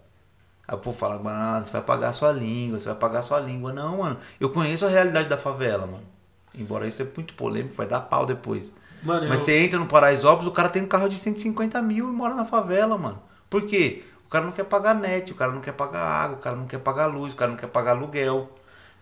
Aí 0.65 0.76
o 0.76 0.80
povo 0.80 0.97
fala, 0.97 1.22
mano, 1.22 1.65
você 1.65 1.72
vai 1.74 1.82
pagar 1.82 2.09
a 2.09 2.13
sua 2.13 2.32
língua, 2.32 2.80
você 2.80 2.86
vai 2.86 2.97
pagar 2.97 3.19
a 3.19 3.24
sua 3.24 3.41
língua. 3.41 3.74
Não, 3.74 3.97
mano, 3.97 4.17
eu 4.39 4.49
conheço 4.51 4.86
a 4.86 4.89
realidade 4.89 5.28
da 5.28 5.38
favela, 5.38 5.86
mano. 5.86 6.20
Embora 6.54 6.88
isso 6.88 7.02
é 7.02 7.06
muito 7.16 7.34
polêmico, 7.34 7.76
vai 7.76 7.88
dar 7.88 8.02
pau 8.02 8.26
depois. 8.26 8.74
Mano, 9.04 9.28
Mas 9.28 9.39
eu- 9.39 9.45
você 9.45 9.60
entra 9.64 9.80
no 9.80 9.88
Paraisópolis, 9.88 10.47
o 10.47 10.54
cara 10.54 10.70
tem 10.70 10.82
um 10.84 10.88
carro 10.88 11.08
de 11.10 11.18
150 11.18 11.82
mil 11.82 12.08
e 12.10 12.12
mora 12.12 12.36
na 12.36 12.45
favela, 12.45 12.97
mano. 12.97 13.22
Por 13.49 13.64
quê? 13.64 14.04
O 14.26 14.30
cara 14.30 14.45
não 14.45 14.52
quer 14.52 14.64
pagar 14.66 14.93
net, 14.93 15.32
o 15.32 15.36
cara 15.36 15.52
não 15.52 15.60
quer 15.62 15.74
pagar 15.74 16.02
água, 16.02 16.38
o 16.38 16.39
cara 16.39 16.56
não 16.56 16.66
quer 16.68 16.80
pagar 16.80 17.08
luz, 17.08 17.34
o 17.34 17.36
cara 17.36 17.52
não 17.52 17.58
quer 17.58 17.68
pagar 17.68 17.91
aluguel. 17.91 18.49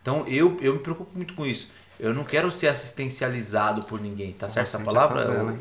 Então 0.02 0.26
eu, 0.28 0.58
eu 0.62 0.74
me 0.74 0.80
preocupo 0.80 1.12
muito 1.16 1.34
com 1.34 1.46
isso. 1.46 1.70
Eu 2.00 2.14
não 2.14 2.24
quero 2.24 2.50
ser 2.52 2.68
assistencializado 2.68 3.84
por 3.84 4.00
ninguém, 4.00 4.32
tá 4.34 4.48
Só 4.48 4.54
certo 4.56 4.68
essa 4.68 4.80
palavra? 4.80 5.24
favela, 5.26 5.56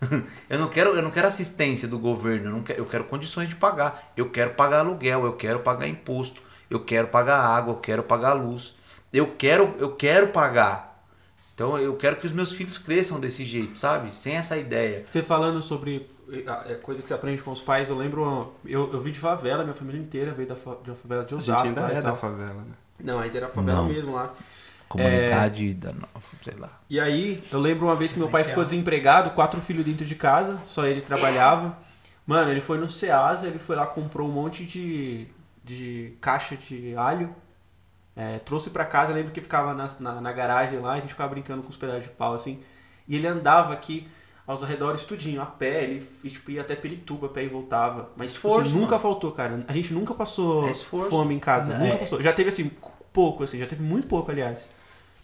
Eu- 0.00 0.22
eu 0.50 0.58
não 0.58 0.68
quero, 0.68 0.96
eu 0.96 1.02
não 1.02 1.10
quero 1.10 1.28
assistência 1.28 1.86
do 1.86 1.98
governo, 1.98 2.46
eu, 2.48 2.52
não 2.52 2.62
quero, 2.62 2.80
eu 2.80 2.86
quero 2.86 3.04
condições 3.04 3.48
de 3.48 3.54
pagar. 3.56 4.12
Eu 4.16 4.30
quero 4.30 4.54
pagar 4.54 4.80
aluguel, 4.80 5.24
eu 5.24 5.34
quero 5.34 5.60
pagar 5.60 5.86
imposto, 5.86 6.40
eu 6.70 6.80
quero 6.80 7.08
pagar 7.08 7.38
água, 7.38 7.74
eu 7.74 7.78
quero 7.78 8.02
pagar 8.02 8.32
luz. 8.32 8.74
Eu 9.12 9.34
quero, 9.36 9.74
eu 9.78 9.94
quero 9.94 10.28
pagar. 10.28 10.91
Então 11.62 11.78
eu 11.78 11.94
quero 11.96 12.16
que 12.16 12.26
os 12.26 12.32
meus 12.32 12.50
filhos 12.50 12.76
cresçam 12.76 13.20
desse 13.20 13.44
jeito, 13.44 13.78
sabe? 13.78 14.14
Sem 14.16 14.34
essa 14.34 14.56
ideia. 14.56 15.04
Você 15.06 15.22
falando 15.22 15.62
sobre 15.62 16.10
é, 16.68 16.74
coisa 16.74 17.00
que 17.00 17.06
você 17.06 17.14
aprende 17.14 17.40
com 17.40 17.52
os 17.52 17.60
pais, 17.60 17.88
eu 17.88 17.96
lembro, 17.96 18.52
eu, 18.66 18.92
eu 18.92 19.00
vim 19.00 19.12
de 19.12 19.20
favela, 19.20 19.62
minha 19.62 19.74
família 19.74 20.00
inteira 20.00 20.32
veio 20.32 20.48
da, 20.48 20.56
fa- 20.56 20.76
de 20.82 20.90
uma 20.90 20.96
favela 20.96 21.24
de 21.24 21.34
A 21.34 21.36
gente 21.38 21.50
Osasco. 21.50 21.68
ainda 21.68 21.92
e 21.92 21.96
é 21.96 22.02
da 22.02 22.16
favela, 22.16 22.54
né? 22.54 22.72
Não, 22.98 23.18
mas 23.18 23.32
era 23.34 23.48
favela 23.48 23.82
Não. 23.82 23.88
mesmo 23.88 24.12
lá. 24.14 24.34
Comunidade 24.88 25.72
da 25.74 25.92
nova, 25.92 26.08
sei 26.42 26.54
lá. 26.58 26.80
E 26.90 26.98
aí, 26.98 27.42
eu 27.52 27.60
lembro 27.60 27.86
uma 27.86 27.94
vez 27.96 28.12
que 28.12 28.18
meu 28.18 28.28
pai 28.28 28.42
ficou 28.44 28.64
desempregado, 28.64 29.30
quatro 29.30 29.60
filhos 29.60 29.84
dentro 29.84 30.04
de 30.04 30.14
casa, 30.16 30.58
só 30.66 30.84
ele 30.84 31.00
trabalhava. 31.00 31.78
Mano, 32.26 32.50
ele 32.50 32.60
foi 32.60 32.76
no 32.76 32.90
Ceasa, 32.90 33.46
ele 33.46 33.58
foi 33.58 33.76
lá, 33.76 33.86
comprou 33.86 34.28
um 34.28 34.32
monte 34.32 34.64
de, 34.64 35.26
de 35.64 36.12
caixa 36.20 36.56
de 36.56 36.94
alho, 36.96 37.34
é, 38.16 38.38
trouxe 38.38 38.70
pra 38.70 38.84
casa, 38.84 39.10
eu 39.10 39.16
lembro 39.16 39.32
que 39.32 39.40
ficava 39.40 39.72
na, 39.74 39.90
na, 39.98 40.20
na 40.20 40.32
garagem 40.32 40.78
lá, 40.78 40.92
a 40.92 40.96
gente 41.00 41.08
ficava 41.10 41.30
brincando 41.30 41.62
com 41.62 41.70
os 41.70 41.76
pedaços 41.76 42.04
de 42.04 42.10
pau, 42.10 42.34
assim. 42.34 42.60
E 43.08 43.16
ele 43.16 43.26
andava 43.26 43.72
aqui 43.72 44.06
aos 44.46 44.62
arredores 44.62 45.04
tudinho, 45.04 45.40
a 45.40 45.46
pé, 45.46 45.84
ele 45.84 46.06
tipo, 46.28 46.50
ia 46.50 46.60
até 46.60 46.74
Pirituba, 46.76 47.26
a 47.26 47.30
pé 47.30 47.44
e 47.44 47.48
voltava. 47.48 48.10
Mas 48.16 48.32
tipo, 48.32 48.48
Esforço, 48.48 48.68
assim, 48.70 48.72
nunca 48.78 48.92
mano. 48.92 49.00
faltou, 49.02 49.32
cara. 49.32 49.64
A 49.68 49.72
gente 49.72 49.92
nunca 49.94 50.12
passou 50.14 50.68
É 50.68 50.74
fome 50.74 51.34
em 51.34 51.38
casa, 51.38 51.72
Não, 51.72 51.80
nunca 51.80 51.94
é- 51.94 51.98
passou. 51.98 52.22
Já 52.22 52.32
teve 52.32 52.48
assim, 52.48 52.70
pouco, 53.12 53.44
assim, 53.44 53.58
já 53.58 53.66
teve 53.66 53.82
muito 53.82 54.06
pouco, 54.06 54.30
aliás. 54.30 54.66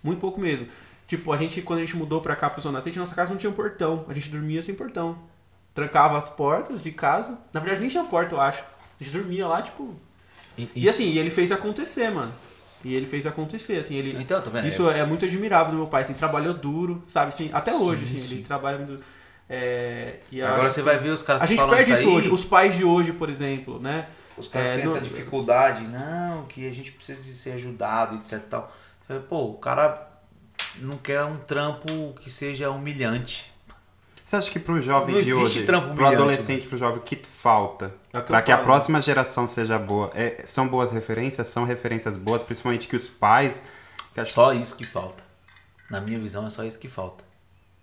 Muito 0.03 0.21
pouco 0.21 0.41
mesmo. 0.41 0.67
Tipo, 1.07 1.33
a 1.33 1.37
gente, 1.37 1.61
quando 1.63 1.79
a 1.79 1.83
gente 1.83 1.97
mudou 1.97 2.21
pra 2.21 2.37
cá, 2.37 2.49
pro 2.51 2.61
Zona 2.61 2.81
Centro, 2.81 3.01
nossa 3.01 3.15
casa 3.15 3.31
não 3.31 3.39
tinha 3.39 3.51
um 3.51 3.55
portão. 3.55 4.05
A 4.09 4.15
gente 4.15 4.29
dormia 4.29 4.63
sem 4.63 4.75
portão. 4.75 5.19
Trancava 5.75 6.17
as 6.19 6.29
portas 6.29 6.83
de 6.83 6.91
casa. 6.93 7.39
Na 7.53 7.61
verdade, 7.61 7.81
nem 7.81 7.89
tinha 7.89 8.05
porta, 8.05 8.35
eu 8.35 8.41
acho. 8.41 8.63
A 9.01 9.05
gente 9.05 9.13
dormia 9.17 9.47
lá, 9.47 9.63
tipo... 9.63 9.95
E, 10.57 10.69
E 10.75 10.89
assim, 10.89 11.05
e 11.05 11.19
ele 11.19 11.31
fez 11.31 11.51
acontecer, 11.53 12.11
mano. 12.11 12.33
E 12.85 12.95
ele 12.95 13.07
fez 13.07 13.27
acontecer, 13.27 13.79
assim, 13.79 13.97
ele... 13.97 14.17
Então, 14.23 14.41
tá 14.41 14.51
vendo? 14.51 14.67
Isso 14.69 14.89
é 14.89 15.05
muito 15.05 15.25
admirável 15.25 15.73
do 15.73 15.79
meu 15.79 15.87
pai, 15.89 16.03
assim, 16.03 16.15
trabalhou 16.15 16.55
duro, 16.55 17.03
sabe, 17.07 17.29
assim, 17.29 17.51
até 17.53 17.75
hoje, 17.75 18.07
Sim, 18.07 18.17
assim, 18.19 18.27
sim. 18.29 18.35
ele 18.37 18.45
trabalha 18.45 18.79
muito... 18.79 19.03
É, 19.51 20.17
e 20.31 20.43
Agora 20.43 20.71
você 20.71 20.83
vai 20.83 20.99
ver 20.99 21.09
os 21.09 21.23
caras 21.23 21.41
A 21.43 21.47
gente 21.47 21.65
perde 21.67 21.91
isso 21.93 22.03
aí, 22.03 22.07
hoje. 22.07 22.29
Os 22.29 22.45
pais 22.45 22.77
de 22.77 22.85
hoje, 22.85 23.13
por 23.13 23.31
exemplo, 23.31 23.81
né? 23.81 24.07
Os 24.37 24.47
caras 24.47 24.69
É, 24.69 24.77
têm 24.77 24.85
no- 24.85 24.95
essa 24.97 25.01
dificuldade, 25.05 25.89
não, 25.89 26.45
que 26.45 26.69
a 26.69 26.73
gente 26.75 26.93
precisa 26.93 27.21
de 27.21 27.33
ser 27.33 27.53
ajudado, 27.53 28.17
etc 28.17 28.33
e 28.35 28.41
tal. 28.41 28.77
Pô, 29.29 29.47
o 29.47 29.55
cara 29.55 30.07
não 30.77 30.99
quer 30.99 31.25
um 31.25 31.37
trampo 31.39 32.15
que 32.21 32.31
seja 32.31 32.71
humilhante. 32.71 33.51
Você 34.29 34.37
acha 34.37 34.51
que 34.51 34.59
pro 34.59 34.79
jovem 34.83 35.15
Não 35.15 35.23
de 35.23 35.33
hoje, 35.33 35.63
pro 35.65 35.79
humilhante, 35.79 36.15
adolescente, 36.17 36.67
pro 36.67 36.77
jovem, 36.77 36.99
o 36.99 37.01
que 37.01 37.17
falta 37.17 37.95
É 38.13 38.19
o 38.19 38.21
que 38.21 38.27
para 38.27 38.43
que 38.43 38.53
a 38.53 38.59
próxima 38.59 39.01
geração 39.01 39.47
seja 39.47 39.79
boa? 39.79 40.11
É, 40.15 40.43
são 40.45 40.69
boas 40.69 40.93
referências? 40.93 41.49
São 41.49 41.65
referências 41.65 42.15
boas, 42.15 42.43
principalmente 42.43 42.87
que 42.89 42.95
os 42.95 43.09
pais... 43.09 43.63
Que 44.13 44.21
acho 44.21 44.35
Só 44.35 44.53
isso 44.53 44.77
que 44.77 44.85
falta. 44.85 45.23
Na 45.91 45.99
minha 45.99 46.19
visão, 46.19 46.47
é 46.47 46.51
só 46.51 46.63
isso 46.63 46.79
que 46.79 46.89
falta. 46.89 47.25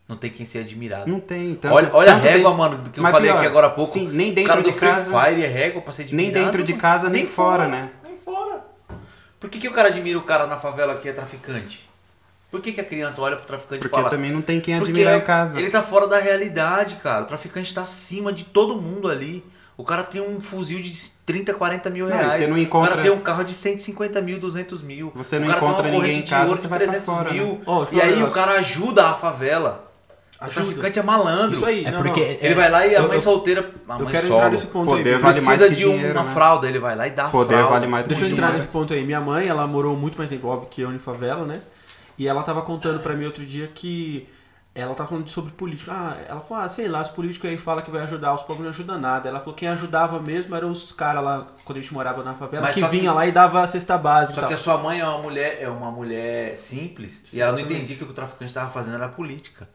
Não 0.08 0.18
tem 0.18 0.30
quem 0.30 0.46
ser 0.46 0.60
admirado. 0.60 1.10
Não 1.10 1.20
tem. 1.20 1.56
Tanto, 1.56 1.74
olha 1.74 1.90
olha 1.92 2.14
a 2.14 2.16
régua, 2.16 2.54
mano, 2.54 2.78
do 2.78 2.92
que 2.92 3.00
eu 3.00 3.02
Mas 3.02 3.12
falei 3.12 3.32
pior, 3.32 3.40
aqui 3.40 3.48
agora 3.48 3.66
há 3.66 3.72
pouco. 3.72 3.92
Sim, 3.92 4.08
nem 4.10 4.32
o 4.32 4.36
dentro 4.36 4.50
cara 4.52 4.62
do 4.62 4.72
de 4.72 4.78
Free 4.78 4.88
casa... 4.88 5.20
Fire 5.20 5.44
é 5.44 5.48
régua 5.48 5.82
pra 5.82 5.94
ser 5.94 6.04
Nem 6.12 6.28
admirado. 6.28 6.46
dentro 6.46 6.64
de 6.64 6.74
casa, 6.74 7.10
nem 7.10 7.26
fora, 7.26 7.68
né? 7.68 7.90
Nem 8.04 8.18
fora. 8.18 8.64
Por 9.40 9.50
que, 9.50 9.58
que 9.58 9.68
o 9.68 9.72
cara 9.72 9.88
admira 9.88 10.20
o 10.20 10.22
cara 10.22 10.46
na 10.46 10.58
favela 10.58 10.96
que 10.98 11.10
é 11.10 11.12
traficante? 11.12 11.85
Por 12.56 12.62
que, 12.62 12.72
que 12.72 12.80
a 12.80 12.86
criança 12.86 13.22
olha 13.22 13.36
pro 13.36 13.46
traficante 13.46 13.82
Porque 13.82 13.94
e 13.94 13.98
fala... 14.00 14.10
também 14.10 14.32
não 14.32 14.42
tem 14.42 14.62
quem 14.62 14.78
Porque 14.78 14.92
admirar 14.92 15.18
em 15.18 15.22
casa. 15.22 15.60
Ele 15.60 15.70
tá 15.70 15.84
fora 15.84 16.08
da 16.08 16.18
realidade, 16.18 16.96
cara. 16.96 17.24
O 17.24 17.26
traficante 17.26 17.74
tá 17.74 17.82
acima 17.82 18.32
de 18.32 18.46
todo 18.46 18.82
mundo 18.82 19.10
ali. 19.10 19.44
O 19.76 19.84
cara 19.84 20.04
tem 20.04 20.22
um 20.22 20.40
fuzil 20.40 20.82
de 20.82 21.10
30, 21.26 21.54
40 21.54 21.90
mil 21.90 22.08
Não, 22.08 22.16
reais. 22.18 22.36
você 22.36 22.48
não 22.48 22.56
O 22.56 22.60
encontra- 22.60 22.92
cara 22.92 23.02
tem 23.02 23.12
um 23.12 23.20
carro 23.20 23.44
de 23.44 23.54
150 23.54 24.22
mil, 24.22 24.40
200 24.40 24.82
mil. 24.82 25.12
Você 25.16 25.38
não 25.38 25.48
o 25.48 25.50
cara 25.50 25.60
tem 25.60 25.68
encontra 25.70 25.84
uma 25.84 25.92
ninguém 25.92 26.00
corrente 26.02 26.20
em 26.22 26.24
de 26.24 26.30
casa, 26.30 26.46
ouro 26.48 26.56
você 26.58 26.62
de 26.64 26.68
vai 26.70 26.80
pra 26.80 26.88
300 26.88 27.14
fora, 27.14 27.34
mil. 27.34 27.46
né? 27.46 27.58
Ó, 27.66 27.84
deixa 27.84 27.96
eu 27.96 28.00
e 28.00 28.14
aí 28.14 28.24
o 28.24 28.32
cara 28.32 28.52
ajuda 28.54 29.06
a 29.10 29.14
favela. 29.16 29.84
O 30.42 30.48
traficante 30.48 30.98
é 31.00 31.04
malandro. 31.04 31.52
Isso 31.58 31.66
aí, 31.66 31.84
É 31.84 31.92
não, 31.92 32.04
porque 32.04 32.22
não. 32.22 32.38
Ele 32.48 32.54
vai 32.54 32.70
lá 32.70 32.88
e 32.88 32.96
a 32.96 33.00
Eu- 33.00 33.08
mãe 33.08 33.18
eu- 33.18 33.22
solteira. 33.22 33.70
A 33.90 33.94
Eu 33.96 34.00
mãe 34.00 34.08
quero 34.12 34.28
solo, 34.28 34.38
entrar 34.40 34.52
nesse 34.52 34.68
ponto 34.68 34.90
Poder 34.90 35.16
aí. 35.16 35.22
vale 35.22 35.34
precisa 35.42 35.46
mais 35.50 35.62
que 35.62 35.70
de 35.82 35.86
um- 35.88 35.92
dinheiro, 35.98 36.14
uma 36.20 36.24
né? 36.26 36.34
fralda, 36.34 36.68
ele 36.70 36.80
vai 36.80 36.96
lá 36.96 37.08
e 37.08 37.12
dá 37.12 37.28
Poder 37.28 37.54
fralda. 37.56 37.70
vale 37.70 37.88
mais 37.88 38.04
do 38.04 38.08
que 38.08 38.14
Deixa 38.14 38.26
eu 38.26 38.32
entrar 38.32 38.46
dinheiro. 38.48 38.62
nesse 38.64 38.72
ponto 38.72 38.94
aí. 38.94 39.04
Minha 39.06 39.20
mãe, 39.20 39.46
ela 39.48 39.68
morou 39.68 39.96
muito 39.98 40.18
mais 40.18 40.30
tempo, 40.30 40.48
óbvio, 40.48 40.70
que 40.70 40.82
eu 40.82 40.94
em 40.94 41.00
favela, 41.00 41.46
né? 41.46 41.60
E 42.18 42.28
ela 42.28 42.44
tava 42.44 42.62
contando 42.62 43.00
pra 43.02 43.14
mim 43.16 43.26
outro 43.26 43.46
dia 43.46 43.68
que 43.68 44.28
ela 44.74 44.94
tava 44.96 45.10
falando 45.10 45.30
sobre 45.30 45.52
política. 45.54 45.92
Ah, 45.94 46.18
ela 46.28 46.42
falou, 46.42 46.64
ah, 46.64 46.70
sei 46.70 46.88
lá, 46.88 47.02
os 47.02 47.10
políticos 47.10 47.50
aí 47.50 47.58
falam 47.58 47.82
que 47.82 47.90
vai 47.92 48.02
ajudar, 48.04 48.34
os 48.34 48.42
pobres 48.42 48.62
não 48.64 48.70
ajudam 48.70 49.00
nada. 49.00 49.28
Ela 49.30 49.40
falou 49.40 49.54
que 49.54 49.62
quem 49.62 49.70
ajudava 49.70 50.20
mesmo 50.22 50.54
eram 50.56 50.72
os 50.72 50.92
caras 50.92 51.24
lá, 51.24 51.48
quando 51.64 51.78
a 51.78 51.82
gente 51.82 51.94
morava 51.94 52.24
na 52.24 52.34
favela, 52.34 52.64
Mas 52.64 52.76
que 52.76 52.82
só 52.82 52.88
que- 52.90 52.98
vinha 52.98 53.12
lá 53.14 53.26
e 53.26 53.32
dava 53.32 53.62
a 53.64 53.68
cesta 53.68 53.98
básica 53.98 54.36
Só 54.36 54.42
tal. 54.42 54.48
que 54.50 54.54
a 54.54 54.58
sua 54.58 54.78
mãe 54.78 55.00
é 55.00 55.06
uma 55.08 55.22
mulher, 55.22 55.58
é 55.62 55.68
uma 55.70 55.92
mulher 55.92 56.58
simples 56.58 57.22
Sim, 57.26 57.38
e 57.38 57.42
ela 57.42 57.52
não 57.54 57.60
entendia 57.60 57.96
que 57.96 58.04
o 58.04 58.06
que 58.06 58.12
o 58.12 58.16
traficante 58.16 58.50
estava 58.52 58.70
fazendo 58.70 58.96
era 58.96 59.08
política. 59.10 59.68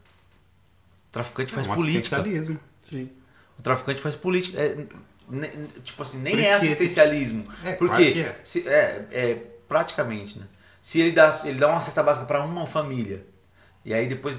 O 1.09 1.13
traficante 1.13 1.53
faz 1.53 1.67
um 1.67 1.75
política. 1.75 2.17
assistencialismo. 2.17 2.61
Sim. 2.85 3.11
O 3.59 3.63
traficante 3.63 4.01
faz 4.01 4.15
política. 4.15 4.61
É, 4.61 4.87
ne- 5.29 5.49
tipo 5.83 6.03
assim, 6.03 6.19
nem 6.19 6.35
Por 6.37 6.41
é 6.41 6.45
que 6.45 6.55
esse- 6.55 6.67
assistencialismo. 6.67 7.47
É, 7.65 7.73
Porque 7.73 7.87
claro 7.97 8.13
que 8.13 8.21
é. 8.21 8.41
se- 8.45 8.69
é, 8.69 9.07
é 9.11 9.35
praticamente, 9.69 10.39
né? 10.39 10.47
Se 10.81 11.01
ele 11.01 11.13
dá, 11.13 11.31
ele 11.45 11.59
dá 11.59 11.69
uma 11.69 11.81
cesta 11.81 12.03
básica 12.03 12.27
para 12.27 12.43
uma 12.43 12.67
família 12.67 13.27
e 13.85 13.95
aí 13.95 14.07
depois 14.07 14.39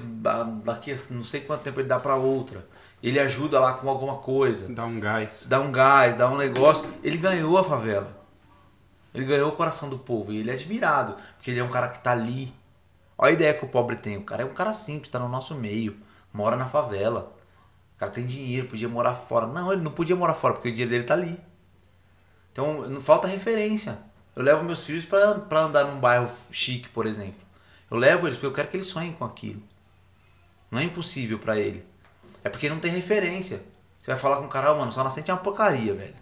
daqui 0.64 0.92
a 0.92 0.96
não 1.10 1.24
sei 1.24 1.40
quanto 1.40 1.62
tempo 1.62 1.80
ele 1.80 1.88
dá 1.88 1.98
para 1.98 2.14
outra, 2.14 2.66
ele 3.02 3.18
ajuda 3.18 3.58
lá 3.58 3.74
com 3.74 3.88
alguma 3.88 4.18
coisa, 4.18 4.72
Dá 4.72 4.84
um 4.84 5.00
gás. 5.00 5.46
dá 5.48 5.60
um 5.60 5.72
gás, 5.72 6.16
dá 6.16 6.30
um 6.30 6.36
negócio, 6.36 6.88
ele 7.02 7.18
ganhou 7.18 7.58
a 7.58 7.64
favela. 7.64 8.22
Ele 9.14 9.26
ganhou 9.26 9.50
o 9.50 9.56
coração 9.56 9.90
do 9.90 9.98
povo 9.98 10.32
e 10.32 10.38
ele 10.38 10.50
é 10.50 10.54
admirado, 10.54 11.16
porque 11.36 11.50
ele 11.50 11.60
é 11.60 11.64
um 11.64 11.68
cara 11.68 11.88
que 11.88 11.98
tá 11.98 12.12
ali. 12.12 12.54
Olha 13.18 13.30
a 13.30 13.32
ideia 13.34 13.52
que 13.54 13.64
o 13.64 13.68
pobre 13.68 13.96
tem. 13.96 14.16
O 14.16 14.22
cara 14.24 14.42
é 14.42 14.44
um 14.46 14.54
cara 14.54 14.72
simples, 14.72 15.10
tá 15.10 15.18
no 15.18 15.28
nosso 15.28 15.54
meio, 15.54 15.98
mora 16.32 16.56
na 16.56 16.66
favela. 16.66 17.34
O 17.94 17.98
cara 17.98 18.10
tem 18.10 18.24
dinheiro, 18.24 18.68
podia 18.68 18.88
morar 18.88 19.14
fora. 19.14 19.46
Não, 19.46 19.70
ele 19.70 19.82
não 19.82 19.90
podia 19.92 20.16
morar 20.16 20.32
fora, 20.34 20.54
porque 20.54 20.68
o 20.68 20.72
dinheiro 20.72 20.90
dele 20.90 21.04
tá 21.04 21.12
ali. 21.14 21.38
Então 22.52 22.88
não 22.88 23.00
falta 23.00 23.28
referência. 23.28 23.98
Eu 24.34 24.42
levo 24.42 24.64
meus 24.64 24.84
filhos 24.84 25.04
pra 25.04 25.60
andar 25.60 25.84
num 25.84 26.00
bairro 26.00 26.30
chique, 26.50 26.88
por 26.88 27.06
exemplo. 27.06 27.40
Eu 27.90 27.98
levo 27.98 28.26
eles 28.26 28.36
porque 28.36 28.46
eu 28.46 28.52
quero 28.52 28.68
que 28.68 28.76
eles 28.76 28.86
sonhem 28.86 29.12
com 29.12 29.24
aquilo. 29.24 29.62
Não 30.70 30.78
é 30.78 30.84
impossível 30.84 31.38
pra 31.38 31.58
ele. 31.58 31.84
É 32.42 32.48
porque 32.48 32.70
não 32.70 32.78
tem 32.78 32.90
referência. 32.90 33.62
Você 34.00 34.10
vai 34.10 34.18
falar 34.18 34.38
com 34.38 34.46
o 34.46 34.48
cara, 34.48 34.72
"Ô, 34.72 34.78
mano, 34.78 34.90
só 34.90 35.04
nascente 35.04 35.30
é 35.30 35.34
uma 35.34 35.40
porcaria, 35.40 35.94
velho. 35.94 36.14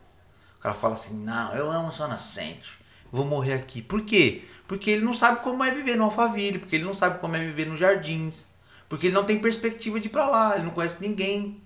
O 0.56 0.60
cara 0.60 0.74
fala 0.74 0.94
assim, 0.94 1.16
não, 1.16 1.54
eu 1.54 1.70
amo 1.70 1.90
só 1.90 2.06
nascente. 2.06 2.78
Vou 3.10 3.24
morrer 3.24 3.54
aqui. 3.54 3.80
Por 3.80 4.02
quê? 4.02 4.44
Porque 4.68 4.90
ele 4.90 5.04
não 5.04 5.14
sabe 5.14 5.40
como 5.42 5.64
é 5.64 5.70
viver 5.70 5.96
no 5.96 6.04
Alphaville, 6.04 6.58
porque 6.58 6.76
ele 6.76 6.84
não 6.84 6.92
sabe 6.94 7.18
como 7.18 7.34
é 7.36 7.38
viver 7.40 7.66
nos 7.66 7.80
jardins. 7.80 8.46
Porque 8.88 9.06
ele 9.06 9.14
não 9.14 9.24
tem 9.24 9.38
perspectiva 9.38 9.98
de 9.98 10.08
ir 10.08 10.10
pra 10.10 10.28
lá, 10.28 10.56
ele 10.56 10.64
não 10.64 10.72
conhece 10.72 11.00
ninguém. 11.00 11.62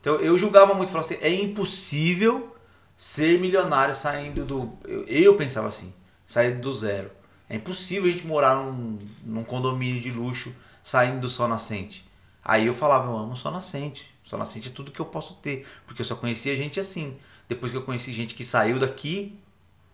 Então 0.00 0.16
eu 0.16 0.38
julgava 0.38 0.72
muito, 0.74 0.92
falava 0.92 1.12
assim, 1.12 1.22
é 1.22 1.32
impossível 1.32 2.55
ser 2.96 3.40
milionário 3.40 3.94
saindo 3.94 4.44
do. 4.44 4.78
Eu, 4.84 5.04
eu 5.04 5.36
pensava 5.36 5.68
assim, 5.68 5.92
saindo 6.26 6.60
do 6.60 6.72
zero. 6.72 7.10
É 7.48 7.56
impossível 7.56 8.08
a 8.08 8.12
gente 8.12 8.26
morar 8.26 8.56
num, 8.56 8.98
num 9.24 9.44
condomínio 9.44 10.00
de 10.00 10.10
luxo 10.10 10.52
saindo 10.82 11.20
do 11.20 11.28
sol 11.28 11.48
nascente. 11.48 12.06
Aí 12.44 12.66
eu 12.66 12.74
falava, 12.74 13.08
eu 13.08 13.16
amo 13.16 13.32
o 13.32 13.36
sol 13.36 13.52
nascente. 13.52 14.12
Sol 14.24 14.38
nascente 14.38 14.68
é 14.68 14.72
tudo 14.72 14.90
que 14.90 15.00
eu 15.00 15.06
posso 15.06 15.34
ter. 15.34 15.66
Porque 15.86 16.02
eu 16.02 16.06
só 16.06 16.16
conhecia 16.16 16.56
gente 16.56 16.80
assim. 16.80 17.16
Depois 17.48 17.70
que 17.70 17.78
eu 17.78 17.82
conheci 17.82 18.12
gente 18.12 18.34
que 18.34 18.44
saiu 18.44 18.78
daqui, 18.78 19.38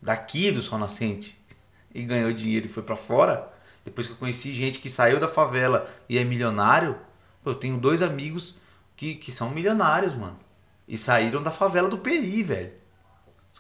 daqui 0.00 0.50
do 0.50 0.62
sol 0.62 0.78
nascente, 0.78 1.38
e 1.94 2.02
ganhou 2.02 2.32
dinheiro 2.32 2.66
e 2.66 2.68
foi 2.68 2.82
pra 2.82 2.96
fora. 2.96 3.52
Depois 3.84 4.06
que 4.06 4.12
eu 4.12 4.16
conheci 4.16 4.54
gente 4.54 4.78
que 4.78 4.88
saiu 4.88 5.18
da 5.20 5.28
favela 5.28 5.90
e 6.08 6.16
é 6.16 6.24
milionário, 6.24 6.96
eu 7.44 7.54
tenho 7.54 7.76
dois 7.76 8.00
amigos 8.00 8.54
que, 8.96 9.16
que 9.16 9.32
são 9.32 9.50
milionários, 9.50 10.14
mano. 10.14 10.38
E 10.86 10.96
saíram 10.96 11.42
da 11.42 11.50
favela 11.50 11.88
do 11.88 11.98
Peri, 11.98 12.42
velho. 12.42 12.81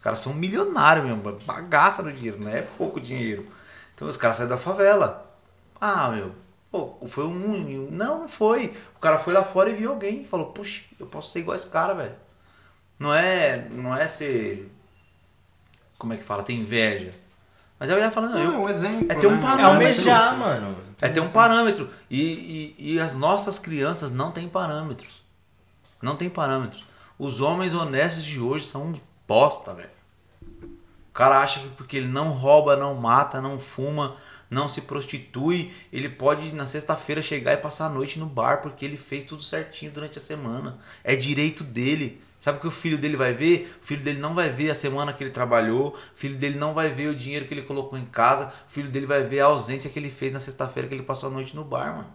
Os 0.02 0.04
caras 0.04 0.20
são 0.20 0.34
milionários 0.34 1.06
mesmo, 1.06 1.22
bagaça 1.46 2.02
no 2.02 2.12
dinheiro, 2.12 2.38
não 2.42 2.50
é 2.50 2.62
pouco 2.62 3.00
dinheiro. 3.00 3.46
Então 3.94 4.08
os 4.08 4.16
caras 4.16 4.36
saíram 4.36 4.56
da 4.56 4.60
favela. 4.60 5.32
Ah, 5.80 6.10
meu, 6.10 6.32
pô, 6.70 6.96
foi 7.06 7.24
um. 7.24 7.88
Não, 7.90 8.20
não 8.20 8.28
foi. 8.28 8.72
O 8.96 8.98
cara 8.98 9.18
foi 9.18 9.32
lá 9.32 9.44
fora 9.44 9.70
e 9.70 9.74
viu 9.74 9.90
alguém 9.90 10.22
e 10.22 10.26
falou, 10.26 10.46
puxa, 10.46 10.82
eu 10.98 11.06
posso 11.06 11.30
ser 11.30 11.40
igual 11.40 11.54
esse 11.54 11.68
cara, 11.68 11.94
velho. 11.94 12.14
Não 12.98 13.14
é, 13.14 13.68
não 13.70 13.96
é 13.96 14.08
ser 14.08 14.70
como 16.02 16.14
é 16.14 16.16
que 16.16 16.24
fala? 16.24 16.42
Tem 16.42 16.58
inveja. 16.58 17.14
Mas 17.78 17.88
é 17.88 17.94
olhar 17.94 18.10
falar, 18.10 18.30
não, 18.30 18.42
eu, 18.42 18.54
é 18.54 18.56
um 18.58 18.68
exemplo. 18.68 19.06
é 19.08 19.14
ter 19.14 19.28
um 19.28 19.36
né? 19.36 19.38
É 19.38 19.40
parâmetro. 19.40 19.70
almejar, 19.70 20.36
mano. 20.36 20.76
é 21.00 21.08
ter 21.08 21.20
um 21.20 21.28
parâmetro. 21.28 21.88
E, 22.10 22.74
e, 22.76 22.94
e 22.94 23.00
as 23.00 23.14
nossas 23.14 23.56
crianças 23.56 24.10
não 24.10 24.32
têm 24.32 24.48
parâmetros. 24.48 25.22
Não 26.02 26.16
tem 26.16 26.28
parâmetros. 26.28 26.84
Os 27.16 27.40
homens 27.40 27.72
honestos 27.72 28.24
de 28.24 28.40
hoje 28.40 28.66
são 28.66 28.92
bosta, 29.32 29.72
velho. 29.74 29.88
O 31.08 31.12
cara 31.14 31.40
acha 31.40 31.60
que 31.60 31.68
porque 31.68 31.96
ele 31.96 32.08
não 32.08 32.30
rouba, 32.32 32.76
não 32.76 32.94
mata, 32.94 33.40
não 33.40 33.58
fuma, 33.58 34.16
não 34.50 34.68
se 34.68 34.82
prostitui, 34.82 35.72
ele 35.90 36.08
pode 36.08 36.52
na 36.54 36.66
sexta-feira 36.66 37.22
chegar 37.22 37.52
e 37.54 37.56
passar 37.56 37.86
a 37.86 37.88
noite 37.88 38.18
no 38.18 38.26
bar 38.26 38.60
porque 38.62 38.84
ele 38.84 38.98
fez 38.98 39.24
tudo 39.24 39.42
certinho 39.42 39.90
durante 39.90 40.18
a 40.18 40.20
semana. 40.20 40.78
É 41.02 41.16
direito 41.16 41.64
dele. 41.64 42.20
Sabe 42.38 42.58
o 42.58 42.60
que 42.60 42.66
o 42.66 42.70
filho 42.72 42.98
dele 42.98 43.16
vai 43.16 43.32
ver? 43.32 43.74
O 43.82 43.86
filho 43.86 44.02
dele 44.02 44.18
não 44.18 44.34
vai 44.34 44.50
ver 44.50 44.70
a 44.70 44.74
semana 44.74 45.12
que 45.12 45.22
ele 45.22 45.30
trabalhou, 45.30 45.94
o 45.94 46.18
filho 46.18 46.36
dele 46.36 46.58
não 46.58 46.74
vai 46.74 46.90
ver 46.90 47.08
o 47.08 47.14
dinheiro 47.14 47.46
que 47.46 47.54
ele 47.54 47.62
colocou 47.62 47.98
em 47.98 48.04
casa, 48.04 48.52
o 48.68 48.70
filho 48.70 48.90
dele 48.90 49.06
vai 49.06 49.22
ver 49.22 49.40
a 49.40 49.46
ausência 49.46 49.88
que 49.88 49.98
ele 49.98 50.10
fez 50.10 50.32
na 50.32 50.40
sexta-feira 50.40 50.88
que 50.88 50.94
ele 50.94 51.04
passou 51.04 51.28
a 51.30 51.32
noite 51.32 51.54
no 51.56 51.64
bar, 51.64 51.96
mano. 51.96 52.10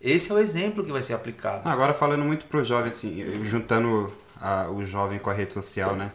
Esse 0.00 0.30
é 0.30 0.34
o 0.34 0.38
exemplo 0.38 0.84
que 0.84 0.92
vai 0.92 1.00
ser 1.02 1.14
aplicado. 1.14 1.66
Agora 1.68 1.94
falando 1.94 2.22
muito 2.22 2.44
pro 2.46 2.62
jovem, 2.62 2.90
assim, 2.90 3.44
juntando 3.44 4.12
a- 4.40 4.68
o 4.68 4.84
jovem 4.84 5.18
com 5.18 5.30
a 5.30 5.32
rede 5.32 5.54
social, 5.54 5.96
né? 5.96 6.12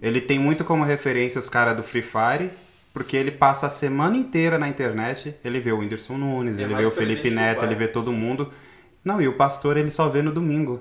Ele 0.00 0.20
tem 0.20 0.38
muito 0.38 0.64
como 0.64 0.84
referência 0.84 1.38
os 1.38 1.48
caras 1.48 1.76
do 1.76 1.82
Free 1.82 2.02
Fire, 2.02 2.50
porque 2.92 3.16
ele 3.16 3.30
passa 3.30 3.68
a 3.68 3.70
semana 3.70 4.16
inteira 4.16 4.58
na 4.58 4.68
internet, 4.68 5.34
ele 5.44 5.60
vê 5.60 5.72
o 5.72 5.78
Whindersson 5.78 6.16
Nunes, 6.16 6.58
É 6.58 6.62
ele 6.62 6.74
vê 6.74 6.84
o 6.84 6.90
Felipe 6.90 7.30
Neto, 7.30 7.64
ele 7.64 7.74
vê 7.74 7.88
todo 7.88 8.12
mundo. 8.12 8.52
Não, 9.04 9.20
e 9.20 9.28
o 9.28 9.34
pastor 9.34 9.76
ele 9.76 9.90
só 9.90 10.08
vê 10.08 10.22
no 10.22 10.32
domingo. 10.32 10.80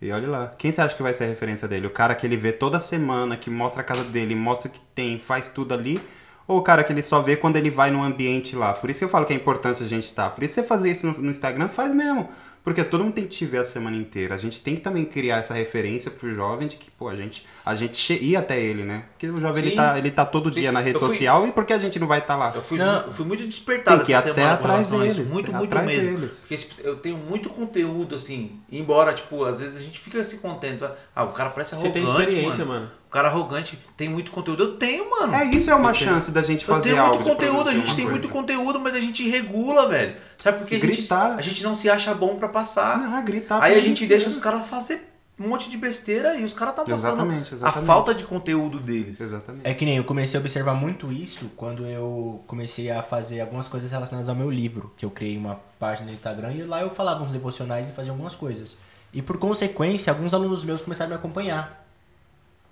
E 0.00 0.10
olha 0.10 0.28
lá, 0.28 0.54
quem 0.58 0.70
você 0.70 0.80
acha 0.80 0.94
que 0.94 1.02
vai 1.02 1.14
ser 1.14 1.24
a 1.24 1.28
referência 1.28 1.66
dele? 1.66 1.86
O 1.86 1.90
cara 1.90 2.14
que 2.14 2.26
ele 2.26 2.36
vê 2.36 2.52
toda 2.52 2.78
semana, 2.78 3.36
que 3.36 3.48
mostra 3.48 3.80
a 3.80 3.84
casa 3.84 4.04
dele, 4.04 4.34
mostra 4.34 4.68
o 4.68 4.72
que 4.72 4.80
tem, 4.94 5.18
faz 5.18 5.48
tudo 5.48 5.72
ali? 5.72 6.00
Ou 6.46 6.58
o 6.58 6.62
cara 6.62 6.84
que 6.84 6.92
ele 6.92 7.02
só 7.02 7.20
vê 7.20 7.36
quando 7.36 7.56
ele 7.56 7.70
vai 7.70 7.90
no 7.90 8.02
ambiente 8.02 8.54
lá? 8.54 8.72
Por 8.72 8.90
isso 8.90 8.98
que 8.98 9.04
eu 9.04 9.08
falo 9.08 9.24
que 9.24 9.32
é 9.32 9.36
importante 9.36 9.82
a 9.82 9.86
gente 9.86 10.04
estar. 10.04 10.30
Por 10.30 10.44
isso 10.44 10.54
você 10.54 10.62
fazer 10.62 10.90
isso 10.90 11.06
no, 11.06 11.12
no 11.18 11.30
Instagram, 11.30 11.68
faz 11.68 11.92
mesmo. 11.92 12.28
Porque 12.66 12.82
todo 12.82 13.04
mundo 13.04 13.12
tem 13.14 13.22
que 13.22 13.30
te 13.30 13.46
ver 13.46 13.58
a 13.58 13.64
semana 13.64 13.96
inteira. 13.96 14.34
A 14.34 14.38
gente 14.38 14.60
tem 14.60 14.74
que 14.74 14.80
também 14.80 15.04
criar 15.04 15.36
essa 15.36 15.54
referência 15.54 16.10
pro 16.10 16.34
jovem 16.34 16.66
de 16.66 16.74
que, 16.76 16.90
pô, 16.90 17.08
a 17.08 17.14
gente, 17.14 17.46
a 17.64 17.76
gente 17.76 18.12
ir 18.14 18.34
até 18.34 18.60
ele, 18.60 18.82
né? 18.82 19.04
Porque 19.12 19.28
o 19.28 19.40
jovem 19.40 19.62
ele 19.62 19.70
Sim. 19.70 19.76
tá, 19.76 19.96
ele 19.96 20.10
tá 20.10 20.26
todo 20.26 20.52
Sim. 20.52 20.58
dia 20.62 20.72
na 20.72 20.80
rede 20.80 20.98
fui- 20.98 21.10
social 21.10 21.46
e 21.46 21.52
por 21.52 21.64
que 21.64 21.72
a 21.72 21.78
gente 21.78 21.96
não 22.00 22.08
vai 22.08 22.18
estar 22.18 22.34
lá? 22.34 22.50
Eu 22.52 22.60
fui, 22.60 22.76
Não. 22.76 23.02
eu 23.02 23.12
fui 23.12 23.24
muito 23.24 23.46
despertado 23.46 23.98
Tem 23.98 24.06
que 24.06 24.12
essa 24.12 24.30
até 24.32 24.40
semana 24.40 24.54
atrás 24.54 24.90
deles, 24.90 25.30
Muito, 25.30 25.52
muito 25.52 25.64
atrás 25.64 25.86
mesmo. 25.86 26.18
deles. 26.18 26.40
Porque 26.40 26.56
tipo, 26.56 26.74
eu 26.82 26.96
tenho 26.96 27.16
muito 27.16 27.48
conteúdo, 27.50 28.16
assim, 28.16 28.58
embora, 28.68 29.14
tipo, 29.14 29.44
às 29.44 29.60
vezes 29.60 29.76
a 29.76 29.80
gente 29.80 30.00
fica 30.00 30.18
assim 30.18 30.38
contente. 30.38 30.82
Ah, 31.14 31.22
o 31.22 31.28
cara 31.30 31.50
parece 31.50 31.70
Você 31.76 31.86
arrogante, 31.86 32.04
tem 32.04 32.04
experiência, 32.04 32.64
mano. 32.64 32.80
mano. 32.80 32.92
O 33.06 33.10
cara 33.10 33.28
arrogante 33.28 33.78
tem 33.96 34.08
muito 34.08 34.30
conteúdo. 34.30 34.62
Eu 34.64 34.76
tenho, 34.76 35.08
mano. 35.08 35.34
É, 35.34 35.44
isso 35.46 35.70
é 35.70 35.74
uma 35.74 35.94
Você 35.94 36.04
tem- 36.04 36.08
chance 36.14 36.30
da 36.30 36.42
gente 36.42 36.68
Eu 36.68 36.74
fazer 36.74 36.90
tenho 36.90 37.00
algo. 37.02 37.14
muito 37.14 37.24
de 37.24 37.30
conteúdo, 37.30 37.68
a 37.68 37.72
gente 37.72 37.86
uma 37.86 37.94
tem 37.96 38.04
coisa. 38.04 38.20
muito 38.20 38.32
conteúdo, 38.32 38.80
mas 38.80 38.94
a 38.94 39.00
gente 39.00 39.28
regula, 39.28 39.88
velho. 39.88 40.14
Sabe 40.36 40.58
por 40.58 40.66
quê? 40.66 40.74
A 40.74 40.78
gente, 40.78 41.12
a 41.14 41.40
gente 41.42 41.62
não 41.64 41.74
se 41.74 41.88
acha 41.88 42.12
bom 42.12 42.36
pra 42.36 42.48
passar. 42.48 43.14
Ah, 43.14 43.20
gritar 43.22 43.62
Aí 43.62 43.72
a 43.74 43.80
gente 43.80 44.04
inteiro. 44.04 44.22
deixa 44.22 44.28
os 44.28 44.38
caras 44.42 44.66
fazer 44.66 45.12
um 45.38 45.48
monte 45.48 45.68
de 45.70 45.76
besteira 45.76 46.34
e 46.36 46.44
os 46.44 46.52
caras 46.54 46.74
tá 46.74 46.82
passando 46.82 46.98
Exatamente, 46.98 47.54
exatamente. 47.54 47.78
a 47.78 47.86
falta 47.86 48.14
de 48.14 48.24
conteúdo 48.24 48.78
deles. 48.80 49.20
Exatamente. 49.20 49.66
É 49.68 49.72
que 49.74 49.84
nem 49.84 49.98
eu 49.98 50.04
comecei 50.04 50.38
a 50.38 50.40
observar 50.40 50.74
muito 50.74 51.12
isso 51.12 51.50
quando 51.56 51.86
eu 51.86 52.42
comecei 52.46 52.90
a 52.90 53.02
fazer 53.02 53.40
algumas 53.42 53.68
coisas 53.68 53.90
relacionadas 53.90 54.28
ao 54.28 54.34
meu 54.34 54.50
livro, 54.50 54.92
que 54.96 55.04
eu 55.04 55.10
criei 55.10 55.36
uma 55.38 55.60
página 55.78 56.08
no 56.08 56.14
Instagram 56.14 56.52
e 56.54 56.62
lá 56.64 56.80
eu 56.82 56.90
falava 56.90 57.22
uns 57.22 57.32
devocionais 57.32 57.86
e 57.86 57.92
fazia 57.92 58.12
algumas 58.12 58.34
coisas. 58.34 58.78
E 59.12 59.22
por 59.22 59.38
consequência, 59.38 60.10
alguns 60.12 60.34
alunos 60.34 60.64
meus 60.64 60.82
começaram 60.82 61.10
a 61.10 61.14
me 61.14 61.18
acompanhar. 61.18 61.85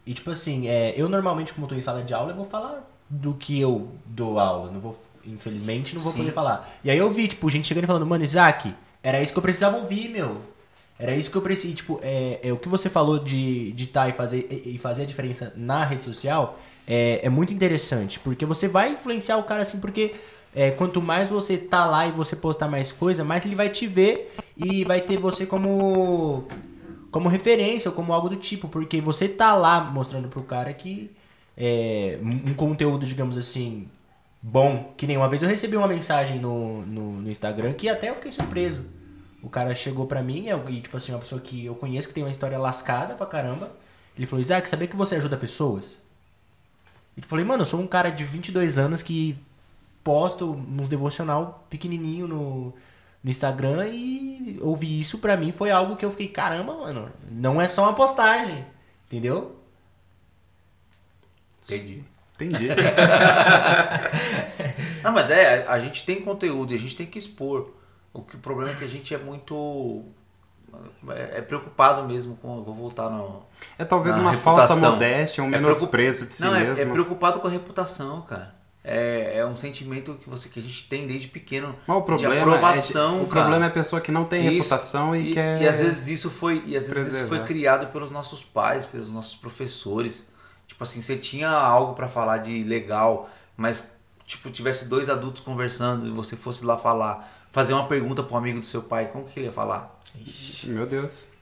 E 0.07 0.13
tipo 0.13 0.31
assim, 0.31 0.69
é, 0.69 0.95
eu 0.97 1.09
normalmente, 1.09 1.53
como 1.53 1.65
eu 1.65 1.69
tô 1.71 1.75
em 1.75 1.81
sala 1.81 2.03
de 2.03 2.13
aula, 2.13 2.33
eu 2.33 2.37
vou 2.37 2.47
falar 2.47 2.89
do 3.09 3.35
que 3.35 3.59
eu 3.59 3.89
dou 4.05 4.39
aula. 4.39 4.71
Não 4.71 4.81
vou, 4.81 4.97
infelizmente, 5.25 5.95
não 5.95 6.03
vou 6.03 6.13
Sim. 6.13 6.19
poder 6.19 6.33
falar. 6.33 6.69
E 6.85 6.91
aí 6.91 6.99
eu 6.99 7.11
vi, 7.11 7.29
tipo, 7.29 7.49
gente 7.51 7.67
chegando 7.67 7.85
e 7.85 7.87
falando, 7.87 8.07
mano, 8.07 8.25
Isaac, 8.25 8.75
era 9.03 9.23
isso 9.23 9.33
que 9.33 9.39
eu 9.39 9.43
precisava 9.43 9.77
ouvir, 9.77 10.09
meu. 10.09 10.41
Era 10.99 11.15
isso 11.15 11.31
que 11.31 11.37
eu 11.37 11.43
precisava. 11.43 11.75
Tipo, 11.75 12.01
é, 12.03 12.41
é 12.43 12.53
o 12.53 12.57
que 12.57 12.69
você 12.69 12.89
falou 12.89 13.19
de 13.19 13.73
de 13.73 13.85
estar 13.85 14.09
e 14.09 14.13
fazer, 14.13 14.63
e 14.65 14.79
fazer 14.79 15.03
a 15.03 15.07
diferença 15.07 15.53
na 15.57 15.85
rede 15.85 16.05
social 16.05 16.59
é, 16.87 17.21
é 17.23 17.29
muito 17.29 17.53
interessante. 17.53 18.21
Porque 18.21 18.45
você 18.47 18.69
vai 18.69 18.93
influenciar 18.93 19.37
o 19.39 19.43
cara 19.45 19.63
assim, 19.63 19.81
porque 19.81 20.15
é, 20.55 20.71
quanto 20.71 21.03
mais 21.03 21.29
você 21.29 21.57
tá 21.59 21.85
lá 21.85 22.07
e 22.07 22.13
você 22.13 22.37
postar 22.37 22.69
mais 22.69 22.93
coisa, 22.93 23.25
mais 23.25 23.45
ele 23.45 23.57
vai 23.57 23.69
te 23.69 23.87
ver 23.87 24.35
e 24.57 24.85
vai 24.85 25.01
ter 25.01 25.19
você 25.19 25.45
como 25.45 26.47
como 27.15 27.29
referência 27.29 27.89
ou 27.89 27.95
como 27.95 28.13
algo 28.13 28.29
do 28.29 28.35
tipo, 28.35 28.69
porque 28.69 29.01
você 29.01 29.29
tá 29.29 29.55
lá 29.55 29.81
mostrando 29.81 30.27
pro 30.27 30.43
cara 30.43 30.75
que 30.75 31.13
é 31.57 32.19
um 32.21 32.53
conteúdo, 32.55 33.07
digamos 33.07 33.39
assim, 33.39 33.89
bom. 34.43 34.93
Que 34.97 35.07
nem 35.07 35.17
uma 35.17 35.29
vez 35.29 35.41
eu 35.41 35.49
recebi 35.49 35.77
uma 35.77 35.87
mensagem 35.87 36.41
no, 36.41 36.85
no, 36.85 37.21
no 37.21 37.31
Instagram 37.31 37.73
que 37.75 37.89
até 37.89 38.11
eu 38.11 38.17
fiquei 38.17 38.33
surpreso. 38.33 38.85
O 39.41 39.49
cara 39.49 39.73
chegou 39.77 40.09
pra 40.09 40.25
mim, 40.25 40.49
é, 40.49 40.61
e 40.69 40.81
tipo 40.81 40.97
assim, 40.97 41.13
uma 41.13 41.21
pessoa 41.21 41.41
que 41.41 41.65
eu 41.65 41.77
conheço 41.77 42.09
que 42.09 42.15
tem 42.15 42.25
uma 42.25 42.33
história 42.33 42.59
lascada 42.59 43.15
pra 43.15 43.27
caramba. 43.27 43.71
Ele 44.19 44.27
falou, 44.27 44.43
Isaac, 44.43 44.69
sabia 44.69 44.89
que 44.89 44.97
você 44.97 45.15
ajuda 45.15 45.37
pessoas? 45.37 46.03
E 47.17 47.21
eu 47.21 47.29
falei, 47.29 47.45
mano, 47.45 47.63
eu 47.63 47.67
sou 47.67 47.79
um 47.79 47.87
cara 47.87 48.11
de 48.11 48.25
22 48.25 48.77
anos 48.77 49.03
que 49.03 49.39
posto 50.03 50.51
uns 50.51 50.89
devocional 50.89 51.65
pequenininho 51.71 52.27
no, 52.27 52.75
no 53.25 53.31
Instagram 53.31 53.87
e 53.89 54.59
ouvir 54.61 55.01
isso 55.01 55.19
pra 55.19 55.37
mim 55.37 55.51
foi 55.51 55.71
algo 55.71 55.97
que 55.97 56.05
eu 56.05 56.11
fiquei, 56.11 56.29
caramba, 56.29 56.75
mano, 56.77 57.11
não 57.31 57.61
é 57.61 57.67
só 57.67 57.83
uma 57.85 57.95
postagem, 57.95 58.65
entendeu? 59.07 59.57
Entendi. 61.65 62.05
Entendi. 62.35 62.69
Não, 65.03 65.13
mas 65.13 65.31
é, 65.31 65.67
a, 65.69 65.79
gente 65.79 66.05
tem 66.05 66.21
conteúdo 66.21 66.73
e 66.73 66.77
a 66.77 66.79
gente 66.79 66.97
tem 66.97 67.07
que 67.07 67.19
expor. 67.19 67.71
O, 68.13 68.23
que, 68.23 68.37
o 68.37 68.39
problema 68.39 68.73
é 68.73 68.75
que 68.75 68.85
a 68.85 68.89
gente 68.89 69.15
é 69.15 69.19
muito. 69.19 70.03
É, 71.11 71.39
é 71.39 71.43
preocupado 71.43 72.07
mesmo 72.09 72.37
com. 72.37 72.63
Vou 72.63 72.75
voltar 72.75 73.09
no. 73.09 73.43
É 73.79 73.85
talvez 73.85 74.17
uma 74.17 74.33
reputação. 74.33 74.77
falsa 74.77 74.91
modéstia, 74.91 75.45
um 75.45 75.47
É 75.47 75.51
preocup- 75.51 75.75
menosprezo 75.77 76.27
de 76.27 76.35
si 76.35 76.43
Não, 76.43 76.55
é, 76.57 76.65
é 76.65 76.75
mesmo. 76.75 76.93
preocupado 76.93 77.39
com 77.41 77.47
a 77.47 77.51
reputação, 77.51 78.23
cara. 78.23 78.55
É, 78.87 79.39
é 79.39 79.47
um 79.47 79.57
sentimento 79.57 80.15
que, 80.23 80.29
você, 80.29 80.47
que 80.51 80.61
a 80.61 80.63
gente 80.63 80.87
tem 80.87 81.07
desde 81.07 81.27
pequeno. 81.27 81.75
Mas 81.87 81.97
o 81.97 82.03
problema, 82.03 82.35
de 82.35 82.41
aprovação, 82.41 83.21
é, 83.21 83.23
o 83.23 83.27
cara. 83.27 83.41
problema 83.41 83.65
é 83.65 83.69
a 83.69 83.73
pessoa 83.73 83.99
que 83.99 84.13
não 84.13 84.27
tem 84.27 84.43
Isso. 84.43 84.57
reputação 84.57 85.17
e, 85.17 85.31
E, 85.31 85.35
quer... 85.35 85.63
e 85.63 85.67
às 85.67 85.81
vezes 85.81 86.09
isso 86.09 86.29
foi, 86.31 86.63
e 86.67 86.77
às 86.77 86.87
vezes 86.87 87.15
isso 87.15 87.27
foi 87.27 87.43
criado 87.45 87.91
pelos 87.91 88.11
nossos 88.11 88.43
pais, 88.43 88.85
pelos 88.85 89.09
nossos 89.09 89.35
professores. 89.35 90.23
Tipo 90.67 90.85
assim, 90.85 91.01
você 91.01 91.17
tinha 91.17 91.49
algo 91.49 91.95
pra 91.95 92.09
falar 92.09 92.39
de 92.39 92.63
legal, 92.63 93.31
mas 93.57 93.91
tipo 94.27 94.51
tivesse 94.51 94.87
dois 94.87 95.09
adultos 95.09 95.43
conversando 95.43 96.07
e 96.07 96.11
você 96.11 96.37
fosse 96.37 96.65
lá 96.65 96.77
falar, 96.77 97.33
fazer 97.53 97.73
uma 97.73 97.87
pergunta 97.87 98.23
pro 98.23 98.37
amigo 98.37 98.61
do 98.61 98.67
seu 98.67 98.83
pai, 98.83 99.07
como 99.07 99.25
que 99.25 99.39
ele 99.39 99.47
ia 99.47 99.53
falar? 99.53 99.99
Meu 100.65 100.87
Deus. 100.87 101.34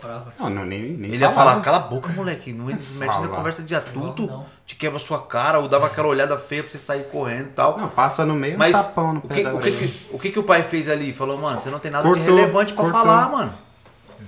Brava. 0.00 0.32
Não, 0.38 0.50
não 0.50 0.64
nem, 0.64 0.80
nem 0.82 1.10
Ele 1.12 1.16
ia 1.18 1.30
falava. 1.30 1.50
falar, 1.52 1.62
cala 1.64 1.76
a 1.78 1.80
boca, 1.88 2.08
moleque, 2.12 2.52
não 2.52 2.66
mete 2.66 3.20
na 3.20 3.28
conversa 3.28 3.62
de 3.62 3.74
adulto, 3.74 4.26
Não, 4.26 4.36
não. 4.38 4.46
te 4.66 4.76
quebra 4.76 4.98
sua 4.98 5.20
cara, 5.22 5.58
ou 5.58 5.68
dava 5.68 5.86
aquela 5.86 6.08
olhada 6.08 6.36
feia 6.38 6.62
pra 6.62 6.70
você 6.72 6.78
sair 6.78 7.04
correndo 7.04 7.46
e 7.48 7.52
tal. 7.52 7.76
Não, 7.78 7.88
passa 7.88 8.24
no 8.24 8.34
meio, 8.34 8.58
Mas 8.58 8.74
um 8.74 8.82
tapão 8.82 9.12
no 9.14 9.18
o 9.18 9.22
pé 9.22 9.34
que, 9.34 9.42
da 9.44 9.54
o, 9.54 9.58
que, 9.60 9.70
que- 9.72 10.06
o 10.12 10.18
que 10.18 10.30
que 10.30 10.38
o 10.38 10.42
pai 10.44 10.62
fez 10.62 10.88
ali? 10.88 11.12
Falou, 11.12 11.36
mano, 11.38 11.58
você 11.58 11.70
não 11.70 11.78
tem 11.78 11.90
nada 11.90 12.06
Cortou, 12.06 12.24
de 12.24 12.30
relevante 12.30 12.72
pra 12.72 12.84
cortou. 12.84 13.00
falar, 13.00 13.28
mano. 13.30 13.54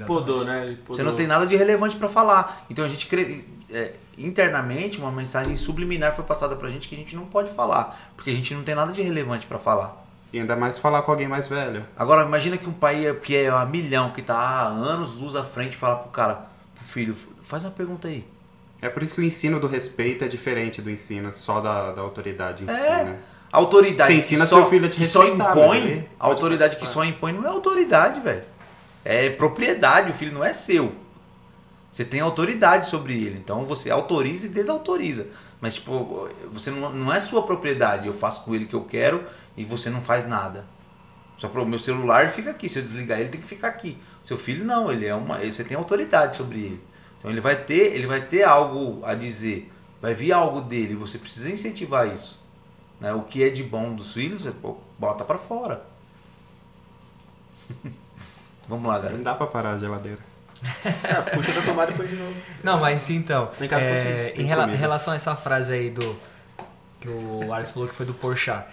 Podou, 0.06 0.44
né? 0.44 0.76
Podou. 0.84 0.96
Você 0.96 1.02
não 1.02 1.14
tem 1.14 1.26
nada 1.26 1.46
de 1.46 1.56
relevante 1.56 1.96
pra 1.96 2.08
falar. 2.08 2.64
Então 2.68 2.84
a 2.84 2.88
gente 2.88 3.06
cre... 3.06 3.46
é, 3.72 3.92
internamente 4.18 4.98
uma 4.98 5.10
mensagem 5.10 5.56
subliminar 5.56 6.14
foi 6.14 6.24
passada 6.24 6.54
pra 6.56 6.68
gente 6.68 6.88
que 6.88 6.94
a 6.94 6.98
gente 6.98 7.14
não 7.16 7.24
pode 7.26 7.50
falar, 7.50 7.96
porque 8.16 8.30
a 8.30 8.34
gente 8.34 8.52
não 8.54 8.62
tem 8.62 8.74
nada 8.74 8.92
de 8.92 9.00
relevante 9.00 9.46
pra 9.46 9.58
falar. 9.58 10.05
E 10.32 10.40
ainda 10.40 10.56
mais 10.56 10.76
falar 10.78 11.02
com 11.02 11.12
alguém 11.12 11.28
mais 11.28 11.46
velho. 11.46 11.84
Agora 11.96 12.26
imagina 12.26 12.56
que 12.58 12.68
um 12.68 12.72
pai 12.72 13.06
é- 13.06 13.14
que 13.14 13.36
é 13.36 13.48
a 13.48 13.64
milhão, 13.64 14.10
que 14.12 14.22
tá 14.22 14.34
há 14.36 14.66
anos 14.66 15.14
luz 15.16 15.36
à 15.36 15.44
frente, 15.44 15.76
fala 15.76 15.96
pro 15.96 16.10
cara, 16.10 16.46
pro 16.74 16.84
filho, 16.84 17.16
faz 17.42 17.64
uma 17.64 17.70
pergunta 17.70 18.08
aí. 18.08 18.26
É 18.82 18.88
por 18.88 19.02
isso 19.02 19.14
que 19.14 19.20
o 19.20 19.24
ensino 19.24 19.58
do 19.58 19.66
respeito 19.66 20.24
é 20.24 20.28
diferente 20.28 20.82
do 20.82 20.90
ensino 20.90 21.32
só 21.32 21.60
da, 21.60 21.92
da 21.92 22.02
autoridade 22.02 22.64
em 22.64 22.68
si, 22.68 22.74
É. 22.74 23.04
né? 23.04 23.16
A 23.52 23.58
autoridade 23.58 24.10
Você 24.12 24.18
que 24.18 24.24
ensina 24.26 24.46
só, 24.46 24.56
seu 24.58 24.66
filho 24.68 24.86
a 24.86 24.90
te 24.90 24.98
que 24.98 25.06
só 25.06 25.24
impõe, 25.26 26.06
a 26.20 26.26
autoridade 26.26 26.76
que 26.76 26.86
só 26.86 27.04
impõe 27.04 27.32
não 27.32 27.44
é 27.44 27.48
autoridade, 27.48 28.20
velho. 28.20 28.42
É 29.04 29.30
propriedade, 29.30 30.10
o 30.10 30.14
filho 30.14 30.32
não 30.34 30.44
é 30.44 30.52
seu. 30.52 30.92
Você 31.90 32.04
tem 32.04 32.20
autoridade 32.20 32.86
sobre 32.88 33.14
ele, 33.14 33.38
então 33.38 33.64
você 33.64 33.88
autoriza 33.90 34.46
e 34.46 34.50
desautoriza. 34.50 35.28
Mas, 35.60 35.74
tipo, 35.76 36.28
você 36.52 36.70
não, 36.70 36.92
não 36.92 37.12
é 37.12 37.20
sua 37.20 37.42
propriedade. 37.44 38.06
Eu 38.06 38.12
faço 38.12 38.42
com 38.44 38.54
ele 38.54 38.64
o 38.64 38.68
que 38.68 38.74
eu 38.74 38.84
quero 38.84 39.24
e 39.56 39.64
você 39.64 39.88
não 39.90 40.00
faz 40.00 40.26
nada. 40.26 40.64
Só 41.38 41.48
pro 41.48 41.66
meu 41.66 41.78
celular 41.78 42.30
fica 42.30 42.50
aqui. 42.50 42.68
Se 42.68 42.78
eu 42.78 42.82
desligar 42.82 43.18
ele, 43.20 43.28
tem 43.28 43.40
que 43.40 43.46
ficar 43.46 43.68
aqui. 43.68 43.98
Seu 44.22 44.38
filho 44.38 44.64
não, 44.64 44.90
ele 44.90 45.06
é 45.06 45.14
uma. 45.14 45.38
Você 45.38 45.62
tem 45.64 45.76
autoridade 45.76 46.36
sobre 46.36 46.58
ele. 46.60 46.84
Então 47.18 47.30
ele 47.30 47.40
vai 47.40 47.56
ter, 47.56 47.94
ele 47.94 48.06
vai 48.06 48.22
ter 48.22 48.42
algo 48.44 49.04
a 49.04 49.14
dizer. 49.14 49.70
Vai 50.00 50.14
vir 50.14 50.32
algo 50.32 50.60
dele. 50.60 50.94
Você 50.94 51.18
precisa 51.18 51.50
incentivar 51.50 52.06
isso. 52.12 52.40
Né? 53.00 53.12
O 53.12 53.22
que 53.22 53.42
é 53.44 53.50
de 53.50 53.62
bom 53.62 53.94
dos 53.94 54.12
filhos, 54.14 54.42
você, 54.42 54.50
pô, 54.52 54.78
bota 54.98 55.24
pra 55.24 55.36
fora. 55.38 55.82
Vamos 58.68 58.86
lá, 58.88 58.94
Não 58.96 59.02
galera. 59.02 59.22
dá 59.22 59.34
pra 59.34 59.46
parar 59.46 59.72
a 59.74 59.78
geladeira. 59.78 60.18
É, 60.84 60.90
puxa 61.36 61.52
da 61.52 61.62
tomada 61.62 61.90
depois 61.92 62.08
de 62.10 62.16
novo. 62.16 62.34
Não, 62.64 62.80
mas 62.80 63.08
então, 63.10 63.50
Vem 63.58 63.68
cá, 63.68 63.80
é, 63.80 64.32
em 64.36 64.42
rela- 64.44 64.62
comida. 64.64 64.78
relação 64.80 65.12
a 65.12 65.16
essa 65.16 65.36
frase 65.36 65.72
aí 65.72 65.90
do 65.90 66.16
que 67.00 67.08
o 67.08 67.52
Alex 67.52 67.70
falou 67.70 67.88
que 67.88 67.94
foi 67.94 68.06
do 68.06 68.14
Porchat, 68.14 68.66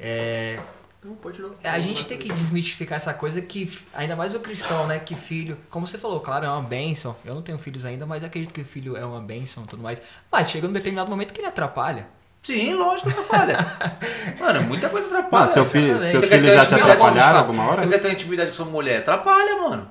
é, 0.00 0.58
Não, 1.04 1.14
pode 1.14 1.36
de 1.36 1.42
novo. 1.42 1.56
a 1.62 1.78
gente 1.78 2.06
tem 2.06 2.16
que 2.16 2.32
desmistificar 2.32 2.96
essa 2.96 3.12
coisa 3.12 3.42
que, 3.42 3.70
ainda 3.92 4.16
mais 4.16 4.34
o 4.34 4.40
cristão, 4.40 4.86
né, 4.86 4.98
que 4.98 5.14
filho, 5.14 5.58
como 5.68 5.86
você 5.86 5.98
falou, 5.98 6.20
claro, 6.20 6.46
é 6.46 6.48
uma 6.48 6.62
bênção, 6.62 7.14
eu 7.24 7.34
não 7.34 7.42
tenho 7.42 7.58
filhos 7.58 7.84
ainda, 7.84 8.06
mas 8.06 8.24
acredito 8.24 8.52
que 8.54 8.64
filho 8.64 8.96
é 8.96 9.04
uma 9.04 9.20
bênção 9.20 9.64
e 9.64 9.66
tudo 9.66 9.82
mais, 9.82 10.00
mas 10.32 10.50
chega 10.50 10.66
num 10.66 10.72
determinado 10.72 11.10
momento 11.10 11.34
que 11.34 11.40
ele 11.40 11.48
atrapalha. 11.48 12.08
Sim, 12.42 12.72
lógico 12.72 13.10
que 13.12 13.20
atrapalha. 13.20 13.58
Mano, 14.40 14.62
muita 14.62 14.88
coisa 14.88 15.06
atrapalha. 15.06 15.42
Mano, 15.42 15.52
seu 15.52 15.66
filho, 15.66 15.88
exatamente. 15.88 16.10
seus 16.12 16.24
filhos 16.24 16.48
ter 16.48 16.54
já 16.54 16.66
te 16.66 16.74
atrapalharam 16.74 17.38
alguma 17.40 17.70
hora? 17.70 17.82
Você 17.82 17.88
quer 17.90 17.98
ter 17.98 18.12
intimidade 18.12 18.50
com 18.50 18.56
sua 18.56 18.64
mulher? 18.64 19.00
Atrapalha, 19.00 19.60
mano. 19.60 19.88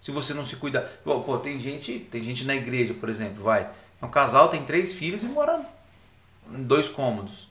Se 0.00 0.10
você 0.10 0.34
não 0.34 0.44
se 0.44 0.56
cuidar. 0.56 0.82
Pô, 1.04 1.20
pô, 1.20 1.38
tem 1.38 1.58
gente, 1.60 2.00
tem 2.10 2.20
gente 2.20 2.44
na 2.44 2.56
igreja, 2.56 2.92
por 2.92 3.08
exemplo, 3.08 3.44
vai. 3.44 3.68
É 4.02 4.04
um 4.04 4.10
casal, 4.10 4.48
tem 4.48 4.64
três 4.64 4.92
filhos 4.92 5.22
e 5.22 5.26
mora 5.26 5.60
em 6.52 6.64
dois 6.64 6.88
cômodos. 6.88 7.48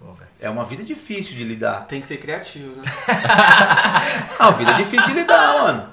Pô. 0.00 0.06
É 0.40 0.48
uma 0.48 0.64
vida 0.64 0.82
difícil 0.82 1.36
de 1.36 1.44
lidar. 1.44 1.86
Tem 1.86 2.00
que 2.00 2.06
ser 2.06 2.16
criativo, 2.16 2.74
né? 2.76 2.82
É 4.38 4.42
uma 4.42 4.52
vida 4.52 4.72
difícil 4.72 5.06
de 5.06 5.12
lidar, 5.12 5.58
mano. 5.60 5.88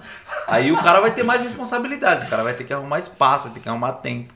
Aí 0.48 0.72
o 0.72 0.82
cara 0.82 1.02
vai 1.02 1.12
ter 1.12 1.24
mais 1.24 1.42
responsabilidades, 1.42 2.24
o 2.24 2.30
cara 2.30 2.42
vai 2.42 2.54
ter 2.54 2.64
que 2.64 2.74
arrumar 2.74 3.00
espaço, 3.00 3.46
vai 3.46 3.54
ter 3.56 3.60
que 3.60 3.68
arrumar 3.70 3.94
tempo. 3.94 4.34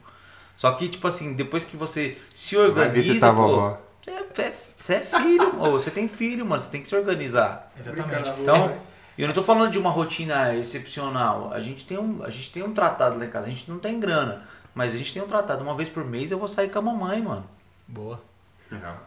Só 0.57 0.71
que, 0.73 0.89
tipo 0.89 1.07
assim, 1.07 1.33
depois 1.33 1.63
que 1.63 1.77
você 1.77 2.17
se 2.35 2.55
Vai 2.55 2.65
organiza, 2.65 3.29
a 3.29 3.33
pô, 3.33 3.41
vovó. 3.47 3.81
você 4.03 4.11
é, 4.41 4.53
você 4.77 4.93
é 4.95 4.99
filho, 4.99 5.55
ou 5.57 5.71
você 5.71 5.89
tem 5.89 6.07
filho, 6.07 6.45
mano, 6.45 6.61
você 6.61 6.69
tem 6.69 6.81
que 6.81 6.87
se 6.87 6.95
organizar. 6.95 7.71
Exatamente. 7.79 8.29
Então, 8.41 8.75
eu 9.17 9.27
não 9.27 9.33
tô 9.33 9.41
falando 9.41 9.71
de 9.71 9.79
uma 9.79 9.89
rotina 9.89 10.53
excepcional. 10.55 11.51
A 11.53 11.59
gente 11.61 11.85
tem 11.85 11.97
um, 11.97 12.23
a 12.23 12.29
gente 12.29 12.51
tem 12.51 12.61
um 12.61 12.73
tratado 12.73 13.17
lá 13.17 13.25
em 13.25 13.29
casa, 13.29 13.47
a 13.47 13.49
gente 13.49 13.69
não 13.71 13.79
tem 13.79 13.99
grana, 13.99 14.43
mas 14.75 14.93
a 14.93 14.97
gente 14.97 15.13
tem 15.13 15.21
um 15.23 15.27
tratado. 15.27 15.63
Uma 15.63 15.75
vez 15.75 15.87
por 15.87 16.03
mês 16.03 16.29
eu 16.31 16.37
vou 16.37 16.47
sair 16.47 16.69
com 16.69 16.79
a 16.79 16.81
mamãe, 16.81 17.21
mano. 17.21 17.45
Boa. 17.87 18.21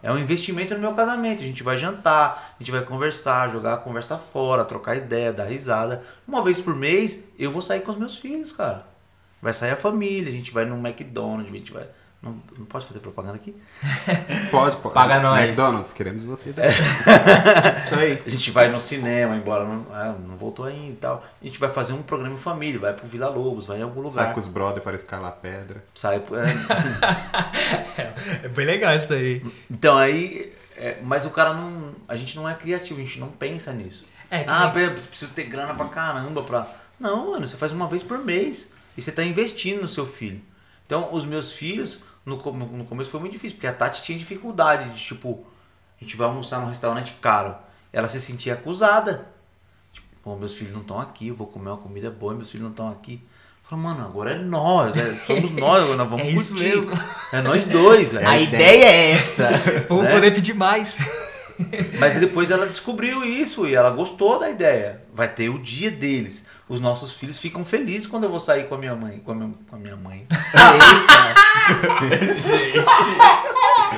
É 0.03 0.13
um 0.13 0.19
investimento 0.19 0.75
no 0.75 0.81
meu 0.81 0.95
casamento. 0.95 1.43
A 1.43 1.47
gente 1.47 1.63
vai 1.63 1.79
jantar, 1.79 2.55
a 2.59 2.63
gente 2.63 2.71
vai 2.71 2.85
conversar, 2.85 3.51
jogar 3.51 3.75
a 3.75 3.79
conversa 3.79 4.19
fora, 4.19 4.65
trocar 4.65 4.97
ideia, 4.97 5.33
dar 5.33 5.45
risada. 5.45 6.03
Uma 6.27 6.43
vez 6.43 6.61
por 6.61 6.75
mês 6.75 7.23
eu 7.39 7.51
vou 7.51 7.63
sair 7.63 7.81
com 7.81 7.91
os 7.91 7.97
meus 7.97 8.19
filhos, 8.19 8.53
cara. 8.53 8.87
Vai 9.41 9.55
sair 9.55 9.73
a 9.73 9.77
família, 9.77 10.29
a 10.29 10.33
gente 10.33 10.53
vai 10.53 10.65
no 10.65 10.77
McDonald's, 10.77 11.53
a 11.53 11.57
gente 11.57 11.73
vai. 11.73 11.87
Não, 12.25 12.37
não 12.59 12.65
pode 12.65 12.87
fazer 12.87 13.01
propaganda 13.01 13.35
aqui? 13.37 13.55
Pode, 14.51 14.77
pode. 14.77 14.95
Paga 14.95 15.21
nós. 15.21 15.43
McDonald's, 15.45 15.93
queremos 15.93 16.25
vocês. 16.25 16.57
Isso 17.85 17.95
aí. 17.97 18.23
A 18.25 18.31
gente 18.31 18.51
vai 18.51 18.69
no 18.69 18.81
cinema, 18.81 19.37
embora 19.37 19.65
não, 19.65 19.87
ah, 19.93 20.15
não 20.19 20.37
voltou 20.37 20.65
ainda 20.65 20.93
e 20.93 20.97
tal. 20.97 21.23
A 21.43 21.45
gente 21.45 21.59
vai 21.61 21.69
fazer 21.69 21.93
um 21.93 22.03
programa 22.03 22.35
em 22.35 22.39
família, 22.39 22.81
vai 22.81 22.95
pro 22.95 23.07
Vila 23.07 23.29
Lobos, 23.29 23.67
vai 23.67 23.79
em 23.79 23.83
algum 23.83 24.01
lugar. 24.01 24.25
Sai 24.25 24.33
com 24.33 24.41
os 24.41 24.47
brother 24.47 24.83
para 24.83 24.97
escalar 24.97 25.33
pedra. 25.33 25.85
Sai 25.95 26.21
pro- 26.21 26.37
é. 26.39 26.45
É 28.43 28.49
bem 28.49 28.67
legal 28.67 28.95
isso 28.97 29.09
daí. 29.09 29.45
Então 29.71 29.97
aí. 29.99 30.53
é, 30.77 30.99
mas 31.03 31.27
o 31.27 31.31
cara 31.31 31.53
não. 31.53 31.95
A 32.09 32.17
gente 32.17 32.37
não 32.37 32.49
é 32.49 32.55
criativo, 32.55 33.01
a 33.01 33.03
gente 33.05 33.21
não 33.21 33.29
pensa 33.29 33.73
nisso. 33.73 34.05
É, 34.31 34.45
ah, 34.49 34.65
nem- 34.65 34.73
pera, 34.73 34.91
preciso 34.93 35.33
ter 35.33 35.45
grana 35.45 35.75
pra 35.75 35.87
caramba 35.87 36.43
pra. 36.43 36.67
Não, 36.99 37.33
mano, 37.33 37.47
você 37.47 37.57
faz 37.57 37.73
uma 37.73 37.87
vez 37.87 38.03
por 38.03 38.19
mês. 38.19 38.73
E 38.97 39.03
você 39.03 39.11
tá 39.11 39.23
investindo 39.25 39.83
no 39.83 39.89
seu 39.89 40.07
filho. 40.07 40.41
Então, 40.87 41.13
os 41.13 41.25
meus 41.25 41.53
filhos, 41.53 42.01
no, 42.25 42.37
no 42.37 42.85
começo 42.85 43.11
foi 43.11 43.21
muito 43.21 43.33
difícil, 43.33 43.57
porque 43.57 43.67
a 43.67 43.73
Tati 43.73 44.03
tinha 44.03 44.19
dificuldade 44.19 44.91
de, 44.91 45.05
tipo, 45.05 45.45
a 46.01 46.05
gente 46.05 46.17
vai 46.17 46.27
almoçar 46.27 46.61
num 46.61 46.69
restaurante 46.69 47.15
caro. 47.21 47.55
Ela 47.93 48.09
se 48.09 48.21
sentia 48.21 48.55
acusada. 48.55 49.27
Tipo, 49.93 50.37
meus 50.37 50.55
filhos 50.55 50.73
não 50.73 50.81
estão 50.81 50.99
aqui, 50.99 51.29
eu 51.29 51.35
vou 51.35 51.47
comer 51.47 51.71
uma 51.71 51.79
comida 51.79 52.11
boa 52.11 52.33
e 52.33 52.37
meus 52.37 52.51
filhos 52.51 52.65
não 52.65 52.71
estão 52.71 52.89
aqui. 52.89 53.23
Fala, 53.69 53.81
mano, 53.81 54.05
agora 54.05 54.33
é 54.33 54.39
nós, 54.39 54.97
é, 54.97 55.15
somos 55.15 55.51
nós, 55.57 55.83
agora 55.83 55.97
nós 55.97 56.11
vamos 56.11 56.27
É 56.27 56.31
isso 56.31 56.55
mesmo. 56.55 56.93
É 57.33 57.41
nós 57.41 57.65
dois, 57.65 58.13
velho. 58.13 58.27
A 58.29 58.39
ideia 58.39 58.85
é 58.85 59.11
essa. 59.13 59.49
Vamos 59.89 60.05
né? 60.05 60.11
poder 60.11 60.35
pedir 60.35 60.55
mais. 60.55 60.99
Mas 61.99 62.15
depois 62.15 62.51
ela 62.51 62.67
descobriu 62.67 63.25
isso 63.25 63.67
e 63.67 63.75
ela 63.75 63.91
gostou 63.91 64.39
da 64.39 64.51
ideia. 64.51 65.03
Vai 65.13 65.29
ter 65.29 65.49
o 65.49 65.59
dia 65.59 65.91
deles. 65.91 66.45
Os 66.69 66.81
nossos 66.81 67.13
filhos 67.13 67.39
ficam 67.39 67.65
felizes 67.65 68.07
quando 68.07 68.25
eu 68.25 68.31
vou 68.31 68.41
sair 68.41 68.69
com 68.69 68.75
a 68.75 68.79
minha 68.79 68.95
mãe. 68.95 69.21
Com 69.25 69.33
a 69.33 69.35
minha, 69.35 69.55
com 69.69 69.77
a 69.77 69.79
minha 69.79 69.97
mãe. 69.97 70.27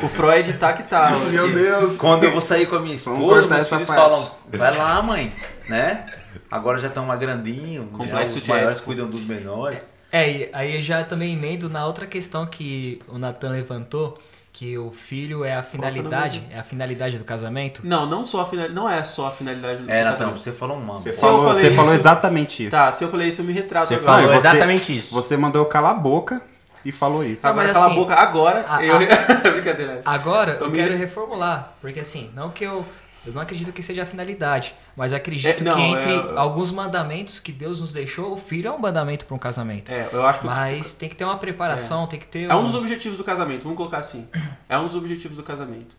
O 0.02 0.08
Freud 0.08 0.52
tá 0.54 0.72
que 0.72 0.82
tá. 0.82 1.10
Meu 1.30 1.46
aqui. 1.46 1.54
Deus. 1.54 1.96
Quando 1.96 2.24
eu 2.24 2.32
vou 2.32 2.40
sair 2.40 2.66
com 2.66 2.76
a 2.76 2.80
minha 2.80 2.94
esposa, 2.94 3.46
meus 3.46 3.52
essa 3.52 3.76
filhos 3.76 3.88
parte. 3.88 4.00
falam, 4.00 4.30
vai 4.48 4.76
lá, 4.76 5.00
mãe, 5.02 5.32
né? 5.68 6.06
Agora 6.50 6.78
já 6.78 6.88
estão 6.88 7.06
mais 7.06 7.18
grandinho, 7.18 7.86
Complexo 7.86 8.34
já 8.34 8.40
os 8.40 8.42
de 8.42 8.48
maiores 8.50 8.80
cuidam 8.80 9.08
dos 9.08 9.22
menores. 9.22 9.80
É, 10.12 10.30
e 10.30 10.50
aí 10.52 10.76
eu 10.76 10.82
já 10.82 11.02
também 11.02 11.32
emendo 11.32 11.68
na 11.68 11.86
outra 11.86 12.06
questão 12.06 12.46
que 12.46 13.00
o 13.08 13.18
Natan 13.18 13.50
levantou, 13.50 14.18
que 14.58 14.78
o 14.78 14.90
filho 14.90 15.44
é 15.44 15.54
a 15.54 15.62
finalidade, 15.62 16.42
é 16.50 16.58
a 16.58 16.62
finalidade 16.62 17.18
do 17.18 17.24
casamento. 17.24 17.82
Não, 17.84 18.06
não 18.08 18.24
só 18.24 18.40
a 18.40 18.46
final... 18.46 18.70
não 18.70 18.88
é 18.88 19.04
só 19.04 19.26
a 19.26 19.30
finalidade 19.30 19.82
do 19.82 19.90
É, 19.90 20.02
casamento. 20.02 20.38
você 20.40 20.50
falou 20.50 20.78
um 20.78 20.80
mano. 20.80 20.98
Você, 20.98 21.12
falou, 21.12 21.42
você 21.54 21.70
falou 21.72 21.90
isso- 21.92 22.00
exatamente 22.00 22.62
isso. 22.62 22.70
Tá, 22.70 22.90
se 22.90 23.04
eu 23.04 23.10
falei 23.10 23.28
isso, 23.28 23.42
eu 23.42 23.44
me 23.44 23.52
retrato 23.52 23.88
Você 23.88 23.96
agora. 23.96 24.22
falou 24.22 24.28
você- 24.40 24.48
exatamente 24.48 24.96
isso. 24.96 25.12
Você 25.14 25.36
mandou 25.36 25.60
eu 25.60 25.66
calar 25.66 25.90
a 25.90 25.98
boca 25.98 26.40
e 26.82 26.90
falou 26.90 27.22
isso. 27.22 27.46
Ah, 27.46 27.50
Agora 27.50 27.70
cala 27.70 27.84
assim, 27.86 27.94
a 27.94 27.98
boca 27.98 28.14
agora. 28.14 28.64
a- 28.66 28.82
eu... 28.82 28.96
Brincadeira. 29.52 30.00
Agora 30.06 30.52
eu 30.52 30.60
Eu 30.66 30.70
me- 30.70 30.78
quero 30.78 30.96
reformular, 30.96 31.74
porque 31.82 32.00
assim, 32.00 32.30
não 32.34 32.48
que 32.48 32.64
eu 32.64 32.82
eu 33.26 33.32
não 33.32 33.42
acredito 33.42 33.72
que 33.72 33.82
seja 33.82 34.04
a 34.04 34.06
finalidade, 34.06 34.74
mas 34.96 35.12
eu 35.12 35.18
acredito 35.18 35.60
É, 35.60 35.64
não, 35.64 35.74
que 35.74 35.80
entre 35.82 36.12
é- 36.14 36.38
alguns 36.38 36.70
mandamentos 36.70 37.40
que 37.40 37.50
Deus 37.52 37.80
nos 37.80 37.92
deixou, 37.92 38.32
o 38.32 38.36
filho 38.36 38.68
é 38.68 38.72
um 38.72 38.78
mandamento 38.78 39.24
para 39.26 39.34
um 39.34 39.38
casamento. 39.38 39.90
É, 39.90 40.08
eu 40.12 40.24
acho 40.24 40.40
que 40.40 40.46
Mas 40.46 40.94
tem 40.94 41.08
que 41.08 41.16
ter 41.16 41.24
uma 41.24 41.38
preparação, 41.38 42.06
tem 42.06 42.18
que 42.20 42.26
ter 42.26 42.48
é 42.50 42.54
um 42.54 42.64
dos 42.64 42.74
objetivos 42.74 43.18
do 43.18 43.24
casamento, 43.24 43.62
vamos 43.64 43.76
colocar 43.76 43.98
assim. 43.98 44.26
É 44.68 44.78
um 44.78 44.84
dos 44.84 44.94
objetivos 44.94 45.36
do 45.36 45.42
casamento. 45.42 45.94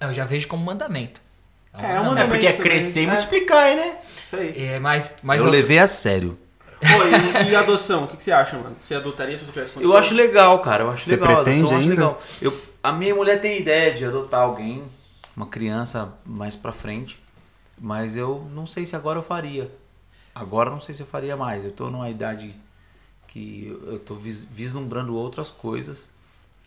Eu 0.00 0.12
já 0.12 0.24
vejo 0.24 0.48
como 0.48 0.64
mandamento. 0.64 1.20
É, 1.72 1.82
é 1.82 1.88
um 1.88 1.88
É 1.90 2.06
mandamento. 2.08 2.28
porque 2.28 2.46
é 2.46 2.52
também, 2.52 2.70
crescer 2.70 3.02
e 3.02 3.04
é. 3.04 3.10
multiplicar, 3.10 3.74
né? 3.76 3.96
Isso 4.22 4.36
aí. 4.36 4.54
É, 4.66 4.78
mas 4.78 5.16
mas 5.22 5.40
eu 5.40 5.46
eu- 5.46 5.52
levei 5.52 5.78
a 5.78 5.86
sério. 5.88 6.36
Pô, 6.80 6.88
e, 7.46 7.50
e 7.52 7.54
adoção? 7.56 8.04
O 8.04 8.08
que, 8.08 8.16
que 8.16 8.24
você 8.24 8.32
acha, 8.32 8.56
mano? 8.58 8.74
Você 8.80 8.94
adotaria 8.94 9.38
se 9.38 9.44
você 9.44 9.52
tivesse 9.52 9.72
condição? 9.72 9.94
Eu 9.94 9.98
acho 10.00 10.12
legal, 10.12 10.58
cara. 10.58 10.82
Eu 10.82 10.90
acho 10.90 11.04
Você 11.04 11.12
legal. 11.16 11.36
pretende 11.44 11.60
adoção 11.60 11.76
eu 11.76 11.78
acho 11.78 11.88
ainda? 11.90 11.94
legal. 11.94 12.22
Eu, 12.42 12.60
a 12.82 12.90
minha 12.92 13.14
mulher 13.14 13.40
tem 13.40 13.58
ideia 13.60 13.94
de 13.94 14.04
adotar 14.04 14.40
alguém, 14.40 14.82
uma 15.36 15.46
criança 15.46 16.12
mais 16.24 16.56
pra 16.56 16.72
frente, 16.72 17.18
mas 17.80 18.16
eu 18.16 18.48
não 18.54 18.66
sei 18.66 18.86
se 18.86 18.96
agora 18.96 19.18
eu 19.18 19.22
faria. 19.22 19.70
Agora 20.34 20.70
não 20.70 20.80
sei 20.80 20.94
se 20.94 21.02
eu 21.02 21.06
faria 21.06 21.36
mais. 21.36 21.64
Eu 21.64 21.72
tô 21.72 21.90
numa 21.90 22.08
idade 22.10 22.54
que 23.28 23.68
eu 24.08 24.16
vis- 24.16 24.44
vislumbrando 24.44 25.14
outras 25.14 25.50
coisas 25.50 26.10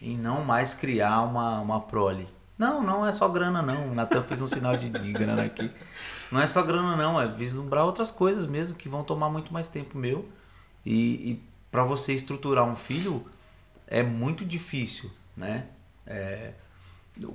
e 0.02 0.16
não 0.16 0.44
mais 0.44 0.74
criar 0.74 1.22
uma, 1.22 1.60
uma 1.62 1.80
prole. 1.82 2.28
Não, 2.58 2.82
não 2.84 3.06
é 3.06 3.12
só 3.12 3.28
grana 3.28 3.62
não. 3.62 3.92
O 3.92 3.96
Natan 3.96 4.24
fez 4.24 4.42
um 4.42 4.48
sinal 4.48 4.78
de, 4.78 4.90
de 4.90 5.14
grana 5.14 5.44
aqui. 5.44 5.72
Não 6.32 6.42
é 6.42 6.48
só 6.48 6.62
grana 6.64 6.96
não, 6.96 7.20
é 7.22 7.28
vislumbrar 7.28 7.86
outras 7.86 8.10
coisas 8.12 8.46
mesmo 8.46 8.76
que 8.76 8.90
vão 8.90 9.04
tomar 9.04 9.30
muito 9.30 9.54
mais 9.54 9.68
tempo 9.68 9.98
meu. 9.98 10.28
E, 10.86 11.32
e 11.32 11.44
para 11.72 11.84
você 11.84 12.14
estruturar 12.14 12.66
um 12.66 12.76
filho 12.76 13.26
é 13.88 14.04
muito 14.04 14.46
difícil, 14.46 15.12
né? 15.36 15.68
É, 16.06 16.54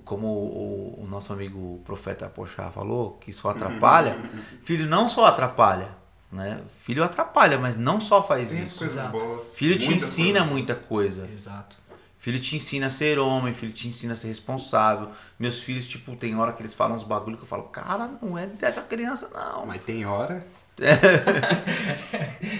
como 0.05 0.27
o, 0.27 1.03
o 1.03 1.07
nosso 1.07 1.33
amigo 1.33 1.81
profeta 1.85 2.29
Pochá 2.29 2.71
falou, 2.71 3.13
que 3.21 3.33
só 3.33 3.51
atrapalha. 3.51 4.17
filho 4.63 4.87
não 4.87 5.09
só 5.09 5.27
atrapalha, 5.27 5.89
né? 6.31 6.61
Filho 6.83 7.03
atrapalha, 7.03 7.59
mas 7.59 7.77
não 7.77 8.01
só 8.01 8.23
faz 8.23 8.51
Tem 8.51 8.63
isso. 8.63 8.85
boas. 9.11 9.55
Filho 9.55 9.79
te 9.79 9.93
ensina 9.93 10.41
coisas. 10.41 10.49
muita 10.49 10.75
coisa. 10.75 11.29
Exato. 11.33 11.77
Filho 12.19 12.39
te 12.39 12.55
ensina 12.55 12.89
a 12.89 12.91
ser 12.91 13.19
homem, 13.19 13.55
filho 13.55 13.73
te 13.73 13.89
ensina 13.89 14.13
a 14.13 14.17
ser 14.17 14.29
responsável. 14.29 15.09
Meus 15.39 15.61
filhos, 15.61 15.87
tipo, 15.89 16.15
tem 16.17 16.37
hora 16.37 16.53
que 16.53 16.61
eles 16.61 16.75
falam 16.75 16.95
uns 16.97 17.03
bagulho 17.03 17.39
que 17.39 17.45
eu 17.45 17.49
falo, 17.49 17.63
cara, 17.65 18.11
não 18.21 18.37
é 18.37 18.47
dessa 18.47 18.83
criança, 18.83 19.31
não. 19.33 19.65
Mas 19.65 19.83
tem 19.83 20.05
hora. 20.05 20.47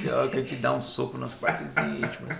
Tem 0.03 0.13
hora 0.13 0.29
que 0.29 0.37
eu 0.39 0.45
te 0.45 0.57
dar 0.57 0.73
um 0.75 0.81
soco 0.81 1.17
nas 1.17 1.33
partes 1.33 1.75
íntimas. 1.77 2.37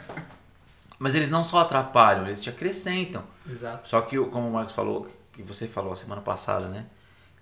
Mas 1.03 1.15
eles 1.15 1.31
não 1.31 1.43
só 1.43 1.61
atrapalham, 1.61 2.27
eles 2.27 2.41
te 2.43 2.51
acrescentam. 2.51 3.23
Exato. 3.51 3.89
Só 3.89 4.01
que, 4.03 4.19
como 4.27 4.49
o 4.49 4.53
Marcos 4.53 4.75
falou, 4.75 5.09
que 5.33 5.43
você 5.43 5.67
falou 5.67 5.95
a 5.95 5.97
semana 5.97 6.21
passada, 6.21 6.67
né? 6.67 6.85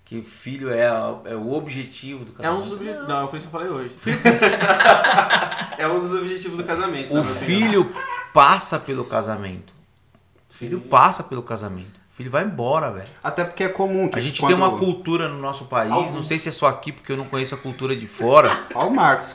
Que 0.05 0.23
filho 0.23 0.71
é, 0.73 0.87
a- 0.87 1.17
é 1.25 1.35
o 1.35 1.53
objetivo 1.53 2.25
do 2.25 2.33
É 2.33 2.37
casamento. 2.37 2.57
um 2.57 2.63
dos 2.63 2.73
objetivos. 2.73 3.09
Não, 3.09 3.29
foi 3.29 3.39
isso 3.41 3.51
que 3.51 3.57
eu 3.57 3.61
falei 3.61 3.75
hoje. 3.77 3.97
é 5.77 5.87
um 5.89 6.01
dos 6.01 6.15
objetivos 6.15 6.57
do 6.57 6.65
casamento. 6.65 7.13
O 7.15 7.19
opinião. 7.21 7.35
filho 7.37 7.95
passa 8.33 8.79
pelo 8.79 9.05
casamento. 9.05 9.73
O 10.51 10.55
filho 10.55 10.81
passa 10.81 11.23
pelo 11.23 11.43
casamento. 11.43 11.99
O 12.13 12.17
filho 12.17 12.31
vai 12.31 12.45
embora, 12.45 12.91
velho. 12.93 13.09
Até 13.23 13.45
porque 13.45 13.65
é 13.65 13.69
comum 13.69 14.09
que 14.09 14.19
A 14.19 14.23
gente 14.23 14.41
quando... 14.41 14.49
tem 14.49 14.57
uma 14.57 14.79
cultura 14.79 15.29
no 15.29 15.39
nosso 15.39 15.67
país, 15.67 15.93
Alguns- 15.93 16.15
não 16.15 16.23
sei 16.23 16.39
se 16.39 16.49
é 16.49 16.53
só 16.53 16.67
aqui, 16.69 16.91
porque 16.93 17.13
eu 17.13 17.17
não 17.17 17.25
conheço 17.29 17.55
a 17.55 17.59
cultura 17.59 17.95
de 17.95 18.07
fora, 18.07 18.67
Olha 18.75 18.89
o 18.89 18.95
Marcos 18.95 19.35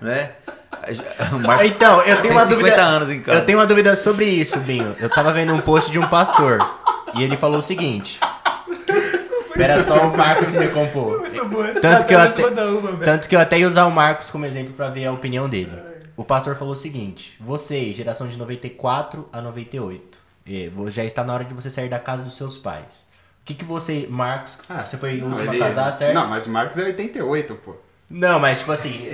né? 0.00 0.32
Marcos 1.46 1.66
Então, 1.74 2.00
eu 2.02 2.20
tenho 2.20 2.34
uma 2.34 2.46
150 2.46 2.54
dúvida. 2.56 2.82
anos 2.82 3.10
em 3.10 3.20
casa. 3.20 3.38
Eu 3.38 3.44
tenho 3.46 3.58
uma 3.58 3.66
dúvida 3.66 3.96
sobre 3.96 4.24
isso, 4.26 4.58
Binho. 4.60 4.94
Eu 4.98 5.08
tava 5.10 5.32
vendo 5.32 5.52
um 5.54 5.60
post 5.60 5.90
de 5.90 5.98
um 5.98 6.06
pastor 6.08 6.58
e 7.14 7.22
ele 7.22 7.36
falou 7.36 7.58
o 7.58 7.62
seguinte. 7.62 8.20
Espera 9.50 9.82
só 9.82 10.08
o 10.08 10.16
Marcos 10.16 10.48
se 10.48 10.58
decompor. 10.58 11.22
Tanto 11.80 12.06
que, 12.06 12.14
eu 12.14 12.20
até, 12.20 12.42
tanto 13.04 13.28
que 13.28 13.34
eu 13.36 13.40
até 13.40 13.58
ia 13.58 13.66
usar 13.68 13.86
o 13.86 13.90
Marcos 13.90 14.30
como 14.30 14.44
exemplo 14.46 14.72
pra 14.74 14.88
ver 14.88 15.06
a 15.06 15.12
opinião 15.12 15.48
dele. 15.48 15.72
o 16.16 16.24
pastor 16.24 16.54
falou 16.56 16.74
o 16.74 16.76
seguinte: 16.76 17.36
Você, 17.40 17.92
geração 17.92 18.28
de 18.28 18.36
94 18.36 19.28
a 19.32 19.40
98, 19.40 20.18
eh, 20.46 20.70
vo- 20.72 20.90
já 20.90 21.04
está 21.04 21.24
na 21.24 21.34
hora 21.34 21.44
de 21.44 21.54
você 21.54 21.70
sair 21.70 21.88
da 21.88 21.98
casa 21.98 22.22
dos 22.22 22.36
seus 22.36 22.56
pais. 22.56 23.08
O 23.42 23.44
que, 23.48 23.54
que 23.54 23.64
você, 23.64 24.06
Marcos, 24.08 24.58
você 24.86 24.96
foi 24.96 25.18
o 25.18 25.22
Não, 25.24 25.32
último 25.32 25.52
ele- 25.54 25.62
a 25.62 25.66
casar, 25.66 25.92
certo? 25.92 26.14
Não, 26.14 26.28
mas 26.28 26.46
o 26.46 26.50
Marcos 26.50 26.78
é 26.78 26.84
88, 26.84 27.54
pô. 27.56 27.74
Não, 28.10 28.38
mas 28.38 28.60
tipo 28.60 28.72
assim, 28.72 29.06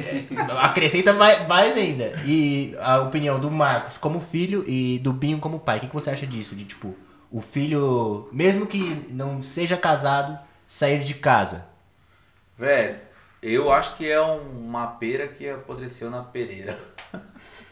acrescenta 0.61 1.13
mais, 1.13 1.47
mais 1.49 1.77
ainda. 1.77 2.15
E 2.25 2.77
a 2.81 3.01
opinião 3.01 3.41
do 3.41 3.51
Marcos 3.51 3.97
como 3.99 4.21
filho 4.21 4.65
e 4.69 4.99
do 5.01 5.13
Binho 5.13 5.39
como 5.41 5.59
pai. 5.59 5.79
O 5.79 5.81
que, 5.81 5.89
que 5.89 5.95
você 5.95 6.11
acha 6.11 6.27
disso? 6.27 6.55
De 6.55 6.65
tipo, 6.65 6.95
o 7.31 7.41
filho, 7.41 8.29
mesmo 8.33 8.67
que 8.67 9.05
não 9.11 9.43
seja 9.43 9.77
casado, 9.77 10.39
sair 10.67 11.03
de 11.03 11.15
casa. 11.15 11.67
Velho, 12.57 12.99
eu 13.43 13.73
acho 13.73 13.97
que 13.97 14.09
é 14.09 14.21
um- 14.23 14.67
uma 14.69 14.87
pera 14.87 15.27
que 15.27 15.49
apodreceu 15.49 16.11
na 16.11 16.23
pereira. 16.23 16.79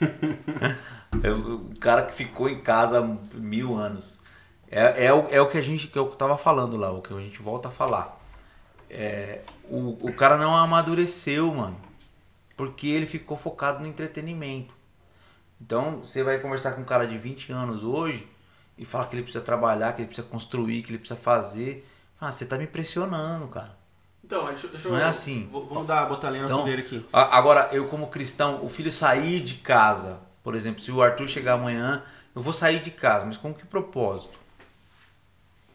É 1.23 1.31
o 1.31 1.70
cara 1.78 2.03
que 2.03 2.15
ficou 2.15 2.49
em 2.49 2.61
casa 2.61 3.01
mil 3.35 3.77
anos. 3.77 4.19
É, 4.70 5.05
é, 5.05 5.07
é 5.07 5.40
o 5.40 5.49
que 5.49 5.59
a 5.59 5.61
gente 5.61 5.86
que 5.86 5.99
eu 5.99 6.07
tava 6.07 6.39
falando 6.39 6.77
lá, 6.77 6.90
o 6.90 7.03
que 7.03 7.12
a 7.12 7.20
gente 7.20 7.40
volta 7.43 7.69
a 7.69 7.70
falar. 7.70 8.19
É, 8.94 9.40
o, 9.70 9.97
o 10.09 10.12
cara 10.12 10.36
não 10.36 10.55
amadureceu, 10.55 11.52
mano. 11.55 11.81
Porque 12.56 12.86
ele 12.86 13.06
ficou 13.06 13.36
focado 13.36 13.81
no 13.81 13.86
entretenimento. 13.86 14.74
Então, 15.60 16.01
você 16.01 16.23
vai 16.23 16.39
conversar 16.39 16.73
com 16.73 16.82
um 16.82 16.85
cara 16.85 17.06
de 17.06 17.16
20 17.16 17.51
anos 17.52 17.82
hoje 17.82 18.28
e 18.77 18.85
fala 18.85 19.06
que 19.06 19.14
ele 19.14 19.23
precisa 19.23 19.43
trabalhar, 19.43 19.93
que 19.94 20.02
ele 20.02 20.09
precisa 20.09 20.27
construir, 20.28 20.82
que 20.82 20.90
ele 20.90 20.98
precisa 20.98 21.19
fazer. 21.19 21.89
Ah, 22.20 22.31
você 22.31 22.44
tá 22.44 22.59
me 22.59 22.66
pressionando, 22.66 23.48
cara. 23.48 23.77
Então, 24.24 24.47
deixa, 24.47 24.69
deixa 24.69 24.89
Não 24.89 24.97
eu. 24.98 25.02
é 25.02 25.09
assim. 25.09 25.48
vou- 25.51 25.66
Vamos 25.66 25.86
dar, 25.86 26.05
botar 26.06 26.28
a 26.28 26.31
lenha 26.31 26.44
Então, 26.44 26.59
fogueira 26.60 26.82
aqui. 26.82 27.05
agora, 27.12 27.69
eu 27.73 27.89
como 27.89 28.09
cristão, 28.09 28.64
o 28.64 28.69
filho 28.69 28.93
sair 28.93 29.40
de 29.40 29.55
casa, 29.55 30.20
por 30.44 30.55
exemplo, 30.55 30.82
se 30.82 30.93
o 30.93 31.01
Arthur 31.02 31.27
chegar 31.28 31.55
amanhã, 31.55 32.02
eu 32.35 32.43
vou 32.43 32.52
sair 32.52 32.81
de 32.81 32.90
casa, 32.90 33.24
mas 33.24 33.36
com 33.36 33.52
que 33.55 33.64
propósito? 33.66 34.39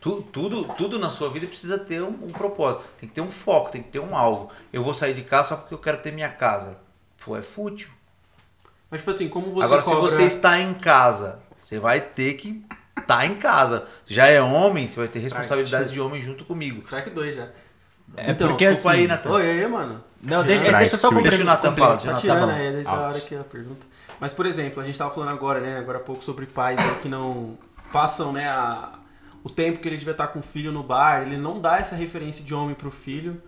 Tu- 0.08 0.22
tudo, 0.32 0.64
tudo 0.76 0.98
na 1.00 1.10
sua 1.10 1.30
vida 1.30 1.46
precisa 1.48 1.78
ter 1.78 2.02
um, 2.02 2.08
um 2.24 2.30
propósito, 2.32 2.86
tem 3.00 3.10
que 3.10 3.16
ter 3.16 3.22
um 3.22 3.30
foco, 3.30 3.72
tem 3.72 3.82
que 3.84 3.90
ter 3.90 4.00
um 4.00 4.16
alvo. 4.16 4.50
Eu 4.72 4.82
vou 4.82 4.94
sair 4.94 5.14
de 5.14 5.22
casa 5.22 5.50
só 5.50 5.56
porque 5.58 5.74
eu 5.74 5.78
quero 5.78 5.98
ter 5.98 6.12
minha 6.14 6.30
casa. 6.30 6.78
Pô, 7.24 7.36
é 7.36 7.42
fútil. 7.42 7.90
Mas, 8.90 9.02
tipo 9.02 9.12
assim, 9.12 9.28
como 9.28 9.52
você 9.52 9.66
Agora, 9.66 9.82
cobra... 9.84 10.10
se 10.10 10.16
você 10.16 10.24
está 10.24 10.58
em 10.60 10.74
casa, 10.76 11.40
você 11.58 11.78
vai 11.78 12.00
ter 12.00 12.36
que 12.36 12.64
estar 12.98 13.26
em 13.26 13.36
casa. 13.36 13.86
Já 14.06 14.28
é 14.28 14.42
homem, 14.42 14.88
você 14.88 14.98
vai 14.98 15.08
ter 15.10 15.20
responsabilidades 15.20 15.92
de 15.92 16.00
homem 16.00 16.22
junto 16.22 16.46
comigo. 16.46 16.80
Strike 16.80 17.10
2 17.10 17.36
já. 17.36 17.50
É 18.16 18.32
Então, 18.32 18.48
porque 18.48 18.66
desculpa 18.70 18.92
assim. 18.92 19.02
aí, 19.02 19.08
Natan. 19.08 19.30
Oi, 19.32 19.42
aí, 19.50 19.68
mano. 19.68 20.02
Não, 20.22 20.42
deixa, 20.42 20.64
Strike 20.64 20.78
deixa 20.78 20.96
eu 20.96 21.00
só 21.00 21.10
Deixa 21.12 21.42
o 21.42 21.46
Natan 21.46 21.76
falar, 21.76 21.96
deixa 21.96 22.04
o 22.04 22.08
Tá 22.08 22.12
Natan 22.14 22.22
tirando 22.22 22.40
falar. 22.40 22.54
aí, 22.54 22.68
é 22.68 22.82
da 22.84 22.90
Out. 22.92 23.00
hora 23.02 23.20
que 23.20 23.36
é 23.36 23.40
a 23.40 23.44
pergunta. 23.44 23.86
Mas, 24.22 24.32
por 24.34 24.46
exemplo, 24.46 24.82
a 24.82 24.86
gente 24.86 24.98
tava 24.98 25.14
falando 25.14 25.30
agora, 25.30 25.60
né, 25.60 25.78
agora 25.78 25.98
há 25.98 26.02
pouco 26.02 26.24
sobre 26.24 26.46
pais 26.46 26.80
que 27.02 27.10
não 27.10 27.58
passam, 27.92 28.32
né, 28.32 28.48
a, 28.50 28.94
o 29.48 29.49
tempo 29.49 29.80
que 29.80 29.88
ele 29.88 29.98
devia 29.98 30.11
estar 30.11 30.28
com 30.28 30.40
o 30.40 30.44
filho 30.44 30.72
no 30.74 30.84
bar, 30.84 31.22
ele 31.22 31.38
não 31.38 31.60
dá 31.60 31.78
essa 31.78 31.95
referência 31.95 32.44
de 32.44 32.53
homem 32.53 32.76
pro 32.76 32.91
filho. 32.91 33.41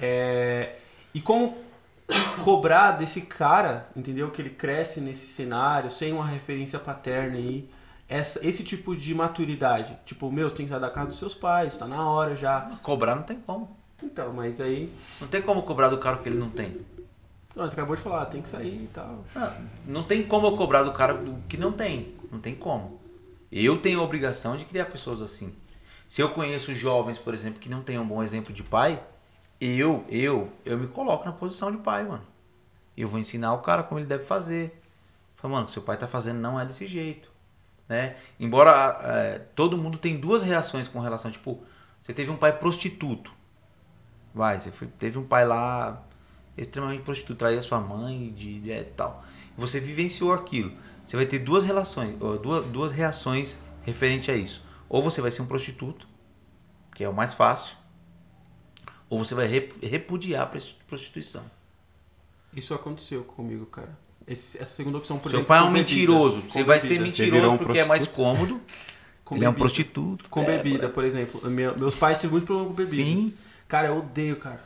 É, 0.00 0.76
e 1.14 1.20
como 1.20 1.56
cobrar 2.42 2.92
desse 2.92 3.22
cara, 3.22 3.86
entendeu? 3.94 4.30
Que 4.30 4.42
ele 4.42 4.50
cresce 4.50 5.00
nesse 5.00 5.28
cenário, 5.28 5.90
sem 5.90 6.12
uma 6.12 6.26
referência 6.26 6.78
paterna 6.78 7.36
aí, 7.36 7.70
essa, 8.08 8.44
esse 8.46 8.64
tipo 8.64 8.96
de 8.96 9.14
maturidade. 9.14 9.96
Tipo, 10.04 10.30
meu, 10.30 10.50
você 10.50 10.56
tem 10.56 10.66
que 10.66 10.72
sair 10.72 10.80
da 10.80 10.90
casa 10.90 11.06
dos 11.08 11.18
seus 11.18 11.34
pais, 11.34 11.76
tá 11.76 11.86
na 11.86 12.08
hora 12.08 12.34
já. 12.34 12.72
Cobrar 12.82 13.14
não 13.14 13.22
tem 13.22 13.38
como. 13.38 13.76
Então, 14.02 14.32
mas 14.32 14.60
aí. 14.60 14.92
Não 15.20 15.28
tem 15.28 15.40
como 15.40 15.62
cobrar 15.62 15.88
do 15.88 15.98
cara 15.98 16.16
que 16.18 16.28
ele 16.28 16.36
não 16.38 16.50
tem. 16.50 16.80
Não, 17.54 17.64
você 17.64 17.74
acabou 17.74 17.94
de 17.94 18.02
falar, 18.02 18.26
tem 18.26 18.42
que 18.42 18.48
sair 18.48 18.82
e 18.82 18.90
tal. 18.92 19.24
Ah, 19.36 19.54
Não 19.86 20.02
tem 20.02 20.24
como 20.24 20.48
eu 20.48 20.56
cobrar 20.56 20.82
do 20.82 20.92
cara 20.92 21.16
que 21.48 21.56
não 21.56 21.70
tem. 21.70 22.12
Não 22.30 22.40
tem 22.40 22.56
como. 22.56 22.93
Eu 23.56 23.78
tenho 23.78 24.00
a 24.00 24.02
obrigação 24.02 24.56
de 24.56 24.64
criar 24.64 24.86
pessoas 24.86 25.22
assim. 25.22 25.54
Se 26.08 26.20
eu 26.20 26.30
conheço 26.30 26.74
jovens, 26.74 27.18
por 27.18 27.32
exemplo, 27.32 27.60
que 27.60 27.68
não 27.68 27.82
têm 27.82 27.96
um 28.00 28.06
bom 28.06 28.20
exemplo 28.20 28.52
de 28.52 28.64
pai, 28.64 29.00
eu, 29.60 30.04
eu, 30.08 30.52
eu 30.64 30.76
me 30.76 30.88
coloco 30.88 31.24
na 31.24 31.30
posição 31.30 31.70
de 31.70 31.78
pai, 31.78 32.02
mano. 32.02 32.24
Eu 32.96 33.06
vou 33.06 33.20
ensinar 33.20 33.54
o 33.54 33.58
cara 33.58 33.84
como 33.84 34.00
ele 34.00 34.08
deve 34.08 34.24
fazer. 34.24 34.82
Fala, 35.36 35.52
mano, 35.52 35.62
o 35.62 35.66
que 35.66 35.72
seu 35.72 35.82
pai 35.82 35.96
tá 35.96 36.08
fazendo 36.08 36.40
não 36.40 36.58
é 36.58 36.66
desse 36.66 36.88
jeito. 36.88 37.30
Né? 37.88 38.16
Embora 38.40 38.98
eh, 39.02 39.38
todo 39.54 39.78
mundo 39.78 39.98
tem 39.98 40.16
duas 40.16 40.42
reações 40.42 40.88
com 40.88 40.98
relação, 40.98 41.30
tipo, 41.30 41.62
você 42.00 42.12
teve 42.12 42.32
um 42.32 42.36
pai 42.36 42.58
prostituto. 42.58 43.30
Vai, 44.34 44.58
você 44.58 44.72
foi- 44.72 44.88
teve 44.88 45.16
um 45.16 45.24
pai 45.24 45.44
lá 45.44 46.02
extremamente 46.56 47.04
prostituto, 47.04 47.38
traía 47.38 47.62
sua 47.62 47.80
mãe 47.80 48.32
de, 48.32 48.60
de 48.60 48.72
é, 48.72 48.82
tal. 48.82 49.24
Você 49.56 49.78
vivenciou 49.78 50.32
aquilo. 50.32 50.72
Você 51.04 51.16
vai 51.16 51.26
ter 51.26 51.38
duas 51.40 51.64
relações, 51.64 52.16
duas, 52.42 52.66
duas 52.66 52.92
reações 52.92 53.58
referente 53.82 54.30
a 54.30 54.34
isso. 54.34 54.62
Ou 54.88 55.02
você 55.02 55.20
vai 55.20 55.30
ser 55.30 55.42
um 55.42 55.46
prostituto, 55.46 56.06
que 56.94 57.04
é 57.04 57.08
o 57.08 57.12
mais 57.12 57.34
fácil, 57.34 57.74
ou 59.10 59.18
você 59.18 59.34
vai 59.34 59.46
rep- 59.46 59.74
repudiar 59.82 60.42
a 60.42 60.60
prostituição. 60.86 61.42
Isso 62.54 62.72
aconteceu 62.74 63.22
comigo, 63.24 63.66
cara. 63.66 63.96
Esse- 64.26 64.56
essa 64.60 64.72
segunda 64.74 64.96
opção, 64.98 65.18
por 65.18 65.28
Seu 65.30 65.40
exemplo. 65.40 65.48
pai 65.48 65.58
é 65.58 65.62
um 65.62 65.72
bebida. 65.72 65.80
mentiroso. 65.90 66.42
Com 66.42 66.50
Você 66.50 66.64
vai 66.64 66.80
ser 66.80 66.98
bebida. 66.98 67.04
mentiroso 67.06 67.50
um 67.50 67.58
porque 67.58 67.78
é 67.78 67.84
mais 67.84 68.06
cômodo. 68.06 68.60
Com 69.24 69.36
Ele 69.36 69.44
é 69.44 69.48
um 69.48 69.52
bebida. 69.52 69.64
prostituto. 69.66 70.28
Com 70.30 70.42
É, 70.42 70.44
bebida, 70.46 70.88
por 70.88 71.02
exemplo. 71.04 71.50
Meu- 71.50 71.76
meus 71.78 71.94
pais 71.94 72.16
tiveram 72.18 72.32
muito 72.32 72.46
problema 72.46 72.68
com 72.70 72.74
bebidas. 72.76 72.94
Sim. 73.20 73.34
Cara, 73.66 73.88
eu 73.88 73.98
odeio, 73.98 74.36
cara. 74.36 74.62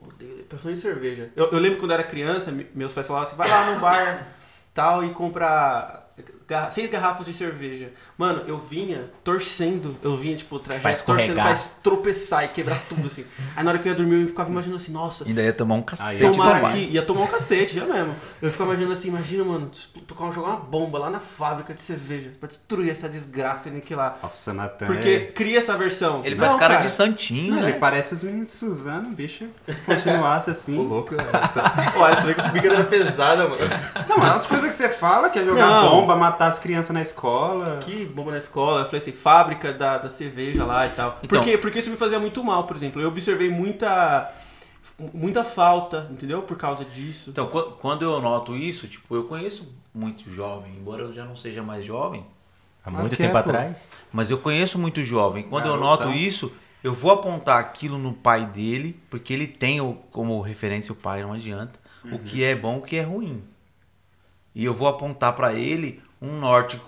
Odeio. 0.00 0.44
Principalmente 0.44 0.80
cerveja. 0.80 1.30
Eu, 1.36 1.50
eu 1.52 1.58
lembro 1.60 1.78
quando 1.78 1.92
eu 1.92 1.94
era 1.94 2.02
criança, 2.04 2.50
me- 2.50 2.66
meus 2.74 2.92
pais 2.92 3.06
falavam 3.06 3.28
assim, 3.28 3.36
vai 3.36 3.48
lá 3.48 3.72
no 3.72 3.80
bar 3.80 4.26
tal 4.74 5.04
e 5.04 5.10
compra 5.10 6.02
garra- 6.48 6.70
seis 6.70 6.90
garrafas 6.90 7.26
de 7.26 7.32
cerveja. 7.32 7.90
Mano, 8.16 8.42
eu 8.46 8.58
vinha 8.58 9.10
torcendo. 9.24 9.96
Eu 10.02 10.16
vinha, 10.16 10.36
tipo, 10.36 10.58
Pra 10.58 10.78
trajeto 10.78 11.04
torcendo 11.06 11.34
pra 11.34 11.54
tropeçar 11.82 12.44
e 12.44 12.48
quebrar 12.48 12.80
tudo, 12.88 13.06
assim. 13.06 13.24
Aí 13.56 13.64
na 13.64 13.70
hora 13.70 13.78
que 13.78 13.88
eu 13.88 13.92
ia 13.92 13.96
dormir, 13.96 14.22
eu 14.22 14.28
ficava 14.28 14.50
imaginando 14.50 14.76
assim, 14.76 14.92
nossa, 14.92 15.24
Ainda 15.24 15.42
ia 15.42 15.52
tomar 15.52 15.74
um 15.76 15.82
cacete. 15.82 16.20
Tomara 16.22 16.70
que 16.72 16.78
ia 16.78 17.02
tomar 17.02 17.22
um 17.22 17.26
cacete, 17.26 17.74
já 17.74 17.84
mesmo. 17.84 18.14
Eu 18.40 18.50
ficava 18.50 18.70
imaginando 18.70 18.92
assim, 18.92 19.08
imagina, 19.08 19.44
mano, 19.44 19.70
tocar 20.06 20.32
jogar 20.32 20.48
uma 20.50 20.56
bomba 20.60 20.98
lá 20.98 21.10
na 21.10 21.20
fábrica 21.20 21.74
de 21.74 21.82
cerveja 21.82 22.30
pra 22.38 22.48
destruir 22.48 22.90
essa 22.90 23.08
desgraça 23.08 23.68
e 23.68 23.72
aniquilar. 23.72 24.18
Nossa, 24.22 24.52
Natan. 24.52 24.86
Porque 24.86 25.08
é- 25.08 25.20
cria 25.32 25.58
essa 25.58 25.76
versão. 25.76 26.22
Ele 26.24 26.34
Não, 26.36 26.46
faz 26.46 26.58
cara, 26.58 26.76
de 26.76 26.90
santinho, 26.90 27.54
Não, 27.54 27.62
né? 27.62 27.70
ele 27.70 27.78
parece 27.78 28.14
os 28.14 28.22
meninos 28.22 28.48
de 28.48 28.54
Suzano, 28.54 29.10
bicho. 29.10 29.46
Se 29.60 29.74
continuasse 29.74 30.50
assim. 30.50 30.78
Ô, 30.78 30.82
louco. 30.82 31.14
Essa 31.14 31.72
Olha, 31.98 32.16
você 32.16 32.26
vê 32.28 32.34
que 32.34 32.42
brincadeira 32.50 32.84
pesada, 32.84 33.48
mano. 33.48 33.60
Não, 34.08 34.22
as 34.22 34.46
coisas 34.46 34.70
que 34.70 34.76
você 34.76 34.88
fala, 34.88 35.28
que 35.30 35.38
é 35.38 35.44
jogar 35.44 35.66
Não. 35.66 35.90
bomba, 35.90 36.16
matar 36.16 36.31
as 36.40 36.58
crianças 36.58 36.90
na 36.90 37.02
escola. 37.02 37.78
que 37.84 38.04
bomba 38.06 38.30
na 38.32 38.38
escola, 38.38 38.80
eu 38.80 38.84
falei 38.86 38.98
assim, 39.00 39.12
fábrica 39.12 39.72
da, 39.72 39.98
da 39.98 40.08
cerveja 40.10 40.64
lá 40.64 40.86
e 40.86 40.90
tal. 40.90 41.18
Então- 41.22 41.38
Por 41.40 41.44
quê? 41.44 41.56
Porque 41.58 41.78
isso 41.78 41.90
me 41.90 41.96
fazia 41.96 42.18
muito 42.18 42.42
mal, 42.44 42.64
por 42.66 42.76
exemplo. 42.76 43.00
Eu 43.00 43.08
observei 43.08 43.50
muita 43.50 44.32
muita 45.12 45.42
falta, 45.42 46.06
entendeu? 46.10 46.42
Por 46.42 46.56
causa 46.56 46.84
disso. 46.84 47.30
Então, 47.30 47.46
qu- 47.48 47.72
quando 47.80 48.02
eu 48.02 48.20
noto 48.20 48.54
isso, 48.54 48.86
tipo, 48.86 49.16
eu 49.16 49.24
conheço 49.24 49.74
muito 49.92 50.30
jovem, 50.30 50.72
embora 50.76 51.02
eu 51.02 51.12
já 51.12 51.24
não 51.24 51.34
seja 51.36 51.62
mais 51.62 51.84
jovem, 51.84 52.24
Há 52.84 52.90
muito 52.90 53.12
Ah, 53.12 53.14
é, 53.14 53.16
tempo 53.16 53.32
pô. 53.32 53.38
atrás. 53.38 53.88
mas 54.12 54.30
eu 54.30 54.38
conheço 54.38 54.76
muito 54.78 55.02
jovem. 55.04 55.44
Quando 55.44 55.66
eu 55.66 55.72
Garotão. 55.78 56.06
noto 56.08 56.16
isso, 56.18 56.52
eu 56.82 56.92
vou 56.92 57.12
apontar 57.12 57.58
aquilo 57.60 57.96
no 57.96 58.12
pai 58.12 58.44
dele, 58.46 59.00
porque 59.08 59.32
ele 59.32 59.46
tem 59.46 59.80
o- 59.80 59.94
como 60.10 60.40
referência 60.40 60.92
o 60.92 60.96
pai, 60.96 61.22
não 61.22 61.32
adianta, 61.32 61.78
o 62.12 62.18
que 62.18 62.42
é 62.42 62.54
bom, 62.56 62.78
o 62.78 62.82
que 62.82 62.96
é 62.96 63.02
ruim. 63.02 63.42
E 64.54 64.64
eu 64.64 64.74
vou 64.74 64.88
apontar 64.88 65.32
para 65.34 65.54
ele 65.54 66.00
um 66.22 66.38
norte, 66.38 66.80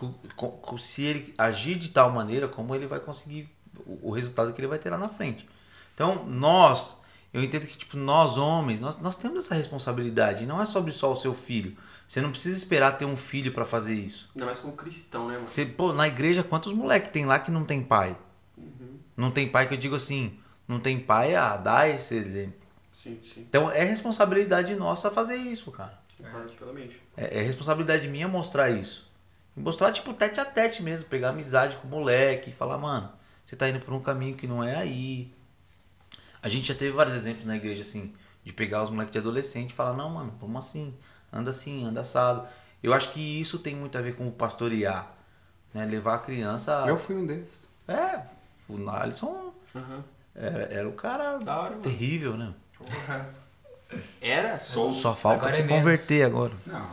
se 0.79 1.03
ele 1.03 1.35
agir 1.37 1.75
de 1.75 1.91
tal 1.91 2.11
maneira, 2.11 2.47
como 2.47 2.73
ele 2.73 2.87
vai 2.87 3.01
conseguir 3.01 3.51
o, 3.85 4.13
resultado 4.13 4.53
que 4.53 4.61
ele 4.61 4.69
vai 4.69 4.79
ter 4.79 4.91
lá 4.91 4.97
na 4.97 5.09
frente. 5.09 5.47
Então, 5.93 6.25
nós, 6.25 6.97
eu 7.33 7.43
entendo 7.43 7.67
que 7.67 7.77
tipo 7.77 7.97
nós 7.97 8.39
homens, 8.39 8.81
nós, 8.81 9.01
nós 9.01 9.17
temos 9.17 9.45
essa 9.45 9.57
responsabilidade, 9.57 10.47
não 10.47 10.63
é 10.63 10.65
sobre 10.65 10.93
só 10.93 11.13
o 11.13 11.17
seu 11.17 11.35
filho. 11.35 11.77
Você 12.07 12.21
não 12.21 12.31
precisa 12.31 12.57
esperar 12.57 12.97
ter 12.97 13.07
um 13.07 13.17
filho 13.17 13.51
para 13.51 13.65
fazer 13.65 13.95
isso. 13.95 14.31
Ainda 14.37 14.47
mais 14.47 14.61
como 14.61 14.75
cristão, 14.75 15.27
né, 15.27 15.35
mano? 15.35 15.49
Você, 15.49 15.65
pô, 15.67 15.93
na 15.93 16.07
igreja, 16.07 16.45
quantos 16.45 16.73
moleques 16.73 17.11
tem 17.11 17.27
lá 17.27 17.41
que 17.41 17.51
não 17.51 17.65
tem 17.65 17.83
pai? 17.83 18.17
Não 19.17 19.31
tem 19.31 19.49
pai 19.49 19.67
que 19.67 19.75
eu 19.75 19.79
digo 19.79 19.97
assim, 19.97 20.39
não 20.69 20.79
tem 20.79 21.01
pai, 21.01 21.35
ah, 21.35 21.57
dá 21.57 21.89
esse 21.89 22.15
exemplo. 22.15 22.61
Sim, 22.93 23.19
sim. 23.23 23.41
Então 23.49 23.71
é 23.71 23.83
responsabilidade 23.83 24.75
nossa 24.77 25.11
fazer 25.11 25.37
isso, 25.37 25.71
cara. 25.73 25.99
Plenamente. 26.57 27.01
É, 27.17 27.41
é 27.41 27.43
responsabilidade 27.43 28.07
minha 28.09 28.29
mostrar 28.29 28.71
isso. 28.71 29.04
E 29.57 29.61
Mostrar, 29.61 29.93
tipo, 29.93 30.13
tete 30.15 30.41
a 30.41 30.45
tete 30.45 30.83
mesmo. 30.83 31.09
Pegar 31.09 31.31
amizade 31.31 31.77
com 31.77 31.87
o 31.87 31.91
moleque 31.91 32.51
e 32.51 32.53
falar, 32.53 32.79
mano, 32.79 33.11
você 33.45 33.55
tá 33.57 33.69
indo 33.69 33.81
por 33.81 33.95
um 33.95 34.01
caminho 34.01 34.37
que 34.37 34.47
não 34.47 34.63
é 34.65 34.75
aí. 34.77 35.33
A 36.43 36.49
gente 36.49 36.69
já 36.69 36.75
teve 36.75 36.91
vários 36.93 37.15
exemplos 37.17 37.47
na 37.47 37.57
igreja, 37.57 37.83
assim, 37.83 38.13
de 38.45 38.53
pegar 38.53 38.83
os 38.83 38.91
moleques 38.91 39.13
de 39.13 39.19
adolescente 39.19 39.71
e 39.71 39.75
falar, 39.75 39.95
não, 39.95 40.11
mano, 40.11 40.35
vamos 40.41 40.67
assim, 40.67 40.95
anda 41.33 41.51
assim, 41.51 41.85
anda 41.85 42.01
assado. 42.03 42.47
Eu 42.83 42.93
acho 42.93 43.13
que 43.13 43.41
isso 43.41 43.59
tem 43.59 43.75
muito 43.75 43.97
a 43.97 44.03
ver 44.03 44.15
com 44.17 44.29
o 44.29 44.33
pastorear. 44.33 45.11
Né? 45.73 45.85
Levar 45.87 46.17
a 46.17 46.19
criança. 46.19 46.85
a- 46.85 46.89
Eu 46.89 46.99
fui 46.99 47.17
um 47.17 47.25
desses. 47.25 47.69
É, 47.89 48.21
o 48.69 48.77
Nalisson 48.77 49.55
Aham. 49.75 50.05
era, 50.35 50.59
era 50.73 50.89
o 50.89 50.93
cara 50.93 51.39
Da 51.39 51.57
hora, 51.61 51.71
mano. 51.71 51.83
terrível, 51.83 52.37
né? 52.37 52.53
Era? 54.21 54.59
Sou. 54.59 54.93
Só 54.93 55.15
falta 55.15 55.47
Agora 55.47 55.55
se 55.57 55.63
é 55.63 55.67
converter 55.67 56.23
agora. 56.25 56.53
Não. 56.67 56.91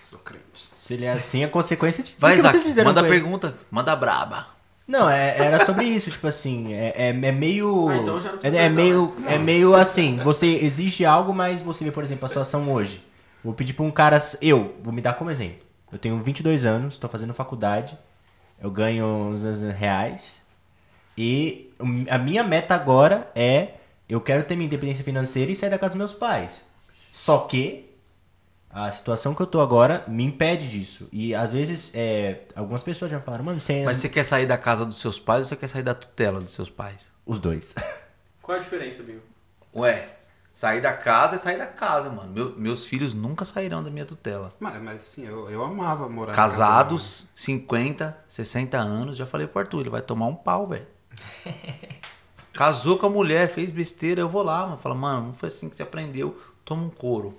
Sou 0.00 0.18
crente. 0.20 0.69
Se 0.80 0.94
ele 0.94 1.04
é 1.04 1.12
assim, 1.12 1.44
a 1.44 1.48
consequência 1.48 2.02
de. 2.02 2.16
Vai, 2.18 2.30
o 2.30 2.34
que 2.36 2.38
Isaac, 2.38 2.54
vocês 2.54 2.64
fizeram 2.64 2.88
manda 2.88 3.06
pergunta, 3.06 3.54
manda 3.70 3.94
braba. 3.94 4.46
Não, 4.88 5.10
é- 5.10 5.36
era 5.36 5.62
sobre 5.66 5.84
isso, 5.84 6.10
tipo 6.10 6.26
assim, 6.26 6.72
é, 6.72 6.94
é, 6.96 7.08
é 7.08 7.32
meio. 7.32 7.90
Ah, 7.90 7.96
então 7.98 8.18
já 8.18 8.32
não 8.32 8.38
é, 8.42 8.64
é 8.64 8.68
meio. 8.70 9.14
mais. 9.18 9.34
É 9.34 9.38
meio 9.38 9.74
assim, 9.74 10.16
você 10.24 10.46
exige 10.46 11.04
algo, 11.04 11.34
mas 11.34 11.60
você 11.60 11.84
vê, 11.84 11.92
por 11.92 12.02
exemplo, 12.02 12.24
a 12.24 12.28
situação 12.28 12.72
hoje. 12.72 13.04
Vou 13.44 13.52
pedir 13.52 13.74
pra 13.74 13.84
um 13.84 13.90
cara. 13.90 14.16
Eu, 14.40 14.74
vou 14.82 14.90
me 14.90 15.02
dar 15.02 15.12
como 15.12 15.30
exemplo. 15.30 15.58
Eu 15.92 15.98
tenho 15.98 16.18
22 16.22 16.64
anos, 16.64 16.96
tô 16.96 17.08
fazendo 17.08 17.34
faculdade, 17.34 17.98
eu 18.58 18.70
ganho 18.70 19.04
uns 19.04 19.44
reais. 19.76 20.40
E 21.14 21.70
a 22.08 22.16
minha 22.16 22.42
meta 22.42 22.74
agora 22.74 23.30
é. 23.34 23.74
Eu 24.08 24.20
quero 24.22 24.44
ter 24.44 24.56
minha 24.56 24.66
independência 24.66 25.04
financeira 25.04 25.52
e 25.52 25.56
sair 25.56 25.68
da 25.68 25.78
casa 25.78 25.90
dos 25.90 25.98
meus 25.98 26.12
pais. 26.14 26.62
Só 27.12 27.36
que 27.40 27.89
a 28.72 28.92
situação 28.92 29.34
que 29.34 29.42
eu 29.42 29.46
tô 29.46 29.60
agora 29.60 30.04
me 30.06 30.22
impede 30.24 30.68
disso. 30.68 31.08
E 31.12 31.34
às 31.34 31.50
vezes, 31.50 31.92
é, 31.94 32.42
algumas 32.54 32.82
pessoas 32.82 33.10
já 33.10 33.20
falaram, 33.20 33.44
mano, 33.44 33.60
você. 33.60 33.84
Mas 33.84 33.98
você 33.98 34.08
quer 34.08 34.24
sair 34.24 34.46
da 34.46 34.56
casa 34.56 34.84
dos 34.86 34.98
seus 34.98 35.18
pais 35.18 35.40
ou 35.40 35.44
você 35.46 35.56
quer 35.56 35.68
sair 35.68 35.82
da 35.82 35.94
tutela 35.94 36.40
dos 36.40 36.52
seus 36.52 36.70
pais? 36.70 37.06
Os 37.26 37.40
dois. 37.40 37.74
Qual 38.42 38.56
a 38.56 38.60
diferença, 38.60 39.02
Binho? 39.02 39.22
Ué, 39.74 40.08
sair 40.52 40.80
da 40.80 40.92
casa 40.92 41.34
é 41.34 41.38
sair 41.38 41.58
da 41.58 41.66
casa, 41.66 42.10
mano. 42.10 42.32
Meu- 42.32 42.54
meus 42.56 42.84
filhos 42.86 43.12
nunca 43.14 43.44
sairão 43.44 43.82
da 43.82 43.90
minha 43.90 44.06
tutela. 44.06 44.52
Mas, 44.60 44.80
mas 44.82 45.02
sim, 45.02 45.26
eu, 45.26 45.48
eu 45.50 45.62
amava 45.64 46.08
morar 46.08 46.32
na 46.32 46.36
casa 46.36 46.58
da 46.58 46.64
Casados, 46.64 47.26
50, 47.34 48.16
60 48.28 48.78
anos, 48.78 49.16
já 49.16 49.26
falei 49.26 49.46
pro 49.46 49.60
Arthur, 49.60 49.80
ele 49.80 49.90
vai 49.90 50.02
tomar 50.02 50.26
um 50.26 50.34
pau, 50.34 50.66
velho. 50.66 50.86
Casou 52.52 52.98
com 52.98 53.06
a 53.06 53.10
mulher, 53.10 53.48
fez 53.48 53.70
besteira, 53.70 54.20
eu 54.20 54.28
vou 54.28 54.42
lá, 54.42 54.66
mano. 54.66 54.78
Fala, 54.78 54.94
mano, 54.94 55.26
não 55.28 55.34
foi 55.34 55.48
assim 55.48 55.68
que 55.68 55.76
você 55.76 55.82
aprendeu, 55.82 56.40
toma 56.64 56.82
um 56.82 56.90
couro. 56.90 57.38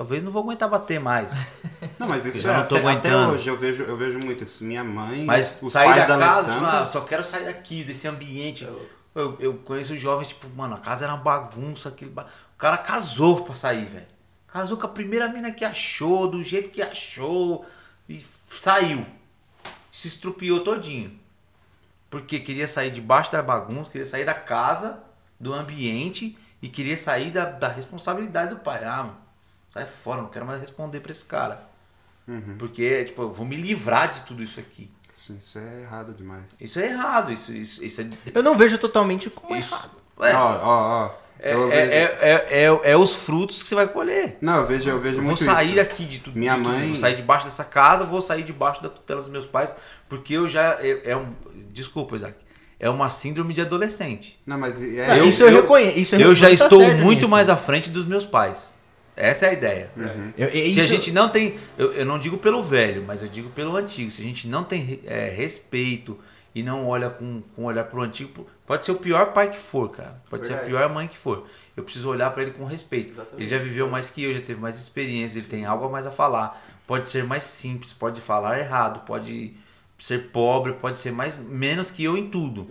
Talvez 0.00 0.22
não 0.22 0.32
vou 0.32 0.42
aguentar 0.44 0.66
bater 0.66 0.98
mais. 0.98 1.30
Não, 2.00 2.08
mas 2.08 2.24
isso 2.24 2.46
Eu 2.46 2.52
é, 2.54 2.56
não 2.56 2.66
tô 2.66 2.76
até, 2.76 2.86
até 2.88 2.90
aguentando. 3.10 3.32
hoje 3.34 3.50
eu 3.50 3.58
vejo, 3.58 3.82
eu 3.82 3.98
vejo 3.98 4.18
muito 4.18 4.42
isso. 4.44 4.64
Minha 4.64 4.82
mãe, 4.82 5.26
Mas 5.26 5.58
os 5.60 5.70
sair 5.70 5.88
pais 5.88 6.06
da, 6.06 6.16
da, 6.16 6.26
casa, 6.26 6.40
tipo, 6.52 6.52
Alessandra. 6.64 6.80
ah, 6.84 6.86
só 6.86 7.00
quero 7.02 7.22
sair 7.22 7.44
daqui, 7.44 7.84
desse 7.84 8.08
ambiente. 8.08 8.66
Eu, 9.14 9.36
eu 9.38 9.54
conheço 9.58 9.94
jovens, 9.98 10.28
tipo, 10.28 10.48
mano, 10.56 10.74
a 10.76 10.78
casa 10.78 11.04
era 11.04 11.12
uma 11.12 11.22
bagunça, 11.22 11.90
aquele 11.90 12.10
ba- 12.10 12.26
O 12.54 12.58
cara 12.58 12.78
casou 12.78 13.42
pra 13.44 13.54
sair, 13.54 13.84
velho. 13.84 14.06
Casou 14.48 14.78
com 14.78 14.86
a 14.86 14.88
primeira 14.88 15.28
mina 15.28 15.50
que 15.50 15.66
achou, 15.66 16.26
do 16.30 16.42
jeito 16.42 16.70
que 16.70 16.80
achou, 16.80 17.66
e 18.08 18.24
saiu. 18.48 19.04
Se 19.92 20.08
estrupiou 20.08 20.64
todinho. 20.64 21.12
Porque 22.08 22.40
queria 22.40 22.66
sair 22.66 22.90
debaixo 22.90 23.30
da 23.30 23.42
bagunça, 23.42 23.90
queria 23.90 24.06
sair 24.06 24.24
da 24.24 24.32
casa, 24.32 24.98
do 25.38 25.52
ambiente, 25.52 26.38
e 26.62 26.70
queria 26.70 26.96
sair 26.96 27.30
da, 27.30 27.44
da 27.44 27.68
responsabilidade 27.68 28.54
do 28.54 28.60
pai. 28.60 28.82
Ah, 28.82 29.02
mano, 29.02 29.16
sai 29.70 29.86
fora, 29.86 30.20
não 30.20 30.28
quero 30.28 30.44
mais 30.44 30.60
responder 30.60 31.00
pra 31.00 31.10
esse 31.12 31.24
cara. 31.24 31.62
Uhum. 32.28 32.56
Porque, 32.58 33.04
tipo, 33.06 33.22
eu 33.22 33.32
vou 33.32 33.46
me 33.46 33.56
livrar 33.56 34.12
de 34.12 34.20
tudo 34.20 34.42
isso 34.42 34.60
aqui. 34.60 34.90
Sim, 35.08 35.38
isso 35.38 35.58
é 35.58 35.80
errado 35.80 36.12
demais. 36.12 36.44
Isso 36.60 36.78
é 36.78 36.86
errado, 36.86 37.32
isso, 37.32 37.52
isso, 37.52 37.82
isso 37.82 38.00
é. 38.02 38.06
Eu 38.34 38.42
não 38.42 38.56
vejo 38.56 38.76
totalmente 38.78 39.28
como 39.30 39.56
Isso, 39.56 39.74
errado. 39.74 39.90
é, 40.20 40.34
Ó, 40.36 40.60
ó, 40.62 41.06
ó. 41.06 41.10
é, 41.40 41.54
eu 41.54 41.72
é, 41.72 41.76
é, 41.78 42.18
é, 42.20 42.64
é- 42.64 42.90
é 42.92 42.96
os 42.96 43.14
frutos 43.16 43.60
que 43.62 43.68
você 43.68 43.74
vai 43.74 43.88
colher. 43.88 44.38
Não, 44.40 44.58
eu 44.58 44.66
vejo, 44.66 44.88
eu 44.88 45.00
vejo 45.00 45.16
Eu 45.16 45.22
vou 45.22 45.30
muito 45.32 45.44
sair 45.44 45.68
isso. 45.68 45.76
daqui 45.76 46.04
de 46.04 46.20
tudo. 46.20 46.38
Minha 46.38 46.52
de 46.54 46.60
tudo. 46.62 46.68
mãe- 46.72 46.86
Vou 46.88 46.94
sair 46.96 47.16
debaixo 47.16 47.44
dessa 47.46 47.64
casa, 47.64 48.04
vou 48.04 48.20
sair 48.20 48.44
debaixo 48.44 48.80
da 48.82 48.88
tutela 48.88 49.20
dos 49.22 49.30
meus 49.30 49.46
pais, 49.46 49.72
porque 50.08 50.34
eu 50.34 50.48
já. 50.48 50.74
É, 50.80 51.10
é 51.10 51.16
um, 51.16 51.32
desculpa, 51.72 52.14
Isaac. 52.14 52.36
É 52.78 52.88
uma 52.88 53.10
síndrome 53.10 53.52
de 53.52 53.60
adolescente. 53.62 54.38
Não, 54.46 54.56
mas 54.58 54.80
é, 54.80 55.08
Não, 55.08 55.16
eu- 55.16 55.28
isso 55.28 55.42
eu, 55.42 55.48
eu- 55.50 55.62
reconheço. 55.62 55.98
Isso 55.98 56.14
eu 56.14 56.34
já 56.36 56.46
reconheço, 56.48 56.68
tá 56.68 56.76
estou 56.84 56.94
muito 57.04 57.18
nisso. 57.18 57.28
mais 57.28 57.48
à 57.50 57.56
frente 57.56 57.90
dos 57.90 58.04
meus 58.04 58.24
pais. 58.24 58.78
Essa 59.20 59.46
é 59.46 59.48
a 59.50 59.52
ideia. 59.52 59.90
Eu- 60.36 60.48
é 60.48 60.50
Se 60.50 60.58
isso- 60.68 60.80
a 60.80 60.86
gente 60.86 61.12
não 61.12 61.28
tem. 61.28 61.58
Eu, 61.78 61.92
eu 61.92 62.04
não 62.06 62.18
digo 62.18 62.38
pelo 62.38 62.62
velho, 62.62 63.04
mas 63.06 63.22
eu 63.22 63.28
digo 63.28 63.50
pelo 63.50 63.76
antigo. 63.76 64.10
Se 64.10 64.20
a 64.22 64.24
gente 64.24 64.48
não 64.48 64.64
tem 64.64 65.00
é, 65.06 65.28
respeito 65.28 66.18
e 66.54 66.62
não 66.62 66.86
olha 66.88 67.08
com, 67.10 67.42
com 67.54 67.64
olhar 67.64 67.84
pro 67.84 68.02
antigo, 68.02 68.46
pode 68.66 68.84
ser 68.84 68.92
o 68.92 68.96
pior 68.96 69.32
pai 69.32 69.50
que 69.50 69.58
for, 69.58 69.88
cara. 69.90 70.20
Pode 70.28 70.46
ser 70.46 70.54
a 70.54 70.56
Verdade. 70.56 70.76
pior 70.76 70.88
mãe 70.92 71.06
que 71.06 71.16
for. 71.18 71.46
Eu 71.76 71.84
preciso 71.84 72.08
olhar 72.08 72.30
pra 72.30 72.42
ele 72.42 72.52
com 72.52 72.64
respeito. 72.64 73.10
Exatamente. 73.12 73.42
Ele 73.42 73.48
já 73.50 73.58
viveu 73.58 73.88
mais 73.88 74.10
que 74.10 74.22
eu, 74.24 74.34
já 74.34 74.40
teve 74.40 74.60
mais 74.60 74.76
experiência, 74.78 75.38
ele 75.38 75.46
tem 75.46 75.64
algo 75.64 75.84
a 75.84 75.88
mais 75.88 76.06
a 76.06 76.10
falar. 76.10 76.60
Pode 76.86 77.08
ser 77.08 77.22
mais 77.24 77.44
simples, 77.44 77.92
pode 77.92 78.20
falar 78.20 78.58
errado, 78.58 79.04
pode 79.06 79.54
ser 79.98 80.30
pobre, 80.30 80.72
pode 80.72 80.98
ser 80.98 81.12
mais 81.12 81.38
menos 81.38 81.90
que 81.90 82.02
eu 82.02 82.16
em 82.16 82.28
tudo. 82.28 82.68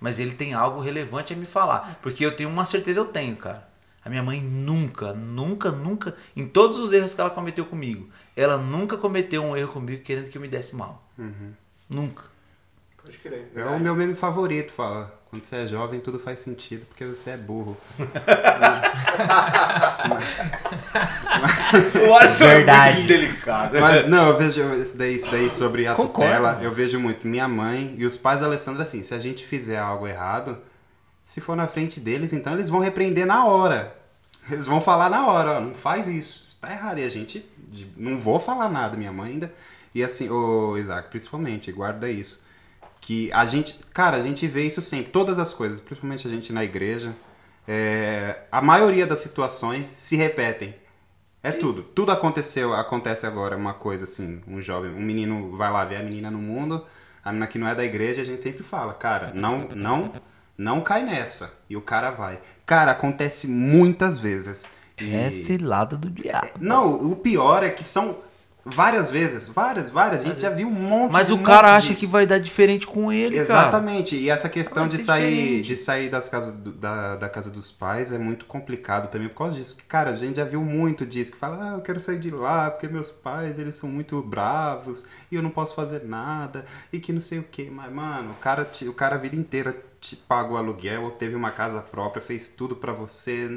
Mas 0.00 0.18
ele 0.18 0.32
tem 0.32 0.54
algo 0.54 0.80
relevante 0.80 1.32
a 1.32 1.36
me 1.36 1.44
falar. 1.44 1.98
Porque 2.02 2.24
eu 2.24 2.34
tenho 2.34 2.48
uma 2.48 2.64
certeza, 2.64 2.98
eu 3.00 3.04
tenho, 3.04 3.36
cara. 3.36 3.68
A 4.04 4.10
minha 4.10 4.22
mãe 4.22 4.40
nunca, 4.40 5.12
nunca, 5.12 5.70
nunca, 5.70 6.14
em 6.36 6.46
todos 6.46 6.78
os 6.78 6.92
erros 6.92 7.14
que 7.14 7.20
ela 7.20 7.30
cometeu 7.30 7.64
comigo, 7.64 8.08
ela 8.36 8.58
nunca 8.58 8.96
cometeu 8.96 9.42
um 9.44 9.56
erro 9.56 9.72
comigo 9.72 10.02
querendo 10.02 10.28
que 10.28 10.36
eu 10.36 10.42
me 10.42 10.48
desse 10.48 10.74
mal. 10.74 11.08
Nunca. 11.88 12.24
Pode 13.02 13.18
crer. 13.18 13.50
É 13.54 13.64
o 13.64 13.78
meu 13.80 13.94
meme 13.94 14.14
favorito, 14.14 14.72
fala. 14.72 15.20
Quando 15.28 15.44
você 15.46 15.56
é 15.56 15.66
jovem, 15.66 15.98
tudo 15.98 16.18
faz 16.18 16.40
sentido, 16.40 16.84
porque 16.86 17.04
você 17.06 17.30
é 17.30 17.36
burro. 17.38 17.76
O 22.06 22.14
Alisson 22.14 22.46
Verdade. 22.46 22.96
muito 22.98 23.08
delicado. 23.08 23.80
Mas, 23.80 24.08
não, 24.08 24.28
eu 24.28 24.36
vejo 24.38 24.74
isso 24.74 24.96
daí, 24.96 25.16
isso 25.16 25.30
daí 25.30 25.50
sobre 25.50 25.86
a 25.86 25.94
Concordo. 25.94 26.28
tutela, 26.30 26.60
eu 26.62 26.70
vejo 26.72 27.00
muito. 27.00 27.26
Minha 27.26 27.48
mãe 27.48 27.94
e 27.96 28.04
os 28.04 28.16
pais 28.16 28.40
da 28.40 28.46
Alessandra, 28.46 28.82
assim, 28.82 29.02
se 29.02 29.14
a 29.14 29.18
gente 29.18 29.46
fizer 29.46 29.78
algo 29.78 30.06
errado, 30.06 30.58
se 31.24 31.40
for 31.40 31.56
na 31.56 31.66
frente 31.66 32.00
deles, 32.00 32.32
então 32.32 32.52
eles 32.54 32.68
vão 32.68 32.80
repreender 32.80 33.26
na 33.26 33.44
hora. 33.44 33.96
Eles 34.50 34.66
vão 34.66 34.80
falar 34.80 35.08
na 35.08 35.26
hora, 35.26 35.58
ó, 35.58 35.60
não 35.60 35.74
faz 35.74 36.08
isso, 36.08 36.56
tá 36.60 36.70
errado. 36.72 36.98
E 36.98 37.04
a 37.04 37.08
gente, 37.08 37.44
não 37.96 38.18
vou 38.18 38.40
falar 38.40 38.68
nada, 38.68 38.96
minha 38.96 39.12
mãe 39.12 39.32
ainda. 39.32 39.52
E 39.94 40.02
assim, 40.02 40.28
ô 40.30 40.76
Isaac, 40.76 41.08
principalmente, 41.10 41.70
guarda 41.70 42.10
isso. 42.10 42.42
Que 43.00 43.32
a 43.32 43.46
gente, 43.46 43.78
cara, 43.92 44.16
a 44.16 44.22
gente 44.22 44.46
vê 44.46 44.66
isso 44.66 44.80
sempre, 44.82 45.12
todas 45.12 45.38
as 45.38 45.52
coisas, 45.52 45.80
principalmente 45.80 46.26
a 46.26 46.30
gente 46.30 46.52
na 46.52 46.64
igreja. 46.64 47.14
é, 47.66 48.42
a 48.50 48.60
maioria 48.60 49.06
das 49.06 49.20
situações 49.20 49.86
se 49.86 50.16
repetem. 50.16 50.74
É 51.42 51.50
tudo. 51.50 51.82
Tudo 51.82 52.12
aconteceu, 52.12 52.72
acontece 52.72 53.26
agora 53.26 53.56
uma 53.56 53.74
coisa 53.74 54.04
assim, 54.04 54.40
um 54.46 54.62
jovem, 54.62 54.92
um 54.92 55.00
menino 55.00 55.56
vai 55.56 55.70
lá 55.72 55.84
ver 55.84 55.96
a 55.96 56.02
menina 56.02 56.30
no 56.30 56.38
mundo, 56.38 56.86
a 57.24 57.30
menina 57.30 57.48
que 57.48 57.58
não 57.58 57.66
é 57.66 57.74
da 57.74 57.84
igreja, 57.84 58.22
a 58.22 58.24
gente 58.24 58.42
sempre 58.42 58.62
fala, 58.62 58.94
cara, 58.94 59.32
não, 59.34 59.68
não, 59.74 60.12
não 60.62 60.80
cai 60.80 61.02
nessa. 61.04 61.50
E 61.68 61.76
o 61.76 61.80
cara 61.80 62.10
vai. 62.10 62.38
Cara, 62.64 62.92
acontece 62.92 63.46
muitas 63.48 64.18
vezes. 64.18 64.64
E- 65.00 65.14
É 65.14 65.30
cilada 65.30 65.96
do 65.96 66.08
diabo. 66.10 66.48
Não, 66.60 66.94
o 67.10 67.16
pior 67.16 67.62
é 67.64 67.70
que 67.70 67.82
são 67.82 68.18
várias 68.64 69.10
vezes, 69.10 69.48
várias, 69.48 69.88
várias, 69.88 70.20
a 70.20 70.24
gente 70.24 70.40
já 70.40 70.48
viu 70.48 70.68
um 70.68 70.70
monte 70.70 71.10
Mas 71.10 71.30
um 71.30 71.34
o 71.34 71.42
cara 71.42 71.74
acha 71.74 71.88
disso. 71.88 71.98
que 71.98 72.06
vai 72.06 72.24
dar 72.24 72.38
diferente 72.38 72.86
com 72.86 73.12
ele, 73.12 73.34
cara. 73.34 73.42
Exatamente. 73.42 74.14
E 74.14 74.30
essa 74.30 74.48
questão 74.48 74.86
de 74.86 74.98
sair, 74.98 75.30
diferente. 75.34 75.66
de 75.66 75.76
sair 75.76 76.08
das 76.08 76.28
casas 76.28 76.54
do- 76.54 76.70
da, 76.70 77.16
da 77.16 77.28
casa 77.28 77.50
dos 77.50 77.72
pais 77.72 78.12
é 78.12 78.18
muito 78.18 78.44
complicado 78.44 79.10
também 79.10 79.28
por 79.28 79.38
causa 79.38 79.54
disso. 79.56 79.76
Cara, 79.88 80.10
a 80.12 80.14
gente 80.16 80.36
já 80.36 80.44
viu 80.44 80.62
muito 80.62 81.04
disso, 81.04 81.32
que 81.32 81.38
fala, 81.38 81.70
ah, 81.72 81.74
eu 81.74 81.80
quero 81.80 81.98
sair 81.98 82.20
de 82.20 82.30
lá, 82.30 82.70
porque 82.70 82.86
meus 82.86 83.10
pais, 83.10 83.58
eles 83.58 83.74
são 83.74 83.88
muito 83.88 84.22
bravos, 84.22 85.04
e 85.28 85.34
eu 85.34 85.42
não 85.42 85.50
posso 85.50 85.74
fazer 85.74 86.04
nada, 86.04 86.64
e 86.92 87.00
que 87.00 87.12
não 87.12 87.20
sei 87.20 87.40
o 87.40 87.42
que. 87.42 87.68
Mas, 87.68 87.92
mano, 87.92 88.30
o 88.30 88.34
cara, 88.36 88.70
o 88.86 88.92
cara 88.92 89.16
a 89.16 89.18
vida 89.18 89.34
inteira 89.34 89.74
te 90.02 90.16
pagou 90.16 90.56
aluguel, 90.58 91.10
teve 91.12 91.34
uma 91.36 91.52
casa 91.52 91.80
própria, 91.80 92.20
fez 92.20 92.48
tudo 92.48 92.74
pra 92.74 92.92
você, 92.92 93.56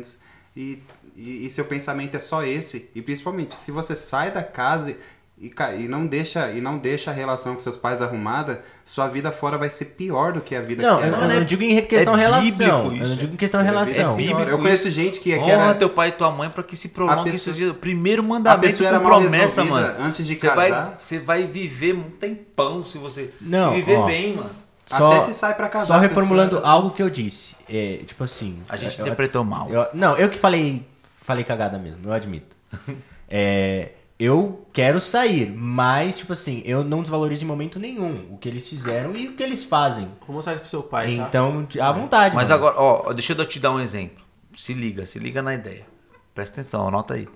e, 0.56 0.80
e, 1.18 1.46
e 1.48 1.50
seu 1.50 1.66
pensamento 1.66 2.16
é 2.16 2.20
só 2.20 2.44
esse. 2.44 2.90
E 2.96 3.02
principalmente, 3.02 3.56
se 3.56 3.72
você 3.72 3.96
sai 3.96 4.32
da 4.32 4.44
casa 4.44 4.96
e, 5.38 5.52
e 5.78 5.88
não 5.90 6.06
deixa 6.08 6.52
e 6.52 6.62
não 6.62 6.78
deixa 6.78 7.10
a 7.12 7.14
relação 7.14 7.56
com 7.56 7.62
seus 7.62 7.76
pais 7.76 8.00
arrumada, 8.02 8.64
sua 8.86 9.08
vida 9.10 9.32
fora 9.32 9.58
vai 9.58 9.70
ser 9.72 9.86
pior 9.86 10.32
do 10.32 10.40
que 10.40 10.56
a 10.56 10.62
vida 10.62 10.82
Não, 10.84 11.00
que 11.00 11.04
é 11.04 11.08
eu, 11.08 11.12
lá. 11.12 11.24
eu 11.24 11.40
não 11.40 11.44
digo 11.44 11.64
em 11.64 11.82
questão 11.82 12.16
é 12.16 12.22
relação. 12.22 12.44
bíblico 12.52 12.72
Eu 12.72 12.84
não 12.92 12.96
isso. 13.06 13.16
digo 13.18 13.34
em 13.34 13.38
questão 13.38 13.62
relação. 13.64 14.14
É 14.14 14.18
bíblico. 14.18 14.42
Eu 14.50 14.58
conheço 14.60 14.90
gente 14.92 15.20
que, 15.20 15.34
que 15.34 15.38
Honra 15.40 15.52
era 15.52 15.76
teu 15.76 15.90
pai 15.90 16.10
e 16.10 16.12
tua 16.14 16.32
mãe 16.32 16.50
pra 16.50 16.64
que 16.64 16.78
se 16.78 16.90
prolongue 16.90 17.32
pessoa- 17.32 17.36
esses 17.36 17.56
dias. 17.58 17.76
Primeiro 17.76 18.22
a 18.22 18.26
mandamento 18.26 18.78
com 18.78 19.00
promessa, 19.02 19.66
mano. 19.66 19.96
antes 20.00 20.26
de 20.26 20.38
Você 20.38 20.48
casar. 20.48 20.56
vai, 20.56 20.96
você 21.00 21.20
vai 21.20 21.48
viver 21.48 21.96
um 21.96 22.10
tempão 22.12 22.84
se 22.86 22.98
você 22.98 23.32
Não, 23.42 23.74
viver 23.74 23.96
ó. 23.98 24.06
bem, 24.06 24.36
mano. 24.38 24.65
Só, 24.86 25.12
Até 25.14 25.22
se 25.22 25.34
sai 25.34 25.53
pra 25.56 25.68
casar. 25.68 25.95
só 25.95 25.99
reformulando 25.99 26.57
pessoa- 26.57 26.72
algo 26.72 26.91
que 26.91 27.02
eu 27.02 27.10
disse. 27.10 27.56
É, 27.68 27.98
tipo 28.06 28.24
assim. 28.24 28.62
A 28.70 28.78
gente 28.78 28.99
eu- 28.99 29.06
interpretou 29.06 29.44
mal. 29.44 29.70
eu- 29.70 29.88
não, 29.94 30.16
eu 30.16 30.30
que 30.30 30.38
falei, 30.38 30.86
falei 31.22 31.44
cagada 31.44 31.78
mesmo, 31.80 32.02
eu 32.06 32.14
admito. 32.14 32.56
É, 33.28 33.94
eu 34.20 34.68
quero 34.72 35.02
sair, 35.02 35.52
mas, 35.52 36.20
tipo 36.20 36.32
assim, 36.34 36.62
eu 36.64 36.84
não 36.84 37.02
desvalorizo 37.02 37.44
em 37.44 37.48
momento 37.48 37.80
nenhum 37.80 38.28
o 38.32 38.38
que 38.38 38.48
eles 38.48 38.70
fizeram 38.70 39.16
e 39.16 39.30
o 39.30 39.34
que 39.36 39.41
eles 39.41 39.64
fazem. 39.64 40.07
Vou 40.28 40.36
mostrar 40.36 40.53
isso 40.53 40.62
pro 40.62 40.70
seu 40.70 40.84
pai, 40.84 41.18
tá? 41.18 41.24
Então, 41.24 41.68
à 41.82 41.91
vontade. 41.91 42.36
Mas 42.36 42.49
mano. 42.52 42.68
agora, 42.68 42.80
ó, 42.80 43.14
deixa 43.14 43.34
eu 43.34 43.45
te 43.48 43.60
dar 43.60 43.72
um 43.72 43.80
exemplo. 43.80 44.24
Se 44.56 44.74
liga, 44.74 45.07
se 45.07 45.18
liga 45.18 45.41
na 45.41 45.56
ideia. 45.56 45.88
Presta 46.36 46.62
atenção, 46.62 46.88
anota 46.88 47.16
aí. 47.16 47.28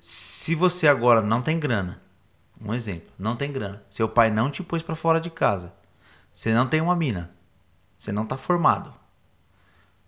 Se 0.00 0.54
você 0.54 0.88
agora 0.88 1.22
não 1.22 1.40
tem 1.40 1.58
grana, 1.60 2.00
um 2.60 2.74
exemplo, 2.74 3.08
não 3.18 3.36
tem 3.36 3.52
grana, 3.52 3.82
seu 3.88 4.08
pai 4.08 4.30
não 4.30 4.50
te 4.50 4.62
pôs 4.64 4.82
pra 4.82 4.94
fora 4.96 5.20
de 5.20 5.30
casa, 5.30 5.72
você 6.38 6.54
não 6.54 6.68
tem 6.68 6.80
uma 6.80 6.94
mina, 6.94 7.32
você 7.96 8.12
não 8.12 8.24
tá 8.24 8.36
formado. 8.36 8.94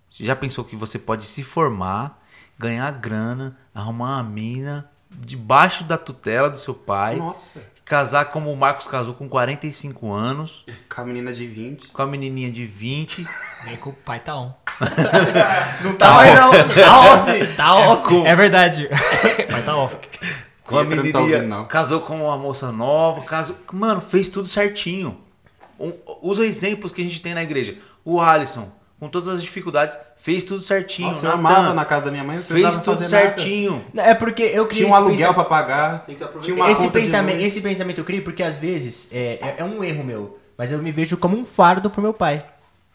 Você 0.08 0.24
já 0.24 0.36
pensou 0.36 0.62
que 0.64 0.76
você 0.76 0.96
pode 0.96 1.26
se 1.26 1.42
formar, 1.42 2.22
ganhar 2.56 2.88
grana, 2.92 3.58
arrumar 3.74 4.14
uma 4.14 4.22
mina 4.22 4.88
debaixo 5.10 5.82
da 5.82 5.98
tutela 5.98 6.48
do 6.48 6.56
seu 6.56 6.72
pai, 6.72 7.16
Nossa, 7.16 7.60
casar 7.84 8.26
como 8.26 8.52
o 8.52 8.56
Marcos 8.56 8.86
casou 8.86 9.12
com 9.12 9.28
45 9.28 10.12
anos, 10.12 10.64
com 10.88 11.00
a 11.00 11.04
menina 11.04 11.32
de 11.32 11.48
20. 11.48 11.88
com 11.88 12.00
a 12.00 12.06
menininha 12.06 12.52
de 12.52 12.64
20. 12.64 13.26
Vem 13.64 13.74
que 13.76 13.88
o 13.88 13.92
pai 13.92 14.20
tá 14.20 14.36
on. 14.36 14.54
Não 15.82 15.94
tá 15.96 16.14
mais 16.14 16.34
não. 16.36 16.52
Tá 16.52 17.00
off. 17.00 17.46
Tá 17.56 17.74
off. 17.74 18.08
como? 18.08 18.24
É 18.24 18.36
verdade. 18.36 18.88
Mas 19.50 19.64
tá 19.64 19.76
off. 19.76 19.96
Com 20.62 20.78
a 20.78 20.84
tá 20.84 20.90
menininha, 20.90 21.18
ouvindo, 21.18 21.48
não. 21.48 21.64
casou 21.66 22.00
com 22.02 22.24
uma 22.24 22.38
moça 22.38 22.70
nova, 22.70 23.22
casou... 23.22 23.56
Mano, 23.72 24.00
fez 24.00 24.28
tudo 24.28 24.46
certinho. 24.46 25.28
Um- 25.80 25.92
Usa 26.22 26.44
exemplos 26.46 26.92
que 26.92 27.00
a 27.00 27.04
gente 27.04 27.20
tem 27.22 27.34
na 27.34 27.42
igreja. 27.42 27.76
O 28.04 28.20
Alisson, 28.20 28.70
com 28.98 29.08
todas 29.08 29.28
as 29.28 29.42
dificuldades, 29.42 29.98
fez 30.18 30.44
tudo 30.44 30.60
certinho. 30.60 31.08
Nossa, 31.08 31.26
eu 31.26 31.32
amava 31.32 31.72
na 31.72 31.84
casa 31.84 32.06
da 32.06 32.10
minha 32.12 32.22
mãe, 32.24 32.38
fez 32.38 32.76
tudo 32.78 32.96
fazer 32.98 33.14
nada. 33.14 33.26
certinho. 33.36 33.84
É 33.96 34.12
porque 34.14 34.42
eu 34.42 34.66
criei 34.66 34.84
Tinha 34.84 34.92
um 34.92 34.94
aluguel 34.94 35.16
pensa- 35.16 35.34
pra 35.34 35.44
pagar. 35.44 36.04
Tem 36.04 36.14
que 36.14 36.18
se 36.18 36.24
aproveitar. 36.24 36.54
Tinha 36.54 36.64
uma 36.64 36.70
esse, 36.70 36.88
pensamento, 36.90 37.40
esse 37.40 37.60
pensamento 37.60 37.98
eu 37.98 38.04
crio 38.04 38.22
porque 38.22 38.42
às 38.42 38.56
vezes 38.56 39.08
é, 39.10 39.38
é, 39.40 39.54
é 39.58 39.64
um 39.64 39.82
erro 39.82 40.04
meu. 40.04 40.38
Mas 40.58 40.70
eu 40.70 40.78
me 40.78 40.92
vejo 40.92 41.16
como 41.16 41.38
um 41.38 41.44
fardo 41.46 41.88
pro 41.88 42.02
meu 42.02 42.12
pai. 42.12 42.44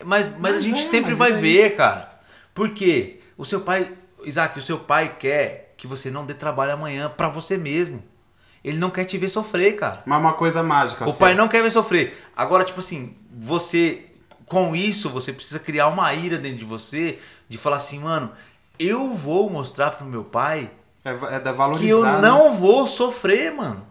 Mas, 0.04 0.28
mas, 0.30 0.36
a 0.36 0.40
Mas 0.40 0.64
gente 0.64 0.82
é, 0.86 0.90
sempre 0.90 1.14
vai 1.16 1.32
ver, 1.32 1.76
cara. 1.76 2.12
Por 2.54 2.70
quê? 2.72 3.20
O 3.38 3.44
seu 3.44 3.62
pai, 3.62 3.92
Isaac, 4.24 4.60
o 4.60 4.62
seu 4.62 4.78
pai 4.78 5.16
quer 5.18 5.74
que 5.76 5.88
você 5.88 6.12
não 6.12 6.26
dê 6.26 6.34
trabalho 6.36 6.74
amanhã 6.74 7.10
pra 7.10 7.28
você 7.30 7.58
mesmo. 7.58 8.04
Ele 8.66 8.78
não 8.78 8.90
quer 8.90 9.06
te 9.06 9.16
ver 9.16 9.30
sofrer, 9.30 9.76
cara. 9.76 10.02
Mas 10.08 10.20
uma 10.20 10.34
coisa 10.34 10.64
mágica. 10.64 11.06
O 11.06 11.10
assim. 11.10 11.20
pai 11.20 11.36
não 11.36 11.48
quer 11.48 11.62
ver 11.62 11.72
sofrer. 11.72 12.18
Agora, 12.36 12.64
tipo 12.64 12.80
assim, 12.80 13.16
você, 13.32 14.08
com 14.48 14.76
isso, 14.76 15.08
você 15.10 15.32
precisa 15.32 15.60
criar 15.60 15.88
uma 15.88 16.12
ira 16.16 16.40
dentro 16.40 16.58
de 16.58 16.66
você, 16.66 17.20
de 17.48 17.60
falar 17.60 17.76
assim, 17.76 18.00
mano, 18.00 18.32
eu 18.80 19.12
vou 19.12 19.52
mostrar 19.52 19.92
pro 19.92 20.04
meu 20.04 20.24
pai 20.24 20.72
É, 21.04 21.12
é 21.12 21.78
que 21.78 21.88
eu 21.88 22.04
né? 22.04 22.20
não 22.20 22.56
vou 22.56 22.88
sofrer, 22.88 23.54
mano. 23.54 23.86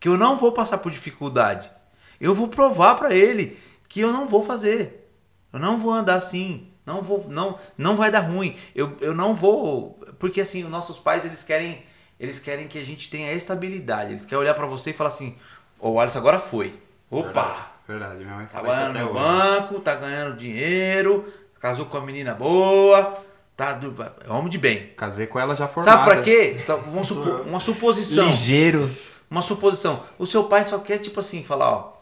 Que 0.00 0.08
eu 0.08 0.16
não 0.16 0.36
vou 0.36 0.52
passar 0.52 0.78
por 0.78 0.90
dificuldade. 0.90 1.70
Eu 2.18 2.34
vou 2.34 2.48
provar 2.48 2.94
pra 2.94 3.12
ele 3.12 3.58
que 3.90 4.00
eu 4.00 4.10
não 4.10 4.26
vou 4.26 4.42
fazer. 4.42 5.12
Eu 5.52 5.58
não 5.58 5.76
vou 5.76 5.92
andar 5.92 6.14
assim. 6.14 6.66
Não 6.86 7.02
vou, 7.02 7.26
não, 7.28 7.58
não 7.76 7.94
vai 7.94 8.10
dar 8.10 8.20
ruim. 8.20 8.56
Eu, 8.74 8.96
eu 9.02 9.14
não 9.14 9.34
vou, 9.34 10.00
porque 10.18 10.40
assim, 10.40 10.64
os 10.64 10.70
nossos 10.70 10.98
pais 10.98 11.26
eles 11.26 11.42
querem, 11.42 11.82
eles 12.18 12.38
querem 12.38 12.66
que 12.68 12.78
a 12.78 12.84
gente 12.84 13.10
tenha 13.10 13.32
estabilidade. 13.32 14.12
Eles 14.12 14.24
querem 14.24 14.40
olhar 14.40 14.54
pra 14.54 14.66
você 14.66 14.90
e 14.90 14.94
falar 14.94 15.08
assim: 15.10 15.36
"Ô, 15.78 15.90
o 15.92 16.00
Alisson 16.00 16.18
agora 16.18 16.38
foi. 16.38 16.74
Opa, 17.10 17.72
Verdade, 17.86 18.22
minha 18.22 18.36
mãe 18.36 18.46
tá 18.46 18.60
fala 18.60 18.90
até 18.90 18.98
no 19.00 19.04
hoje. 19.06 19.14
banco, 19.14 19.80
tá 19.80 19.94
ganhando 19.94 20.36
dinheiro, 20.36 21.32
casou 21.58 21.86
com 21.86 21.96
uma 21.96 22.04
menina 22.04 22.34
boa, 22.34 23.16
tá 23.56 23.72
do, 23.72 23.94
é 24.26 24.30
homem 24.30 24.50
de 24.50 24.58
bem. 24.58 24.88
Casei 24.96 25.26
com 25.26 25.38
ela 25.40 25.56
já 25.56 25.66
formada. 25.66 25.96
Sabe 25.96 26.10
pra 26.12 26.22
quê? 26.22 26.56
Então, 26.62 26.78
vamos 26.82 27.08
supor, 27.08 27.40
uma 27.46 27.60
suposição. 27.60 28.26
Ligeiro. 28.26 28.90
Uma 29.30 29.40
suposição. 29.42 30.04
O 30.18 30.26
seu 30.26 30.44
pai 30.44 30.64
só 30.66 30.78
quer, 30.78 30.98
tipo 30.98 31.20
assim, 31.20 31.42
falar, 31.42 31.70
ó, 31.70 31.92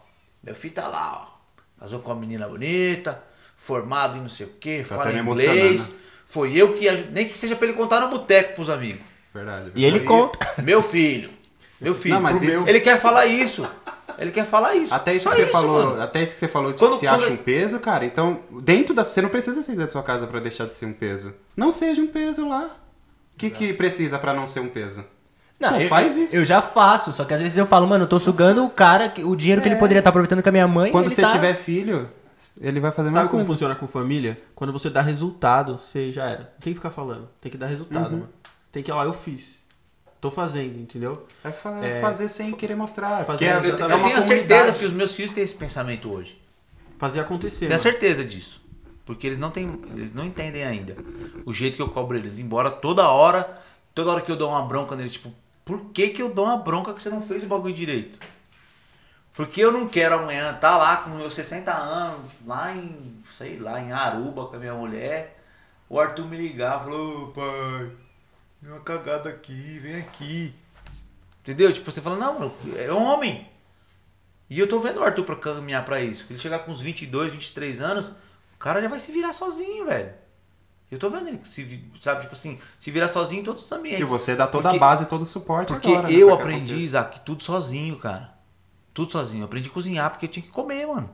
meu 0.43 0.55
filho 0.55 0.73
tá 0.73 0.87
lá, 0.87 1.25
ó. 1.25 1.37
Casou 1.79 1.99
com 1.99 2.09
uma 2.11 2.19
menina 2.19 2.47
bonita, 2.47 3.21
formado 3.55 4.17
em 4.17 4.21
não 4.21 4.29
sei 4.29 4.45
o 4.47 4.49
quê, 4.59 4.83
Tá 4.87 4.95
fala 4.97 5.13
inglês. 5.13 5.49
emocionando. 5.49 5.93
Foi 6.25 6.53
eu 6.53 6.73
que 6.77 6.89
ajudei, 6.89 7.11
nem 7.13 7.27
que 7.27 7.37
seja 7.37 7.55
pra 7.55 7.67
ele 7.67 7.77
contar 7.77 8.01
no 8.01 8.09
boteco 8.09 8.55
pros 8.55 8.69
amigos. 8.69 9.01
Verdade. 9.33 9.71
E 9.75 9.85
ele 9.85 10.01
conta. 10.01 10.39
eu- 10.57 10.63
Meu 10.63 10.81
filho. 10.81 11.29
Meu 11.79 11.93
filho. 11.93 12.15
Não, 12.15 12.21
mas 12.21 12.41
isso-. 12.41 12.67
Ele 12.67 12.79
quer 12.79 12.99
falar 12.99 13.25
isso. 13.27 13.67
Ele 14.17 14.31
quer 14.31 14.45
falar 14.45 14.73
isso. 14.75 14.93
Até 14.93 15.13
isso 15.13 15.23
Só 15.29 15.35
que 15.35 15.45
você 15.45 15.51
falou, 15.51 15.85
mano. 15.89 16.01
até 16.01 16.23
isso 16.23 16.33
que 16.33 16.39
você 16.39 16.47
falou 16.47 16.71
de 16.73 16.79
Quando- 16.79 16.97
se 16.97 17.05
quando- 17.05 17.23
acha 17.23 17.29
um 17.31 17.37
peso, 17.37 17.79
cara. 17.79 18.03
Então, 18.03 18.39
dentro 18.63 18.93
da 18.95 19.03
você 19.03 19.21
não 19.21 19.29
precisa 19.29 19.61
sair 19.61 19.75
da 19.75 19.87
sua 19.87 20.01
casa 20.01 20.25
pra 20.25 20.39
deixar 20.39 20.65
de 20.65 20.73
ser 20.75 20.87
um 20.87 20.93
peso. 20.93 21.33
Não 21.55 21.71
seja 21.71 22.01
um 22.01 22.07
peso 22.07 22.47
lá. 22.49 22.65
O 23.35 23.37
que, 23.37 23.51
que 23.51 23.73
precisa 23.73 24.17
pra 24.17 24.33
não 24.33 24.47
ser 24.47 24.59
um 24.61 24.67
peso? 24.69 25.03
Não, 25.59 25.69
Pô, 25.73 25.75
eu, 25.79 25.87
faz 25.87 26.17
isso. 26.17 26.35
Eu 26.35 26.43
já 26.45 26.61
faço, 26.63 27.11
só 27.13 27.23
que 27.25 27.33
às 27.33 27.39
vezes 27.41 27.57
eu 27.57 27.67
falo, 27.67 27.85
mano, 27.85 28.05
eu 28.05 28.07
tô 28.07 28.19
sugando 28.19 28.63
o 28.65 28.69
cara, 28.71 29.09
que- 29.09 29.23
o 29.23 29.35
dinheiro 29.35 29.61
que 29.61 29.67
ele 29.67 29.75
poderia 29.75 29.99
estar 29.99 30.09
aproveitando 30.09 30.41
com 30.41 30.49
a 30.49 30.51
minha 30.51 30.67
mãe. 30.67 30.91
Quando 30.91 31.05
ele 31.05 31.15
você 31.15 31.21
tá... 31.21 31.31
tiver 31.31 31.53
filho, 31.55 32.09
ele 32.59 32.79
vai 32.79 32.91
fazer 32.91 33.09
a 33.09 33.11
Sabe 33.11 33.25
como 33.29 33.41
coisa. 33.41 33.47
funciona 33.47 33.75
com 33.75 33.87
família? 33.87 34.37
Quando 34.55 34.73
você 34.73 34.89
dá 34.89 35.01
resultado, 35.01 35.77
você 35.77 36.11
já 36.11 36.25
era. 36.25 36.39
Não 36.39 36.59
tem 36.61 36.73
que 36.73 36.75
ficar 36.75 36.89
falando. 36.89 37.29
Tem 37.39 37.51
que 37.51 37.57
dar 37.57 37.67
resultado, 37.67 38.05
Uhum. 38.07 38.11
mano. 38.17 38.29
Tem 38.77 38.83
que, 38.83 38.91
ó, 38.91 39.03
eu 39.03 39.11
fiz. 39.13 39.57
Tô 40.21 40.29
fazendo, 40.29 40.79
entendeu? 40.79 41.25
É, 41.43 41.51
fa- 41.51 41.83
É. 41.83 41.99
fazer 41.99 42.29
sem 42.29 42.51
querer 42.51 42.75
mostrar. 42.75 43.25
Fazer 43.25 43.45
é, 43.45 43.53
Eu, 43.53 43.53
é 43.55 43.69
eu 43.69 43.97
uma 43.97 44.03
tenho 44.03 44.17
a 44.17 44.21
certeza 44.21 44.71
que 44.73 44.85
os 44.85 44.91
meus 44.91 45.13
filhos 45.13 45.31
têm 45.31 45.43
esse 45.43 45.55
pensamento 45.55 46.11
hoje. 46.11 46.39
Fazer 46.99 47.19
acontecer. 47.19 47.61
Tenho 47.65 47.71
mano. 47.71 47.81
certeza 47.81 48.23
disso. 48.23 48.63
Porque 49.03 49.25
eles 49.25 49.39
não 49.39 49.49
têm, 49.49 49.81
eles 49.95 50.13
não 50.13 50.25
entendem 50.25 50.63
ainda 50.63 50.95
o 51.43 51.51
jeito 51.51 51.75
que 51.75 51.81
eu 51.81 51.89
cobro 51.89 52.15
eles. 52.19 52.37
Embora 52.37 52.69
toda 52.69 53.09
hora, 53.09 53.59
toda 53.95 54.11
hora 54.11 54.21
que 54.21 54.31
eu 54.31 54.35
dou 54.35 54.49
uma 54.51 54.61
bronca 54.61 54.95
neles, 54.95 55.13
tipo, 55.13 55.33
por 55.65 55.85
que 55.85 56.09
que 56.09 56.21
eu 56.21 56.31
dou 56.31 56.45
uma 56.45 56.57
bronca 56.57 56.93
que 56.93 57.01
você 57.01 57.09
não 57.09 57.23
fez 57.23 57.43
o 57.43 57.47
bagulho 57.47 57.73
direito? 57.73 58.19
Porque 59.33 59.59
eu 59.59 59.71
não 59.71 59.87
quero 59.87 60.19
amanhã 60.19 60.51
estar 60.53 60.77
lá 60.77 60.97
com 60.97 61.09
meus 61.11 61.33
60 61.33 61.71
anos, 61.73 62.19
lá 62.45 62.75
em, 62.75 63.15
sei 63.31 63.57
lá, 63.57 63.81
em 63.81 63.91
Aruba 63.91 64.45
com 64.45 64.55
a 64.55 64.59
minha 64.59 64.75
mulher, 64.75 65.39
o 65.89 65.99
Arthur 65.99 66.27
me 66.27 66.37
ligar 66.37 66.81
e 66.81 66.83
falar, 66.85 66.95
ô 66.95 67.27
pai, 67.29 67.91
deu 68.61 68.73
uma 68.73 68.81
cagada 68.81 69.29
aqui, 69.29 69.79
vem 69.79 69.95
aqui. 69.97 70.53
Entendeu? 71.41 71.71
Tipo, 71.71 71.91
você 71.91 72.01
fala, 72.01 72.17
não, 72.17 72.51
é 72.77 72.91
homem. 72.91 73.47
E 74.49 74.59
eu 74.59 74.67
tô 74.67 74.79
vendo 74.79 74.99
o 74.99 75.03
Arthur 75.03 75.23
pra 75.23 75.35
caminhar 75.35 75.83
pra 75.85 76.01
isso. 76.01 76.23
Quando 76.23 76.31
ele 76.31 76.39
chegar 76.39 76.59
com 76.59 76.71
uns 76.71 76.81
22, 76.81 77.33
23 77.33 77.81
anos, 77.81 78.09
o 78.09 78.57
cara 78.59 78.81
já 78.81 78.87
vai 78.87 78.99
se 78.99 79.11
virar 79.11 79.33
sozinho, 79.33 79.85
velho. 79.85 80.13
Eu 80.89 80.97
tô 80.97 81.09
vendo 81.09 81.27
ele 81.27 81.39
se, 81.43 81.63
vi- 81.63 81.91
sabe, 81.99 82.21
tipo 82.21 82.33
assim, 82.33 82.57
se 82.79 82.89
virar 82.91 83.09
sozinho 83.09 83.41
em 83.41 83.43
todos 83.43 83.65
os 83.65 83.71
ambientes. 83.73 83.99
Que 83.99 84.05
você 84.09 84.35
dá 84.37 84.47
toda 84.47 84.63
Porque- 84.69 84.77
a 84.77 84.79
base, 84.79 85.05
todo 85.05 85.23
o 85.23 85.25
suporte 85.25 85.67
Porque 85.73 85.89
agora, 85.89 86.07
né, 86.07 86.13
eu 86.15 86.27
que 86.27 86.33
aprendi, 86.33 86.71
aconteça. 86.71 86.81
Isaac, 86.85 87.19
tudo 87.25 87.43
sozinho, 87.43 87.97
cara. 87.97 88.33
Tudo 88.93 89.11
sozinho. 89.11 89.41
Eu 89.41 89.45
aprendi 89.45 89.67
a 89.69 89.71
cozinhar 89.71 90.09
porque 90.09 90.25
eu 90.25 90.29
tinha 90.29 90.43
que 90.43 90.49
comer, 90.49 90.87
mano. 90.87 91.09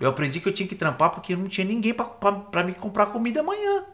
Eu 0.00 0.08
aprendi 0.08 0.40
que 0.40 0.48
eu 0.48 0.54
tinha 0.54 0.68
que 0.68 0.74
trampar 0.74 1.10
porque 1.10 1.34
eu 1.34 1.38
não 1.38 1.48
tinha 1.48 1.66
ninguém 1.66 1.92
pra, 1.92 2.06
pra, 2.06 2.32
pra 2.32 2.64
me 2.64 2.72
comprar 2.72 3.06
comida 3.06 3.40
amanhã. 3.40 3.84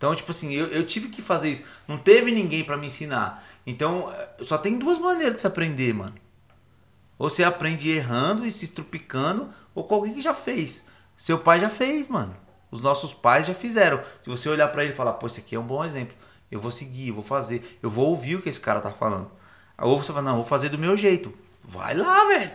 Então, 0.00 0.14
tipo 0.14 0.30
assim, 0.30 0.50
eu, 0.54 0.68
eu 0.68 0.86
tive 0.86 1.08
que 1.08 1.20
fazer 1.20 1.50
isso. 1.50 1.62
Não 1.86 1.98
teve 1.98 2.32
ninguém 2.32 2.64
pra 2.64 2.78
me 2.78 2.86
ensinar. 2.86 3.44
Então, 3.66 4.10
eh, 4.10 4.44
só 4.46 4.56
tem 4.56 4.78
duas 4.78 4.96
maneiras 4.96 5.34
de 5.34 5.42
se 5.42 5.46
aprender, 5.46 5.92
mano. 5.92 6.14
Ou 7.18 7.28
você 7.28 7.44
aprende 7.44 7.90
errando 7.90 8.46
e 8.46 8.50
se 8.50 8.64
estrupicando, 8.64 9.52
ou 9.74 9.84
com 9.84 9.96
alguém 9.96 10.14
que 10.14 10.22
já 10.22 10.32
fez. 10.32 10.86
Seu 11.18 11.38
pai 11.38 11.60
já 11.60 11.68
fez, 11.68 12.08
mano. 12.08 12.34
Os 12.70 12.80
nossos 12.80 13.12
pais 13.12 13.46
já 13.46 13.52
fizeram. 13.52 14.02
Se 14.22 14.30
você 14.30 14.48
olhar 14.48 14.68
pra 14.68 14.84
ele 14.84 14.94
e 14.94 14.96
falar, 14.96 15.12
pô, 15.12 15.26
esse 15.26 15.40
aqui 15.40 15.54
é 15.54 15.60
um 15.60 15.66
bom 15.66 15.84
exemplo. 15.84 16.16
Eu 16.50 16.60
vou 16.62 16.70
seguir, 16.70 17.08
eu 17.08 17.14
vou 17.14 17.22
fazer. 17.22 17.78
Eu 17.82 17.90
vou 17.90 18.06
ouvir 18.06 18.36
o 18.36 18.42
que 18.42 18.48
esse 18.48 18.58
cara 18.58 18.80
tá 18.80 18.90
falando. 18.90 19.30
Ou 19.76 20.02
você 20.02 20.14
fala, 20.14 20.30
não, 20.30 20.36
vou 20.36 20.46
fazer 20.46 20.70
do 20.70 20.78
meu 20.78 20.96
jeito. 20.96 21.30
Vai 21.62 21.94
lá, 21.94 22.24
velho. 22.24 22.52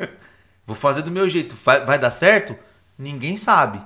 vou 0.66 0.74
fazer 0.74 1.02
do 1.02 1.12
meu 1.12 1.28
jeito. 1.28 1.54
Vai, 1.64 1.86
vai 1.86 1.96
dar 1.96 2.10
certo? 2.10 2.56
Ninguém 2.98 3.36
sabe. 3.36 3.80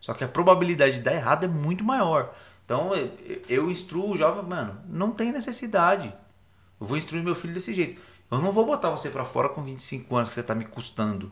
Só 0.00 0.14
que 0.14 0.24
a 0.24 0.28
probabilidade 0.28 0.94
de 0.94 1.02
dar 1.02 1.12
errado 1.12 1.44
é 1.44 1.48
muito 1.48 1.84
maior. 1.84 2.34
Então 2.66 2.90
eu, 3.48 3.70
instruo 3.70 4.10
o 4.10 4.16
jovem, 4.16 4.42
mano, 4.42 4.76
não 4.88 5.12
tem 5.12 5.30
necessidade. 5.30 6.12
Eu 6.80 6.86
vou 6.86 6.98
instruir 6.98 7.22
meu 7.22 7.36
filho 7.36 7.54
desse 7.54 7.72
jeito. 7.72 8.02
Eu 8.28 8.40
não 8.40 8.50
vou 8.50 8.66
botar 8.66 8.90
você 8.90 9.08
pra 9.08 9.24
fora 9.24 9.48
com 9.48 9.62
25 9.62 10.14
anos 10.16 10.30
que 10.30 10.34
você 10.34 10.42
tá 10.42 10.52
me 10.52 10.64
custando 10.64 11.30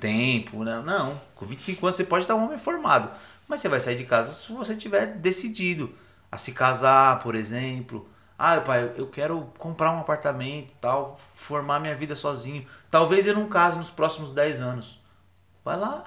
tempo, 0.00 0.64
né? 0.64 0.82
Não. 0.84 1.20
Com 1.34 1.44
25 1.44 1.86
anos 1.86 1.96
você 1.96 2.04
pode 2.04 2.24
estar 2.24 2.34
um 2.34 2.46
homem 2.46 2.58
formado. 2.58 3.10
Mas 3.46 3.60
você 3.60 3.68
vai 3.68 3.78
sair 3.78 3.96
de 3.96 4.04
casa 4.04 4.32
se 4.32 4.50
você 4.52 4.74
tiver 4.74 5.06
decidido 5.06 5.92
a 6.32 6.38
se 6.38 6.52
casar, 6.52 7.20
por 7.20 7.34
exemplo. 7.34 8.08
Ah, 8.38 8.58
pai, 8.60 8.90
eu 8.96 9.06
quero 9.06 9.52
comprar 9.58 9.92
um 9.92 10.00
apartamento 10.00 10.72
tal, 10.80 11.20
formar 11.34 11.78
minha 11.78 11.94
vida 11.94 12.16
sozinho. 12.16 12.66
Talvez 12.90 13.26
eu 13.26 13.34
não 13.34 13.48
case 13.48 13.76
nos 13.76 13.90
próximos 13.90 14.32
10 14.32 14.60
anos. 14.60 14.98
Vai 15.62 15.76
lá, 15.76 16.04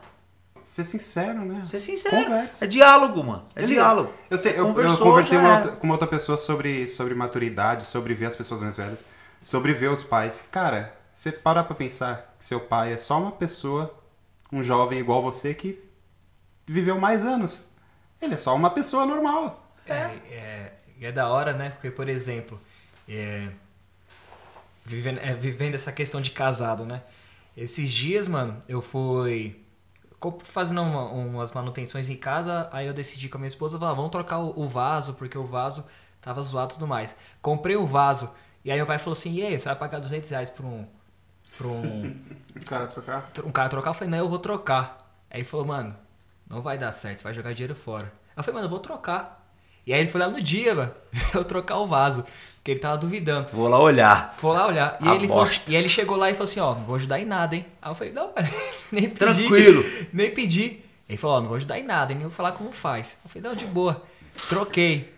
Ser 0.68 0.84
sincero, 0.84 1.40
né? 1.46 1.64
ser 1.64 1.80
sincero. 1.80 2.26
Conversa. 2.26 2.66
É 2.66 2.68
diálogo, 2.68 3.24
mano. 3.24 3.46
É 3.56 3.64
Ele- 3.64 3.74
diálogo. 3.76 4.14
Eu, 4.30 4.38
sei, 4.38 4.52
Você 4.52 4.60
eu, 4.60 4.68
eu 4.68 4.98
conversei 4.98 5.38
uma 5.38 5.56
outra- 5.60 5.72
com 5.72 5.84
uma 5.88 5.94
outra 5.94 6.08
pessoa 6.08 6.38
sobre, 6.38 6.88
sobre 6.90 7.16
maturidade, 7.16 7.86
sobre 7.86 8.14
ver 8.14 8.26
as 8.26 8.36
pessoas 8.36 8.62
mais 8.62 8.76
velhas, 8.76 9.06
sobre 9.42 9.72
ver 9.74 9.90
os 9.90 10.04
pais. 10.04 10.44
Cara, 10.52 10.94
você 11.14 11.32
parar 11.32 11.64
pra 11.64 11.74
pensar 11.74 12.36
que 12.38 12.44
seu 12.44 12.60
pai 12.60 12.92
é 12.92 12.98
só 12.98 13.18
uma 13.18 13.32
pessoa, 13.32 13.98
um 14.52 14.62
jovem 14.62 15.00
igual 15.00 15.22
você 15.22 15.54
que 15.54 15.82
viveu 16.66 17.00
mais 17.00 17.26
anos. 17.26 17.66
Ele 18.22 18.34
é 18.34 18.38
só 18.38 18.54
uma 18.54 18.70
pessoa 18.70 19.06
normal. 19.06 19.72
É, 19.86 19.94
é, 20.30 20.74
e 21.00 21.06
é 21.06 21.12
da 21.14 21.30
hora, 21.30 21.54
né? 21.54 21.70
Porque, 21.70 21.90
por 21.90 22.10
exemplo, 22.10 22.60
é, 23.08 23.48
vivendo, 24.86 25.20
é, 25.20 25.34
vivendo 25.34 25.76
essa 25.76 25.94
questão 25.94 26.20
de 26.20 26.32
casado, 26.32 26.86
né? 26.86 27.04
Esses 27.56 27.90
dias, 27.90 28.28
mano, 28.28 28.62
eu 28.68 28.82
fui 28.82 29.64
fazendo 30.44 30.82
uma- 30.82 31.06
umas 31.12 31.52
manutenções 31.52 32.10
em 32.10 32.16
casa, 32.18 32.70
aí 32.72 32.88
eu 32.88 32.94
decidi 32.94 33.30
com 33.30 33.38
a 33.38 33.40
minha 33.40 33.48
esposa, 33.48 33.78
"Vá, 33.78 33.94
vamos 33.94 34.12
trocar 34.12 34.40
o, 34.40 34.54
o 34.60 34.68
vaso, 34.68 35.14
porque 35.14 35.38
o 35.38 35.46
vaso 35.46 35.86
tava 36.22 36.42
zoado 36.42 36.72
e 36.72 36.76
tudo 36.76 36.88
mais. 36.88 37.16
Comprei 37.42 37.76
o 37.76 37.86
vaso, 37.86 38.30
e 38.66 38.72
aí 38.72 38.78
meu 38.78 38.86
pai 38.86 38.98
falou 39.00 39.14
assim, 39.14 39.34
e 39.34 39.44
aí, 39.44 39.60
você 39.60 39.66
vai 39.66 39.76
pagar 39.76 40.00
200 40.00 40.30
reais 40.30 40.50
pra 40.50 40.66
um... 40.66 40.86
Pra 41.58 41.68
um 41.68 41.82
O 42.60 42.66
cara 42.66 42.88
trocar. 42.88 43.30
um 43.46 43.52
cara 43.52 43.70
trocar, 43.70 43.90
eu 43.92 43.94
falei, 43.94 44.10
não, 44.10 44.18
eu 44.18 44.30
vou 44.30 44.40
trocar. 44.40 44.98
Aí 45.30 45.40
ele 45.42 45.46
falou, 45.48 45.66
mano, 45.66 45.96
não 46.50 46.62
vai 46.62 46.78
dar 46.78 46.92
certo, 46.92 47.20
você 47.20 47.24
vai 47.24 47.34
jogar 47.34 47.54
dinheiro 47.54 47.76
fora. 47.76 48.12
Eu 48.36 48.44
falei, 48.44 48.56
mano, 48.56 48.66
eu 48.66 48.70
vou 48.70 48.80
trocar. 48.80 49.37
E 49.88 49.94
aí 49.94 50.02
ele 50.02 50.10
foi 50.10 50.20
lá 50.20 50.28
no 50.28 50.42
dia, 50.42 50.76
mano, 50.76 50.92
eu 51.34 51.46
trocar 51.46 51.78
o 51.78 51.88
vaso. 51.88 52.26
Porque 52.58 52.72
ele 52.72 52.80
tava 52.82 52.98
duvidando. 52.98 53.48
Vou 53.54 53.70
lá 53.70 53.80
olhar. 53.80 54.36
Vou 54.42 54.52
lá 54.52 54.68
olhar. 54.68 54.98
E, 55.02 55.08
ele, 55.08 55.26
falou, 55.26 55.48
e 55.66 55.74
ele 55.74 55.88
chegou 55.88 56.18
lá 56.18 56.30
e 56.30 56.34
falou 56.34 56.44
assim, 56.44 56.60
ó, 56.60 56.76
não 56.76 56.84
vou 56.84 56.98
ajudar 56.98 57.18
em 57.18 57.26
nada, 57.26 57.56
hein? 57.56 57.66
Aí 57.82 57.90
eu 57.90 57.96
falei, 57.96 58.12
não, 58.12 58.34
velho, 58.34 58.54
nem 58.92 59.04
pedi. 59.04 59.18
Tranquilo. 59.18 59.86
Nem 60.12 60.34
pedi. 60.34 60.84
Ele 61.08 61.18
falou, 61.18 61.38
ó, 61.38 61.40
não 61.40 61.48
vou 61.48 61.56
ajudar 61.56 61.80
em 61.80 61.84
nada, 61.84 62.12
hein? 62.12 62.18
Nem 62.18 62.28
vou 62.28 62.36
falar 62.36 62.52
como 62.52 62.74
faz. 62.74 63.16
Eu 63.24 63.30
falei, 63.30 63.48
não, 63.48 63.56
de 63.56 63.66
boa. 63.66 64.04
Troquei. 64.50 65.14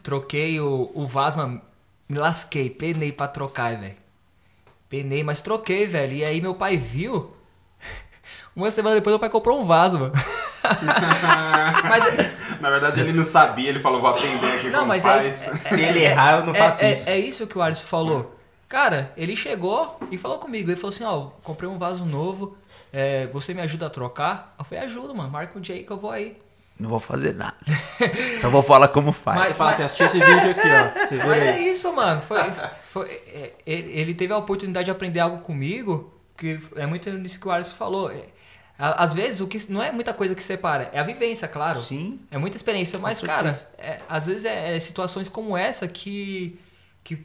Troquei 0.00 0.60
o, 0.60 0.92
o 0.94 1.04
vaso, 1.08 1.38
mano. 1.38 1.60
Me 2.08 2.18
lasquei, 2.18 2.70
penei 2.70 3.10
pra 3.10 3.26
trocar, 3.26 3.76
velho. 3.76 3.96
Penei, 4.88 5.24
mas 5.24 5.42
troquei, 5.42 5.88
velho. 5.88 6.12
E 6.12 6.24
aí 6.24 6.40
meu 6.40 6.54
pai 6.54 6.76
viu. 6.76 7.36
Uma 8.54 8.70
semana 8.70 8.96
depois 8.96 9.12
meu 9.12 9.18
pai 9.20 9.30
comprou 9.30 9.60
um 9.60 9.64
vaso, 9.64 9.98
mano. 9.98 10.12
mas 11.88 12.60
Na 12.60 12.70
verdade, 12.70 13.00
ele 13.00 13.12
não 13.12 13.24
sabia, 13.24 13.68
ele 13.70 13.80
falou, 13.80 14.00
vou 14.00 14.10
aprender 14.10 14.46
aqui 14.52 14.68
Não, 14.68 14.80
como 14.80 14.88
mas 14.88 15.04
é 15.04 15.08
faz. 15.08 15.26
isso- 15.26 15.56
Se 15.68 15.80
ele 15.80 16.00
errar, 16.04 16.40
eu 16.40 16.46
não 16.46 16.54
é, 16.54 16.58
faço 16.58 16.84
é- 16.84 16.92
isso. 16.92 17.08
é 17.10 17.18
isso 17.18 17.46
que 17.46 17.56
o 17.58 17.62
Alisson 17.62 17.86
falou. 17.86 18.36
Cara, 18.68 19.12
ele 19.16 19.36
chegou 19.36 19.98
e 20.10 20.16
falou 20.16 20.38
comigo. 20.38 20.70
Ele 20.70 20.76
falou 20.76 20.94
assim, 20.94 21.04
ó, 21.04 21.26
comprei 21.42 21.68
um 21.68 21.78
vaso 21.78 22.04
novo. 22.04 22.56
é, 22.94 23.26
você 23.28 23.54
me 23.54 23.60
ajuda 23.62 23.86
a 23.86 23.90
trocar? 23.90 24.54
Eu 24.58 24.64
falei, 24.66 24.84
ajuda, 24.84 25.14
mano. 25.14 25.30
Marca 25.30 25.58
um 25.58 25.62
dia 25.62 25.74
aí 25.74 25.82
que 25.82 25.90
eu 25.90 25.96
vou 25.96 26.10
aí. 26.10 26.36
Não 26.78 26.90
vou 26.90 27.00
fazer 27.00 27.34
nada. 27.34 27.56
Só 28.40 28.50
vou 28.50 28.62
falar 28.62 28.88
como 28.88 29.12
faz. 29.12 29.38
Mas- 29.38 29.48
Você 29.48 29.54
fala 29.54 29.70
assim, 29.70 29.82
assistiu 29.84 30.06
esse 30.06 30.18
vídeo 30.20 30.50
aqui, 30.50 30.68
ó. 30.68 31.06
Você 31.06 31.16
Mas 31.16 31.42
é 31.42 31.58
isso, 31.60 31.90
mano. 31.94 32.20
Foi, 32.20 32.38
foi- 32.92 33.08
é, 33.08 33.52
ele 33.66 34.12
teve 34.14 34.32
a 34.34 34.36
oportunidade 34.36 34.84
de 34.86 34.90
aprender 34.90 35.20
algo 35.20 35.38
comigo, 35.38 36.12
que 36.36 36.60
é 36.76 36.84
muito 36.86 37.08
nisso 37.10 37.40
que 37.40 37.48
o 37.48 37.50
Alisson 37.50 37.76
falou. 37.76 38.10
É, 38.10 38.24
às 38.78 39.14
vezes, 39.14 39.40
o 39.40 39.46
que 39.46 39.70
não 39.70 39.82
é 39.82 39.92
muita 39.92 40.12
coisa 40.12 40.34
que 40.34 40.42
separa, 40.42 40.90
é 40.92 40.98
a 40.98 41.02
vivência, 41.02 41.46
claro. 41.46 41.78
Sim. 41.80 42.20
É 42.30 42.38
muita 42.38 42.56
experiência, 42.56 42.98
mas, 42.98 43.20
cara, 43.20 43.50
é- 43.78 43.98
às 44.08 44.26
vezes 44.26 44.44
é, 44.44 44.76
é 44.76 44.80
situações 44.80 45.28
como 45.28 45.56
essa 45.56 45.86
que, 45.86 46.58
que 47.04 47.24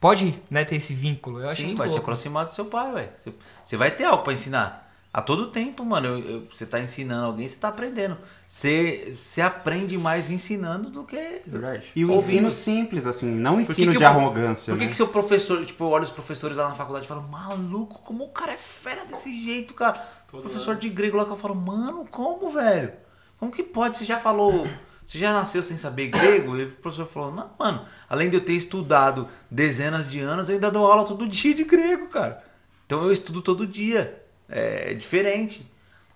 pode 0.00 0.40
né, 0.50 0.64
ter 0.64 0.76
esse 0.76 0.94
vínculo. 0.94 1.40
Eu 1.42 1.50
Sim, 1.54 1.74
vai 1.74 1.88
te 1.88 1.92
louco. 1.92 1.98
aproximar 2.04 2.46
do 2.46 2.54
seu 2.54 2.64
pai, 2.66 2.92
velho. 2.92 3.10
Você- 3.18 3.32
Você 3.64 3.76
vai 3.76 3.90
ter 3.90 4.04
algo 4.04 4.22
pra 4.24 4.32
ensinar. 4.32 4.87
A 5.12 5.22
todo 5.22 5.46
tempo, 5.50 5.84
mano, 5.86 6.06
eu- 6.06 6.18
eu- 6.18 6.46
você 6.52 6.66
tá 6.66 6.78
ensinando 6.80 7.24
alguém, 7.26 7.48
você 7.48 7.56
tá 7.56 7.68
aprendendo. 7.68 8.18
Você, 8.46 9.12
você 9.16 9.40
aprende 9.40 9.96
mais 9.96 10.30
ensinando 10.30 10.90
do 10.90 11.02
que. 11.02 11.40
Verdade. 11.46 11.90
E 11.96 12.04
o 12.04 12.12
ouvindo. 12.12 12.26
ensino 12.48 12.50
simples, 12.50 13.06
assim, 13.06 13.26
não 13.30 13.56
Por 13.56 13.64
que 13.64 13.72
ensino 13.72 13.92
que 13.92 13.98
de 13.98 14.04
o- 14.04 14.06
arrogância, 14.06 14.72
Por 14.72 14.78
que, 14.78 14.84
né? 14.84 14.90
que 14.90 14.96
seu 14.96 15.08
professor, 15.08 15.64
tipo, 15.64 15.82
eu 15.84 15.88
olho 15.88 16.04
os 16.04 16.10
professores 16.10 16.56
lá 16.58 16.68
na 16.68 16.74
faculdade 16.74 17.06
e 17.06 17.08
falo, 17.08 17.22
maluco, 17.22 18.00
como 18.02 18.24
o 18.24 18.28
cara 18.28 18.52
é 18.52 18.56
fera 18.58 19.04
desse 19.06 19.32
jeito, 19.44 19.72
cara? 19.74 20.06
professor 20.30 20.76
de 20.76 20.90
grego 20.90 21.16
lá 21.16 21.24
que 21.24 21.30
eu 21.30 21.36
falo, 21.38 21.54
mano, 21.54 22.06
como, 22.10 22.50
velho? 22.50 22.92
Como 23.40 23.50
que 23.50 23.62
pode? 23.62 23.96
Você 23.96 24.04
já 24.04 24.18
falou. 24.20 24.66
Você 25.06 25.18
já 25.18 25.32
nasceu 25.32 25.62
sem 25.62 25.78
saber 25.78 26.08
grego? 26.08 26.54
E 26.54 26.64
o 26.64 26.70
professor 26.72 27.06
falou, 27.06 27.32
não, 27.32 27.50
mano, 27.58 27.86
além 28.10 28.28
de 28.28 28.36
eu 28.36 28.44
ter 28.44 28.52
estudado 28.52 29.26
dezenas 29.50 30.06
de 30.06 30.20
anos, 30.20 30.50
eu 30.50 30.56
ainda 30.56 30.70
dou 30.70 30.84
aula 30.84 31.06
todo 31.06 31.26
dia 31.26 31.54
de 31.54 31.64
grego, 31.64 32.08
cara. 32.08 32.44
Então 32.84 33.02
eu 33.04 33.10
estudo 33.10 33.40
todo 33.40 33.66
dia. 33.66 34.22
É, 34.48 34.94
diferente. 34.94 35.70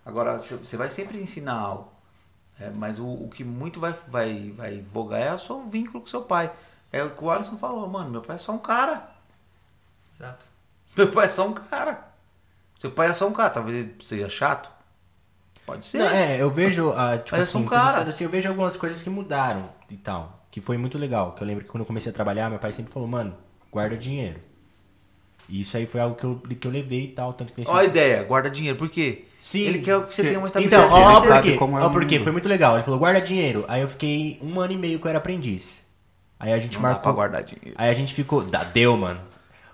Agora, 0.05 0.39
você- 0.39 0.77
vai 0.77 0.91
sempre 0.91 1.21
ensinar 1.21 1.55
algo. 1.55 1.93
É, 2.61 2.71
mas 2.71 2.99
o, 2.99 3.07
o 3.07 3.29
que 3.29 3.45
muito 3.45 3.81
vai, 3.81 3.95
vai, 4.09 4.51
vai 4.57 4.81
vogar 4.81 5.21
é 5.21 5.35
o 5.35 5.39
seu 5.39 5.63
vínculo 5.69 6.01
com 6.01 6.07
seu 6.07 6.23
pai. 6.23 6.53
É 6.93 7.03
o 7.03 7.11
que 7.11 7.25
o 7.25 7.31
Alisson 7.31 7.57
falou, 7.57 7.89
mano, 7.89 8.11
meu 8.11 8.21
pai 8.23 8.37
é 8.37 8.39
só 8.39 8.53
um 8.53 8.59
cara. 8.59 9.11
Exato. 10.15 10.45
Meu 10.97 11.11
pai 11.11 11.27
é 11.27 11.29
só 11.29 11.47
um 11.49 11.55
cara. 11.55 12.07
Seu 12.79 12.91
pai 12.91 13.09
é 13.09 13.13
só 13.13 13.27
um 13.27 13.33
cara. 13.33 13.51
Talvez 13.51 13.79
ele 13.79 13.97
seja 14.01 14.29
chato. 14.29 14.71
Pode 15.65 15.87
ser. 15.87 15.99
Não, 15.99 16.09
é, 16.09 16.43
eu 16.43 16.51
vejo, 16.51 16.93
ah, 16.93 17.17
tipo 17.17 17.37
Mas 17.37 17.47
eu 17.47 17.53
sou 17.53 17.59
assim, 17.61 17.67
um 17.67 17.71
cara. 17.71 18.09
assim, 18.09 18.25
eu 18.25 18.31
vejo 18.31 18.49
algumas 18.49 18.77
coisas 18.77 19.01
que 19.01 19.09
mudaram 19.09 19.71
e 19.89 19.97
tal. 19.97 20.45
Que 20.51 20.61
foi 20.61 20.77
muito 20.77 20.99
legal. 20.99 21.33
Que 21.33 21.43
eu 21.43 21.47
lembro 21.47 21.65
que 21.65 21.71
quando 21.71 21.83
eu 21.83 21.87
comecei 21.87 22.11
a 22.11 22.15
trabalhar, 22.15 22.51
meu 22.51 22.59
pai 22.59 22.73
sempre 22.73 22.93
falou, 22.93 23.09
mano, 23.09 23.35
guarda 23.71 23.97
dinheiro. 23.97 24.41
E 25.53 25.61
isso 25.61 25.77
aí 25.77 25.85
foi 25.85 26.01
algo 26.01 26.17
que 26.17 26.25
eu, 26.25 26.41
que 26.59 26.67
eu 26.67 26.71
levei 26.71 27.05
e 27.05 27.09
tal. 27.09 27.35
Tanto 27.35 27.53
que 27.53 27.61
nesse 27.61 27.71
Olha 27.71 27.83
a 27.83 27.85
ideia, 27.85 28.23
guarda 28.23 28.49
dinheiro. 28.49 28.79
Por 28.79 28.89
quê? 28.89 29.25
Sim. 29.39 29.61
Ele 29.67 29.81
quer 29.81 30.01
que 30.07 30.15
você 30.15 30.23
tenha 30.23 30.39
uma 30.39 30.47
estabilidade 30.47 30.87
Então, 30.87 30.99
ó, 30.99 31.21
por 31.21 31.29
sabe 31.29 31.51
quê? 31.51 31.57
como 31.59 31.79
é 31.79 31.83
Ó, 31.83 31.89
o 31.89 31.91
por 31.91 32.07
quê? 32.07 32.15
mundo. 32.15 32.23
Foi 32.25 32.33
muito 32.33 32.49
legal. 32.49 32.77
Ele 32.77 32.85
falou, 32.85 32.99
guarda 32.99 33.21
dinheiro. 33.21 33.67
Aí 33.69 33.83
eu 33.83 33.89
fiquei 33.89 34.39
um 34.43 34.59
ano 34.59 34.73
e 34.73 34.77
meio 34.79 34.99
que 34.99 35.05
eu 35.07 35.11
era 35.11 35.19
aprendiz. 35.19 35.85
Aí 36.41 36.55
a 36.55 36.59
gente 36.59 36.77
Não 36.77 36.83
dá 36.83 36.89
pra 36.89 36.95
marcou. 36.95 37.13
guardar 37.13 37.43
dinheiro. 37.43 37.75
Aí 37.77 37.91
a 37.91 37.93
gente 37.95 38.15
ficou. 38.15 38.43
Dá, 38.43 38.65
deu, 38.65 38.97
mano. 38.97 39.21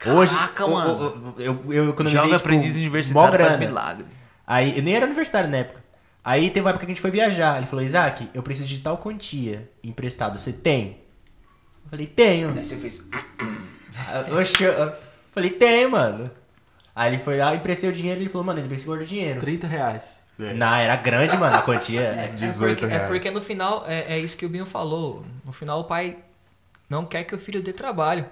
Hoje. 0.04 0.34
Caraca, 0.34 0.66
o- 0.66 0.70
mano. 0.72 1.34
o- 1.36 1.40
eu, 1.40 1.60
eu 1.72 1.90
economizei. 1.90 2.18
Jovem 2.18 2.36
tipo, 2.36 2.36
aprendiz 2.36 2.74
universitário 2.74 3.38
faz 3.38 3.58
milagre. 3.58 4.04
Aí, 4.44 4.76
eu 4.78 4.82
nem 4.82 4.96
era 4.96 5.06
universitário 5.06 5.48
na 5.48 5.58
época. 5.58 5.80
Aí 6.24 6.50
teve 6.50 6.60
uma 6.64 6.70
época 6.70 6.84
que 6.86 6.90
a 6.90 6.94
gente 6.94 7.00
foi 7.02 7.10
viajar. 7.12 7.56
Ele 7.56 7.66
falou, 7.66 7.84
Isaac, 7.84 8.28
eu 8.34 8.42
preciso 8.42 8.68
de 8.68 8.78
tal 8.80 8.98
quantia 8.98 9.70
emprestado. 9.82 10.38
Você 10.40 10.52
tem? 10.52 10.98
Eu 11.84 11.90
falei, 11.90 12.06
tenho. 12.06 12.50
Daí 12.52 12.64
você 12.64 12.76
fez. 12.76 13.08
Ah, 13.96 14.24
Oxe, 14.38 14.62
eu 14.64 14.92
falei, 15.38 15.50
tem, 15.50 15.86
mano. 15.88 16.30
Aí 16.94 17.12
ele 17.14 17.22
foi 17.22 17.36
lá, 17.38 17.54
emprestei 17.54 17.88
o 17.88 17.92
dinheiro 17.92 18.20
e 18.20 18.22
ele 18.24 18.30
falou, 18.30 18.44
mano, 18.44 18.58
ele 18.58 18.68
precisa 18.68 18.86
guardar 18.86 19.06
dinheiro. 19.06 19.40
30 19.40 19.66
reais. 19.66 20.26
Não, 20.38 20.74
era 20.74 20.94
grande, 20.96 21.36
mano, 21.36 21.56
a 21.56 21.62
quantia. 21.62 22.00
É, 22.00 22.24
é 22.24 22.26
18 22.28 22.78
porque, 22.78 22.84
é 22.84 22.88
reais. 22.96 23.08
porque 23.08 23.30
no 23.30 23.40
final, 23.40 23.84
é, 23.86 24.14
é 24.14 24.18
isso 24.18 24.36
que 24.36 24.46
o 24.46 24.48
Binho 24.48 24.66
falou. 24.66 25.24
No 25.44 25.52
final, 25.52 25.80
o 25.80 25.84
pai 25.84 26.16
não 26.88 27.04
quer 27.04 27.24
que 27.24 27.34
o 27.34 27.38
filho 27.38 27.60
dê 27.60 27.72
trabalho. 27.72 28.24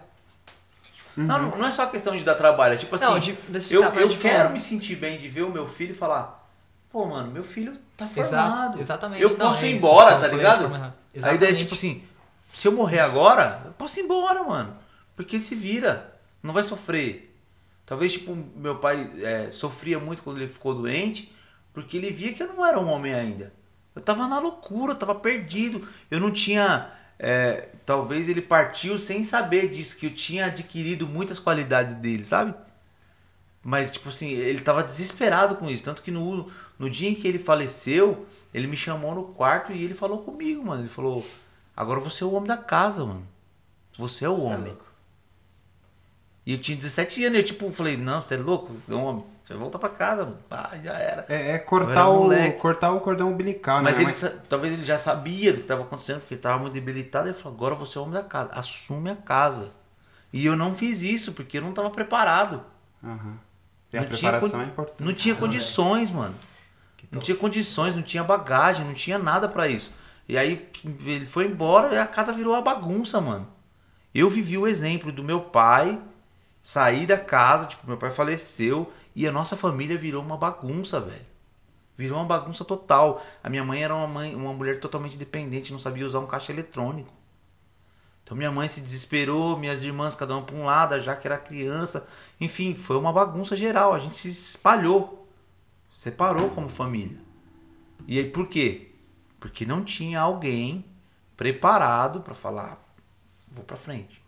Não, 1.16 1.39
não, 1.43 1.59
não 1.59 1.66
é 1.66 1.70
só 1.70 1.87
questão 1.87 2.16
de 2.16 2.23
dar 2.23 2.35
trabalho. 2.35 2.74
É 2.74 2.77
tipo 2.77 2.95
assim. 2.95 3.05
Não, 3.07 3.19
de- 3.19 3.33
desse 3.49 3.73
eu 3.73 3.83
eu 3.83 4.09
de 4.09 4.16
quero 4.19 4.37
forma. 4.37 4.51
me 4.51 4.61
sentir 4.61 4.97
bem 4.97 5.16
de 5.19 5.28
ver 5.28 5.43
o 5.43 5.51
meu 5.51 5.66
filho 5.66 5.93
e 5.93 5.95
falar. 5.95 6.47
Pô, 6.93 7.07
mano, 7.07 7.31
meu 7.33 7.43
filho 7.43 7.77
tá 7.97 8.05
Exato, 8.05 8.28
formado. 8.28 8.81
exatamente. 8.81 9.23
Eu 9.23 9.31
Não, 9.31 9.51
posso 9.51 9.65
é 9.65 9.69
ir 9.69 9.77
isso, 9.77 9.87
embora, 9.87 10.16
tá 10.19 10.28
ligado? 10.28 10.93
A 11.23 11.33
ideia 11.35 11.51
é 11.53 11.55
tipo 11.55 11.74
assim: 11.74 12.05
se 12.53 12.69
eu 12.69 12.73
morrer 12.73 13.01
agora, 13.01 13.62
eu 13.65 13.73
posso 13.73 13.99
ir 13.99 14.03
embora, 14.03 14.43
mano. 14.45 14.77
Porque 15.16 15.37
ele 15.37 15.43
se 15.43 15.55
vira. 15.55 16.12
Não 16.47 16.55
vai 16.55 16.64
sofrer. 16.64 17.35
Talvez, 17.85 18.12
tipo, 18.14 18.35
meu 18.56 18.77
pai 18.77 19.10
é, 19.23 19.51
sofria 19.51 19.98
muito 19.98 20.23
quando 20.23 20.39
ele 20.39 20.48
ficou 20.48 20.74
doente, 20.74 21.32
porque 21.73 21.97
ele 21.97 22.10
via 22.10 22.32
que 22.32 22.43
eu 22.43 22.48
não 22.48 22.64
era 22.64 22.81
um 22.81 22.89
homem 22.89 23.14
ainda. 23.14 23.52
Eu 23.94 24.02
tava 24.02 24.27
na 24.27 24.39
loucura, 24.39 24.93
eu 24.93 24.97
tava 24.97 25.14
perdido. 25.14 25.86
Eu 26.10 26.20
não 26.20 26.31
tinha. 26.31 26.90
é, 27.18 27.68
talvez 27.85 28.28
ele 28.28 28.43
partiu 28.43 28.98
sem 28.98 29.24
saber 29.24 29.68
disso, 29.70 29.97
que 29.97 30.06
eu 30.06 30.14
tinha 30.14 30.47
adquirido 30.47 31.06
muitas 31.06 31.39
qualidades 31.39 31.94
dele, 31.94 32.24
sabe? 32.24 32.55
Mas, 33.62 33.90
tipo 33.90 34.10
assim, 34.10 34.31
ele 34.31 34.60
tava 34.60 34.85
desesperado 34.85 35.56
com 35.56 35.68
isso. 35.68 35.82
Tanto 35.82 36.02
que 36.02 36.10
no, 36.10 36.51
no 36.78 36.89
dia 36.89 37.09
em 37.09 37.14
que 37.14 37.27
ele 37.27 37.39
faleceu, 37.39 38.27
ele 38.55 38.66
me 38.66 38.77
chamou 38.77 39.14
no 39.14 39.24
quarto 39.24 39.73
e 39.73 39.82
ele 39.82 39.94
falou 39.94 40.23
comigo, 40.23 40.64
mano. 40.64 40.82
Ele 40.82 40.89
falou: 40.89 41.27
Agora 41.77 42.01
você 42.01 42.23
é 42.23 42.27
o 42.27 42.32
homem 42.32 42.47
da 42.47 42.56
casa, 42.56 43.05
mano. 43.05 43.27
Você 43.98 44.24
é 44.24 44.28
o 44.28 44.40
homem. 44.40 44.77
E 46.47 46.52
eu 46.52 46.59
tinha 46.59 46.77
17 46.77 47.24
anos. 47.24 47.39
E 47.39 47.40
eu, 47.40 47.44
tipo, 47.44 47.70
falei: 47.73 47.97
Não, 47.97 48.23
você 48.23 48.35
é 48.35 48.39
louco? 48.39 48.74
É 48.89 48.94
homem. 48.94 49.24
Você 49.43 49.52
vai 49.52 49.62
voltar 49.62 49.78
pra 49.78 49.89
casa. 49.89 50.36
Ah, 50.51 50.70
já 50.82 50.94
era. 50.94 51.27
É, 51.28 51.35
é 51.35 51.40
Eu 51.51 51.51
era 51.51 51.59
cortar, 51.60 52.09
o, 52.09 52.52
cortar 52.59 52.90
o 52.93 53.01
cordão 53.01 53.31
umbilical, 53.31 53.82
Mas 53.82 53.97
né? 53.97 54.05
ele, 54.05 54.12
sa- 54.12 54.32
talvez 54.48 54.73
ele 54.73 54.82
já 54.82 54.98
sabia 54.98 55.52
do 55.52 55.56
que 55.59 55.62
estava 55.62 55.82
acontecendo, 55.82 56.20
porque 56.20 56.35
ele 56.35 56.39
estava 56.39 56.59
muito 56.59 56.73
debilitado. 56.73 57.28
Ele 57.28 57.35
falou: 57.36 57.56
Agora 57.56 57.74
você 57.74 57.98
é 57.98 58.01
o 58.01 58.05
homem 58.05 58.14
da 58.14 58.23
casa. 58.23 58.51
Assume 58.52 59.10
a 59.10 59.16
casa. 59.16 59.70
E 60.32 60.44
eu 60.44 60.56
não 60.56 60.74
fiz 60.74 61.02
isso, 61.02 61.32
porque 61.32 61.59
eu 61.59 61.62
não 61.62 61.70
estava 61.70 61.90
preparado. 61.90 62.62
Aham. 63.02 63.39
E 63.93 63.97
a 63.98 64.01
Não 64.02 64.09
tinha 64.09 64.31
preparação 64.32 64.59
con- 64.60 64.64
é 64.64 64.68
importante. 64.68 65.02
Não 65.05 65.14
tinha 65.14 65.35
condições, 65.35 66.10
mano. 66.10 66.35
Não 67.10 67.20
tinha 67.20 67.36
condições, 67.36 67.94
não 67.94 68.02
tinha 68.02 68.24
bagagem, 68.24 68.85
não 68.85 68.94
tinha 68.94 69.16
nada 69.18 69.48
pra 69.48 69.68
isso. 69.68 69.93
E 70.28 70.36
aí 70.36 70.68
ele 71.05 71.24
foi 71.24 71.47
embora 71.47 71.94
e 71.94 71.98
a 71.98 72.06
casa 72.06 72.32
virou 72.32 72.52
uma 72.52 72.60
bagunça, 72.62 73.20
mano. 73.20 73.47
Eu 74.12 74.28
vivi 74.28 74.59
o 74.59 74.66
exemplo 74.66 75.12
do 75.12 75.23
meu 75.23 75.40
pai 75.40 76.01
sair 76.66 77.06
da 77.06 77.16
casa, 77.16 77.66
tipo, 77.66 77.86
meu 77.86 77.97
pai 77.97 78.10
faleceu 78.10 78.93
e 79.14 79.24
a 79.24 79.30
nossa 79.30 79.56
família 79.56 79.97
virou 79.97 80.20
uma 80.20 80.36
bagunça, 80.36 80.98
velho. 80.98 81.24
Virou 81.97 82.18
uma 82.18 82.24
bagunça 82.24 82.64
total. 82.64 83.22
A 83.40 83.48
minha 83.48 83.62
mãe 83.62 83.84
era 83.84 83.94
uma 83.94 84.09
mãe, 84.09 84.34
uma 84.34 84.52
mulher 84.52 84.80
totalmente 84.80 85.16
dependente, 85.16 85.70
não 85.70 85.78
sabia 85.78 86.05
usar 86.05 86.18
um 86.18 86.26
caixa 86.26 86.51
eletrônico. 86.51 87.12
Então 88.24 88.36
minha 88.36 88.51
mãe 88.51 88.66
se 88.66 88.80
desesperou, 88.80 89.56
minhas 89.56 89.84
irmãs 89.84 90.16
cada 90.16 90.34
uma 90.34 90.43
para 90.43 90.56
um 90.56 90.64
lado, 90.64 91.01
já 91.01 91.14
que 91.14 91.28
era 91.28 91.38
criança. 91.38 92.05
Enfim, 92.40 92.74
foi 92.74 92.97
uma 92.97 93.12
bagunça 93.12 93.56
geral. 93.56 93.94
A 93.94 94.01
gente 94.01 94.16
se 94.16 94.28
espalhou, 94.28 95.28
separou 95.88 96.51
como 96.51 96.68
família. 96.68 97.20
E 98.09 98.18
aí 98.18 98.28
por 98.28 98.48
quê? 98.48 98.90
Porque 99.38 99.64
não 99.64 99.84
tinha 99.84 100.20
alguém 100.20 100.84
preparado 101.36 102.22
para 102.22 102.34
falar, 102.34 102.84
vou 103.48 103.62
para 103.62 103.76
frente. 103.76 104.26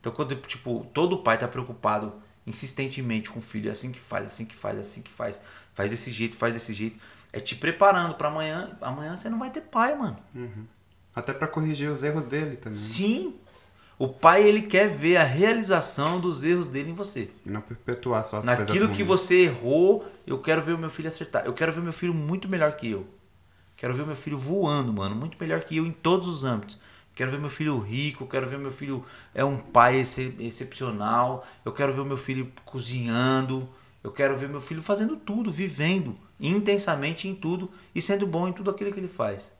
Então 0.00 0.12
quando 0.12 0.34
tipo 0.36 0.86
todo 0.92 1.18
pai 1.18 1.38
tá 1.38 1.48
preocupado 1.48 2.14
insistentemente 2.46 3.28
com 3.28 3.40
o 3.40 3.42
filho, 3.42 3.68
é 3.68 3.72
assim 3.72 3.90
que 3.90 3.98
faz, 3.98 4.26
assim 4.26 4.44
que 4.44 4.54
faz, 4.54 4.78
assim 4.78 5.02
que 5.02 5.10
faz, 5.10 5.40
faz 5.74 5.90
desse 5.90 6.10
jeito, 6.10 6.36
faz 6.36 6.54
desse 6.54 6.72
jeito, 6.72 6.98
é 7.32 7.40
te 7.40 7.56
preparando 7.56 8.14
para 8.14 8.28
amanhã. 8.28 8.76
Amanhã 8.80 9.16
você 9.16 9.28
não 9.28 9.38
vai 9.38 9.50
ter 9.50 9.62
pai, 9.62 9.96
mano. 9.96 10.16
Até 11.14 11.32
pra 11.32 11.48
corrigir 11.48 11.90
os 11.90 12.02
erros 12.02 12.26
dele 12.26 12.56
também. 12.56 12.78
Sim. 12.78 13.34
O 13.98 14.08
pai 14.08 14.46
ele 14.46 14.62
quer 14.62 14.90
ver 14.90 15.16
a 15.16 15.24
realização 15.24 16.20
dos 16.20 16.44
erros 16.44 16.68
dele 16.68 16.90
em 16.90 16.94
você. 16.94 17.30
E 17.44 17.50
não 17.50 17.62
perpetuar 17.62 18.24
só 18.24 18.38
as 18.38 18.44
Naquilo 18.44 18.66
coisas 18.66 18.96
que 18.96 19.02
você 19.02 19.44
errou, 19.44 20.06
eu 20.26 20.38
quero 20.38 20.62
ver 20.62 20.74
o 20.74 20.78
meu 20.78 20.90
filho 20.90 21.08
acertar. 21.08 21.46
Eu 21.46 21.54
quero 21.54 21.72
ver 21.72 21.80
meu 21.80 21.94
filho 21.94 22.12
muito 22.12 22.46
melhor 22.46 22.72
que 22.76 22.90
eu. 22.90 23.06
Quero 23.74 23.94
ver 23.94 24.06
meu 24.06 24.14
filho 24.14 24.36
voando, 24.36 24.92
mano. 24.92 25.16
Muito 25.16 25.38
melhor 25.40 25.62
que 25.62 25.78
eu 25.78 25.86
em 25.86 25.92
todos 25.92 26.28
os 26.28 26.44
âmbitos. 26.44 26.78
Quero 27.16 27.30
ver 27.30 27.40
meu 27.40 27.48
filho 27.48 27.78
rico, 27.80 28.26
quero 28.26 28.46
ver 28.46 28.58
meu 28.58 28.70
filho 28.70 29.04
é 29.34 29.42
um 29.42 29.56
pai 29.56 29.98
excep- 30.00 30.38
excepcional. 30.38 31.44
Eu 31.64 31.72
quero 31.72 31.92
ver 31.92 32.04
meu 32.04 32.16
filho 32.16 32.52
cozinhando. 32.64 33.68
Eu 34.04 34.12
quero 34.12 34.36
ver 34.36 34.48
meu 34.48 34.60
filho 34.60 34.82
fazendo 34.82 35.16
tudo, 35.16 35.50
vivendo 35.50 36.14
intensamente 36.38 37.26
em 37.26 37.34
tudo 37.34 37.70
e 37.94 38.00
sendo 38.00 38.26
bom 38.26 38.46
em 38.46 38.52
tudo 38.52 38.70
aquilo 38.70 38.92
que 38.92 39.00
ele 39.00 39.08
faz. 39.08 39.50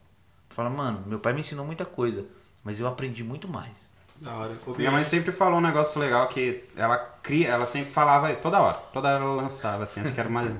Fala, 0.49 0.69
mano, 0.69 1.03
meu 1.05 1.19
pai 1.19 1.33
me 1.33 1.41
ensinou 1.41 1.65
muita 1.65 1.83
coisa, 1.83 2.25
mas 2.63 2.79
eu 2.79 2.87
aprendi 2.87 3.23
muito 3.23 3.47
mais. 3.47 3.75
Da 4.21 4.33
hora. 4.33 4.55
Minha 4.77 4.91
mãe 4.91 5.03
sempre 5.03 5.31
falou 5.31 5.57
um 5.57 5.61
negócio 5.61 5.99
legal 5.99 6.27
que 6.27 6.63
ela 6.75 6.97
cria, 6.97 7.49
ela 7.49 7.67
sempre 7.67 7.91
falava 7.91 8.31
isso 8.31 8.41
toda 8.41 8.61
hora. 8.61 8.77
Toda 8.93 9.09
hora 9.09 9.23
ela 9.23 9.33
lançava, 9.35 9.83
assim, 9.83 9.99
acho 9.99 10.13
que 10.13 10.19
era 10.19 10.29
uma, 10.29 10.57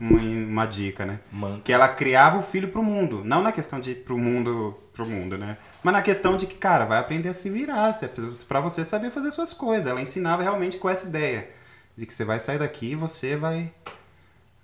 uma, 0.00 0.18
uma 0.20 0.66
dica, 0.66 1.04
né? 1.04 1.20
Mano. 1.30 1.60
Que 1.62 1.72
ela 1.72 1.88
criava 1.88 2.38
o 2.38 2.42
filho 2.42 2.68
pro 2.68 2.82
mundo. 2.82 3.22
Não 3.24 3.42
na 3.42 3.52
questão 3.52 3.78
de 3.80 3.90
ir 3.92 3.96
pro 3.96 4.16
mundo, 4.18 4.76
pro 4.92 5.06
mundo, 5.06 5.36
né? 5.38 5.56
Mas 5.86 5.92
na 5.92 6.02
questão 6.02 6.36
de 6.36 6.48
que, 6.48 6.56
cara, 6.56 6.84
vai 6.84 6.98
aprender 6.98 7.28
a 7.28 7.34
se 7.34 7.48
virar, 7.48 7.92
se- 7.92 8.08
pra 8.48 8.58
você 8.60 8.84
saber 8.84 9.12
fazer 9.12 9.30
suas 9.30 9.52
coisas. 9.52 9.86
Ela 9.86 10.02
ensinava 10.02 10.42
realmente 10.42 10.78
com 10.78 10.88
essa 10.90 11.06
ideia. 11.06 11.48
De 11.96 12.04
que 12.04 12.12
você 12.12 12.24
vai 12.24 12.40
sair 12.40 12.58
daqui 12.58 12.86
e 12.86 12.94
você 12.96 13.36
vai, 13.36 13.72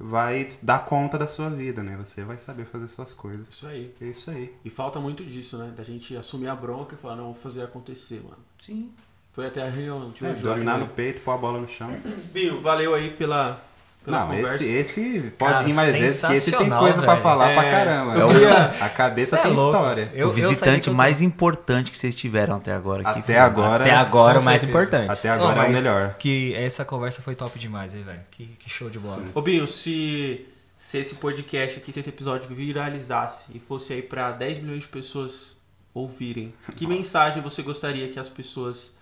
vai 0.01 0.49
dar 0.65 0.81
conta 0.85 1.17
da 1.17 1.29
sua 1.29 1.49
vida, 1.49 1.81
né? 1.81 1.97
Você 1.97 2.25
vai 2.25 2.41
saber 2.41 2.65
fazer 2.65 2.89
suas 2.89 3.15
coisas. 3.15 3.51
Isso 3.51 3.69
aí. 3.69 3.95
É 4.01 4.07
isso 4.07 4.33
aí. 4.33 4.53
E 4.65 4.69
falta 4.69 4.99
muito 4.99 5.25
disso, 5.25 5.57
né? 5.59 5.73
Da 5.77 5.85
gente 5.85 6.17
assumir 6.17 6.49
a 6.49 6.57
bronca 6.57 6.97
e 6.97 6.99
falar, 6.99 7.15
não, 7.15 7.27
vou 7.27 7.35
fazer 7.37 7.63
acontecer, 7.63 8.21
mano. 8.25 8.39
Sim. 8.59 8.91
Foi 9.31 9.47
até 9.47 9.63
a 9.63 9.71
reunião 9.71 10.11
de 10.11 10.27
É, 10.27 10.33
dominar 10.35 10.73
lá 10.73 10.79
no 10.81 10.89
peito, 10.89 11.21
pôr 11.21 11.31
a 11.31 11.37
bola 11.39 11.61
no 11.61 11.69
chão. 11.69 11.89
Binho, 12.33 12.61
valeu 12.61 12.97
aí 12.97 13.11
pela 13.13 13.63
Não, 14.07 14.27
conversa. 14.29 14.65
esse, 14.65 14.73
esse 14.73 15.21
pode 15.39 15.53
Cara, 15.55 15.69
ir 15.69 15.73
mais 15.75 15.93
vezes, 15.93 16.25
que 16.25 16.33
esse 16.33 16.51
tem 16.51 16.69
coisa 16.71 17.01
pra 17.03 17.13
velho. 17.13 17.23
falar 17.23 17.55
pra 17.55 17.65
É, 17.67 17.71
caramba. 17.71 18.15
eu 18.17 18.29
queria- 18.29 18.65
A 18.81 18.89
cabeça 18.89 19.37
é 19.39 19.43
tem 19.43 19.53
louco. 19.53 19.77
história. 19.77 20.11
Eu- 20.15 20.29
o 20.29 20.33
visitante 20.33 20.89
eu 20.89 20.95
mais 20.95 21.21
importante 21.21 21.91
que 21.91 21.97
vocês 21.99 22.15
tiveram 22.15 22.57
até 22.57 22.73
agora 22.73 23.03
aqui. 23.09 23.19
Até 23.21 23.35
foi- 23.35 23.37
agora. 23.37 23.85
Até 23.85 23.95
agora 23.95 24.35
com 24.39 24.43
o 24.43 24.45
mais 24.45 24.61
certeza. 24.61 24.79
importante. 24.85 25.11
Até 25.11 25.29
agora 25.31 25.55
Não, 25.57 25.63
é 25.63 25.69
o 25.69 25.73
melhor. 25.73 26.15
Que 26.19 26.55
essa 26.55 26.85
conversa 26.85 27.23
foi 27.23 27.35
top 27.35 27.59
demais, 27.59 27.95
hein, 27.95 28.03
velho? 28.03 28.21
Que, 28.31 28.47
que 28.59 28.69
show 28.69 28.91
de 28.91 28.99
bola. 28.99 29.17
Sim. 29.17 29.31
Ô 29.35 29.41
Binho, 29.41 29.69
se, 29.69 30.47
se 30.77 30.99
esse 30.99 31.15
podcast 31.15 31.79
aqui, 31.79 31.93
se 31.93 32.01
esse 32.01 32.09
episódio 32.09 32.49
viralizasse 32.55 33.53
e 33.55 33.59
fosse 33.61 33.93
aí 33.93 34.03
pra 34.03 34.33
10 34.33 34.59
milhões 34.59 34.81
de 34.83 34.89
pessoas 34.89 35.57
ouvirem, 35.95 36.53
que 36.75 36.87
mensagem 36.87 37.43
você 37.43 37.63
gostaria 37.63 38.09
que 38.09 38.19
as 38.19 38.29
pessoas 38.29 38.93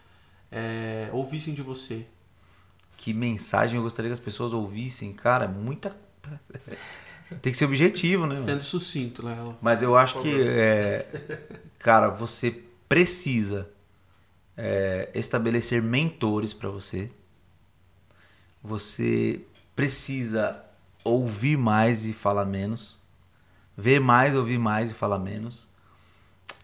é, 0.52 1.08
ouvissem 1.12 1.54
de 1.54 1.62
você? 1.62 2.04
Que 3.00 3.14
mensagem 3.14 3.78
eu 3.78 3.82
gostaria 3.82 4.10
que 4.10 4.12
as 4.12 4.20
pessoas 4.20 4.52
ouvissem? 4.52 5.10
Cara, 5.14 5.48
muita. 5.48 5.96
Tem 7.40 7.50
que 7.50 7.56
ser 7.56 7.64
objetivo, 7.64 8.26
né? 8.26 8.34
mano? 8.34 8.44
Sendo 8.44 8.62
sucinto, 8.62 9.24
Léo. 9.24 9.56
Mas 9.62 9.80
eu 9.80 9.96
acho 9.96 10.20
que, 10.20 10.30
é, 10.42 11.08
cara, 11.78 12.10
você 12.10 12.62
precisa 12.86 13.70
é, 14.54 15.08
estabelecer 15.14 15.80
mentores 15.80 16.52
para 16.52 16.68
você. 16.68 17.10
Você 18.62 19.46
precisa 19.74 20.62
ouvir 21.02 21.56
mais 21.56 22.04
e 22.04 22.12
falar 22.12 22.44
menos. 22.44 22.98
Ver 23.78 23.98
mais, 23.98 24.34
ouvir 24.34 24.58
mais 24.58 24.90
e 24.90 24.94
falar 24.94 25.18
menos. 25.18 25.70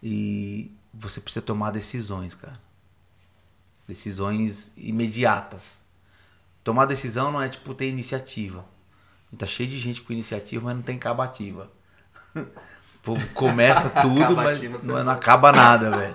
E 0.02 0.70
você 0.92 1.18
precisa 1.18 1.40
tomar 1.40 1.70
decisões, 1.70 2.34
cara. 2.34 2.60
Decisões 3.88 4.74
imediatas. 4.76 5.85
Tomar 6.66 6.86
decisão 6.86 7.30
não 7.30 7.40
é 7.40 7.48
tipo 7.48 7.72
ter 7.74 7.88
iniciativa. 7.88 8.64
Tá 9.38 9.46
cheio 9.46 9.68
de 9.68 9.78
gente 9.78 10.00
com 10.00 10.12
iniciativa, 10.12 10.64
mas 10.64 10.74
não 10.74 10.82
tem 10.82 10.98
cabativa. 10.98 11.70
Começa 13.34 13.88
tudo, 14.02 14.34
mas 14.34 14.60
não, 14.82 15.04
não 15.04 15.12
acaba 15.12 15.52
nada, 15.52 15.96
velho. 15.96 16.14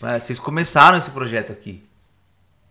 Mas 0.00 0.22
vocês 0.22 0.38
começaram 0.38 0.96
esse 0.96 1.10
projeto 1.10 1.52
aqui. 1.52 1.86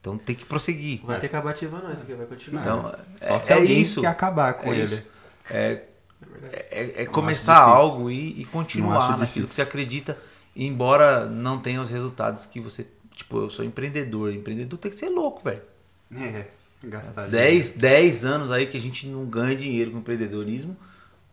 Então 0.01 0.17
tem 0.17 0.35
que 0.35 0.43
prosseguir. 0.43 1.05
Vai 1.05 1.19
ter 1.19 1.27
acabativa 1.27 1.79
não, 1.83 1.93
esse 1.93 2.01
aqui 2.01 2.15
vai 2.15 2.25
continuar. 2.25 2.61
Então, 2.61 2.95
Só 3.17 3.35
é, 3.35 3.39
se 3.39 3.53
é 3.53 3.55
alguém 3.55 3.81
isso. 3.81 4.01
quer 4.01 4.07
acabar 4.07 4.55
com 4.55 4.73
É 4.73 4.75
ele. 4.75 4.83
isso. 4.85 5.03
É, 5.51 5.83
é, 6.71 7.03
é 7.03 7.05
começar 7.05 7.59
algo 7.59 8.09
e, 8.09 8.41
e 8.41 8.45
continuar 8.45 9.19
naquilo 9.19 9.25
difícil. 9.27 9.43
que 9.45 9.53
você 9.53 9.61
acredita, 9.61 10.17
embora 10.55 11.27
não 11.27 11.59
tenha 11.59 11.79
os 11.79 11.91
resultados 11.91 12.47
que 12.47 12.59
você. 12.59 12.87
Tipo, 13.15 13.37
eu 13.41 13.49
sou 13.51 13.63
empreendedor. 13.63 14.33
Empreendedor 14.33 14.79
tem 14.79 14.89
que 14.89 14.97
ser 14.97 15.09
louco, 15.09 15.43
velho. 15.43 15.61
É, 16.17 16.47
gastar 16.83 17.27
10, 17.27 17.71
10 17.71 18.25
anos 18.25 18.51
aí 18.51 18.65
que 18.65 18.77
a 18.77 18.81
gente 18.81 19.05
não 19.07 19.25
ganha 19.25 19.55
dinheiro 19.55 19.91
com 19.91 19.99
empreendedorismo, 19.99 20.75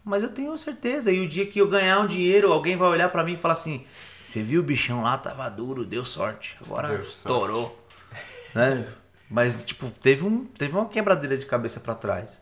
mas 0.05 0.23
eu 0.23 0.29
tenho 0.29 0.57
certeza. 0.59 1.11
E 1.11 1.19
o 1.21 1.29
dia 1.29 1.47
que 1.47 1.59
eu 1.59 1.69
ganhar 1.69 2.01
um 2.01 2.07
dinheiro, 2.07 2.53
alguém 2.53 2.77
vai 2.77 2.89
olhar 2.89 3.09
pra 3.09 3.25
mim 3.25 3.35
e 3.35 3.37
falar 3.37 3.55
assim: 3.55 3.85
Você 4.27 4.43
viu 4.43 4.61
o 4.61 4.65
bichão 4.65 5.03
lá, 5.03 5.17
tava 5.17 5.49
duro, 5.49 5.85
deu 5.85 6.05
sorte, 6.05 6.57
agora 6.61 6.89
Deu 6.89 7.03
estourou. 7.03 7.83
Né? 8.55 8.87
Mas, 9.29 9.61
tipo, 9.67 9.91
teve, 9.91 10.25
um, 10.25 10.47
teve 10.47 10.75
uma 10.75 10.89
quebradeira 10.89 11.37
de 11.37 11.45
cabeça 11.45 11.79
pra 11.79 11.95
trás. 11.95 12.41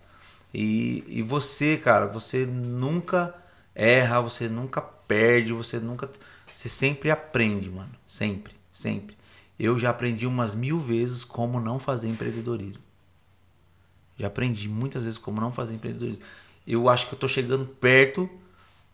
E, 0.53 1.03
e 1.09 1.23
você, 1.23 1.77
cara, 1.77 2.07
você 2.07 2.47
nunca 2.47 3.35
erra, 3.75 4.21
você 4.21 4.49
nunca 4.49 4.81
perde, 4.81 5.53
você 5.53 5.79
nunca. 5.81 6.09
Você 6.55 6.69
sempre 6.69 7.11
aprende, 7.11 7.69
mano. 7.69 7.91
Sempre, 8.07 8.55
sempre. 8.73 9.17
Eu 9.59 9.79
já 9.79 9.91
aprendi 9.91 10.27
umas 10.27 10.55
mil 10.55 10.79
vezes 10.79 11.25
como 11.25 11.61
não 11.61 11.79
fazer 11.79 12.09
empreendedorismo. 12.09 12.83
Já 14.19 14.27
aprendi 14.27 14.69
muitas 14.69 15.05
vezes 15.05 15.19
como 15.19 15.41
não 15.41 15.53
fazer 15.53 15.75
empreendedorismo. 15.75 16.25
Eu 16.67 16.89
acho 16.89 17.09
que 17.09 17.15
eu 17.15 17.19
tô 17.19 17.29
chegando 17.29 17.67
perto, 17.67 18.29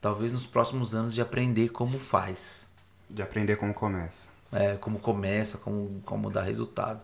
talvez 0.01 0.33
nos 0.33 0.47
próximos 0.47 0.95
anos, 0.95 1.15
de 1.15 1.21
aprender 1.21 1.71
como 1.71 1.99
faz. 1.99 2.69
De 3.09 3.23
aprender 3.23 3.57
como 3.57 3.73
começa. 3.73 4.29
É, 4.53 4.77
como 4.77 4.99
começa, 4.99 5.57
como, 5.59 6.01
como 6.05 6.31
dá 6.31 6.43
resultado. 6.43 7.01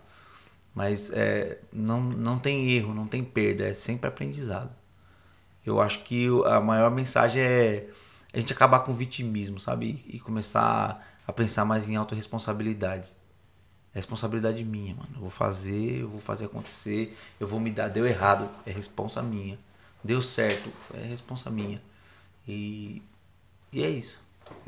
Mas 0.75 1.11
é, 1.13 1.59
não, 1.73 2.01
não 2.03 2.39
tem 2.39 2.71
erro, 2.71 2.93
não 2.93 3.07
tem 3.07 3.25
perda, 3.25 3.65
é 3.65 3.75
sempre 3.75 4.09
aprendizado. 4.09 4.75
Eu 5.65 5.81
acho 5.81 6.03
que 6.05 6.29
a 6.45 6.61
maior 6.61 6.91
mensagem 6.91 7.43
é 7.43 7.89
a 8.33 8.39
gente 8.39 8.53
acabar 8.53 8.81
com 8.81 8.93
o 8.93 8.95
vitimismo, 8.95 9.59
sabe? 9.59 10.05
E, 10.07 10.17
e 10.17 10.21
começar 10.21 11.03
a 11.27 11.33
pensar 11.33 11.65
mais 11.65 11.89
em 11.89 11.97
autorresponsabilidade. 11.97 13.09
É 13.97 13.99
responsabilidade 13.99 14.63
minha, 14.63 14.95
mano. 14.95 15.09
Eu 15.15 15.21
vou 15.23 15.31
fazer, 15.31 16.03
eu 16.03 16.09
vou 16.11 16.21
fazer 16.21 16.45
acontecer, 16.45 17.17
eu 17.41 17.47
vou 17.47 17.59
me 17.59 17.71
dar. 17.71 17.89
Deu 17.89 18.07
errado, 18.07 18.47
é 18.67 18.71
responsa 18.71 19.23
minha. 19.23 19.59
Deu 20.05 20.21
certo, 20.21 20.69
é 20.93 20.99
responsa 21.07 21.49
minha. 21.49 21.81
E, 22.47 23.01
e 23.73 23.83
é 23.83 23.89
isso. 23.89 24.21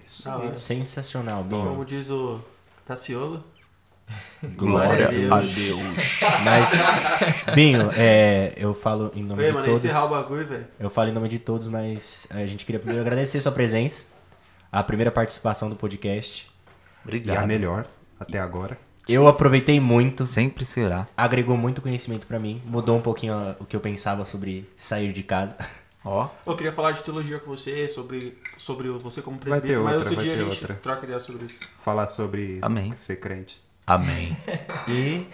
Isso 0.02 0.26
hora. 0.26 0.56
Sensacional, 0.56 1.44
Como 1.44 1.72
Binho. 1.74 1.84
diz 1.84 2.08
o 2.08 2.40
Taciolo. 2.86 3.44
Glória 4.56 5.08
a 5.08 5.10
Deus. 5.10 5.30
a 5.32 5.40
Deus. 5.42 6.20
Mas, 6.42 7.54
Binho, 7.54 7.90
é, 7.94 8.54
eu 8.56 8.72
falo 8.72 9.12
em 9.14 9.22
nome 9.22 9.42
Ei, 9.42 9.48
de 9.48 9.52
mano, 9.52 9.66
todos. 9.66 9.84
encerrar 9.84 10.06
o 10.06 10.08
bagulho, 10.08 10.46
velho. 10.46 10.66
Eu 10.80 10.88
falo 10.88 11.10
em 11.10 11.12
nome 11.12 11.28
de 11.28 11.38
todos, 11.38 11.68
mas 11.68 12.26
a 12.30 12.46
gente 12.46 12.64
queria 12.64 12.78
primeiro 12.78 13.02
agradecer 13.02 13.42
sua 13.42 13.52
presença, 13.52 14.04
a 14.72 14.82
primeira 14.82 15.10
participação 15.10 15.68
do 15.68 15.76
podcast. 15.76 16.46
E 16.46 16.48
a 16.48 17.02
Obrigado. 17.04 17.46
melhor, 17.46 17.86
até 18.18 18.38
agora. 18.38 18.87
Eu 19.08 19.26
aproveitei 19.26 19.80
muito, 19.80 20.26
Sempre 20.26 20.64
será. 20.66 21.06
agregou 21.16 21.56
muito 21.56 21.80
conhecimento 21.80 22.26
pra 22.26 22.38
mim, 22.38 22.60
mudou 22.66 22.96
um 22.96 23.00
pouquinho 23.00 23.32
a- 23.34 23.56
o 23.58 23.64
que 23.64 23.74
eu 23.74 23.80
pensava 23.80 24.24
sobre 24.26 24.68
sair 24.76 25.12
de 25.12 25.22
casa. 25.22 25.56
Ó. 26.04 26.28
Eu 26.46 26.56
queria 26.56 26.72
falar 26.72 26.92
de 26.92 27.02
teologia 27.02 27.38
com 27.38 27.50
você, 27.50 27.88
sobre, 27.88 28.36
sobre 28.56 28.88
você 28.90 29.20
como 29.22 29.38
presbítero, 29.38 29.82
mas 29.84 29.94
outra, 29.96 30.10
outro 30.10 30.16
vai 30.16 30.24
dia 30.24 30.34
a 30.34 30.36
gente 30.36 30.60
outra. 30.62 30.74
troca 30.82 31.04
ideia 31.04 31.20
sobre 31.20 31.46
isso. 31.46 31.58
Falar 31.84 32.06
sobre 32.06 32.58
Amém. 32.62 32.94
ser 32.94 33.16
crente. 33.16 33.60
Amém. 33.86 34.36
E 34.88 35.26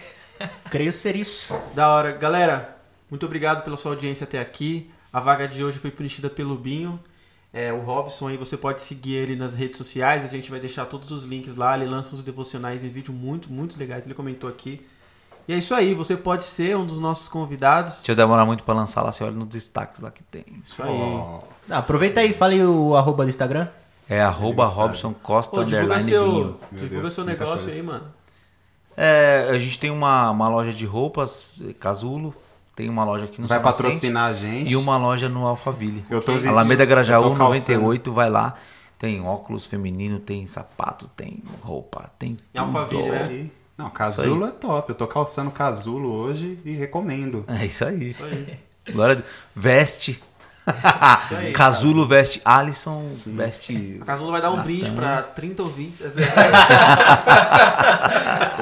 creio 0.69 0.91
ser 0.91 1.15
isso. 1.15 1.53
Da 1.73 1.89
hora. 1.89 2.11
Galera, 2.13 2.77
muito 3.09 3.25
obrigado 3.25 3.63
pela 3.63 3.77
sua 3.77 3.91
audiência 3.91 4.23
até 4.25 4.39
aqui. 4.39 4.89
A 5.13 5.19
vaga 5.19 5.47
de 5.47 5.63
hoje 5.63 5.79
foi 5.79 5.91
preenchida 5.91 6.29
pelo 6.29 6.57
Binho. 6.57 6.99
É, 7.57 7.71
o 7.71 7.79
Robson 7.79 8.27
aí, 8.27 8.35
você 8.35 8.57
pode 8.57 8.81
seguir 8.81 9.13
ele 9.15 9.33
nas 9.33 9.55
redes 9.55 9.77
sociais. 9.77 10.25
A 10.25 10.27
gente 10.27 10.51
vai 10.51 10.59
deixar 10.59 10.83
todos 10.87 11.09
os 11.09 11.23
links 11.23 11.55
lá. 11.55 11.73
Ele 11.77 11.85
lança 11.89 12.13
uns 12.13 12.21
devocionais 12.21 12.83
em 12.83 12.89
vídeo 12.89 13.13
muito, 13.13 13.49
muito 13.49 13.79
legais. 13.79 14.05
Ele 14.05 14.13
comentou 14.13 14.49
aqui. 14.49 14.85
E 15.47 15.53
é 15.53 15.57
isso 15.57 15.73
aí. 15.73 15.93
Você 15.93 16.17
pode 16.17 16.43
ser 16.43 16.75
um 16.75 16.85
dos 16.85 16.99
nossos 16.99 17.29
convidados. 17.29 17.93
Se 17.93 18.11
eu 18.11 18.15
demorar 18.15 18.45
muito 18.45 18.61
pra 18.65 18.75
lançar 18.75 19.01
lá, 19.01 19.13
você 19.13 19.23
olha 19.23 19.31
nos 19.31 19.47
destaques 19.47 20.01
lá 20.01 20.11
que 20.11 20.21
tem. 20.21 20.43
Isso 20.65 20.83
aí. 20.83 20.89
Ó, 20.89 21.39
Ah, 21.69 21.77
aproveita 21.77 22.19
aí, 22.19 22.33
fale 22.33 22.61
o 22.61 22.93
arroba 22.93 23.23
do 23.23 23.29
Instagram. 23.29 23.69
É 24.09 24.21
arroba. 24.21 24.65
Robson 24.65 25.13
Costa 25.13 25.55
Pô, 25.55 25.63
divulga 25.63 26.01
seu, 26.01 26.59
divulga 26.73 27.01
Deus, 27.03 27.13
seu 27.13 27.23
negócio 27.23 27.67
coisa. 27.67 27.79
aí, 27.79 27.81
mano. 27.81 28.05
É, 28.97 29.47
a 29.49 29.57
gente 29.57 29.79
tem 29.79 29.91
uma, 29.91 30.29
uma 30.29 30.49
loja 30.49 30.73
de 30.73 30.85
roupas, 30.85 31.53
Casulo. 31.79 32.35
Tem 32.75 32.89
uma 32.89 33.05
loja 33.05 33.25
aqui 33.25 33.41
no 33.41 33.47
Vai 33.47 33.61
São 33.61 33.71
Vicente 33.71 33.83
patrocinar 33.85 34.29
a 34.29 34.33
gente. 34.33 34.69
E 34.71 34.75
uma 34.75 34.97
loja 34.97 35.29
no 35.29 35.45
Alphaville. 35.47 36.03
Eu 36.09 36.19
tô 36.21 36.33
vestido- 36.33 36.49
Alameda 36.51 36.83
Grajaú 36.85 37.23
tô 37.23 37.29
calçando. 37.35 37.73
98, 37.79 38.11
vai 38.13 38.29
lá. 38.29 38.55
Tem 38.99 39.21
óculos 39.21 39.65
feminino, 39.65 40.19
tem 40.19 40.45
sapato, 40.47 41.09
tem 41.15 41.41
roupa, 41.61 42.09
tem 42.19 42.37
Em 42.53 42.57
Alphaville, 42.57 43.09
né? 43.09 43.47
Não, 43.77 43.89
casulo 43.89 44.45
é 44.45 44.51
top. 44.51 44.89
Eu 44.89 44.95
tô 44.95 45.05
calçando 45.07 45.51
casulo 45.51 46.09
hoje 46.13 46.59
e 46.65 46.71
recomendo. 46.73 47.43
É 47.47 47.65
isso 47.65 47.83
aí. 47.85 48.11
Isso 48.11 48.23
aí. 48.23 48.57
Glória. 48.91 49.23
Veste. 49.53 50.21
Isso 51.25 51.35
aí. 51.35 51.51
Casulo 51.53 52.07
veste 52.07 52.41
Alisson, 52.43 53.01
veste. 53.27 53.99
A 54.01 54.05
Casulo 54.05 54.31
vai 54.31 54.41
dar 54.41 54.51
um 54.51 54.61
brinde 54.61 54.91
pra 54.91 55.21
30 55.21 55.63
ouvintes. 55.63 56.01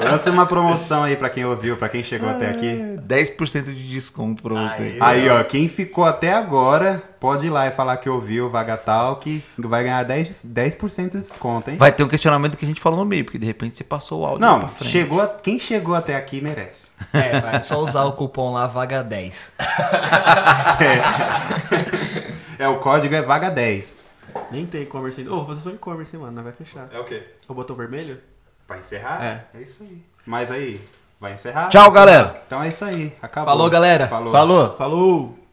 Lança 0.02 0.30
uma 0.30 0.46
promoção 0.46 1.02
aí 1.02 1.16
pra 1.16 1.30
quem 1.30 1.44
ouviu, 1.44 1.76
pra 1.76 1.88
quem 1.88 2.02
chegou 2.04 2.28
até 2.28 2.48
aqui. 2.50 2.78
10% 3.06 3.64
de 3.64 3.88
desconto 3.88 4.42
pra 4.42 4.68
você. 4.68 4.96
Aí, 5.00 5.28
ó, 5.28 5.42
quem 5.44 5.68
ficou 5.68 6.04
até 6.04 6.34
agora, 6.34 7.02
pode 7.24 7.46
ir 7.46 7.50
lá 7.50 7.66
e 7.66 7.70
falar 7.70 7.96
que 7.96 8.06
ouviu 8.06 8.44
o 8.44 8.50
Vagatal, 8.50 9.16
que 9.16 9.42
vai 9.56 9.82
ganhar 9.82 10.04
10%, 10.04 10.42
10 10.44 10.74
de 11.10 11.20
desconto, 11.20 11.70
hein? 11.70 11.78
Vai 11.78 11.90
ter 11.90 12.04
um 12.04 12.08
questionamento 12.08 12.54
que 12.58 12.66
a 12.66 12.68
gente 12.68 12.82
falou 12.82 12.98
no 12.98 13.04
meio, 13.06 13.24
porque 13.24 13.38
de 13.38 13.46
repente 13.46 13.78
você 13.78 13.82
passou 13.84 14.20
o 14.20 14.26
áudio 14.26 14.40
Não, 14.46 14.58
pra 14.60 14.68
frente. 14.68 14.90
chegou 14.90 15.22
a- 15.22 15.28
quem 15.28 15.58
chegou 15.58 15.94
até 15.94 16.16
aqui 16.16 16.42
merece. 16.42 16.90
É, 17.14 17.40
vai 17.40 17.62
só 17.62 17.78
usar 17.80 18.04
o 18.04 18.12
cupom 18.12 18.52
lá, 18.52 18.66
vaga 18.66 19.02
10. 19.02 19.52
É, 22.58 22.68
o 22.68 22.78
código 22.78 23.14
é 23.14 23.22
Vaga10. 23.22 23.94
Nem 24.50 24.66
tem 24.66 24.82
e-commerce 24.82 25.20
ainda. 25.20 25.32
Ô, 25.32 25.36
vou 25.38 25.46
fazer 25.46 25.60
só 25.62 25.70
e-commerce, 25.70 26.14
hein, 26.14 26.20
mano. 26.22 26.36
Não 26.36 26.42
vai 26.42 26.52
fechar. 26.52 26.88
É 26.92 26.98
o 26.98 27.04
quê? 27.04 27.22
O 27.48 27.54
botão 27.54 27.74
vermelho? 27.74 28.20
Pra 28.66 28.78
encerrar? 28.78 29.24
É. 29.24 29.44
É 29.54 29.62
isso 29.62 29.82
aí. 29.82 30.02
Mas 30.26 30.50
aí, 30.50 30.80
vai 31.20 31.32
encerrar? 31.34 31.68
Tchau, 31.68 31.90
galera. 31.90 32.42
Então 32.46 32.62
é 32.62 32.68
isso 32.68 32.84
aí. 32.84 33.12
Acabou. 33.22 33.52
Falou, 33.52 33.70
galera. 33.70 34.08
Falou. 34.08 34.32
Falou! 34.32 34.72
Falou! 34.76 35.43